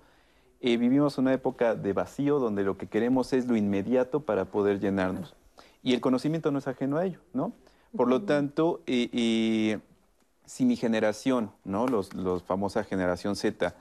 Eh, 0.59 0.77
vivimos 0.77 1.19
una 1.19 1.33
época 1.33 1.75
de 1.75 1.93
vacío 1.93 2.39
donde 2.39 2.63
lo 2.63 2.79
que 2.79 2.87
queremos 2.87 3.31
es 3.31 3.47
lo 3.47 3.55
inmediato 3.55 4.21
para 4.21 4.45
poder 4.45 4.79
llenarnos. 4.79 5.35
Y 5.84 5.93
el 5.93 6.01
conocimiento 6.01 6.51
no 6.51 6.59
es 6.59 6.67
ajeno 6.67 6.97
a 6.97 7.05
ello, 7.05 7.19
¿no? 7.34 7.53
Por 7.95 8.07
lo 8.07 8.23
tanto, 8.23 8.82
si 8.86 10.65
mi 10.65 10.75
generación, 10.75 11.51
¿no? 11.63 11.88
Los, 11.88 12.13
los 12.13 12.43
famosa 12.43 12.84
generación 12.84 13.36
Z, 13.36 13.75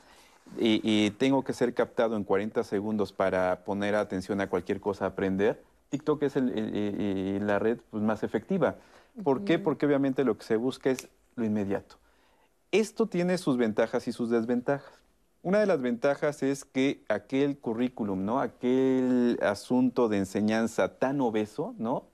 y, 0.56 1.10
tengo 1.12 1.44
que 1.44 1.52
ser 1.52 1.74
captado 1.74 2.16
en 2.16 2.24
40 2.24 2.64
segundos 2.64 3.12
para 3.12 3.64
poner 3.64 3.94
atención 3.94 4.40
a 4.40 4.48
cualquier 4.48 4.80
cosa, 4.80 5.06
aprender, 5.06 5.62
TikTok 5.90 6.22
es 6.22 6.36
la 6.36 7.58
red 7.58 7.78
pues, 7.90 8.02
más 8.02 8.22
efectiva. 8.22 8.76
¿Por 9.22 9.44
qué? 9.44 9.58
Porque 9.58 9.86
obviamente 9.86 10.24
lo 10.24 10.36
que 10.36 10.44
se 10.44 10.56
busca 10.56 10.90
es 10.90 11.08
lo 11.36 11.44
inmediato. 11.44 11.96
Esto 12.72 13.06
tiene 13.06 13.38
sus 13.38 13.56
ventajas 13.56 14.06
y 14.08 14.12
sus 14.12 14.30
desventajas. 14.30 14.92
Una 15.42 15.60
de 15.60 15.66
las 15.66 15.80
ventajas 15.80 16.42
es 16.42 16.64
que 16.64 17.04
aquel 17.08 17.58
currículum, 17.58 18.24
¿no? 18.24 18.40
Aquel 18.40 19.38
asunto 19.40 20.08
de 20.08 20.18
enseñanza 20.18 20.98
tan 20.98 21.20
obeso, 21.20 21.74
¿no? 21.78 22.06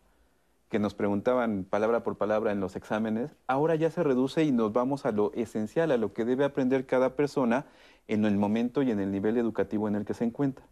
Que 0.69 0.79
nos 0.79 0.95
preguntaban 0.95 1.65
palabra 1.65 2.03
por 2.03 2.17
palabra 2.17 2.53
en 2.53 2.61
los 2.61 2.77
exámenes, 2.77 3.31
ahora 3.47 3.77
ya 3.77 3.91
se 3.91 4.03
reduce 4.03 4.45
y 4.45 4.53
nos 4.53 4.73
vamos 4.75 5.07
a 5.07 5.13
lo 5.13 5.33
esencial, 5.33 5.91
a 5.91 5.97
lo 5.97 6.13
que 6.13 6.27
debe 6.27 6.45
aprender 6.45 6.85
cada 6.85 7.17
persona 7.17 7.65
en 8.09 8.27
el 8.27 8.37
momento 8.37 8.83
y 8.83 8.91
en 8.91 9.01
el 9.01 9.11
nivel 9.11 9.39
educativo 9.39 9.89
en 9.89 9.95
el 9.95 10.05
que 10.05 10.15
se 10.15 10.25
encuentra. 10.25 10.67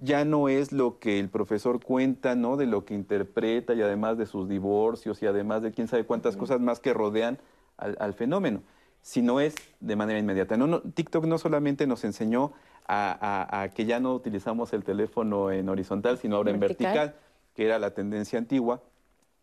Ya 0.00 0.24
no 0.24 0.48
es 0.48 0.72
lo 0.72 0.98
que 0.98 1.18
el 1.18 1.28
profesor 1.28 1.84
cuenta, 1.84 2.34
¿no? 2.34 2.56
De 2.56 2.64
lo 2.64 2.86
que 2.86 2.94
interpreta 2.94 3.74
y 3.74 3.82
además 3.82 4.16
de 4.16 4.24
sus 4.24 4.48
divorcios 4.48 5.20
y 5.22 5.26
además 5.26 5.62
de 5.62 5.72
quién 5.72 5.88
sabe 5.88 6.06
cuántas 6.06 6.36
cosas 6.36 6.60
más 6.60 6.80
que 6.80 6.94
rodean 6.94 7.38
al 7.76 8.14
fenómeno 8.14 8.62
sino 9.02 9.40
es 9.40 9.54
de 9.80 9.96
manera 9.96 10.18
inmediata. 10.18 10.56
No, 10.56 10.80
TikTok 10.80 11.24
no 11.24 11.38
solamente 11.38 11.86
nos 11.86 12.04
enseñó 12.04 12.52
a, 12.86 13.68
que 13.74 13.84
ya 13.84 14.00
no 14.00 14.14
utilizamos 14.14 14.72
el 14.72 14.82
teléfono 14.82 15.50
en 15.50 15.68
horizontal, 15.68 16.18
sino 16.18 16.36
ahora 16.36 16.50
en 16.50 16.60
vertical, 16.60 17.14
que 17.54 17.66
era 17.66 17.78
la 17.78 17.92
tendencia 17.92 18.38
antigua, 18.38 18.82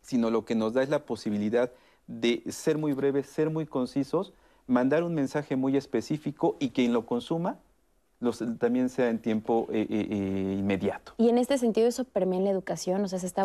sino 0.02 0.30
lo 0.30 0.44
que 0.44 0.54
nos 0.54 0.72
da 0.72 0.82
es 0.82 0.88
la 0.88 1.04
posibilidad 1.04 1.70
de 2.06 2.42
ser 2.48 2.78
muy 2.78 2.92
breves, 2.92 3.26
ser 3.26 3.50
muy 3.50 3.66
concisos, 3.66 4.32
mandar 4.66 5.04
un 5.04 5.14
mensaje 5.14 5.56
muy 5.56 5.76
específico 5.76 6.56
y 6.58 6.70
quien 6.70 6.92
lo 6.92 7.06
consuma 7.06 7.58
también 8.58 8.88
sea 8.88 9.10
en 9.10 9.18
tiempo 9.18 9.68
eh, 9.70 9.86
eh, 9.90 10.06
eh, 10.10 10.56
inmediato. 10.58 11.12
Y 11.18 11.28
en 11.28 11.38
este 11.38 11.58
sentido 11.58 11.86
eso 11.86 12.04
permea 12.04 12.38
en 12.38 12.44
la 12.44 12.50
educación, 12.50 13.04
o 13.04 13.08
sea, 13.08 13.18
se 13.18 13.26
está 13.26 13.44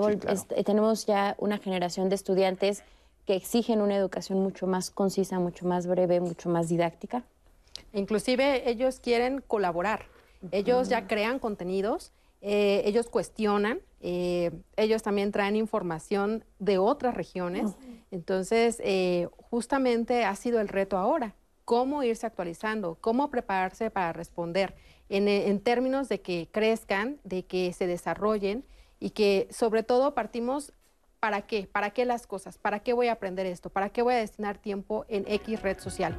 tenemos 0.66 1.06
ya 1.06 1.36
una 1.40 1.58
generación 1.58 2.10
de 2.10 2.16
estudiantes 2.16 2.84
que 3.32 3.38
exigen 3.38 3.80
una 3.80 3.96
educación 3.96 4.40
mucho 4.40 4.68
más 4.68 4.92
concisa, 4.92 5.40
mucho 5.40 5.66
más 5.66 5.88
breve, 5.88 6.20
mucho 6.20 6.50
más 6.50 6.68
didáctica? 6.68 7.24
Inclusive 7.94 8.70
ellos 8.70 9.00
quieren 9.00 9.42
colaborar, 9.48 10.08
ellos 10.52 10.90
ya 10.90 11.08
crean 11.08 11.40
contenidos, 11.40 12.12
eh, 12.42 12.82
ellos 12.84 13.08
cuestionan, 13.08 13.80
eh, 14.02 14.52
ellos 14.76 15.02
también 15.02 15.32
traen 15.32 15.56
información 15.56 16.44
de 16.60 16.78
otras 16.78 17.16
regiones, 17.16 17.72
entonces 18.12 18.82
eh, 18.84 19.30
justamente 19.50 20.26
ha 20.26 20.36
sido 20.36 20.60
el 20.60 20.68
reto 20.68 20.98
ahora, 20.98 21.34
cómo 21.64 22.04
irse 22.04 22.28
actualizando, 22.28 22.98
cómo 23.00 23.30
prepararse 23.30 23.92
para 23.92 24.12
responder 24.12 24.76
en, 25.08 25.30
en 25.30 25.62
términos 25.62 26.10
de 26.10 26.20
que 26.20 26.50
crezcan, 26.52 27.18
de 27.24 27.46
que 27.46 27.72
se 27.72 27.88
desarrollen 27.88 28.66
y 29.00 29.12
que 29.12 29.48
sobre 29.52 29.84
todo 29.84 30.14
partimos 30.14 30.74
¿para 31.22 31.44
qué? 31.44 31.70
¿Para 31.72 31.92
qué 31.92 32.04
las 32.04 32.26
cosas? 32.26 32.58
¿Para 32.58 32.80
qué 32.80 32.94
voy 32.94 33.08
a 33.08 33.14
aprender 33.14 33.46
esto? 33.46 33.70
¿Para 33.70 33.90
qué 33.90 34.02
voy 34.02 34.16
a 34.16 34.18
destinar 34.18 34.58
tiempo 34.58 35.06
en 35.08 35.24
X 35.28 35.62
red 35.62 35.78
social? 35.80 36.18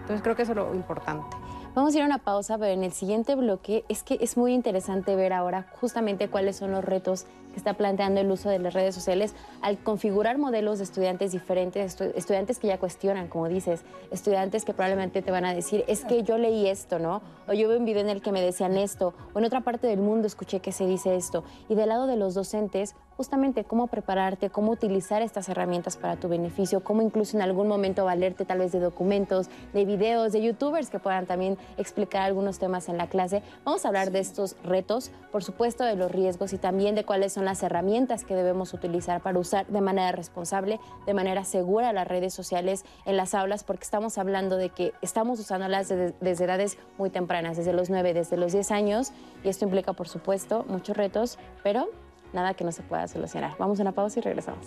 Entonces 0.00 0.22
creo 0.22 0.34
que 0.34 0.42
eso 0.42 0.52
es 0.52 0.56
lo 0.56 0.74
importante. 0.74 1.36
Vamos 1.72 1.94
a 1.94 1.98
ir 1.98 2.02
a 2.02 2.06
una 2.06 2.18
pausa, 2.18 2.58
pero 2.58 2.72
en 2.72 2.82
el 2.82 2.90
siguiente 2.90 3.36
bloque 3.36 3.84
es 3.88 4.02
que 4.02 4.18
es 4.20 4.36
muy 4.36 4.52
interesante 4.52 5.14
ver 5.14 5.32
ahora 5.32 5.68
justamente 5.80 6.28
cuáles 6.28 6.56
son 6.56 6.72
los 6.72 6.84
retos 6.84 7.26
que 7.50 7.56
está 7.56 7.74
planteando 7.74 8.20
el 8.20 8.30
uso 8.30 8.48
de 8.48 8.58
las 8.58 8.74
redes 8.74 8.94
sociales 8.94 9.34
al 9.62 9.78
configurar 9.78 10.38
modelos 10.38 10.78
de 10.78 10.84
estudiantes 10.84 11.32
diferentes, 11.32 12.00
estudiantes 12.00 12.58
que 12.58 12.68
ya 12.68 12.78
cuestionan, 12.78 13.28
como 13.28 13.48
dices, 13.48 13.82
estudiantes 14.10 14.64
que 14.64 14.72
probablemente 14.72 15.22
te 15.22 15.30
van 15.30 15.44
a 15.44 15.54
decir, 15.54 15.84
es 15.86 16.04
que 16.04 16.22
yo 16.22 16.38
leí 16.38 16.68
esto, 16.68 16.98
¿no? 16.98 17.22
O 17.48 17.52
yo 17.52 17.68
vi 17.68 17.76
un 17.76 17.84
video 17.84 18.02
en 18.02 18.10
el 18.10 18.22
que 18.22 18.32
me 18.32 18.40
decían 18.40 18.76
esto, 18.76 19.14
o 19.34 19.38
en 19.38 19.44
otra 19.44 19.60
parte 19.62 19.86
del 19.86 20.00
mundo 20.00 20.26
escuché 20.26 20.60
que 20.60 20.72
se 20.72 20.86
dice 20.86 21.16
esto. 21.16 21.44
Y 21.68 21.74
del 21.74 21.88
lado 21.88 22.06
de 22.06 22.16
los 22.16 22.34
docentes, 22.34 22.94
justamente 23.16 23.64
cómo 23.64 23.86
prepararte, 23.88 24.48
cómo 24.48 24.72
utilizar 24.72 25.20
estas 25.20 25.48
herramientas 25.50 25.98
para 25.98 26.16
tu 26.16 26.28
beneficio, 26.28 26.82
cómo 26.82 27.02
incluso 27.02 27.36
en 27.36 27.42
algún 27.42 27.68
momento 27.68 28.06
valerte 28.06 28.46
tal 28.46 28.60
vez 28.60 28.72
de 28.72 28.80
documentos, 28.80 29.50
de 29.74 29.84
videos, 29.84 30.32
de 30.32 30.40
youtubers 30.40 30.88
que 30.88 30.98
puedan 30.98 31.26
también 31.26 31.58
explicar 31.76 32.22
algunos 32.22 32.58
temas 32.58 32.88
en 32.88 32.96
la 32.96 33.08
clase. 33.08 33.42
Vamos 33.64 33.84
a 33.84 33.88
hablar 33.88 34.10
de 34.10 34.20
estos 34.20 34.56
retos, 34.64 35.10
por 35.32 35.44
supuesto 35.44 35.84
de 35.84 35.96
los 35.96 36.10
riesgos 36.10 36.54
y 36.54 36.58
también 36.58 36.94
de 36.94 37.04
cuáles 37.04 37.34
son 37.34 37.39
son 37.40 37.46
las 37.46 37.62
herramientas 37.62 38.26
que 38.26 38.34
debemos 38.34 38.74
utilizar 38.74 39.22
para 39.22 39.38
usar 39.38 39.66
de 39.66 39.80
manera 39.80 40.12
responsable, 40.12 40.78
de 41.06 41.14
manera 41.14 41.42
segura 41.44 41.90
las 41.94 42.06
redes 42.06 42.34
sociales 42.34 42.84
en 43.06 43.16
las 43.16 43.34
aulas, 43.34 43.64
porque 43.64 43.84
estamos 43.84 44.18
hablando 44.18 44.58
de 44.58 44.68
que 44.68 44.92
estamos 45.00 45.40
usándolas 45.40 45.88
desde, 45.88 46.14
desde 46.20 46.44
edades 46.44 46.76
muy 46.98 47.08
tempranas, 47.08 47.56
desde 47.56 47.72
los 47.72 47.88
9, 47.88 48.12
desde 48.12 48.36
los 48.36 48.52
10 48.52 48.70
años, 48.72 49.12
y 49.42 49.48
esto 49.48 49.64
implica, 49.64 49.94
por 49.94 50.06
supuesto, 50.06 50.66
muchos 50.68 50.98
retos, 50.98 51.38
pero 51.62 51.88
nada 52.34 52.52
que 52.52 52.62
no 52.62 52.72
se 52.72 52.82
pueda 52.82 53.08
solucionar. 53.08 53.56
Vamos 53.58 53.78
a 53.78 53.82
una 53.84 53.92
pausa 53.92 54.18
y 54.18 54.22
regresamos. 54.22 54.66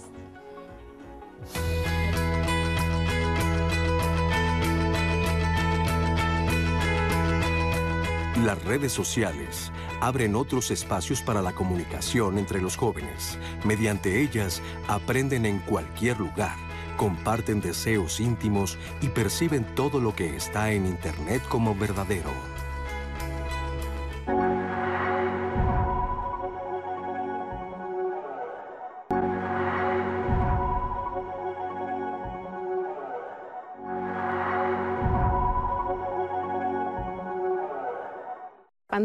Las 8.43 8.65
redes 8.65 8.91
sociales 8.91 9.71
abren 10.05 10.35
otros 10.35 10.69
espacios 10.69 11.21
para 11.21 11.41
la 11.41 11.53
comunicación 11.53 12.37
entre 12.37 12.61
los 12.61 12.75
jóvenes. 12.75 13.37
Mediante 13.63 14.21
ellas 14.21 14.61
aprenden 14.87 15.45
en 15.45 15.59
cualquier 15.59 16.19
lugar, 16.19 16.57
comparten 16.97 17.61
deseos 17.61 18.19
íntimos 18.19 18.77
y 19.01 19.07
perciben 19.07 19.63
todo 19.75 20.01
lo 20.01 20.13
que 20.13 20.35
está 20.35 20.71
en 20.73 20.85
Internet 20.85 21.41
como 21.47 21.73
verdadero. 21.73 22.52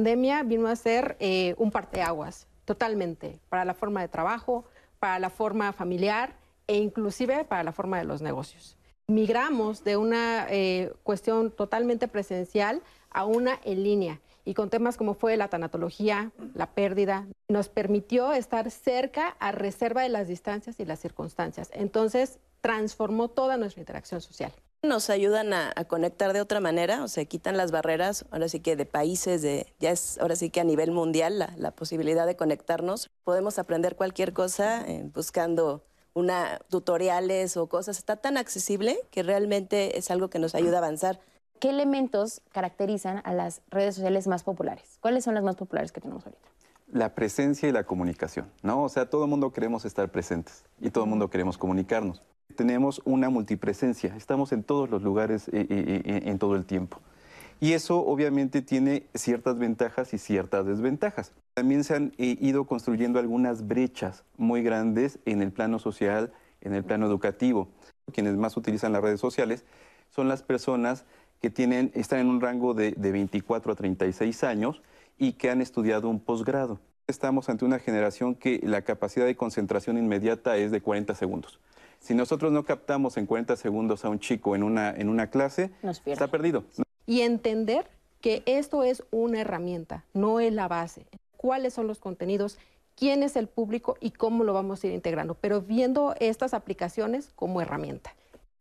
Pandemia 0.08 0.42
vino 0.42 0.68
a 0.68 0.76
ser 0.76 1.16
eh, 1.20 1.54
un 1.58 1.70
parteaguas, 1.70 2.46
totalmente, 2.64 3.40
para 3.50 3.66
la 3.66 3.74
forma 3.74 4.00
de 4.00 4.08
trabajo, 4.08 4.64
para 4.98 5.18
la 5.18 5.28
forma 5.28 5.70
familiar 5.74 6.34
e 6.66 6.78
inclusive 6.78 7.44
para 7.44 7.62
la 7.62 7.72
forma 7.72 7.98
de 7.98 8.04
los 8.04 8.22
negocios. 8.22 8.78
Migramos 9.06 9.84
de 9.84 9.98
una 9.98 10.46
eh, 10.48 10.94
cuestión 11.02 11.50
totalmente 11.50 12.08
presencial 12.08 12.80
a 13.10 13.26
una 13.26 13.60
en 13.64 13.82
línea 13.82 14.20
y 14.46 14.54
con 14.54 14.70
temas 14.70 14.96
como 14.96 15.12
fue 15.12 15.36
la 15.36 15.48
tanatología, 15.48 16.32
la 16.54 16.70
pérdida, 16.70 17.26
nos 17.48 17.68
permitió 17.68 18.32
estar 18.32 18.70
cerca 18.70 19.36
a 19.40 19.52
reserva 19.52 20.02
de 20.02 20.08
las 20.08 20.26
distancias 20.26 20.80
y 20.80 20.86
las 20.86 21.00
circunstancias. 21.00 21.68
Entonces, 21.74 22.38
transformó 22.62 23.28
toda 23.28 23.58
nuestra 23.58 23.80
interacción 23.80 24.22
social. 24.22 24.52
Nos 24.82 25.10
ayudan 25.10 25.52
a, 25.52 25.72
conectar 25.88 26.32
de 26.32 26.40
otra 26.40 26.60
manera, 26.60 27.02
o 27.02 27.08
sea, 27.08 27.24
quitan 27.24 27.56
las 27.56 27.72
barreras, 27.72 28.24
ahora 28.30 28.48
sí 28.48 28.60
que 28.60 28.76
de 28.76 28.86
países, 28.86 29.42
de, 29.42 29.74
ya 29.80 29.90
es 29.90 30.18
ahora 30.18 30.36
sí 30.36 30.50
que 30.50 30.60
a 30.60 30.64
nivel 30.64 30.92
mundial 30.92 31.38
la, 31.56 31.70
posibilidad 31.72 32.26
de 32.26 32.36
conectarnos. 32.36 33.10
Podemos 33.24 33.58
aprender 33.58 33.96
cualquier 33.96 34.32
cosa 34.32 34.86
eh, 34.86 35.10
buscando 35.12 35.82
una, 36.14 36.60
tutoriales 36.70 37.56
o 37.56 37.66
cosas. 37.66 37.98
Está 37.98 38.16
tan 38.16 38.36
accesible 38.36 39.00
que 39.10 39.24
realmente 39.24 39.98
es 39.98 40.12
algo 40.12 40.30
que 40.30 40.38
nos 40.38 40.54
ayuda 40.54 40.76
a 40.76 40.78
avanzar. 40.78 41.18
¿Qué 41.58 41.70
elementos 41.70 42.40
caracterizan 42.52 43.20
a 43.24 43.34
las 43.34 43.62
redes 43.70 43.96
sociales 43.96 44.28
más 44.28 44.44
populares? 44.44 44.98
¿Cuáles 45.00 45.24
son 45.24 45.34
las 45.34 45.42
más 45.42 45.56
populares 45.56 45.90
que 45.90 46.00
tenemos 46.00 46.24
ahorita? 46.24 46.48
La 46.90 47.14
presencia 47.14 47.68
y 47.68 47.72
la 47.72 47.84
comunicación, 47.84 48.50
¿no? 48.62 48.82
O 48.82 48.88
sea, 48.88 49.10
todo 49.10 49.24
el 49.24 49.30
mundo 49.30 49.52
queremos 49.52 49.84
estar 49.84 50.10
presentes 50.10 50.64
y 50.80 50.90
todo 50.90 51.04
el 51.04 51.10
mundo 51.10 51.28
queremos 51.28 51.58
comunicarnos 51.58 52.22
tenemos 52.58 53.00
una 53.04 53.30
multipresencia, 53.30 54.16
estamos 54.16 54.50
en 54.50 54.64
todos 54.64 54.90
los 54.90 55.02
lugares 55.02 55.46
eh, 55.48 55.66
eh, 55.70 56.02
eh, 56.04 56.22
en 56.24 56.38
todo 56.40 56.56
el 56.56 56.64
tiempo. 56.64 57.00
Y 57.60 57.72
eso 57.72 58.04
obviamente 58.04 58.62
tiene 58.62 59.06
ciertas 59.14 59.58
ventajas 59.58 60.12
y 60.12 60.18
ciertas 60.18 60.66
desventajas. 60.66 61.32
También 61.54 61.84
se 61.84 61.94
han 61.94 62.12
ido 62.18 62.64
construyendo 62.64 63.20
algunas 63.20 63.66
brechas 63.66 64.24
muy 64.36 64.62
grandes 64.62 65.20
en 65.24 65.40
el 65.40 65.52
plano 65.52 65.78
social, 65.78 66.32
en 66.60 66.74
el 66.74 66.82
plano 66.82 67.06
educativo. 67.06 67.68
Quienes 68.12 68.34
más 68.36 68.56
utilizan 68.56 68.92
las 68.92 69.02
redes 69.02 69.20
sociales 69.20 69.64
son 70.10 70.28
las 70.28 70.42
personas 70.42 71.04
que 71.40 71.50
tienen, 71.50 71.92
están 71.94 72.18
en 72.18 72.26
un 72.28 72.40
rango 72.40 72.74
de, 72.74 72.92
de 72.92 73.12
24 73.12 73.72
a 73.72 73.74
36 73.76 74.44
años 74.44 74.82
y 75.18 75.32
que 75.32 75.50
han 75.50 75.60
estudiado 75.60 76.08
un 76.08 76.20
posgrado. 76.20 76.80
Estamos 77.06 77.48
ante 77.48 77.64
una 77.64 77.78
generación 77.78 78.34
que 78.34 78.60
la 78.62 78.82
capacidad 78.82 79.26
de 79.26 79.36
concentración 79.36 79.98
inmediata 79.98 80.56
es 80.56 80.70
de 80.70 80.80
40 80.80 81.14
segundos. 81.14 81.58
Si 82.00 82.14
nosotros 82.14 82.52
no 82.52 82.64
captamos 82.64 83.16
en 83.16 83.26
40 83.26 83.56
segundos 83.56 84.04
a 84.04 84.08
un 84.08 84.20
chico 84.20 84.54
en 84.54 84.62
una, 84.62 84.90
en 84.90 85.08
una 85.08 85.28
clase, 85.28 85.70
está 86.04 86.28
perdido. 86.28 86.64
Y 87.06 87.22
entender 87.22 87.90
que 88.20 88.42
esto 88.46 88.82
es 88.82 89.02
una 89.10 89.40
herramienta, 89.40 90.04
no 90.14 90.40
es 90.40 90.52
la 90.52 90.68
base. 90.68 91.06
¿Cuáles 91.36 91.74
son 91.74 91.86
los 91.86 91.98
contenidos? 91.98 92.58
¿Quién 92.96 93.22
es 93.22 93.36
el 93.36 93.48
público 93.48 93.96
y 94.00 94.10
cómo 94.10 94.44
lo 94.44 94.52
vamos 94.52 94.82
a 94.82 94.86
ir 94.88 94.92
integrando? 94.92 95.34
Pero 95.34 95.62
viendo 95.62 96.14
estas 96.20 96.52
aplicaciones 96.52 97.30
como 97.34 97.60
herramienta. 97.60 98.14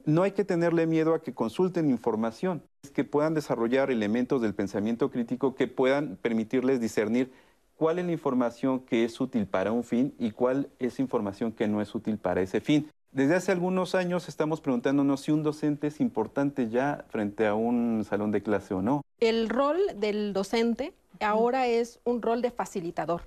No 0.07 0.23
hay 0.23 0.31
que 0.31 0.45
tenerle 0.45 0.87
miedo 0.87 1.13
a 1.13 1.21
que 1.21 1.33
consulten 1.33 1.89
información, 1.89 2.63
que 2.95 3.03
puedan 3.03 3.33
desarrollar 3.33 3.91
elementos 3.91 4.41
del 4.41 4.55
pensamiento 4.55 5.11
crítico 5.11 5.53
que 5.53 5.67
puedan 5.67 6.15
permitirles 6.15 6.79
discernir 6.79 7.33
cuál 7.75 7.99
es 7.99 8.05
la 8.05 8.13
información 8.13 8.79
que 8.79 9.03
es 9.03 9.19
útil 9.19 9.47
para 9.47 9.73
un 9.73 9.83
fin 9.83 10.15
y 10.17 10.31
cuál 10.31 10.69
es 10.79 11.01
información 11.01 11.51
que 11.51 11.67
no 11.67 11.81
es 11.81 11.93
útil 11.93 12.17
para 12.17 12.39
ese 12.39 12.61
fin. 12.61 12.89
Desde 13.11 13.35
hace 13.35 13.51
algunos 13.51 13.95
años 13.95 14.29
estamos 14.29 14.61
preguntándonos 14.61 15.19
si 15.19 15.33
un 15.33 15.43
docente 15.43 15.87
es 15.87 15.99
importante 15.99 16.69
ya 16.69 17.03
frente 17.09 17.45
a 17.45 17.53
un 17.53 18.05
salón 18.07 18.31
de 18.31 18.41
clase 18.41 18.73
o 18.73 18.81
no. 18.81 19.01
El 19.19 19.49
rol 19.49 19.77
del 19.97 20.31
docente 20.31 20.93
ahora 21.19 21.67
es 21.67 21.99
un 22.05 22.21
rol 22.21 22.41
de 22.41 22.51
facilitador. 22.51 23.23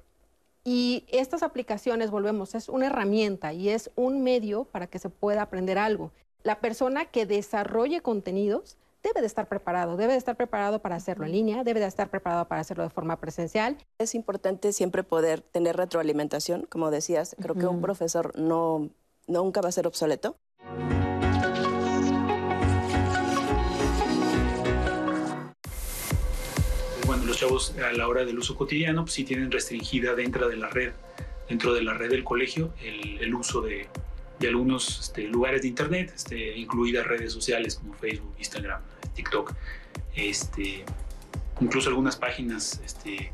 Y 0.64 1.04
estas 1.08 1.42
aplicaciones, 1.42 2.10
volvemos, 2.10 2.54
es 2.54 2.70
una 2.70 2.86
herramienta 2.86 3.52
y 3.52 3.68
es 3.68 3.90
un 3.96 4.22
medio 4.22 4.64
para 4.64 4.86
que 4.86 4.98
se 4.98 5.10
pueda 5.10 5.42
aprender 5.42 5.76
algo. 5.76 6.10
La 6.42 6.60
persona 6.60 7.04
que 7.04 7.26
desarrolle 7.26 8.00
contenidos 8.00 8.78
debe 9.02 9.20
de 9.20 9.26
estar 9.26 9.48
preparado, 9.48 9.96
debe 9.96 10.12
de 10.12 10.18
estar 10.18 10.36
preparado 10.36 10.80
para 10.80 10.96
hacerlo 10.96 11.26
en 11.26 11.32
línea, 11.32 11.64
debe 11.64 11.80
de 11.80 11.86
estar 11.86 12.08
preparado 12.08 12.48
para 12.48 12.62
hacerlo 12.62 12.82
de 12.82 12.90
forma 12.90 13.16
presencial. 13.20 13.76
Es 13.98 14.14
importante 14.14 14.72
siempre 14.72 15.02
poder 15.02 15.42
tener 15.42 15.76
retroalimentación, 15.76 16.66
como 16.68 16.90
decías, 16.90 17.36
creo 17.40 17.54
que 17.54 17.66
un 17.66 17.80
profesor 17.80 18.32
no 18.38 18.90
nunca 19.26 19.60
va 19.60 19.68
a 19.68 19.72
ser 19.72 19.86
obsoleto. 19.86 20.36
Bueno, 27.06 27.24
los 27.24 27.38
chavos 27.38 27.74
a 27.76 27.92
la 27.92 28.08
hora 28.08 28.24
del 28.24 28.38
uso 28.38 28.56
cotidiano, 28.56 29.02
pues 29.04 29.14
sí 29.14 29.24
tienen 29.24 29.50
restringida 29.50 30.14
dentro 30.14 30.48
de 30.48 30.56
la 30.56 30.68
red, 30.68 30.92
dentro 31.48 31.74
de 31.74 31.82
la 31.82 31.94
red 31.94 32.10
del 32.10 32.24
colegio, 32.24 32.72
el, 32.82 33.34
uso 33.34 33.60
de, 33.60 33.88
algunos 34.48 35.00
este, 35.00 35.22
lugares 35.28 35.62
de 35.62 35.68
internet, 35.68 36.12
este, 36.14 36.56
incluidas 36.56 37.06
redes 37.06 37.32
sociales 37.32 37.76
como 37.76 37.94
Facebook, 37.94 38.34
Instagram, 38.38 38.80
TikTok, 39.14 39.54
este, 40.14 40.84
incluso 41.60 41.88
algunas 41.88 42.16
páginas 42.16 42.80
este, 42.84 43.32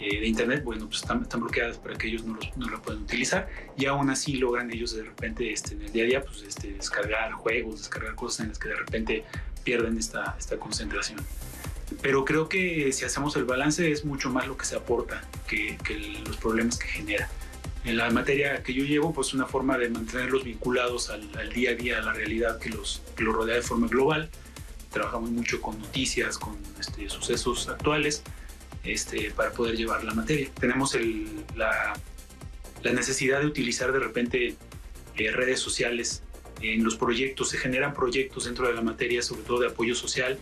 eh, 0.00 0.18
de 0.18 0.26
Internet, 0.26 0.64
bueno, 0.64 0.86
pues 0.86 1.02
están, 1.02 1.26
bloqueadas 1.40 1.76
para 1.76 1.94
que 1.98 2.08
ellos 2.08 2.24
no, 2.24 2.34
los, 2.34 2.56
no 2.56 2.70
la 2.70 2.80
puedan 2.80 3.02
utilizar 3.02 3.48
y 3.76 3.84
aún 3.84 4.08
así 4.08 4.34
logran 4.38 4.70
ellos 4.70 4.96
de 4.96 5.02
repente 5.02 5.52
este, 5.52 5.74
en 5.74 5.82
el 5.82 5.92
día 5.92 6.04
a 6.04 6.06
día 6.06 6.24
pues, 6.24 6.42
este, 6.42 6.72
descargar 6.72 7.32
juegos, 7.32 7.80
descargar 7.80 8.14
cosas 8.14 8.40
en 8.40 8.48
las 8.48 8.58
que 8.58 8.68
de 8.68 8.76
repente 8.76 9.24
pierden 9.62 9.98
esta, 9.98 10.36
esta 10.38 10.56
concentración. 10.56 11.20
Pero 12.00 12.24
creo 12.24 12.48
que 12.48 12.90
si 12.92 13.04
hacemos 13.04 13.36
el 13.36 13.44
balance 13.44 13.90
es 13.90 14.04
mucho 14.04 14.30
más 14.30 14.46
lo 14.46 14.56
que 14.56 14.64
se 14.64 14.76
aporta 14.76 15.22
que, 15.46 15.76
los 16.24 16.36
problemas 16.38 16.78
que 16.78 16.86
genera. 16.86 17.28
En 17.84 17.96
la 17.96 18.10
materia 18.10 18.62
que 18.62 18.74
yo 18.74 18.84
llevo, 18.84 19.12
pues 19.12 19.32
una 19.32 19.46
forma 19.46 19.78
de 19.78 19.88
mantenerlos 19.88 20.44
vinculados 20.44 21.08
al, 21.10 21.52
día 21.54 21.70
a 21.70 21.74
día, 21.74 21.98
a 21.98 22.02
la 22.02 22.12
realidad 22.12 22.58
que 22.58 22.68
los, 22.68 23.02
rodea 23.16 23.56
de 23.56 23.62
forma 23.62 23.88
global. 23.88 24.28
Trabajamos 24.90 25.30
mucho 25.30 25.60
con 25.62 25.78
noticias, 25.78 26.36
con 26.36 26.58
este, 26.78 27.08
sucesos 27.08 27.68
actuales 27.68 28.22
este, 28.84 29.30
para 29.30 29.52
poder 29.52 29.76
llevar 29.76 30.04
la 30.04 30.12
materia. 30.12 30.48
Tenemos 30.58 30.96
la, 31.56 31.94
necesidad 32.92 33.40
de 33.40 33.46
utilizar 33.46 33.92
de 33.92 33.98
repente 34.00 34.56
eh, 35.16 35.30
redes 35.30 35.60
sociales 35.60 36.22
en 36.60 36.84
los 36.84 36.96
proyectos, 36.96 37.50
se 37.50 37.56
generan 37.56 37.94
proyectos 37.94 38.44
dentro 38.44 38.66
de 38.68 38.74
la 38.74 38.82
materia, 38.82 39.22
sobre 39.22 39.42
todo 39.42 39.60
de 39.60 39.68
apoyo 39.68 39.94
social, 39.94 40.38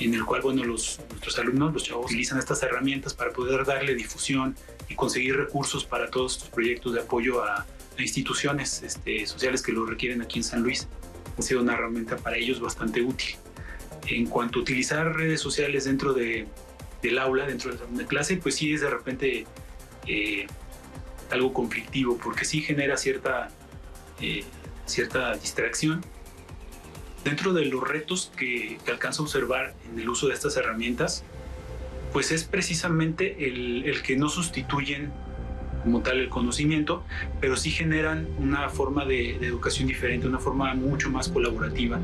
en 0.00 0.14
el 0.14 0.24
cual, 0.24 0.42
bueno, 0.42 0.64
los, 0.64 1.00
nuestros 1.10 1.38
alumnos, 1.38 1.72
los 1.72 1.84
chavos, 1.84 2.06
utilizan 2.06 2.38
estas 2.38 2.62
herramientas 2.62 3.14
para 3.14 3.32
poder 3.32 3.64
darle 3.64 3.94
difusión 3.94 4.56
y 4.88 4.94
conseguir 4.94 5.36
recursos 5.36 5.84
para 5.84 6.10
todos 6.10 6.36
estos 6.36 6.48
proyectos 6.48 6.94
de 6.94 7.00
apoyo 7.00 7.44
a, 7.44 7.66
a 7.98 8.02
instituciones 8.02 8.82
este, 8.82 9.26
sociales 9.26 9.62
que 9.62 9.72
lo 9.72 9.84
requieren 9.84 10.22
aquí 10.22 10.38
en 10.38 10.44
San 10.44 10.62
Luis. 10.62 10.88
Ha 11.38 11.42
sido 11.42 11.62
una 11.62 11.74
herramienta 11.74 12.16
para 12.16 12.36
ellos 12.36 12.60
bastante 12.60 13.02
útil. 13.02 13.36
En 14.06 14.26
cuanto 14.26 14.58
a 14.58 14.62
utilizar 14.62 15.14
redes 15.14 15.40
sociales 15.40 15.84
dentro 15.84 16.12
de, 16.12 16.46
del 17.02 17.18
aula, 17.18 17.46
dentro 17.46 17.74
de 17.74 18.02
la 18.02 18.08
clase, 18.08 18.36
pues 18.36 18.56
sí 18.56 18.72
es 18.72 18.80
de 18.80 18.90
repente 18.90 19.46
eh, 20.06 20.46
algo 21.30 21.52
conflictivo, 21.52 22.18
porque 22.18 22.44
sí 22.44 22.60
genera 22.60 22.96
cierta, 22.96 23.48
eh, 24.20 24.44
cierta 24.86 25.34
distracción. 25.34 26.04
Dentro 27.24 27.52
de 27.52 27.66
los 27.66 27.86
retos 27.86 28.32
que, 28.36 28.78
que 28.84 28.90
alcanza 28.90 29.20
a 29.20 29.24
observar 29.24 29.74
en 29.90 29.98
el 29.98 30.08
uso 30.08 30.28
de 30.28 30.34
estas 30.34 30.56
herramientas, 30.56 31.24
pues 32.12 32.32
es 32.32 32.44
precisamente 32.44 33.46
el, 33.46 33.84
el 33.84 34.02
que 34.02 34.16
no 34.16 34.28
sustituyen 34.28 35.12
como 35.82 36.02
tal 36.02 36.18
el 36.18 36.28
conocimiento, 36.28 37.04
pero 37.40 37.56
sí 37.56 37.70
generan 37.70 38.28
una 38.38 38.68
forma 38.68 39.04
de, 39.04 39.38
de 39.38 39.46
educación 39.46 39.88
diferente, 39.88 40.26
una 40.26 40.38
forma 40.38 40.74
mucho 40.74 41.10
más 41.10 41.28
colaborativa. 41.28 41.98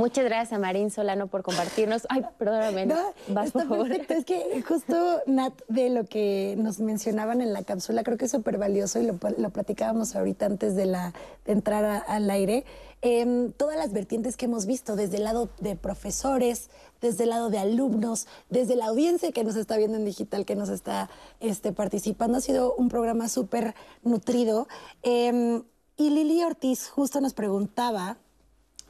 Muchas 0.00 0.24
gracias 0.24 0.54
a 0.54 0.58
Marín 0.58 0.90
Solano 0.90 1.26
por 1.26 1.42
compartirnos. 1.42 2.06
Ay, 2.08 2.24
perdóname. 2.38 2.86
No, 2.86 2.96
vas, 3.28 3.48
está 3.48 3.58
por 3.60 3.68
favor. 3.68 3.88
perfecto. 3.88 4.14
Es 4.14 4.24
que 4.24 4.62
justo, 4.62 5.20
Nat, 5.26 5.52
de 5.68 5.90
lo 5.90 6.06
que 6.06 6.54
nos 6.56 6.80
mencionaban 6.80 7.42
en 7.42 7.52
la 7.52 7.64
cápsula, 7.64 8.02
creo 8.02 8.16
que 8.16 8.24
es 8.24 8.30
súper 8.30 8.56
valioso 8.56 8.98
y 8.98 9.04
lo, 9.04 9.18
lo, 9.36 9.50
platicábamos 9.50 10.16
ahorita 10.16 10.46
antes 10.46 10.74
de, 10.74 10.86
la, 10.86 11.12
de 11.44 11.52
entrar 11.52 11.84
a, 11.84 11.98
al 11.98 12.30
aire. 12.30 12.64
Eh, 13.02 13.52
todas 13.58 13.76
las 13.76 13.92
vertientes 13.92 14.38
que 14.38 14.46
hemos 14.46 14.64
visto, 14.64 14.96
desde 14.96 15.18
el 15.18 15.24
lado 15.24 15.50
de 15.60 15.76
profesores, 15.76 16.70
desde 17.02 17.24
el 17.24 17.30
lado 17.30 17.50
de 17.50 17.58
alumnos, 17.58 18.26
desde 18.48 18.76
la 18.76 18.86
audiencia 18.86 19.32
que 19.32 19.44
nos 19.44 19.54
está 19.54 19.76
viendo 19.76 19.98
en 19.98 20.06
digital, 20.06 20.46
que 20.46 20.56
nos 20.56 20.70
está 20.70 21.10
este, 21.40 21.72
participando, 21.72 22.38
ha 22.38 22.40
sido 22.40 22.74
un 22.74 22.88
programa 22.88 23.28
súper 23.28 23.74
nutrido. 24.02 24.66
Eh, 25.02 25.60
y 25.98 26.08
Lili 26.08 26.42
Ortiz 26.42 26.88
justo 26.88 27.20
nos 27.20 27.34
preguntaba 27.34 28.16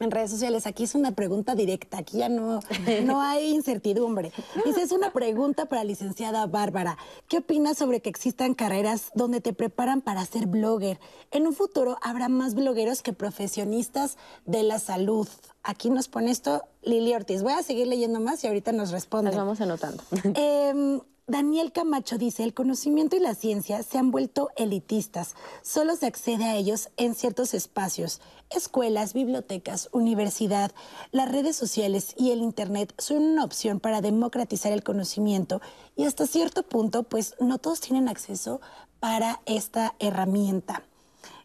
en 0.01 0.11
redes 0.11 0.31
sociales. 0.31 0.67
Aquí 0.67 0.83
es 0.83 0.95
una 0.95 1.11
pregunta 1.13 1.55
directa, 1.55 1.99
aquí 1.99 2.17
ya 2.17 2.29
no, 2.29 2.59
no 3.03 3.21
hay 3.21 3.51
incertidumbre. 3.53 4.31
Dice, 4.65 4.81
es 4.81 4.91
una 4.91 5.11
pregunta 5.11 5.65
para 5.65 5.83
la 5.83 5.89
licenciada 5.89 6.45
Bárbara. 6.47 6.97
¿Qué 7.27 7.37
opinas 7.37 7.77
sobre 7.77 8.01
que 8.01 8.09
existan 8.09 8.53
carreras 8.53 9.11
donde 9.15 9.41
te 9.41 9.53
preparan 9.53 10.01
para 10.01 10.25
ser 10.25 10.47
blogger? 10.47 10.99
En 11.31 11.47
un 11.47 11.53
futuro 11.53 11.97
habrá 12.01 12.29
más 12.29 12.55
blogueros 12.55 13.01
que 13.01 13.13
profesionistas 13.13 14.17
de 14.45 14.63
la 14.63 14.79
salud. 14.79 15.27
Aquí 15.63 15.89
nos 15.89 16.07
pone 16.07 16.31
esto 16.31 16.63
Lili 16.81 17.13
Ortiz. 17.13 17.43
Voy 17.43 17.53
a 17.53 17.63
seguir 17.63 17.87
leyendo 17.87 18.19
más 18.19 18.43
y 18.43 18.47
ahorita 18.47 18.71
nos 18.71 18.91
responde. 18.91 19.31
Las 19.31 19.37
vamos 19.37 19.61
anotando. 19.61 20.03
Eh, 20.33 20.99
Daniel 21.31 21.71
Camacho 21.71 22.17
dice, 22.17 22.43
el 22.43 22.53
conocimiento 22.53 23.15
y 23.15 23.21
la 23.21 23.35
ciencia 23.35 23.83
se 23.83 23.97
han 23.97 24.11
vuelto 24.11 24.49
elitistas. 24.57 25.35
Solo 25.61 25.95
se 25.95 26.05
accede 26.05 26.43
a 26.43 26.57
ellos 26.57 26.89
en 26.97 27.15
ciertos 27.15 27.53
espacios. 27.53 28.19
Escuelas, 28.49 29.13
bibliotecas, 29.13 29.87
universidad, 29.93 30.73
las 31.13 31.31
redes 31.31 31.55
sociales 31.55 32.15
y 32.17 32.31
el 32.31 32.41
Internet 32.41 32.93
son 32.97 33.23
una 33.23 33.45
opción 33.45 33.79
para 33.79 34.01
democratizar 34.01 34.73
el 34.73 34.83
conocimiento 34.83 35.61
y 35.95 36.03
hasta 36.03 36.27
cierto 36.27 36.63
punto, 36.63 37.03
pues 37.03 37.35
no 37.39 37.59
todos 37.59 37.79
tienen 37.79 38.09
acceso 38.09 38.59
para 38.99 39.39
esta 39.45 39.95
herramienta. 39.99 40.83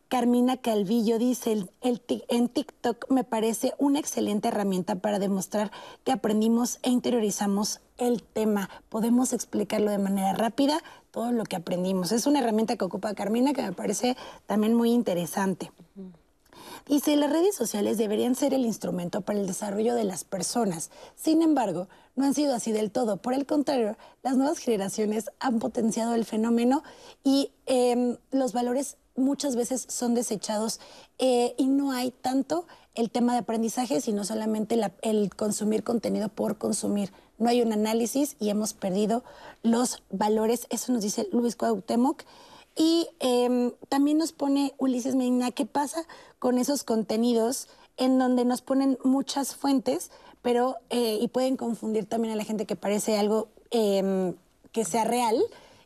Carmina 0.08 0.56
Calvillo 0.56 1.18
dice, 1.18 1.50
el, 1.52 1.70
el, 1.80 2.00
en 2.28 2.48
TikTok 2.48 3.10
me 3.10 3.24
parece 3.24 3.74
una 3.78 3.98
excelente 3.98 4.48
herramienta 4.48 4.94
para 4.96 5.18
demostrar 5.18 5.72
que 6.04 6.12
aprendimos 6.12 6.78
e 6.82 6.90
interiorizamos 6.90 7.80
el 7.98 8.22
tema. 8.22 8.70
Podemos 8.88 9.32
explicarlo 9.32 9.90
de 9.90 9.98
manera 9.98 10.32
rápida, 10.32 10.80
todo 11.10 11.32
lo 11.32 11.42
que 11.42 11.56
aprendimos. 11.56 12.12
Es 12.12 12.26
una 12.26 12.38
herramienta 12.38 12.76
que 12.76 12.84
ocupa 12.84 13.14
Carmina 13.14 13.52
que 13.52 13.62
me 13.62 13.72
parece 13.72 14.16
también 14.46 14.74
muy 14.74 14.92
interesante. 14.92 15.72
Dice, 16.86 17.16
las 17.16 17.32
redes 17.32 17.56
sociales 17.56 17.98
deberían 17.98 18.36
ser 18.36 18.54
el 18.54 18.64
instrumento 18.64 19.22
para 19.22 19.40
el 19.40 19.48
desarrollo 19.48 19.96
de 19.96 20.04
las 20.04 20.22
personas. 20.22 20.90
Sin 21.16 21.42
embargo, 21.42 21.88
no 22.14 22.26
han 22.26 22.34
sido 22.34 22.54
así 22.54 22.70
del 22.70 22.92
todo. 22.92 23.16
Por 23.16 23.34
el 23.34 23.44
contrario, 23.44 23.96
las 24.22 24.36
nuevas 24.36 24.58
generaciones 24.58 25.30
han 25.40 25.58
potenciado 25.58 26.14
el 26.14 26.24
fenómeno 26.24 26.84
y 27.24 27.50
eh, 27.66 28.18
los 28.30 28.52
valores 28.52 28.98
muchas 29.16 29.56
veces 29.56 29.86
son 29.88 30.14
desechados 30.14 30.80
eh, 31.18 31.54
y 31.58 31.66
no 31.66 31.92
hay 31.92 32.10
tanto 32.10 32.66
el 32.94 33.10
tema 33.10 33.32
de 33.32 33.40
aprendizaje, 33.40 34.00
sino 34.00 34.24
solamente 34.24 34.76
la, 34.76 34.92
el 35.02 35.34
consumir 35.34 35.84
contenido 35.84 36.28
por 36.28 36.58
consumir. 36.58 37.12
No 37.38 37.48
hay 37.48 37.60
un 37.62 37.72
análisis 37.72 38.36
y 38.40 38.48
hemos 38.48 38.72
perdido 38.72 39.22
los 39.62 40.02
valores. 40.10 40.66
Eso 40.70 40.92
nos 40.92 41.02
dice 41.02 41.28
Luis 41.32 41.56
Cuauhtémoc. 41.56 42.22
Y 42.74 43.08
eh, 43.20 43.74
también 43.88 44.18
nos 44.18 44.32
pone 44.32 44.74
Ulises 44.78 45.14
Medina, 45.14 45.50
¿qué 45.50 45.64
pasa 45.64 46.06
con 46.38 46.58
esos 46.58 46.84
contenidos 46.84 47.68
en 47.96 48.18
donde 48.18 48.44
nos 48.44 48.62
ponen 48.62 48.98
muchas 49.04 49.56
fuentes, 49.56 50.10
pero 50.42 50.76
eh, 50.90 51.18
y 51.20 51.28
pueden 51.28 51.56
confundir 51.56 52.06
también 52.06 52.34
a 52.34 52.36
la 52.36 52.44
gente 52.44 52.66
que 52.66 52.76
parece 52.76 53.16
algo 53.16 53.48
eh, 53.70 54.34
que 54.72 54.84
sea 54.84 55.04
real 55.04 55.42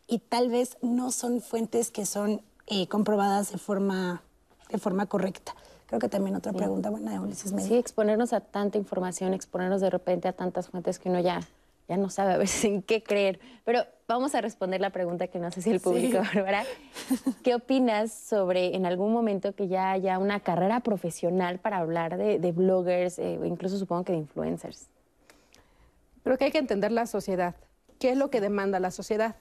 y 0.06 0.18
tal 0.18 0.48
vez 0.48 0.76
no 0.82 1.12
son 1.12 1.40
fuentes 1.40 1.90
que 1.90 2.04
son 2.04 2.42
eh, 2.70 2.86
comprobadas 2.88 3.52
de 3.52 3.58
forma, 3.58 4.22
de 4.70 4.78
forma 4.78 5.06
correcta. 5.06 5.54
Creo 5.86 5.98
que 5.98 6.08
también 6.08 6.36
otra 6.36 6.52
pregunta 6.52 6.88
buena 6.88 7.12
de 7.12 7.18
Ulises 7.18 7.52
Medina. 7.52 7.68
Sí, 7.68 7.76
exponernos 7.76 8.32
a 8.32 8.40
tanta 8.40 8.78
información, 8.78 9.34
exponernos 9.34 9.80
de 9.80 9.90
repente 9.90 10.28
a 10.28 10.32
tantas 10.32 10.68
fuentes 10.68 10.98
que 10.98 11.08
uno 11.08 11.20
ya 11.20 11.40
ya 11.90 11.96
no 11.96 12.08
sabe 12.08 12.34
a 12.34 12.36
veces 12.36 12.64
en 12.64 12.82
qué 12.82 13.02
creer. 13.02 13.40
Pero 13.64 13.84
vamos 14.06 14.36
a 14.36 14.40
responder 14.40 14.80
la 14.80 14.90
pregunta 14.90 15.26
que 15.26 15.40
no 15.40 15.50
sé 15.50 15.60
si 15.60 15.70
el 15.70 15.80
público, 15.80 16.22
sí. 16.30 16.36
Bárbara. 16.36 16.64
¿Qué 17.42 17.56
opinas 17.56 18.12
sobre 18.12 18.76
en 18.76 18.86
algún 18.86 19.12
momento 19.12 19.56
que 19.56 19.66
ya 19.66 19.90
haya 19.90 20.18
una 20.18 20.38
carrera 20.38 20.80
profesional 20.80 21.58
para 21.58 21.78
hablar 21.78 22.16
de, 22.16 22.38
de 22.38 22.52
bloggers, 22.52 23.18
eh, 23.18 23.40
incluso 23.44 23.76
supongo 23.76 24.04
que 24.04 24.12
de 24.12 24.18
influencers? 24.18 24.86
Creo 26.22 26.38
que 26.38 26.44
hay 26.44 26.52
que 26.52 26.58
entender 26.58 26.92
la 26.92 27.06
sociedad. 27.06 27.56
¿Qué 27.98 28.10
es 28.10 28.16
lo 28.16 28.30
que 28.30 28.40
demanda 28.40 28.78
la 28.78 28.92
sociedad? 28.92 29.34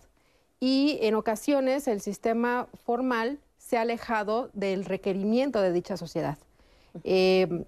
Y 0.60 1.00
en 1.02 1.16
ocasiones 1.16 1.88
el 1.88 2.02
sistema 2.02 2.68
formal 2.86 3.40
se 3.58 3.78
ha 3.78 3.82
alejado 3.82 4.50
del 4.54 4.86
requerimiento 4.86 5.62
de 5.62 5.72
dicha 5.72 5.96
sociedad. 5.96 6.38
Eh, 7.04 7.66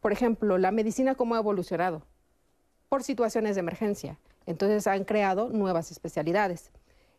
por 0.00 0.12
ejemplo, 0.12 0.58
la 0.58 0.70
medicina 0.70 1.14
cómo 1.14 1.34
ha 1.34 1.38
evolucionado 1.38 2.02
por 2.88 3.02
situaciones 3.02 3.54
de 3.54 3.60
emergencia. 3.60 4.18
Entonces 4.46 4.86
han 4.86 5.04
creado 5.04 5.48
nuevas 5.48 5.90
especialidades. 5.90 6.70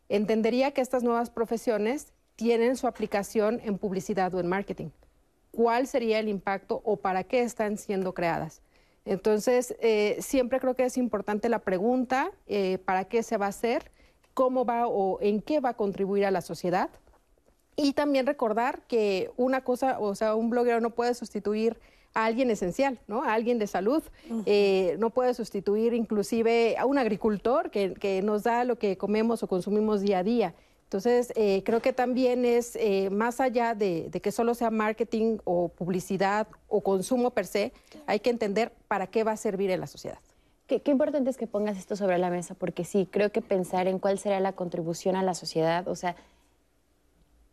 Entendería 0.09 0.71
que 0.71 0.81
estas 0.81 1.03
nuevas 1.03 1.29
profesiones 1.29 2.13
tienen 2.35 2.75
su 2.75 2.87
aplicación 2.87 3.59
en 3.63 3.77
publicidad 3.77 4.33
o 4.35 4.39
en 4.39 4.47
marketing. 4.47 4.89
¿Cuál 5.51 5.87
sería 5.87 6.19
el 6.19 6.27
impacto 6.27 6.81
o 6.83 6.97
para 6.97 7.23
qué 7.23 7.41
están 7.41 7.77
siendo 7.77 8.13
creadas? 8.13 8.61
Entonces, 9.05 9.75
eh, 9.79 10.17
siempre 10.19 10.59
creo 10.59 10.75
que 10.75 10.83
es 10.83 10.97
importante 10.97 11.47
la 11.47 11.59
pregunta, 11.59 12.31
eh, 12.47 12.79
¿para 12.79 13.05
qué 13.05 13.23
se 13.23 13.37
va 13.37 13.45
a 13.45 13.49
hacer? 13.49 13.91
¿Cómo 14.35 14.65
va 14.65 14.85
o 14.87 15.17
en 15.21 15.41
qué 15.41 15.59
va 15.61 15.69
a 15.69 15.73
contribuir 15.73 16.25
a 16.25 16.29
la 16.29 16.41
sociedad? 16.41 16.89
Y 17.75 17.93
también 17.93 18.27
recordar 18.27 18.81
que 18.87 19.31
una 19.35 19.63
cosa, 19.63 19.97
o 19.99 20.13
sea, 20.13 20.35
un 20.35 20.49
bloguero 20.49 20.79
no 20.81 20.91
puede 20.91 21.13
sustituir 21.15 21.79
a 22.13 22.25
alguien 22.25 22.51
esencial, 22.51 22.99
¿no? 23.07 23.23
A 23.23 23.33
alguien 23.33 23.59
de 23.59 23.67
salud. 23.67 24.03
Uh 24.29 24.33
-huh. 24.35 24.43
eh, 24.45 24.95
no 24.99 25.09
puede 25.09 25.33
sustituir 25.33 25.93
inclusive 25.93 26.75
a 26.77 26.85
un 26.85 26.97
agricultor 26.97 27.71
que, 27.71 27.93
que, 27.93 28.21
nos 28.21 28.43
da 28.43 28.63
lo 28.63 28.77
que 28.77 28.97
comemos 28.97 29.41
o 29.41 29.47
consumimos 29.47 30.01
día 30.01 30.19
a 30.19 30.23
día. 30.23 30.53
Entonces, 30.83 31.33
eh, 31.35 31.63
creo 31.65 31.81
que 31.81 31.93
también 31.93 32.45
es 32.45 32.75
eh, 32.75 33.09
más 33.09 33.41
allá 33.41 33.73
de, 33.73 34.09
de, 34.09 34.21
que 34.21 34.31
solo 34.31 34.53
sea 34.53 34.69
marketing 34.69 35.39
o 35.43 35.69
publicidad 35.69 36.47
o 36.67 36.81
consumo 36.81 37.31
per 37.31 37.47
se, 37.47 37.73
hay 38.05 38.19
que 38.19 38.29
entender 38.29 38.71
para 38.87 39.07
qué 39.07 39.23
va 39.23 39.31
a 39.31 39.37
servir 39.37 39.71
en 39.71 39.79
la 39.79 39.87
sociedad. 39.87 40.19
Qué, 40.67 40.81
qué, 40.81 40.91
importante 40.91 41.29
es 41.29 41.37
que 41.37 41.47
pongas 41.47 41.77
esto 41.77 41.95
sobre 41.95 42.17
la 42.17 42.29
mesa, 42.29 42.55
porque 42.55 42.85
sí, 42.85 43.07
creo 43.09 43.31
que 43.31 43.41
pensar 43.41 43.87
en 43.87 43.99
cuál 43.99 44.17
será 44.17 44.39
la 44.39 44.53
contribución 44.53 45.15
a 45.15 45.23
la 45.23 45.35
sociedad, 45.35 45.87
o 45.87 45.95
sea, 45.95 46.15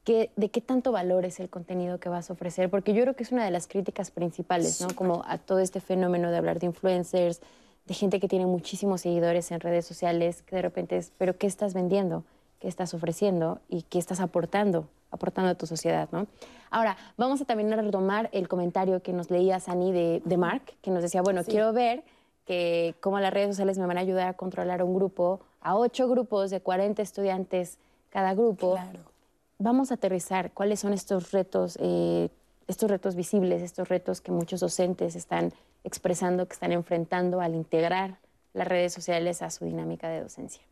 ¿Qué, 0.05 0.33
de 0.35 0.49
qué 0.49 0.61
tanto 0.61 0.91
valor 0.91 1.25
es 1.25 1.39
el 1.39 1.49
contenido 1.49 2.01
que 2.01 2.09
vas 2.09 2.29
a 2.29 2.33
ofrecer, 2.33 2.69
porque 2.69 2.93
yo 2.93 3.03
creo 3.03 3.15
que 3.15 3.23
es 3.23 3.31
una 3.31 3.45
de 3.45 3.53
las 3.53 3.69
críticas 3.69 4.11
principales, 4.11 4.81
¿no? 4.81 4.89
Como 4.97 5.23
a 5.27 5.39
todo 5.39 5.61
este 5.61 5.81
fenómeno 5.81 6.33
de 6.33 6.39
hablar 6.39 6.59
de 6.59 6.67
influencers, 6.67 7.41
de 7.87 7.95
gente 7.95 8.19
que 8.19 8.27
tiene 8.27 8.47
muchísimos 8.47 9.03
seguidores 9.03 9.53
en 9.53 9.61
redes 9.61 9.87
sociales, 9.87 10.43
que 10.43 10.57
de 10.57 10.63
repente 10.63 10.97
es, 10.97 11.13
pero 11.19 11.39
¿qué 11.39 11.47
estás 11.47 11.73
vendiendo? 11.73 12.25
¿Qué 12.59 12.67
estás 12.67 12.95
ofreciendo? 12.95 13.61
¿Y 13.69 13.83
qué 13.83 14.01
estás 14.01 14.19
aportando? 14.19 14.89
Aportando 15.13 15.53
a 15.53 15.55
tu 15.55 15.67
sociedad, 15.67 16.09
¿no? 16.11 16.27
Ahora, 16.71 16.97
vamos 17.17 17.41
a 17.41 17.45
también 17.45 17.73
a 17.73 17.77
retomar 17.77 18.29
el 18.33 18.49
comentario 18.49 19.03
que 19.03 19.13
nos 19.13 19.31
leía 19.31 19.61
Sani 19.61 19.93
de, 19.93 20.21
de 20.25 20.37
Mark, 20.37 20.63
que 20.83 20.91
nos 20.91 21.05
decía, 21.05 21.23
bueno, 21.23 21.45
sí. 21.45 21.53
quiero 21.53 21.73
ver 21.73 22.03
que 22.47 22.95
cómo 23.01 23.21
las 23.21 23.33
redes 23.33 23.49
sociales 23.49 23.79
me 23.79 23.87
van 23.87 23.99
a 23.99 24.01
ayudar 24.01 24.29
a 24.29 24.35
controlar 24.35 24.83
un 24.83 24.95
grupo, 24.95 25.41
a 25.61 25.77
ocho 25.77 26.09
grupos 26.09 26.51
de 26.51 26.61
40 26.61 27.03
estudiantes 27.03 27.79
cada 28.11 28.35
grupo. 28.35 28.73
Claro 28.73 29.13
vamos 29.63 29.91
a 29.91 29.95
aterrizar 29.95 30.53
cuáles 30.53 30.81
son 30.81 30.93
estos 30.93 31.31
retos, 31.33 31.79
eh, 31.81 32.29
estos 32.67 32.91
retos 32.91 33.15
visibles, 33.15 33.63
estos 33.63 33.89
retos 33.89 34.21
que 34.21 34.33
muchos 34.33 34.61
docentes 34.61 35.17
están 35.17 35.53
expresando, 35.85 36.47
que 36.47 36.55
están 36.55 36.73
enfrentando 36.73 37.41
al 37.41 37.55
integrar 37.55 38.19
las 38.55 38.69
redes 38.69 38.93
sociales 38.93 39.43
a 39.43 39.51
su 39.51 39.65
dinámica 39.65 40.09
de 40.09 40.21
docencia. 40.21 40.63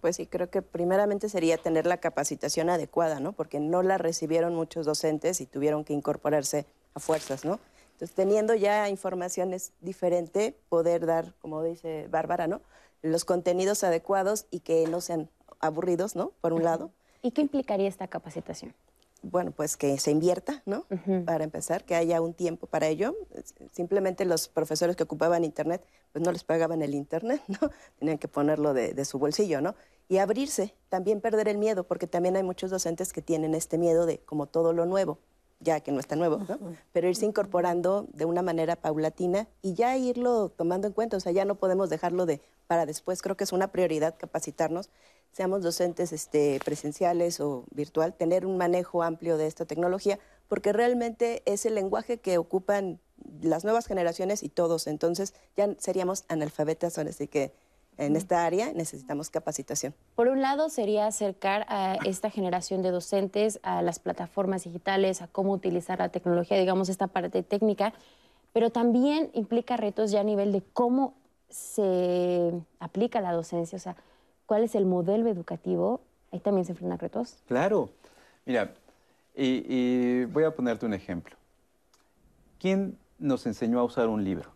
Pues 0.00 0.16
sí, 0.16 0.26
creo 0.26 0.50
que 0.50 0.62
primeramente 0.62 1.28
sería 1.28 1.58
tener 1.58 1.84
la 1.84 1.96
capacitación 1.96 2.70
adecuada, 2.70 3.18
¿no? 3.18 3.32
Porque 3.32 3.58
no 3.58 3.82
la 3.82 3.98
recibieron 3.98 4.54
muchos 4.54 4.86
docentes 4.86 5.40
y 5.40 5.46
tuvieron 5.46 5.84
que 5.84 5.92
incorporarse 5.92 6.64
a 6.94 7.00
fuerzas, 7.00 7.44
¿no? 7.44 7.58
Entonces, 7.94 8.14
teniendo 8.14 8.54
ya 8.54 8.88
información 8.88 9.54
es 9.54 9.72
diferente 9.80 10.56
poder 10.68 11.06
dar, 11.06 11.34
como 11.40 11.62
dice 11.62 12.06
Bárbara, 12.10 12.46
¿no? 12.46 12.60
Los 13.02 13.24
contenidos 13.24 13.84
adecuados 13.84 14.46
y 14.50 14.60
que 14.60 14.86
no 14.86 15.00
sean 15.00 15.30
aburridos, 15.60 16.16
¿no? 16.16 16.32
Por 16.40 16.52
un 16.52 16.64
lado. 16.64 16.90
¿Y 17.22 17.30
qué 17.30 17.40
implicaría 17.40 17.88
esta 17.88 18.08
capacitación? 18.08 18.74
bueno, 19.30 19.52
pues 19.52 19.76
que 19.76 19.98
se 19.98 20.10
invierta, 20.10 20.62
¿no? 20.66 20.86
Para 21.24 21.44
empezar, 21.44 21.84
que 21.84 21.94
haya 21.94 22.20
un 22.20 22.34
tiempo 22.34 22.66
para 22.66 22.88
ello. 22.88 23.16
Simplemente 23.72 24.24
los 24.24 24.48
profesores 24.48 24.96
que 24.96 25.02
ocupaban 25.02 25.44
Internet, 25.44 25.84
pues 26.12 26.24
no 26.24 26.30
les 26.30 26.44
pagaban 26.44 26.82
el 26.82 26.94
Internet, 26.94 27.42
¿no? 27.48 27.70
Tenían 27.98 28.18
que 28.18 28.28
ponerlo 28.28 28.74
de, 28.74 29.04
su 29.04 29.18
bolsillo, 29.18 29.60
¿no? 29.60 29.74
Y 30.08 30.18
abrirse, 30.18 30.74
también 30.90 31.20
perder 31.20 31.48
el 31.48 31.58
miedo, 31.58 31.84
porque 31.84 32.06
también 32.06 32.36
hay 32.36 32.42
muchos 32.42 32.70
docentes 32.70 33.12
que 33.12 33.22
tienen 33.22 33.54
este 33.54 33.78
miedo 33.78 34.04
de 34.04 34.18
como 34.18 34.46
todo 34.46 34.72
lo 34.72 34.84
nuevo, 34.84 35.18
ya 35.64 35.80
que 35.80 35.90
no 35.90 35.98
está 35.98 36.14
nuevo, 36.14 36.38
¿no? 36.48 36.58
Pero 36.92 37.08
irse 37.08 37.26
incorporando 37.26 38.06
de 38.12 38.24
una 38.24 38.42
manera 38.42 38.76
paulatina 38.76 39.48
y 39.62 39.74
ya 39.74 39.96
irlo 39.96 40.50
tomando 40.50 40.86
en 40.86 40.92
cuenta, 40.92 41.16
o 41.16 41.20
sea, 41.20 41.32
ya 41.32 41.44
no 41.44 41.56
podemos 41.56 41.90
dejarlo 41.90 42.26
de 42.26 42.40
para 42.68 42.86
después, 42.86 43.20
creo 43.20 43.36
que 43.36 43.44
es 43.44 43.52
una 43.52 43.72
prioridad 43.72 44.14
capacitarnos 44.16 44.88
seamos 45.34 45.62
docentes 45.62 46.12
este, 46.12 46.60
presenciales 46.64 47.40
o 47.40 47.64
virtual, 47.72 48.14
tener 48.14 48.46
un 48.46 48.56
manejo 48.56 49.02
amplio 49.02 49.36
de 49.36 49.48
esta 49.48 49.64
tecnología, 49.64 50.18
porque 50.48 50.72
realmente 50.72 51.42
es 51.44 51.66
el 51.66 51.74
lenguaje 51.74 52.18
que 52.18 52.38
ocupan 52.38 53.00
las 53.42 53.64
nuevas 53.64 53.86
generaciones 53.86 54.42
y 54.42 54.48
todos. 54.48 54.86
Entonces 54.86 55.34
ya 55.56 55.74
seríamos 55.78 56.24
analfabetas, 56.28 56.96
así 56.98 57.26
que 57.26 57.52
en 57.98 58.16
esta 58.16 58.44
área 58.44 58.72
necesitamos 58.72 59.30
capacitación. 59.30 59.94
Por 60.14 60.28
un 60.28 60.40
lado 60.40 60.68
sería 60.68 61.06
acercar 61.06 61.64
a 61.68 61.96
esta 62.04 62.30
generación 62.30 62.82
de 62.82 62.90
docentes 62.90 63.60
a 63.62 63.82
las 63.82 63.98
plataformas 63.98 64.64
digitales, 64.64 65.22
a 65.22 65.28
cómo 65.28 65.52
utilizar 65.52 65.98
la 65.98 66.08
tecnología, 66.08 66.58
digamos 66.58 66.88
esta 66.88 67.06
parte 67.06 67.42
técnica, 67.42 67.92
pero 68.52 68.70
también 68.70 69.30
implica 69.34 69.76
retos 69.76 70.10
ya 70.10 70.20
a 70.20 70.24
nivel 70.24 70.52
de 70.52 70.62
cómo 70.72 71.14
se 71.48 72.52
aplica 72.80 73.20
la 73.20 73.32
docencia, 73.32 73.76
o 73.76 73.80
sea, 73.80 73.96
cuál 74.46 74.64
es 74.64 74.74
el 74.74 74.86
modelo 74.86 75.28
educativo, 75.28 76.00
ahí 76.32 76.40
también 76.40 76.64
se 76.64 76.72
enfrentan 76.72 76.98
retos. 76.98 77.36
Claro. 77.46 77.90
Mira, 78.44 78.74
y, 79.34 80.24
voy 80.26 80.44
a 80.44 80.54
ponerte 80.54 80.86
un 80.86 80.94
ejemplo. 80.94 81.36
¿Quién 82.58 82.98
nos 83.18 83.46
enseñó 83.46 83.80
a 83.80 83.84
usar 83.84 84.08
un 84.08 84.24
libro? 84.24 84.50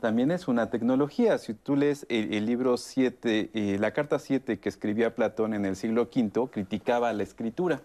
También 0.00 0.30
es 0.30 0.48
una 0.48 0.70
tecnología. 0.70 1.38
Si 1.38 1.54
tú 1.54 1.76
lees 1.76 2.06
el, 2.08 2.44
libro 2.46 2.76
7, 2.76 3.50
eh, 3.52 3.76
la 3.78 3.92
carta 3.92 4.18
7 4.18 4.58
que 4.58 4.68
escribía 4.68 5.14
Platón 5.14 5.54
en 5.54 5.64
el 5.64 5.76
siglo 5.76 6.08
V, 6.14 6.48
criticaba 6.50 7.12
la 7.12 7.22
escritura, 7.22 7.80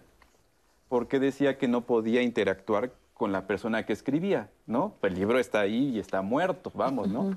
porque 0.88 1.20
decía 1.20 1.58
que 1.58 1.68
no 1.68 1.82
podía 1.82 2.22
interactuar 2.22 2.92
con 3.14 3.32
la 3.32 3.46
persona 3.46 3.84
que 3.84 3.92
escribía, 3.92 4.48
¿no? 4.66 4.94
El 5.02 5.14
libro 5.14 5.38
está 5.38 5.60
ahí 5.60 5.90
y 5.90 5.98
está 5.98 6.22
muerto, 6.22 6.72
vamos, 6.74 7.08
¿no? 7.08 7.36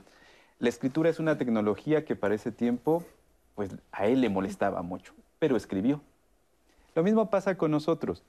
La 0.59 0.69
escritura 0.69 1.09
es 1.09 1.19
una 1.19 1.37
tecnología 1.37 2.05
que 2.05 2.15
para 2.15 2.35
ese 2.35 2.51
tiempo, 2.51 3.03
pues 3.55 3.71
a 3.91 4.05
él 4.05 4.21
le 4.21 4.29
molestaba 4.29 4.83
mucho, 4.83 5.13
pero 5.39 5.57
escribió. 5.57 6.01
Lo 6.93 7.03
mismo 7.03 7.29
pasa 7.29 7.57
con 7.57 7.71
nosotros. 7.71 8.23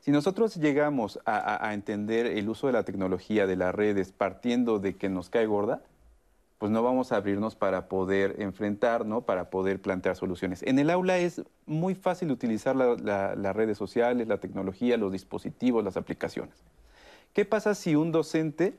Si 0.00 0.10
nosotros 0.10 0.56
llegamos 0.56 1.18
a, 1.26 1.74
entender 1.74 2.26
el 2.26 2.48
uso 2.48 2.66
de 2.66 2.72
la 2.72 2.84
tecnología, 2.84 3.46
de 3.46 3.56
las 3.56 3.74
redes, 3.74 4.12
partiendo 4.12 4.78
de 4.78 4.96
que 4.96 5.08
nos 5.08 5.28
cae 5.28 5.46
gorda, 5.46 5.82
pues 6.58 6.72
no 6.72 6.82
vamos 6.82 7.12
a 7.12 7.16
abrirnos 7.16 7.54
para 7.54 7.88
poder 7.88 8.36
enfrentar, 8.40 9.06
¿no? 9.06 9.22
para 9.22 9.50
poder 9.50 9.80
plantear 9.80 10.16
soluciones. 10.16 10.62
En 10.62 10.78
el 10.78 10.90
aula 10.90 11.18
es 11.18 11.42
muy 11.66 11.94
fácil 11.94 12.30
utilizar 12.32 12.74
las 12.74 13.56
redes 13.56 13.78
sociales, 13.78 14.26
la 14.28 14.38
tecnología, 14.38 14.96
los 14.96 15.12
dispositivos, 15.12 15.84
las 15.84 15.96
aplicaciones. 15.96 16.64
¿Qué 17.32 17.44
pasa 17.44 17.74
si 17.74 17.94
un 17.94 18.10
docente 18.10 18.76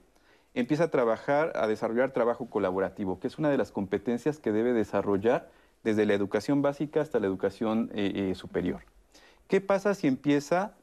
empieza 0.54 0.86
a 0.86 0.91
trabajar, 0.91 1.54
a 1.56 1.68
desarrollar 1.68 2.12
trabajo 2.12 2.50
colaborativo, 2.50 3.20
que 3.20 3.28
es 3.28 3.38
una 3.38 3.50
de 3.50 3.58
las 3.58 3.72
competencias 3.72 4.40
que 4.40 4.52
debe 4.52 4.74
desarrollar 4.74 5.50
desde 5.84 6.06
la 6.06 6.14
educación 6.14 6.62
básica 6.62 7.02
hasta 7.02 7.20
la 7.20 7.28
educación 7.28 7.91
eh, 7.94 8.30
eh, 8.32 8.36
superior. 8.36 8.82
¿Qué 9.48 9.62
pasa 9.62 9.96
si 9.96 10.08
empieza 10.08 10.74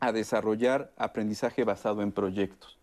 a 0.00 0.12
desarrollar 0.12 0.92
aprendizaje 0.96 1.64
basado 1.64 2.02
en 2.02 2.12
proyectos? 2.12 2.78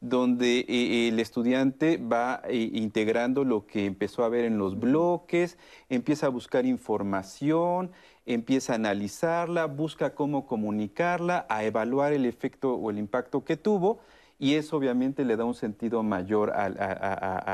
donde 0.00 0.66
eh, 0.68 1.08
el 1.08 1.18
estudiante 1.18 1.96
va 1.96 2.42
integrando 2.50 3.42
lo 3.42 3.66
que 3.66 3.86
empezó 3.86 4.22
a 4.22 4.28
ver 4.28 4.44
en 4.44 4.58
los 4.58 4.78
bloques, 4.78 5.56
empieza 5.88 6.26
a 6.26 6.28
buscar 6.28 6.66
información, 6.66 7.90
empieza 8.26 8.74
a 8.74 8.76
analizarla, 8.76 9.64
busca 9.64 10.14
cómo 10.14 10.46
comunicarla, 10.46 11.46
a 11.48 11.64
evaluar 11.64 12.12
el 12.12 12.26
efecto 12.26 12.74
o 12.74 12.90
el 12.90 12.98
impacto 12.98 13.44
que 13.44 13.56
tuvo 13.56 14.00
y 14.38 14.56
eso 14.56 14.76
obviamente 14.76 15.24
le 15.24 15.36
da 15.36 15.44
un 15.44 15.54
sentido 15.54 16.02
mayor 16.02 16.50
a, 16.50 16.68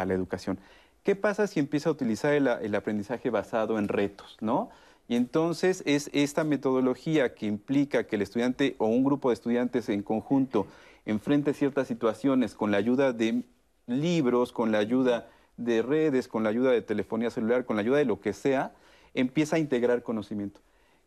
la 0.05 0.15
educación. 0.15 0.59
¿Qué 1.05 1.15
pasa 1.15 1.47
si 1.47 1.61
empieza 1.61 1.89
a 1.89 1.93
utilizar 1.93 2.35
el, 2.35 2.75
aprendizaje 2.75 3.31
basado 3.31 3.79
en 3.79 3.87
retos, 3.89 4.37
no? 4.41 4.71
Y 5.11 5.17
entonces 5.17 5.83
es 5.87 6.09
esta 6.13 6.45
metodología 6.45 7.35
que 7.35 7.47
implica 7.47 8.05
que 8.05 8.15
el 8.15 8.23
estudiante 8.23 8.77
o 8.79 8.87
un 8.87 9.03
grupo 9.03 9.31
de 9.31 9.35
estudiantes 9.35 9.89
en 9.89 10.05
conjunto 10.05 10.69
enfrente 11.05 11.53
ciertas 11.53 11.89
situaciones 11.89 12.55
con 12.55 12.71
la 12.71 12.77
ayuda 12.77 13.13
de 13.13 13.43
libros, 13.89 14.53
con 14.53 14.71
la 14.71 14.79
ayuda 14.79 15.29
de 15.57 15.83
redes, 15.83 16.29
con 16.29 16.45
la 16.45 16.51
ayuda 16.51 16.71
de 16.71 16.83
telefonía 16.83 17.31
celular, 17.31 17.65
con 17.65 17.75
la 17.75 17.83
ayuda 17.83 17.99
de 17.99 18.05
lo 18.05 18.21
que 18.21 18.33
sea, 18.33 18.73
empieza 19.13 19.57
a 19.57 19.59
integrar 19.59 20.05
conocimiento. 20.05 20.61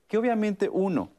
Que 0.10 0.18
obviamente 0.18 0.68
uno, 0.68 1.10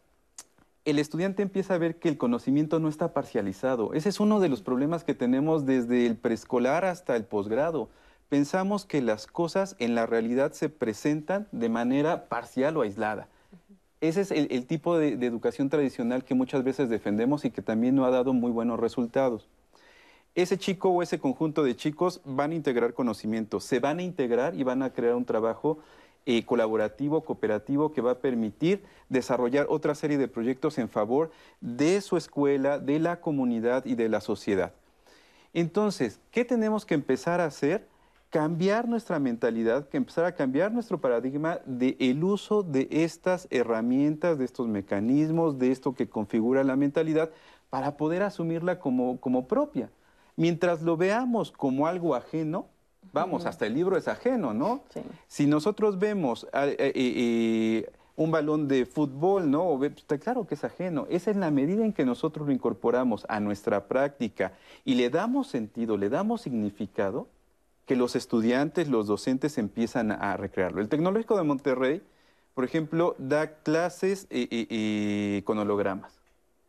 el 0.85 0.98
estudiante 0.98 1.43
empieza 1.43 1.73
a 1.73 1.78
ver 1.78 1.98
que 1.98 2.11
el 2.11 2.19
conocimiento 2.19 2.81
no 2.81 2.90
está 2.90 3.15
parcializado. 3.15 3.94
Ese 3.94 4.11
es 4.11 4.20
uno 4.20 4.40
de 4.40 4.51
los 4.51 4.61
problemas 4.61 5.05
que 5.05 5.15
tenemos 5.15 5.65
desde 5.65 6.05
el 6.05 6.16
preescolar 6.19 6.85
hasta 6.85 7.16
el 7.16 7.24
posgrado. 7.24 7.89
Pensamos 8.28 8.84
que 8.84 9.02
las 9.02 9.26
cosas 9.26 9.76
en 9.78 9.94
la 9.94 10.06
realidad 10.06 10.52
se 10.52 10.68
presentan 10.68 11.46
de 11.52 11.68
manera 11.68 12.28
parcial 12.28 12.76
o 12.76 12.82
aislada. 12.82 13.28
Ese 14.01 14.20
es 14.20 14.30
el, 14.30 14.66
tipo 14.66 14.98
de, 14.98 15.12
educación 15.26 15.70
tradicional 15.70 16.24
que 16.24 16.34
muchas 16.34 16.62
veces 16.62 16.90
defendemos 16.90 17.44
y 17.44 17.51
que 17.51 17.62
también 17.62 17.94
no 17.94 18.05
ha 18.05 18.10
dado 18.10 18.34
muy 18.34 18.51
buenos 18.51 18.78
resultados. 18.78 19.48
Ese 20.34 20.59
chico 20.59 20.90
o 20.90 21.02
ese 21.02 21.18
conjunto 21.18 21.62
de 21.62 21.76
chicos 21.76 22.20
van 22.24 22.51
a 22.51 22.55
integrar 22.55 22.92
conocimiento, 22.92 23.60
se 23.60 23.78
van 23.78 24.01
a 24.01 24.02
integrar 24.02 24.56
y 24.56 24.62
van 24.62 24.82
a 24.82 24.92
crear 24.92 25.14
un 25.14 25.24
trabajo 25.24 25.78
eh, 26.26 26.44
colaborativo, 26.44 27.22
cooperativo, 27.22 27.92
que 27.92 28.01
va 28.01 28.12
a 28.12 28.18
permitir 28.18 28.82
desarrollar 29.09 29.66
otra 29.68 29.94
serie 29.94 30.18
de 30.18 30.26
proyectos 30.26 30.78
en 30.78 30.88
favor 30.88 31.30
de 31.60 32.01
su 32.01 32.16
escuela, 32.16 32.78
de 32.78 32.98
la 32.98 33.20
comunidad 33.20 33.84
y 33.86 33.94
de 33.94 34.09
la 34.09 34.20
sociedad. 34.20 34.72
Entonces, 35.55 36.20
¿qué 36.30 36.44
tenemos 36.44 36.84
que 36.84 36.94
empezar 36.94 37.40
a 37.40 37.46
hacer? 37.46 37.86
Cambiar 38.35 38.89
nuestra 38.89 39.20
mentalidad, 39.20 39.89
que 39.89 39.97
empezar 39.97 40.24
a 40.24 40.35
cambiar 40.35 40.73
nuestro 40.73 41.01
paradigma 41.01 41.61
del 41.66 41.94
el 42.01 42.24
uso 42.24 42.65
de 42.65 42.89
estas 42.90 43.47
herramientas, 43.48 44.40
de 44.40 44.44
estos 44.44 44.66
mecanismos, 44.66 45.56
de 45.56 45.70
esto 45.70 45.94
que 45.94 46.09
configura 46.09 46.65
la 46.65 46.74
mentalidad, 46.74 47.31
para 47.70 47.97
poder 47.97 48.24
asumirla 48.24 48.81
como, 48.81 49.20
como 49.20 49.47
propia. 49.47 49.89
Mientras 50.35 50.82
lo 50.82 50.97
veamos 50.97 51.52
como 51.52 51.86
algo 51.86 52.16
ajeno, 52.16 52.66
Vamos, 53.12 53.47
hasta 53.47 53.66
el 53.66 53.74
libro 53.74 53.97
es 53.97 54.09
ajeno, 54.09 54.52
¿no? 54.52 54.82
Si 55.28 55.47
nosotros 55.47 56.01
vemos 56.01 56.48
eh, 56.52 56.74
eh, 56.77 56.93
eh, 56.97 57.93
un 58.16 58.32
balón 58.32 58.66
de 58.66 58.85
fútbol, 58.85 59.48
¿no? 59.48 59.85
Está 59.85 60.19
claro 60.19 60.44
que 60.44 60.56
es 60.56 60.65
ajeno. 60.65 61.06
Esa 61.09 61.31
es 61.31 61.36
la 61.36 61.52
medida 61.52 61.85
en 61.85 61.93
que 61.93 62.05
nosotros 62.05 62.48
lo 62.48 62.52
incorporamos 62.52 63.27
a 63.28 63.39
nuestra 63.39 63.86
práctica 63.86 64.55
y 64.85 64.97
le 64.97 65.09
damos 65.11 65.47
sentido, 65.47 65.97
le 65.97 66.09
damos 66.09 66.40
significado, 66.40 67.28
que 67.86 67.97
los 67.97 68.16
estudiantes, 68.16 68.89
los 68.89 69.06
docentes 69.06 69.59
empiezan 69.59 70.11
a 70.12 70.36
recrearlo. 70.36 70.81
El 70.81 70.89
Tecnológico 70.89 71.36
de 71.36 71.43
Monterrey, 71.43 72.02
por 72.55 72.65
ejemplo, 72.65 73.15
da 73.19 73.59
clases 73.62 74.27
con 75.44 75.59
hologramas, 75.59 76.19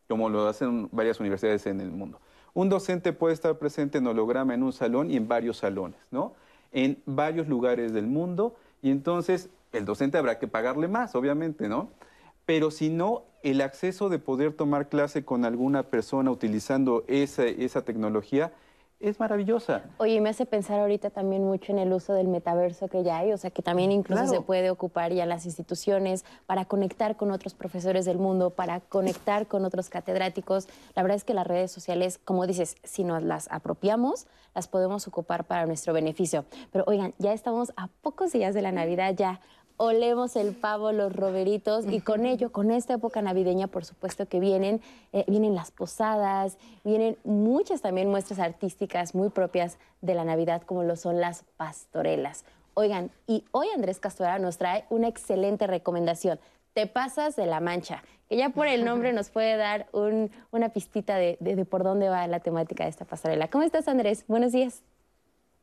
como 0.08 0.30
lo 0.30 0.48
hacen 0.48 0.90
varias 0.92 1.20
universidades 1.20 1.66
en 1.68 1.80
el 1.80 1.92
mundo. 1.92 2.20
Un 2.54 2.70
docente 2.70 3.14
puede 3.14 3.34
estar 3.34 3.58
presente 3.58 3.98
en 3.98 4.08
holograma 4.08 4.54
en 4.54 4.64
un 4.64 4.74
salón 4.74 5.12
y 5.12 5.18
en 5.18 5.28
varios 5.28 5.58
salones, 5.58 6.00
¿no? 6.12 6.34
En 6.72 7.02
varios 7.06 7.48
lugares 7.48 7.94
del 7.94 8.08
mundo 8.08 8.56
y 8.82 8.92
entonces 8.92 9.50
el 9.74 9.86
docente 9.86 10.18
habrá 10.18 10.40
que 10.40 10.48
pagarle 10.48 10.88
más, 10.88 11.16
obviamente, 11.16 11.68
¿no? 11.68 11.90
Pero 12.46 12.72
si 12.72 12.90
no, 12.90 13.24
el 13.44 13.62
acceso 13.62 14.10
de 14.10 14.20
poder 14.20 14.54
tomar 14.54 14.90
clase 14.90 15.26
con 15.26 15.46
alguna 15.46 15.84
persona 15.84 16.32
utilizando 16.32 17.04
esa, 17.08 17.46
esa 17.46 17.84
tecnología 17.84 18.54
es 19.00 19.20
maravillosa. 19.20 19.84
Oye, 19.98 20.20
me 20.22 20.30
hace 20.30 20.46
pensar 20.46 20.80
ahorita 20.80 21.10
también 21.10 21.44
mucho 21.44 21.72
en 21.72 21.80
el 21.80 21.92
uso 21.94 22.14
del 22.14 22.28
metaverso 22.28 22.88
que 22.88 23.04
ya 23.04 23.18
hay, 23.20 23.34
o 23.34 23.38
sea, 23.38 23.52
que 23.52 23.62
también 23.62 23.92
incluso 23.92 24.24
Claro. 24.24 24.38
se 24.40 24.42
puede 24.42 24.70
ocupar 24.70 25.12
ya 25.14 25.24
en 25.24 25.30
las 25.30 25.46
instituciones 25.46 26.24
para 26.46 26.66
conectar 26.66 27.16
con 27.18 27.32
otros 27.32 27.54
profesores 27.54 28.06
del 28.06 28.18
mundo, 28.18 28.52
para 28.52 28.80
conectar 28.80 29.48
con 29.48 29.66
otros 29.66 29.90
catedráticos. 29.90 30.68
La 30.96 31.02
verdad 31.04 31.18
es 31.18 31.24
que 31.24 31.34
las 31.34 31.46
redes 31.46 31.72
sociales, 31.72 32.20
como 32.24 32.48
dices, 32.48 32.78
si 32.84 33.04
nos 33.04 33.22
las 33.22 33.48
apropiamos, 33.52 34.28
las 34.56 34.68
podemos 34.68 35.08
ocupar 35.08 35.44
para 35.46 35.66
nuestro 35.66 35.94
beneficio. 35.94 36.46
Pero 36.72 36.86
oigan, 36.88 37.14
ya 37.18 37.34
estamos 37.34 37.74
a 37.78 37.90
pocos 38.02 38.32
días 38.32 38.54
de 38.56 38.62
la 38.62 38.72
Navidad, 38.72 39.14
ya 39.16 39.42
olemos 39.78 40.36
el 40.36 40.54
pavo, 40.56 40.92
los 40.92 41.14
roberitos 41.16 41.86
y 41.86 42.00
con 42.02 42.26
ello, 42.26 42.52
con 42.52 42.72
esta 42.72 42.94
época 42.94 43.22
navideña, 43.22 43.68
por 43.68 43.84
supuesto 43.86 44.28
que 44.28 44.40
vienen, 44.40 44.82
eh, 45.14 45.26
vienen 45.28 45.56
las 45.56 45.72
posadas, 45.72 46.58
vienen 46.84 47.18
muchas 47.24 47.82
también 47.82 48.10
muestras 48.10 48.40
artísticas 48.40 49.16
muy 49.16 49.30
propias 49.30 49.78
de 50.02 50.14
la 50.16 50.24
Navidad, 50.24 50.62
como 50.64 50.84
lo 50.84 50.96
son 50.96 51.20
las 51.20 51.44
pastorelas. 51.58 52.46
Oigan, 52.74 53.12
y 53.28 53.46
hoy 53.52 53.68
Andrés 53.74 54.00
Castora 54.00 54.40
nos 54.40 54.58
trae 54.58 54.86
una 54.90 55.08
excelente 55.08 55.68
recomendación. 55.68 56.40
Te 56.74 56.88
pasas 56.88 57.36
de 57.36 57.46
la 57.46 57.60
mancha, 57.62 58.04
que 58.28 58.36
ya 58.38 58.50
por 58.50 58.68
el 58.68 58.84
nombre 58.84 59.14
nos 59.14 59.30
puede 59.30 59.56
dar 59.56 59.88
un- 59.94 60.30
una 60.52 60.70
pistita 60.70 61.16
de, 61.16 61.38
de- 61.40 61.56
de 61.56 61.66
por 61.66 61.84
dónde 61.84 62.10
va 62.10 62.28
la 62.28 62.40
temática 62.42 62.84
de 62.84 62.90
esta 62.90 63.06
pastorela. 63.06 63.50
¿Cómo 63.50 63.64
estás, 63.64 63.88
Andrés? 63.88 64.26
Buenos 64.28 64.52
días. 64.52 64.84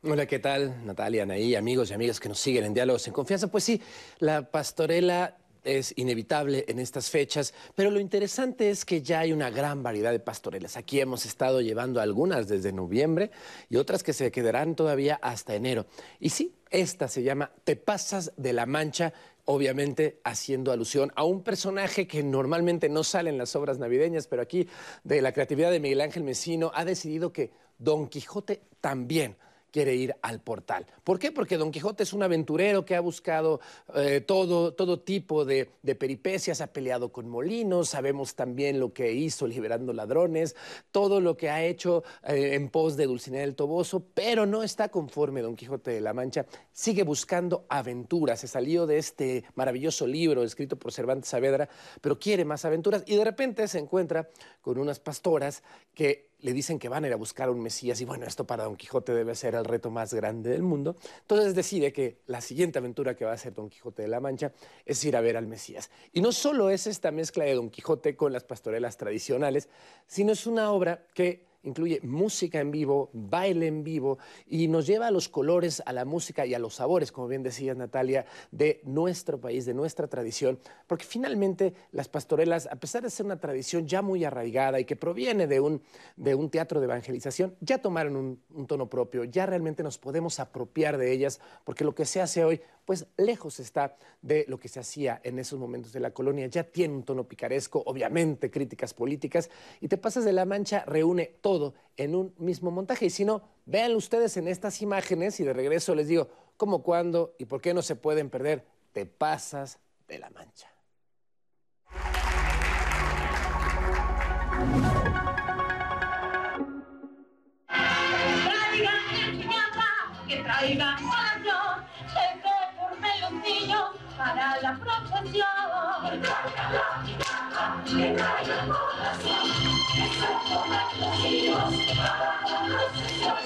Hola, 0.05 0.25
¿qué 0.25 0.39
tal? 0.39 0.85
Natalia, 0.85 1.23
Anaí, 1.23 1.55
amigos 1.55 1.89
y 1.89 1.93
amigas 1.93 2.19
que 2.19 2.27
nos 2.27 2.37
siguen 2.37 2.65
en 2.65 2.73
Diálogos 2.73 3.07
en 3.07 3.13
Confianza. 3.13 3.47
Pues 3.47 3.63
sí, 3.63 3.81
la 4.19 4.51
pastorela 4.51 5.37
es 5.63 5.93
inevitable 5.95 6.65
en 6.67 6.79
estas 6.79 7.09
fechas, 7.09 7.53
pero 7.73 7.89
lo 7.89 8.01
interesante 8.01 8.69
es 8.69 8.83
que 8.83 9.01
ya 9.01 9.21
hay 9.21 9.31
una 9.31 9.49
gran 9.49 9.81
variedad 9.81 10.11
de 10.11 10.19
pastorelas. 10.19 10.75
Aquí 10.75 10.99
hemos 10.99 11.25
estado 11.25 11.61
llevando 11.61 12.01
algunas 12.01 12.49
desde 12.49 12.73
noviembre 12.73 13.31
y 13.69 13.77
otras 13.77 14.03
que 14.03 14.11
se 14.11 14.29
quedarán 14.29 14.75
todavía 14.75 15.17
hasta 15.21 15.55
enero. 15.55 15.85
Y 16.19 16.31
sí, 16.31 16.53
esta 16.69 17.07
se 17.07 17.23
llama 17.23 17.53
Te 17.63 17.77
pasas 17.77 18.33
de 18.35 18.51
la 18.51 18.65
mancha, 18.65 19.13
obviamente 19.45 20.19
haciendo 20.25 20.73
alusión 20.73 21.13
a 21.15 21.23
un 21.23 21.43
personaje 21.43 22.07
que 22.07 22.23
normalmente 22.23 22.89
no 22.89 23.05
sale 23.05 23.29
en 23.29 23.37
las 23.37 23.55
obras 23.55 23.79
navideñas, 23.79 24.27
pero 24.27 24.41
aquí 24.41 24.67
de 25.05 25.21
la 25.21 25.31
creatividad 25.31 25.71
de 25.71 25.79
Miguel 25.79 26.01
Ángel 26.01 26.25
Mesino 26.25 26.73
ha 26.75 26.83
decidido 26.83 27.31
que 27.31 27.51
Don 27.77 28.09
Quijote 28.09 28.63
también 28.81 29.37
quiere 29.73 29.95
ir 29.95 30.15
al 30.21 30.39
portal. 30.39 30.85
¿Por 31.03 31.17
qué? 31.17 31.31
Porque 31.31 31.57
Don 31.57 31.71
Quijote 31.71 32.03
es 32.03 32.13
un 32.13 32.21
aventurero 32.21 32.85
que 32.85 32.95
ha 32.95 33.01
buscado 33.01 33.59
eh, 33.95 34.21
todo, 34.21 34.75
todo 34.75 34.99
tipo 34.99 35.45
de, 35.45 35.71
de 35.81 35.95
peripecias, 35.95 36.61
ha 36.61 36.67
peleado 36.67 37.11
con 37.11 37.27
molinos, 37.27 37.89
sabemos 37.89 38.35
también 38.35 38.79
lo 38.79 38.93
que 38.93 39.13
hizo 39.13 39.47
liberando 39.47 39.91
ladrones, 39.91 40.55
todo 40.91 41.19
lo 41.19 41.35
que 41.35 41.49
ha 41.49 41.63
hecho 41.63 42.03
eh, 42.23 42.51
en 42.53 42.69
pos 42.69 42.95
de 42.97 43.07
Dulcinea 43.07 43.41
del 43.41 43.55
Toboso, 43.55 44.05
pero 44.13 44.45
no 44.45 44.61
está 44.61 44.89
conforme 44.89 45.41
Don 45.41 45.55
Quijote 45.55 45.89
de 45.89 46.01
la 46.01 46.13
Mancha, 46.13 46.45
sigue 46.71 47.01
buscando 47.01 47.65
aventuras, 47.67 48.41
se 48.41 48.47
salió 48.47 48.85
de 48.85 48.99
este 48.99 49.43
maravilloso 49.55 50.05
libro 50.05 50.43
escrito 50.43 50.77
por 50.77 50.91
Cervantes 50.91 51.29
Saavedra, 51.29 51.67
pero 51.99 52.19
quiere 52.19 52.45
más 52.45 52.63
aventuras 52.63 53.03
y 53.07 53.15
de 53.15 53.25
repente 53.25 53.67
se 53.67 53.79
encuentra 53.79 54.29
con 54.61 54.77
unas 54.77 54.99
pastoras 54.99 55.63
que 55.95 56.32
le 56.43 56.51
dicen 56.51 56.77
que 56.77 56.89
van 56.89 57.05
a 57.05 57.07
ir 57.07 57.13
a 57.13 57.15
buscar 57.15 57.47
a 57.47 57.51
un 57.51 57.61
Mesías 57.61 57.99
y 58.01 58.05
bueno, 58.05 58.25
esto 58.25 58.45
para 58.45 58.65
Don 58.65 58.75
Quijote 58.75 59.13
debe 59.13 59.33
ser 59.33 59.55
el 59.55 59.63
reto 59.63 59.89
más 59.89 60.13
grande 60.13 60.49
del 60.49 60.61
mundo. 60.61 60.97
Entonces 61.21 61.55
decide 61.55 61.93
que 61.93 62.19
la 62.27 62.41
siguiente 62.41 62.79
aventura 62.79 63.15
que 63.15 63.23
va 63.23 63.31
a 63.31 63.35
hacer 63.35 63.53
Don 63.53 63.69
Quijote 63.69 64.01
de 64.01 64.09
la 64.09 64.19
Mancha 64.19 64.51
es 64.85 65.03
ir 65.05 65.15
a 65.15 65.21
ver 65.21 65.37
al 65.37 65.47
Mesías. 65.47 65.89
Y 66.11 66.19
no 66.19 66.33
solo 66.33 66.69
es 66.69 66.85
esta 66.85 67.11
mezcla 67.11 67.45
de 67.45 67.55
Don 67.55 67.69
Quijote 67.69 68.17
con 68.17 68.33
las 68.33 68.43
pastorelas 68.43 68.97
tradicionales, 68.97 69.69
sino 70.05 70.33
es 70.33 70.45
una 70.45 70.71
obra 70.71 71.07
que 71.13 71.52
incluye 71.63 71.99
música 72.03 72.59
en 72.59 72.71
vivo, 72.71 73.09
baile 73.13 73.67
en 73.67 73.83
vivo 73.83 74.17
y 74.47 74.67
nos 74.67 74.85
lleva 74.85 75.07
a 75.07 75.11
los 75.11 75.29
colores, 75.29 75.81
a 75.85 75.93
la 75.93 76.05
música 76.05 76.45
y 76.45 76.53
a 76.53 76.59
los 76.59 76.75
sabores, 76.75 77.11
como 77.11 77.27
bien 77.27 77.43
decías 77.43 77.75
Natalia, 77.75 78.25
de 78.51 78.81
nuestro 78.83 79.39
país, 79.39 79.65
de 79.65 79.73
nuestra 79.73 80.07
tradición, 80.07 80.59
porque 80.87 81.05
finalmente 81.05 81.73
las 81.91 82.09
pastorelas, 82.09 82.67
a 82.67 82.75
pesar 82.75 83.03
de 83.03 83.09
ser 83.09 83.25
una 83.25 83.39
tradición 83.39 83.87
ya 83.87 84.01
muy 84.01 84.23
arraigada 84.23 84.79
y 84.79 84.85
que 84.85 84.95
proviene 84.95 85.47
de 85.47 85.59
un, 85.59 85.81
de 86.17 86.35
un 86.35 86.49
teatro 86.49 86.79
de 86.79 86.85
evangelización, 86.85 87.55
ya 87.61 87.77
tomaron 87.77 88.15
un, 88.15 88.41
un 88.53 88.67
tono 88.67 88.89
propio, 88.89 89.23
ya 89.23 89.45
realmente 89.45 89.83
nos 89.83 89.97
podemos 89.97 90.39
apropiar 90.39 90.97
de 90.97 91.11
ellas, 91.11 91.39
porque 91.63 91.83
lo 91.85 91.95
que 91.95 92.05
se 92.05 92.21
hace 92.21 92.43
hoy, 92.43 92.61
pues 92.85 93.07
lejos 93.15 93.59
está 93.61 93.95
de 94.21 94.45
lo 94.49 94.59
que 94.59 94.67
se 94.67 94.79
hacía 94.79 95.21
en 95.23 95.39
esos 95.39 95.57
momentos 95.57 95.93
de 95.93 96.01
la 96.01 96.11
colonia, 96.11 96.47
ya 96.47 96.63
tiene 96.63 96.95
un 96.95 97.03
tono 97.03 97.23
picaresco, 97.25 97.81
obviamente 97.85 98.51
críticas 98.51 98.93
políticas, 98.93 99.49
y 99.79 99.87
Te 99.87 99.97
Pasas 99.97 100.25
de 100.25 100.33
la 100.33 100.45
Mancha 100.45 100.83
reúne 100.85 101.35
todo 101.39 101.52
en 101.97 102.15
un 102.15 102.33
mismo 102.37 102.71
montaje. 102.71 103.05
Y 103.05 103.09
si 103.09 103.25
no, 103.25 103.41
véanlo 103.65 103.97
ustedes 103.97 104.37
en 104.37 104.47
estas 104.47 104.81
imágenes 104.81 105.39
y 105.39 105.43
de 105.43 105.53
regreso 105.53 105.95
les 105.95 106.07
digo 106.07 106.29
cómo, 106.57 106.83
cuándo 106.83 107.35
y 107.37 107.45
por 107.45 107.61
qué 107.61 107.73
no 107.73 107.81
se 107.81 107.95
pueden 107.95 108.29
perder 108.29 108.65
Te 108.91 109.05
Pasas 109.05 109.79
de 110.07 110.19
la 110.19 110.29
Mancha. 110.29 110.69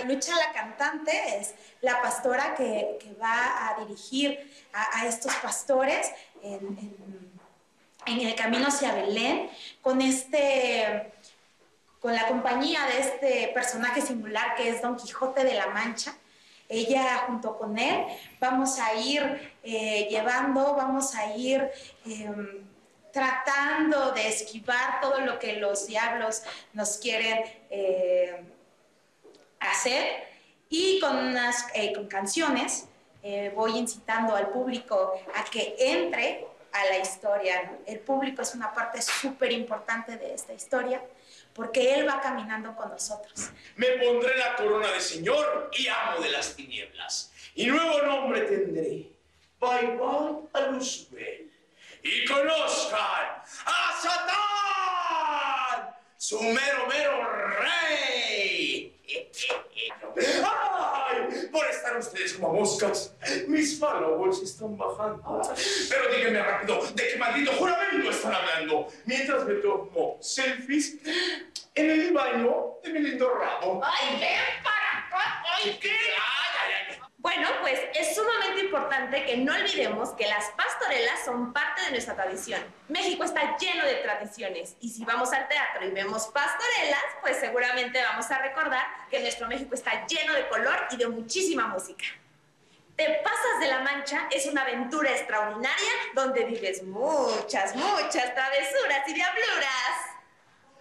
Lucha 0.05 0.31
la 0.35 0.51
cantante 0.53 1.11
es 1.39 1.53
la 1.81 2.01
pastora 2.01 2.55
que, 2.55 2.97
que 3.01 3.13
va 3.21 3.67
a 3.69 3.79
dirigir 3.85 4.51
a, 4.73 5.05
estos 5.05 5.33
pastores 5.35 6.11
en, 6.41 6.59
en- 6.77 7.27
en 8.05 8.21
el 8.25 8.35
camino 8.35 8.67
hacia 8.67 8.93
Belén 8.93 9.49
con 9.81 10.01
este 10.01 11.11
con 11.99 12.13
la 12.15 12.27
compañía 12.27 12.85
de 12.85 12.99
este 12.99 13.51
personaje 13.53 14.01
singular 14.01 14.55
que 14.55 14.69
es 14.69 14.81
Don 14.81 14.95
Quijote 14.95 15.43
de 15.43 15.55
la 15.55 15.67
Mancha. 15.67 16.15
Ella 16.69 17.23
junto 17.27 17.57
con 17.57 17.77
él 17.77 18.05
vamos 18.39 18.79
a 18.79 18.93
ir 18.93 19.51
eh, 19.63 20.07
llevando, 20.09 20.75
vamos 20.75 21.15
a 21.15 21.33
ir 21.35 21.69
em, 22.05 22.66
tratando 23.17 24.11
de 24.11 24.27
esquivar 24.27 25.01
todo 25.01 25.21
lo 25.21 25.39
que 25.39 25.53
los 25.53 25.87
diablos 25.87 26.43
nos 26.73 26.97
quieren 26.97 27.45
eh, 27.71 28.43
hacer 29.59 30.23
y 30.69 30.99
con 30.99 31.17
unas 31.17 31.65
eh, 31.73 31.93
con 31.93 32.07
canciones 32.07 32.85
eh, 33.23 33.51
voy 33.55 33.75
incitando 33.75 34.35
al 34.35 34.49
público 34.49 35.19
a 35.33 35.43
que 35.45 35.75
entre 35.79 36.45
a 36.71 36.85
la 36.85 36.99
historia. 36.99 37.79
El 37.87 38.01
público 38.01 38.43
es 38.43 38.53
una 38.53 38.71
parte 38.71 39.01
súper 39.01 39.51
importante 39.51 40.17
de 40.17 40.35
esta 40.35 40.53
historia 40.53 41.01
porque 41.55 41.95
él 41.95 42.07
va 42.07 42.21
caminando 42.21 42.75
con 42.75 42.89
nosotros. 42.89 43.49
Me 43.77 43.87
pondré 43.93 44.37
la 44.37 44.55
corona 44.55 44.91
de 44.91 45.01
señor 45.01 45.71
y 45.75 45.87
amo 45.87 46.21
de 46.21 46.29
las 46.29 46.55
tinieblas. 46.55 47.31
Y 47.55 47.65
nuevo 47.65 47.99
nombre 48.03 48.41
tendré. 48.41 49.09
Bye 49.59 49.97
bye 49.97 50.49
a 50.53 50.67
Luzbel. 50.69 51.46
Y 52.07 52.25
conozcan 52.25 53.43
a 53.65 54.01
Satán, 54.01 55.93
su 56.15 56.41
mero 56.41 56.87
mero 56.87 57.21
rey. 57.59 58.97
¡Ay! 60.15 61.49
Por 61.51 61.65
estar 61.65 61.97
ustedes 61.97 62.33
como 62.35 62.53
moscas, 62.53 63.13
mis 63.47 63.77
followers 63.77 64.41
están 64.41 64.77
bajando. 64.77 65.41
Pero 65.89 66.15
díganme 66.15 66.41
rápido, 66.43 66.81
¿de 66.95 67.07
qué 67.09 67.17
maldito 67.17 67.51
juramento 67.53 68.09
están 68.09 68.35
hablando? 68.35 68.87
Mientras 69.03 69.43
me 69.43 69.55
tomo 69.55 70.17
selfies 70.21 70.95
en 71.75 71.89
el 71.89 72.13
baño 72.13 72.77
de 72.83 72.89
mi 72.89 72.99
lindo 72.99 73.33
rabo. 73.35 73.81
¡Ay, 73.83 74.17
ven 74.17 74.63
para! 74.63 75.09
¡Ay, 75.57 75.77
qué! 75.81 75.91
Bueno, 77.19 77.47
pues 77.61 77.79
es 77.95 78.15
sumamente 78.15 78.61
importante 78.61 79.25
que 79.25 79.37
no 79.37 79.51
olvidemos 79.53 80.11
que 80.11 80.27
las 80.27 80.51
pastorelas 80.51 81.25
son 81.25 81.51
parte 81.51 81.81
de 81.81 81.91
nuestra 81.91 82.15
tradición. 82.15 82.61
México 82.89 83.23
está 83.23 83.57
lleno 83.57 83.85
de 83.85 83.95
tradiciones 83.95 84.75
y 84.81 84.89
si 84.89 85.03
vamos 85.03 85.33
al 85.33 85.47
teatro 85.47 85.83
y 85.85 85.89
vemos 85.89 86.27
pastorelas, 86.27 87.03
pues 87.21 87.37
seguramente 87.37 88.01
vamos 88.03 88.29
a 88.29 88.37
recordar 88.37 88.85
que 89.09 89.19
nuestro 89.19 89.47
México 89.47 89.73
está 89.73 90.05
lleno 90.05 90.33
de 90.33 90.47
color 90.47 90.87
y 90.91 90.97
de 90.97 91.07
muchísima 91.07 91.67
música. 91.67 92.05
Te 92.95 93.21
pasas 93.23 93.59
de 93.61 93.67
la 93.67 93.79
mancha 93.81 94.27
es 94.31 94.45
una 94.45 94.61
aventura 94.61 95.11
extraordinaria 95.11 95.91
donde 96.13 96.45
vives 96.45 96.83
muchas, 96.83 97.75
muchas 97.75 98.33
travesuras 98.33 99.07
y 99.07 99.13
diabluras. 99.13 100.16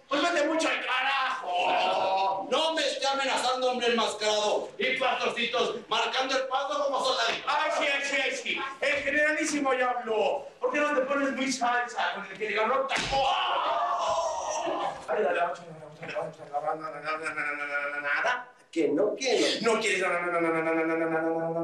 Pues 0.07 0.21
vete 0.21 0.47
mucho 0.47 0.69
al 0.69 0.85
carajo. 0.85 2.47
No 2.49 2.73
me 2.73 2.81
esté 2.81 3.05
amenazando, 3.07 3.71
hombre 3.71 3.87
enmascarado. 3.87 4.69
Y 4.77 4.97
pastorcitos, 4.97 5.75
marcando 5.89 6.37
el 6.37 6.47
paso 6.47 6.85
como 6.85 7.03
soldadito. 7.03 7.47
Ay, 7.47 7.71
sí, 7.77 7.83
ay, 7.93 8.01
sí, 8.03 8.15
ay, 8.23 8.31
sí. 8.35 8.61
El 8.79 9.03
generalísimo 9.03 9.73
ya 9.73 9.89
habló. 9.89 10.47
¿Por 10.59 10.71
qué 10.71 10.79
no 10.79 10.95
te 10.95 11.01
pones 11.01 11.31
muy 11.33 11.51
salsa 11.51 12.13
con 12.15 12.25
el 12.25 12.37
que 12.37 12.47
diga 12.47 12.65
no 12.67 12.75
taco? 12.87 13.27
Ay, 15.09 15.23
dale, 15.23 15.39
nada. 18.01 18.47
Que 18.71 18.87
no, 18.89 19.15
que 19.15 19.59
no. 19.61 19.73
No 19.73 19.79
quieres 19.81 20.01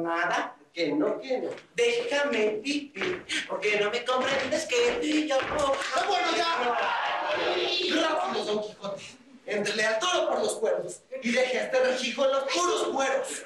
nada, 0.01 0.55
Que 0.73 0.91
no, 0.91 1.19
que 1.21 1.37
no. 1.37 1.49
Déjame 1.75 2.59
vivir, 2.63 3.23
porque 3.47 3.79
no 3.79 3.91
me 3.91 4.03
comprendes 4.03 4.65
que 4.65 5.27
yo 5.27 5.39
no. 5.39 5.71
¡Ah, 5.95 6.05
bueno, 6.07 6.27
ya! 6.35 8.01
Rápido, 8.01 8.45
Don 8.45 8.63
Quijote. 8.63 9.03
Entrele 9.45 9.85
al 9.85 9.99
toro 9.99 10.29
por 10.29 10.39
los 10.39 10.55
cuernos 10.55 11.01
y 11.21 11.31
deje 11.31 11.59
a 11.59 11.63
este 11.65 11.79
rejijo 11.79 12.25
en 12.25 12.31
los 12.31 12.43
puros 12.45 12.87
cueros. 12.87 13.43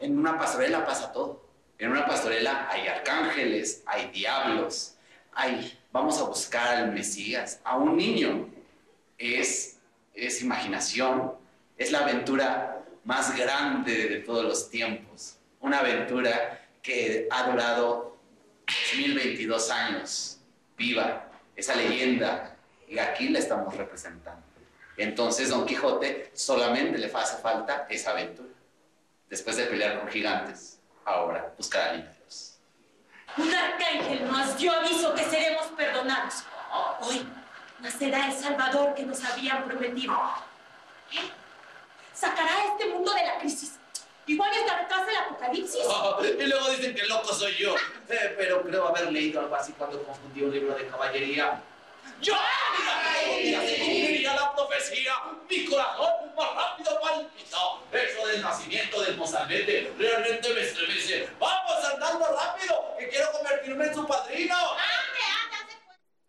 En 0.00 0.18
una 0.18 0.38
pastorela 0.38 0.86
pasa 0.86 1.12
todo. 1.12 1.44
En 1.78 1.90
una 1.90 2.06
pastorela 2.06 2.68
hay 2.70 2.86
arcángeles, 2.86 3.82
hay 3.84 4.06
diablos, 4.06 4.94
hay, 5.32 5.78
vamos 5.92 6.18
a 6.20 6.24
buscar 6.24 6.76
al 6.76 6.92
Mesías, 6.92 7.60
a 7.64 7.76
un 7.76 7.98
niño. 7.98 8.48
Es, 9.18 9.78
es 10.14 10.40
imaginación, 10.40 11.34
es 11.76 11.92
la 11.92 11.98
aventura 11.98 12.83
más 13.04 13.36
grande 13.36 14.08
de 14.08 14.18
todos 14.20 14.44
los 14.44 14.70
tiempos. 14.70 15.36
Una 15.60 15.78
aventura 15.78 16.60
que 16.82 17.28
ha 17.30 17.50
durado 17.50 18.18
2022 18.66 19.70
años, 19.70 20.38
viva, 20.76 21.28
esa 21.54 21.74
leyenda, 21.74 22.56
y 22.88 22.98
aquí 22.98 23.28
la 23.28 23.38
estamos 23.38 23.76
representando. 23.76 24.42
Entonces, 24.96 25.48
Don 25.48 25.66
Quijote 25.66 26.30
solamente 26.34 26.98
le 26.98 27.06
hace 27.06 27.36
falta 27.38 27.86
esa 27.88 28.10
aventura. 28.10 28.50
Después 29.28 29.56
de 29.56 29.64
pelear 29.64 29.98
con 29.98 30.08
gigantes, 30.08 30.78
ahora 31.04 31.52
buscar 31.56 31.88
al 31.88 31.96
niño 31.98 32.10
Dios. 32.20 32.58
Un 33.36 33.52
arcángel 33.52 34.30
nos 34.30 34.56
dio 34.56 34.72
aviso 34.72 35.14
que 35.14 35.24
seremos 35.24 35.66
perdonados. 35.76 36.44
Hoy 37.00 37.26
nacerá 37.80 38.28
el 38.28 38.32
Salvador 38.32 38.94
que 38.94 39.04
nos 39.04 39.24
habían 39.24 39.64
prometido. 39.64 40.14
¿Eh? 41.12 41.43
Sacará 42.24 42.56
a 42.56 42.64
este 42.68 42.86
mundo 42.86 43.12
de 43.12 43.24
la 43.24 43.38
crisis. 43.38 43.72
Igual 44.26 44.50
es 44.54 44.66
la 44.66 44.78
detrás 44.78 45.06
del 45.06 45.16
apocalipsis. 45.16 45.82
Oh, 45.86 46.18
y 46.24 46.46
luego 46.46 46.70
dicen 46.70 46.94
que 46.94 47.02
loco 47.04 47.34
soy 47.34 47.54
yo. 47.56 47.74
Eh, 48.08 48.34
pero 48.38 48.62
creo 48.62 48.88
haber 48.88 49.12
leído 49.12 49.40
algo 49.40 49.54
así 49.54 49.72
cuando 49.72 50.02
confundí 50.02 50.42
un 50.42 50.50
libro 50.50 50.74
de 50.74 50.86
caballería. 50.86 51.60
¡Yo! 52.22 52.34
¡Ya 53.44 53.60
se 53.60 53.78
cumpliría 53.78 54.34
la 54.34 54.54
profecía! 54.54 55.12
¡Mi 55.50 55.66
corazón 55.66 56.34
más 56.34 56.54
rápido 56.54 56.98
palpitó! 57.00 57.82
Eso 57.92 58.26
del 58.26 58.40
nacimiento 58.40 59.02
del 59.02 59.16
mozalbete 59.16 59.92
realmente 59.98 60.54
me 60.54 60.60
estremece. 60.62 61.28
¡Vamos 61.38 61.84
andando 61.84 62.26
rápido! 62.34 62.94
¡Que 62.98 63.08
quiero 63.08 63.30
convertirme 63.32 63.84
en 63.84 63.94
su 63.94 64.06
padrino! 64.06 64.56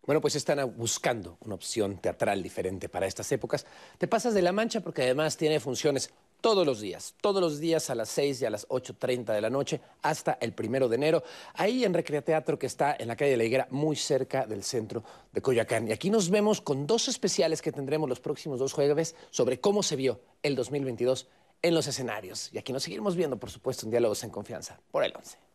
Bueno, 0.06 0.20
pues 0.20 0.36
están 0.36 0.72
buscando 0.76 1.36
una 1.40 1.56
opción 1.56 1.98
teatral 1.98 2.40
diferente 2.40 2.88
para 2.88 3.06
estas 3.06 3.30
épocas. 3.32 3.66
Te 3.98 4.06
pasas 4.06 4.34
de 4.34 4.42
la 4.42 4.52
mancha 4.52 4.80
porque 4.80 5.02
además 5.02 5.36
tiene 5.36 5.58
funciones 5.58 6.10
todos 6.40 6.64
los 6.64 6.80
días, 6.80 7.14
todos 7.20 7.40
los 7.40 7.58
días 7.58 7.90
a 7.90 7.96
las 7.96 8.08
6 8.10 8.42
y 8.42 8.44
a 8.44 8.50
las 8.50 8.68
8.30 8.68 9.34
de 9.34 9.40
la 9.40 9.50
noche 9.50 9.80
hasta 10.02 10.38
el 10.40 10.52
primero 10.52 10.88
de 10.88 10.94
enero, 10.94 11.24
ahí 11.54 11.84
en 11.84 11.92
Recreateatro 11.92 12.56
que 12.56 12.66
está 12.66 12.94
en 12.96 13.08
la 13.08 13.16
calle 13.16 13.32
de 13.32 13.36
la 13.36 13.44
Higuera, 13.44 13.66
muy 13.70 13.96
cerca 13.96 14.46
del 14.46 14.62
centro 14.62 15.02
de 15.32 15.42
Coyoacán. 15.42 15.88
Y 15.88 15.92
aquí 15.92 16.08
nos 16.08 16.30
vemos 16.30 16.60
con 16.60 16.86
dos 16.86 17.08
especiales 17.08 17.60
que 17.60 17.72
tendremos 17.72 18.08
los 18.08 18.20
próximos 18.20 18.60
dos 18.60 18.74
jueves 18.74 19.16
sobre 19.30 19.60
cómo 19.60 19.82
se 19.82 19.96
vio 19.96 20.20
el 20.42 20.54
2022 20.54 21.26
en 21.62 21.74
los 21.74 21.88
escenarios. 21.88 22.50
Y 22.52 22.58
aquí 22.58 22.72
nos 22.72 22.84
seguiremos 22.84 23.16
viendo, 23.16 23.38
por 23.38 23.50
supuesto, 23.50 23.86
en 23.86 23.90
Diálogos 23.90 24.22
en 24.22 24.30
Confianza 24.30 24.78
por 24.92 25.02
el 25.02 25.12
11. 25.16 25.45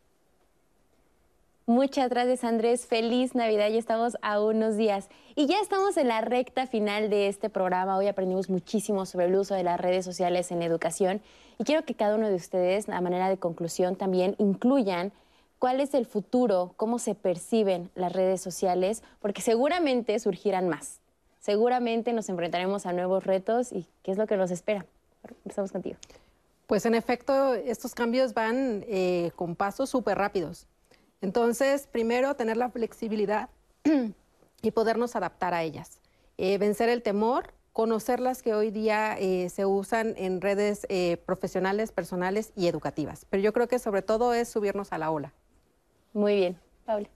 Muchas 1.71 2.09
gracias 2.09 2.43
Andrés, 2.43 2.85
feliz 2.85 3.33
Navidad, 3.33 3.69
ya 3.69 3.79
estamos 3.79 4.17
a 4.21 4.41
unos 4.41 4.75
días 4.75 5.07
y 5.35 5.45
ya 5.45 5.61
estamos 5.61 5.95
en 5.95 6.09
la 6.09 6.19
recta 6.19 6.67
final 6.67 7.09
de 7.09 7.29
este 7.29 7.49
programa. 7.49 7.95
Hoy 7.95 8.07
aprendimos 8.07 8.49
muchísimo 8.49 9.05
sobre 9.05 9.27
el 9.27 9.35
uso 9.37 9.55
de 9.55 9.63
las 9.63 9.79
redes 9.79 10.03
sociales 10.03 10.51
en 10.51 10.63
educación 10.63 11.21
y 11.57 11.63
quiero 11.63 11.85
que 11.85 11.95
cada 11.95 12.17
uno 12.17 12.27
de 12.27 12.35
ustedes, 12.35 12.89
a 12.89 12.99
manera 12.99 13.29
de 13.29 13.37
conclusión, 13.37 13.95
también 13.95 14.35
incluyan 14.37 15.13
cuál 15.59 15.79
es 15.79 15.93
el 15.93 16.05
futuro, 16.05 16.73
cómo 16.75 16.99
se 16.99 17.15
perciben 17.15 17.89
las 17.95 18.11
redes 18.11 18.41
sociales, 18.41 19.01
porque 19.21 19.41
seguramente 19.41 20.19
surgirán 20.19 20.67
más. 20.67 20.99
Seguramente 21.39 22.11
nos 22.11 22.27
enfrentaremos 22.27 22.85
a 22.85 22.91
nuevos 22.91 23.23
retos 23.23 23.71
y 23.71 23.87
qué 24.03 24.11
es 24.11 24.17
lo 24.17 24.27
que 24.27 24.35
nos 24.35 24.51
espera. 24.51 24.85
Estamos 25.45 25.71
contigo. 25.71 25.95
Pues 26.67 26.85
en 26.85 26.95
efecto, 26.95 27.53
estos 27.53 27.95
cambios 27.95 28.33
van 28.33 28.83
eh, 28.89 29.31
con 29.37 29.55
pasos 29.55 29.89
súper 29.89 30.17
rápidos. 30.17 30.67
Entonces, 31.21 31.87
primero, 31.87 32.35
tener 32.35 32.57
la 32.57 32.69
flexibilidad 32.69 33.49
y 34.61 34.71
podernos 34.71 35.15
adaptar 35.15 35.53
a 35.53 35.63
ellas. 35.63 35.99
Eh, 36.37 36.57
vencer 36.57 36.89
el 36.89 37.03
temor, 37.03 37.53
conocer 37.73 38.19
las 38.19 38.41
que 38.41 38.53
hoy 38.53 38.71
día 38.71 39.15
eh, 39.19 39.49
se 39.49 39.65
usan 39.65 40.15
en 40.17 40.41
redes 40.41 40.85
eh, 40.89 41.17
profesionales, 41.25 41.91
personales 41.91 42.51
y 42.55 42.67
educativas. 42.67 43.25
Pero 43.29 43.43
yo 43.43 43.53
creo 43.53 43.67
que 43.67 43.79
sobre 43.79 44.01
todo 44.01 44.33
es 44.33 44.49
subirnos 44.49 44.91
a 44.91 44.97
la 44.97 45.11
ola. 45.11 45.33
Muy 46.13 46.35
bien. 46.35 46.59
Paula. 46.85 47.09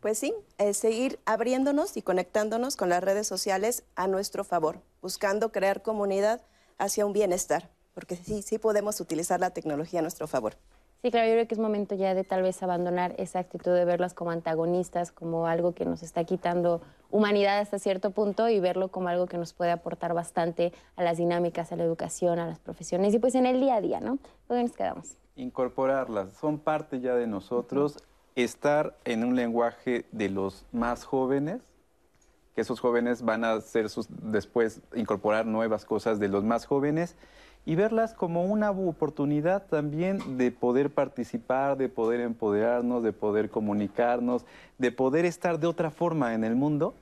Pues 0.00 0.18
sí, 0.18 0.34
es 0.58 0.76
seguir 0.76 1.18
abriéndonos 1.24 1.96
y 1.96 2.02
conectándonos 2.02 2.76
con 2.76 2.90
las 2.90 3.02
redes 3.02 3.26
sociales 3.26 3.84
a 3.94 4.06
nuestro 4.06 4.44
favor, 4.44 4.82
buscando 5.00 5.50
crear 5.50 5.80
comunidad 5.80 6.42
hacia 6.76 7.06
un 7.06 7.14
bienestar, 7.14 7.70
porque 7.94 8.16
sí, 8.16 8.42
sí 8.42 8.58
podemos 8.58 9.00
utilizar 9.00 9.40
la 9.40 9.50
tecnología 9.50 10.00
a 10.00 10.02
nuestro 10.02 10.26
favor. 10.26 10.56
Sí, 11.04 11.10
claro, 11.10 11.26
yo 11.28 11.34
creo 11.34 11.46
que 11.46 11.54
es 11.54 11.60
momento 11.60 11.94
ya 11.96 12.14
de 12.14 12.24
tal 12.24 12.40
vez 12.40 12.62
abandonar 12.62 13.14
esa 13.18 13.38
actitud 13.38 13.72
de 13.72 13.84
verlas 13.84 14.14
como 14.14 14.30
antagonistas, 14.30 15.12
como 15.12 15.46
algo 15.46 15.74
que 15.74 15.84
nos 15.84 16.02
está 16.02 16.24
quitando 16.24 16.80
humanidad 17.10 17.58
hasta 17.58 17.78
cierto 17.78 18.12
punto 18.12 18.48
y 18.48 18.58
verlo 18.58 18.88
como 18.88 19.08
algo 19.08 19.26
que 19.26 19.36
nos 19.36 19.52
puede 19.52 19.70
aportar 19.70 20.14
bastante 20.14 20.72
a 20.96 21.02
las 21.02 21.18
dinámicas, 21.18 21.72
a 21.72 21.76
la 21.76 21.84
educación, 21.84 22.38
a 22.38 22.46
las 22.46 22.58
profesiones 22.58 23.12
y 23.12 23.18
pues 23.18 23.34
en 23.34 23.44
el 23.44 23.60
día 23.60 23.74
a 23.74 23.80
día, 23.82 24.00
¿no? 24.00 24.16
¿Dónde 24.48 24.62
nos 24.62 24.72
quedamos? 24.72 25.18
Incorporarlas, 25.36 26.38
son 26.38 26.58
parte 26.58 26.98
ya 27.00 27.14
de 27.14 27.26
nosotros, 27.26 27.98
estar 28.34 28.96
en 29.04 29.24
un 29.24 29.36
lenguaje 29.36 30.06
de 30.10 30.30
los 30.30 30.64
más 30.72 31.04
jóvenes, 31.04 31.60
que 32.54 32.62
esos 32.62 32.80
jóvenes 32.80 33.20
van 33.20 33.44
a 33.44 33.60
ser 33.60 33.90
sus, 33.90 34.06
después 34.08 34.80
incorporar 34.94 35.44
nuevas 35.44 35.84
cosas 35.84 36.18
de 36.18 36.28
los 36.28 36.44
más 36.44 36.64
jóvenes 36.64 37.14
y 37.66 37.74
verlas 37.74 38.14
como 38.14 38.44
una 38.44 38.70
oportunidad 38.70 39.66
también 39.66 40.36
de 40.36 40.50
poder 40.50 40.90
participar, 40.90 41.76
de 41.76 41.88
poder 41.88 42.20
empoderarnos, 42.20 43.02
de 43.02 43.12
poder 43.12 43.50
comunicarnos, 43.50 44.44
de 44.78 44.92
poder 44.92 45.24
estar 45.24 45.58
de 45.58 45.66
otra 45.66 45.90
forma 45.90 46.34
en 46.34 46.44
el 46.44 46.56
mundo 46.56 46.94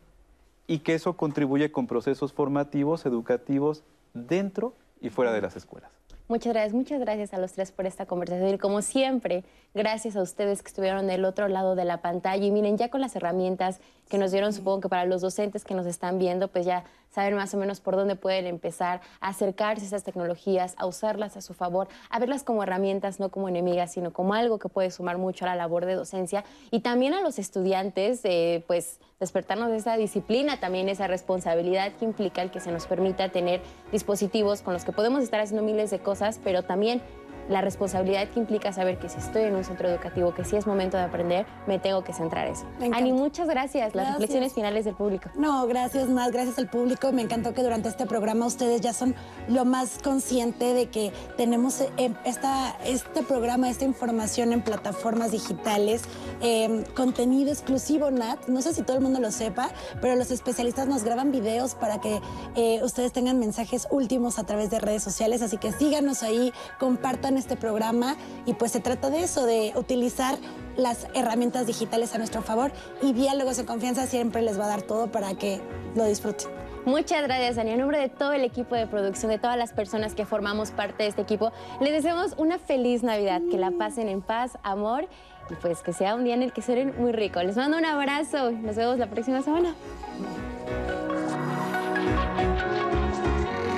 y 0.67 0.81
que 0.81 0.95
eso 0.95 1.17
contribuye 1.17 1.73
con 1.73 1.87
procesos 1.87 2.33
formativos, 2.33 3.05
educativos, 3.07 3.83
dentro 4.15 4.75
y 5.01 5.11
fuera 5.11 5.33
de 5.33 5.41
las 5.41 5.57
escuelas. 5.57 5.91
Muchas 6.29 6.53
gracias, 6.53 6.73
muchas 6.73 7.01
gracias 7.01 7.35
a 7.35 7.39
los 7.39 7.53
tres 7.53 7.73
por 7.73 7.85
esta 7.85 8.07
conversación. 8.07 8.55
Y 8.55 8.59
como 8.59 8.81
siempre, 8.81 9.45
gracias 9.75 10.17
a 10.17 10.23
ustedes 10.23 10.63
que 10.63 10.69
estuvieron 10.69 11.07
del 11.07 11.25
otro 11.25 11.49
lado 11.49 11.75
de 11.75 11.85
la 11.85 12.01
pantalla. 12.01 12.43
Y 12.43 12.51
miren, 12.51 12.79
ya 12.79 12.89
con 12.89 13.01
las 13.01 13.15
herramientas 13.17 13.81
que 14.09 14.17
nos 14.17 14.31
dieron, 14.31 14.53
supongo 14.53 14.81
que 14.81 14.89
para 14.89 15.05
los 15.05 15.21
docentes 15.21 15.65
que 15.65 15.75
nos 15.75 15.85
están 15.85 16.19
viendo, 16.19 16.49
pues 16.49 16.65
ya 16.65 16.85
saben 17.13 17.37
más 17.37 17.55
o 17.55 17.59
menos 17.59 17.81
por 17.81 17.95
dónde 17.95 18.17
pueden 18.17 18.47
empezar 18.47 19.01
a 19.21 19.29
acercarse 19.29 19.85
a 19.85 19.87
esas 19.87 20.03
tecnologías, 20.03 20.75
a 20.79 20.87
usarlas 20.87 21.37
a 21.37 21.41
su 21.41 21.55
favor, 21.55 21.87
a 22.11 22.19
verlas 22.19 22.43
como 22.43 22.65
herramientas, 22.65 23.21
no 23.21 23.29
como 23.29 23.49
enemigas, 23.49 23.93
sino 23.93 24.13
como 24.13 24.35
algo 24.35 24.59
que 24.59 24.69
puede 24.69 24.91
sumar 24.91 25.19
mucho 25.19 25.45
a 25.45 25.49
la 25.49 25.55
labor 25.55 25.87
de 25.87 25.95
docencia. 25.95 26.45
Y 26.71 26.81
también 26.81 27.15
a 27.15 27.21
los 27.21 27.39
estudiantes, 27.39 28.23
pues 28.67 28.99
despertarnos 29.21 29.71
de 29.71 29.77
esa 29.77 29.97
disciplina, 29.97 30.59
también 30.59 30.89
esa 30.89 31.07
responsabilidad 31.07 31.93
que 31.93 32.05
implica 32.05 32.43
el 32.43 32.51
que 32.51 32.59
se 32.59 32.73
nos 32.73 32.87
permita 32.87 33.29
tener 33.29 33.61
dispositivos 33.93 34.63
con 34.63 34.73
los 34.73 34.85
que 34.85 34.91
podemos 34.91 35.23
estar 35.23 35.41
haciendo 35.41 35.63
miles 35.63 35.91
de 35.91 36.01
cosas, 36.01 36.41
pero 36.43 36.65
también 36.65 37.03
la 37.49 37.61
responsabilidad 37.61 38.29
que 38.29 38.41
implica 38.41 38.73
saber 38.73 38.99
que 38.99 39.09
si 39.09 39.19
estoy 39.19 39.43
en 39.43 39.55
un 39.55 39.65
centro 39.65 39.89
educativo, 39.89 40.35
que 40.35 40.45
si 40.45 40.57
es 40.57 40.67
momento 40.67 40.97
de 40.97 41.05
aprender, 41.05 41.47
me 41.67 41.79
tengo 41.79 42.05
que 42.05 42.13
centrar 42.13 42.47
en 42.47 42.53
eso. 42.53 42.67
Ani, 42.93 43.13
muchas 43.13 43.49
gracias. 43.49 43.95
Las 43.95 44.13
reflexiones 44.13 44.53
finales 44.53 44.85
del 44.85 44.95
público. 44.95 45.31
No, 45.35 45.67
gracias 45.67 46.09
más, 46.09 46.31
gracias 46.33 46.59
al 46.59 46.69
público. 46.69 47.13
Me 47.13 47.23
encantó 47.23 47.55
que 47.55 47.63
durante 47.63 47.89
este 47.89 48.07
programa 48.07 48.47
ustedes 48.47 48.81
ya 48.81 48.93
son 48.93 49.15
lo 49.49 49.65
más 49.65 49.99
consciente 50.03 50.75
de 50.75 50.87
que 50.87 51.13
tenemos 51.37 51.81
eh, 51.81 52.13
esta, 52.25 52.77
este 52.85 53.23
programa, 53.23 53.69
esta 53.69 53.85
información 53.85 54.53
en 54.53 54.63
plataformas 54.63 55.33
digitales, 55.33 56.03
eh, 56.41 56.85
contenido 56.95 57.51
exclusivo, 57.51 58.11
Nat. 58.11 58.47
No 58.49 58.63
sé 58.63 58.75
si 58.75 58.83
todo 58.83 58.97
el 58.97 59.03
mundo 59.03 59.21
lo 59.21 59.31
sepa, 59.31 59.71
pero 60.01 60.17
los 60.17 60.31
especialistas 60.31 60.87
nos 60.87 61.05
graban 61.05 61.33
videos 61.33 61.75
para 61.75 62.01
que 62.01 62.21
eh, 62.55 62.81
ustedes 62.83 63.13
tengan 63.13 63.39
mensajes 63.39 63.89
últimos 63.91 64.39
a 64.39 64.45
través 64.45 64.71
de 64.71 64.79
redes 64.79 65.03
sociales. 65.03 65.43
Así 65.43 65.57
que 65.57 65.73
síganos 65.73 66.23
ahí, 66.23 66.53
compartan 66.79 67.32
este 67.37 67.57
programa 67.57 68.17
y 68.47 68.55
pues 68.55 68.73
se 68.73 68.81
trata 68.81 69.11
de 69.11 69.23
eso, 69.23 69.47
de 69.47 69.73
utilizar 69.77 70.37
las 70.77 71.07
herramientas 71.15 71.67
digitales 71.67 72.15
a 72.15 72.19
nuestro 72.19 72.43
favor 72.43 72.73
y 73.03 73.13
diálogos 73.13 73.59
en 73.59 73.67
confianza 73.67 74.07
siempre 74.07 74.43
les 74.43 74.59
va 74.59 74.65
a 74.65 74.69
dar 74.69 74.83
todo 74.83 75.11
para 75.11 75.35
que 75.35 75.61
lo 75.95 76.05
disfruten. 76.05 76.49
Muchas 76.85 77.23
gracias, 77.23 77.57
Dani. 77.57 77.71
En 77.71 77.79
nombre 77.79 77.99
de 77.99 78.09
todo 78.09 78.33
el 78.33 78.43
equipo 78.43 78.75
de 78.75 78.89
producción, 78.89 79.31
de 79.31 79.39
todas 79.39 79.57
las 79.57 79.73
personas 79.73 80.15
que 80.15 80.27
formamos 80.27 80.73
parte 80.73 81.05
de 81.05 81.11
este 81.11 81.23
equipo, 81.23 81.53
les 81.81 81.93
deseamos 81.93 82.35
una 82.39 82.59
feliz 82.59 83.05
Navidad, 83.05 83.41
que 83.51 83.57
la 83.57 83.71
pasen 83.71 84.09
en 84.09 84.21
paz, 84.21 84.59
amor 84.65 85.09
y 85.49 85.55
pues 85.55 85.83
que 85.83 85.93
sea 85.93 86.15
un 86.17 86.25
día 86.25 86.35
en 86.35 86.43
el 86.43 86.53
que 86.53 86.61
serán 86.61 86.95
muy 86.99 87.13
rico. 87.13 87.41
Les 87.43 87.57
mando 87.57 87.77
un 87.77 87.85
abrazo. 87.85 88.51
Nos 88.51 88.75
vemos 88.75 88.99
la 88.99 89.09
próxima 89.09 89.43
semana. 89.43 89.75